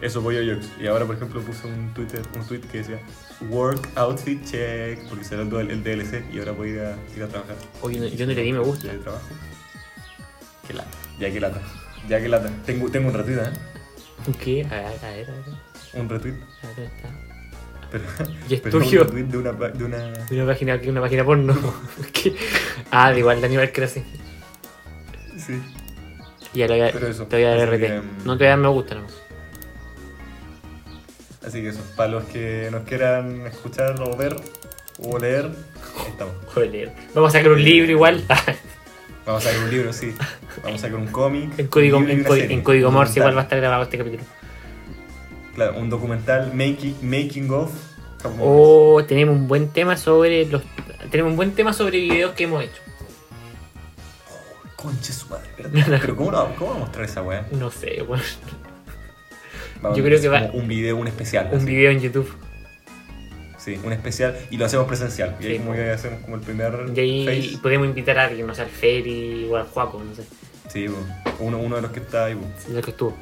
Eso 0.00 0.20
voy 0.22 0.44
yo. 0.46 0.54
Y 0.80 0.86
ahora, 0.86 1.04
por 1.04 1.16
ejemplo, 1.16 1.40
puse 1.42 1.66
un 1.66 1.92
Twitter, 1.92 2.22
un 2.34 2.44
tweet 2.46 2.60
que 2.60 2.78
decía 2.78 3.00
Work 3.50 3.88
Outfit 3.96 4.42
Check, 4.44 5.08
porque 5.08 5.24
será 5.24 5.42
el, 5.42 5.70
el 5.70 5.82
DLC 5.84 6.24
y 6.32 6.38
ahora 6.38 6.52
voy 6.52 6.70
a 6.70 6.72
ir 6.72 6.80
a, 6.80 6.96
ir 7.16 7.22
a 7.22 7.28
trabajar. 7.28 7.56
Oye, 7.82 8.00
no- 8.00 8.06
yo 8.06 8.26
no 8.26 8.32
le 8.32 8.42
di 8.42 8.52
me 8.52 8.60
gusta. 8.60 8.88
De 8.88 8.98
trabajo. 8.98 9.26
Qué 10.66 10.72
lata. 10.74 10.88
Ya 11.18 11.30
que 11.30 11.40
lata. 11.40 11.60
Ya 12.08 12.20
que 12.20 12.28
lata. 12.28 12.50
Tengo, 12.64 12.90
tengo 12.90 13.08
un 13.08 13.14
retweet, 13.14 13.38
¿eh? 13.38 13.52
¿Qué? 14.42 14.64
A 14.64 14.74
ver, 14.74 14.84
a 14.86 15.10
ver, 15.10 15.30
a 15.30 15.32
ver. 15.32 15.44
Un 16.02 16.08
retweet. 16.08 16.34
A 16.34 16.66
ver, 16.66 16.76
¿dónde 16.76 16.84
está? 16.96 17.08
Pero, 17.90 18.04
Y 18.48 18.54
es 18.54 18.60
pero 18.60 18.78
tuyo. 18.78 19.00
un 19.02 19.06
retweet 19.08 19.24
de 19.24 19.38
una, 19.38 19.52
de 19.52 19.84
una. 19.84 19.98
De 19.98 20.36
una 20.36 20.46
página, 20.52 20.78
de 20.78 20.90
una 20.90 21.00
página 21.02 21.24
porno. 21.24 21.54
Ah, 22.90 23.12
de 23.12 23.18
igual 23.20 23.40
de 23.40 23.46
Animal 23.46 23.70
Crossing. 23.72 24.04
Sí. 25.36 25.60
Ya 26.54 26.66
te 26.66 26.72
voy 26.72 26.88
a, 26.88 26.92
Pero 26.92 27.06
eso, 27.08 27.26
te 27.26 27.36
voy 27.36 27.44
a 27.44 27.50
dar 27.54 27.68
RT. 27.68 28.02
mm, 28.02 28.24
No 28.26 28.36
te 28.36 28.44
voy 28.44 28.46
a 28.46 28.50
dar 28.50 28.58
me 28.58 28.68
gusta, 28.68 28.94
no. 28.96 29.06
Así 31.46 31.62
que 31.62 31.68
eso. 31.68 31.80
Para 31.96 32.10
los 32.10 32.24
que 32.24 32.68
nos 32.70 32.82
quieran 32.84 33.46
escuchar 33.46 34.00
o 34.00 34.16
ver 34.16 34.36
o 35.02 35.18
leer, 35.18 35.46
ahí 35.46 36.08
estamos. 36.08 36.34
Joder. 36.54 36.92
Vamos 37.14 37.34
a 37.34 37.38
sacar 37.38 37.52
un 37.52 37.62
libro 37.64 37.90
igual. 37.90 38.24
Vamos 39.26 39.46
a 39.46 39.50
sacar 39.50 39.64
un 39.64 39.70
libro, 39.70 39.92
sí. 39.92 40.14
Vamos 40.62 40.80
a 40.80 40.86
sacar 40.86 40.98
un 40.98 41.06
cómic. 41.08 41.58
en 41.58 41.66
código, 41.68 41.98
en, 41.98 42.24
código- 42.24 42.88
en 42.88 42.92
Morse 42.92 43.18
igual 43.20 43.36
va 43.36 43.40
a 43.40 43.44
estar 43.44 43.58
grabado 43.60 43.82
este 43.84 43.98
capítulo. 43.98 44.22
Claro, 45.54 45.78
un 45.78 45.90
documental 45.90 46.52
making, 46.54 46.96
making 47.02 47.50
of 47.50 47.70
Japón. 48.22 48.38
O 48.40 49.04
tenemos 49.06 49.36
un 49.36 49.46
buen 49.46 49.68
tema 49.68 49.96
sobre 49.96 50.46
los. 50.46 50.62
Tenemos 51.10 51.30
un 51.30 51.36
buen 51.36 51.52
tema 51.52 51.72
sobre 51.72 51.98
videos 51.98 52.32
que 52.32 52.44
hemos 52.44 52.64
hecho. 52.64 52.80
Conche 54.76 55.12
su 55.12 55.28
madre, 55.28 55.48
¿verdad? 55.58 55.98
Pero 56.00 56.16
¿cómo, 56.16 56.30
lo- 56.30 56.54
¿cómo 56.56 56.70
vamos 56.70 56.76
a 56.76 56.80
mostrar 56.86 57.04
esa 57.04 57.22
weá? 57.22 57.46
No 57.52 57.70
sé, 57.70 58.02
bueno, 58.02 58.22
Vamos 59.82 59.96
Yo 59.98 60.04
creo 60.04 60.20
que 60.20 60.28
va- 60.28 60.50
Un 60.52 60.68
video, 60.68 60.96
un 60.96 61.06
especial. 61.08 61.48
un 61.52 61.58
así. 61.58 61.66
video 61.66 61.90
en 61.90 62.00
YouTube. 62.00 62.30
Sí, 63.58 63.78
un 63.84 63.92
especial 63.92 64.36
y 64.50 64.56
lo 64.56 64.64
hacemos 64.64 64.86
presencial. 64.86 65.36
Y 65.40 65.46
ahí 65.46 65.58
como 65.58 65.74
que 65.74 65.90
hacemos 65.90 66.20
como 66.22 66.36
el 66.36 66.40
primer 66.42 66.72
Y 66.94 67.00
ahí 67.00 67.26
face. 67.50 67.58
podemos 67.62 67.86
invitar 67.86 68.18
a 68.18 68.24
alguien, 68.24 68.46
no 68.46 68.54
sé, 68.54 68.62
al 68.62 68.68
Ferry 68.68 69.48
o 69.50 69.56
al 69.56 69.64
Juaco, 69.66 70.02
no 70.02 70.14
sé. 70.14 70.24
Sí, 70.68 70.86
uno, 71.40 71.58
uno 71.58 71.76
de 71.76 71.82
los 71.82 71.90
que 71.90 72.00
está 72.00 72.26
ahí. 72.26 72.34
po. 72.34 72.46
Si 72.58 72.68
es 72.68 72.74
lo 72.74 72.80
que 72.82 72.90
estuvo. 72.90 73.16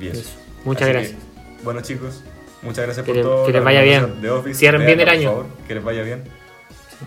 Y 0.00 0.08
eso. 0.08 0.36
Muchas 0.64 0.82
Así 0.82 0.92
gracias. 0.92 1.12
que, 1.16 1.64
bueno 1.64 1.80
chicos, 1.80 2.24
muchas 2.62 2.84
gracias 2.86 3.04
Que 3.06 3.10
por 3.12 3.16
le- 3.16 3.22
todo. 3.22 3.46
que 3.46 3.52
les 3.52 3.64
vaya 3.64 3.82
bien. 3.82 4.20
de 4.20 4.30
Office. 4.30 4.58
Cierren 4.58 4.84
bien 4.84 4.98
el 4.98 5.06
por 5.06 5.14
año. 5.14 5.30
favor, 5.30 5.46
que 5.68 5.74
les 5.74 5.84
vaya 5.84 6.02
bien. 6.02 6.24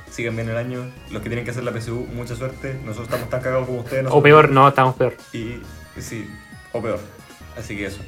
Sigan 0.10 0.36
bien 0.38 0.48
el 0.50 0.56
año. 0.56 0.90
Los 1.12 1.22
que 1.22 1.28
tienen 1.30 1.44
que 1.44 1.52
hacer 1.52 1.64
la 1.66 1.72
PSU, 1.74 2.08
mucha 2.14 2.36
suerte. 2.38 2.74
Nosotros 2.86 3.08
estamos 3.08 3.30
tan 3.30 3.42
cagados 3.42 3.68
como 3.68 3.80
ustedes. 3.82 4.06
O 4.10 4.22
peor, 4.24 4.50
no, 4.50 4.68
estamos 4.70 4.96
peor. 4.96 5.16
Y 5.34 5.56
sí, 6.00 6.30
o 6.72 6.82
peor. 6.82 7.00
Así 7.62 7.78
que 7.78 7.86
eso. 7.86 8.02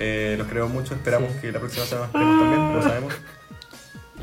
Eh, 0.00 0.34
los 0.38 0.46
queremos 0.48 0.70
mucho. 0.70 0.94
Esperamos 0.94 1.30
Sí. 1.34 1.38
que 1.42 1.52
la 1.52 1.60
próxima 1.60 1.84
semana 1.86 2.06
estemos 2.06 2.40
también. 2.40 2.74
Lo 2.74 2.82
sabemos. 2.82 3.14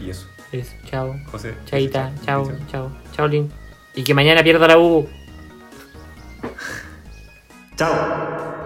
Y 0.01 0.09
eso. 0.09 0.27
Eso, 0.51 0.73
chao. 0.89 1.15
José. 1.31 1.55
Chaita, 1.65 2.11
chao, 2.25 2.45
Chao. 2.47 2.57
chao. 2.69 2.91
Chao, 3.15 3.27
Lin. 3.27 3.51
Y 3.95 4.03
que 4.03 4.13
mañana 4.13 4.43
pierda 4.43 4.67
la 4.67 4.77
U. 4.77 5.07
Chao. 7.77 8.60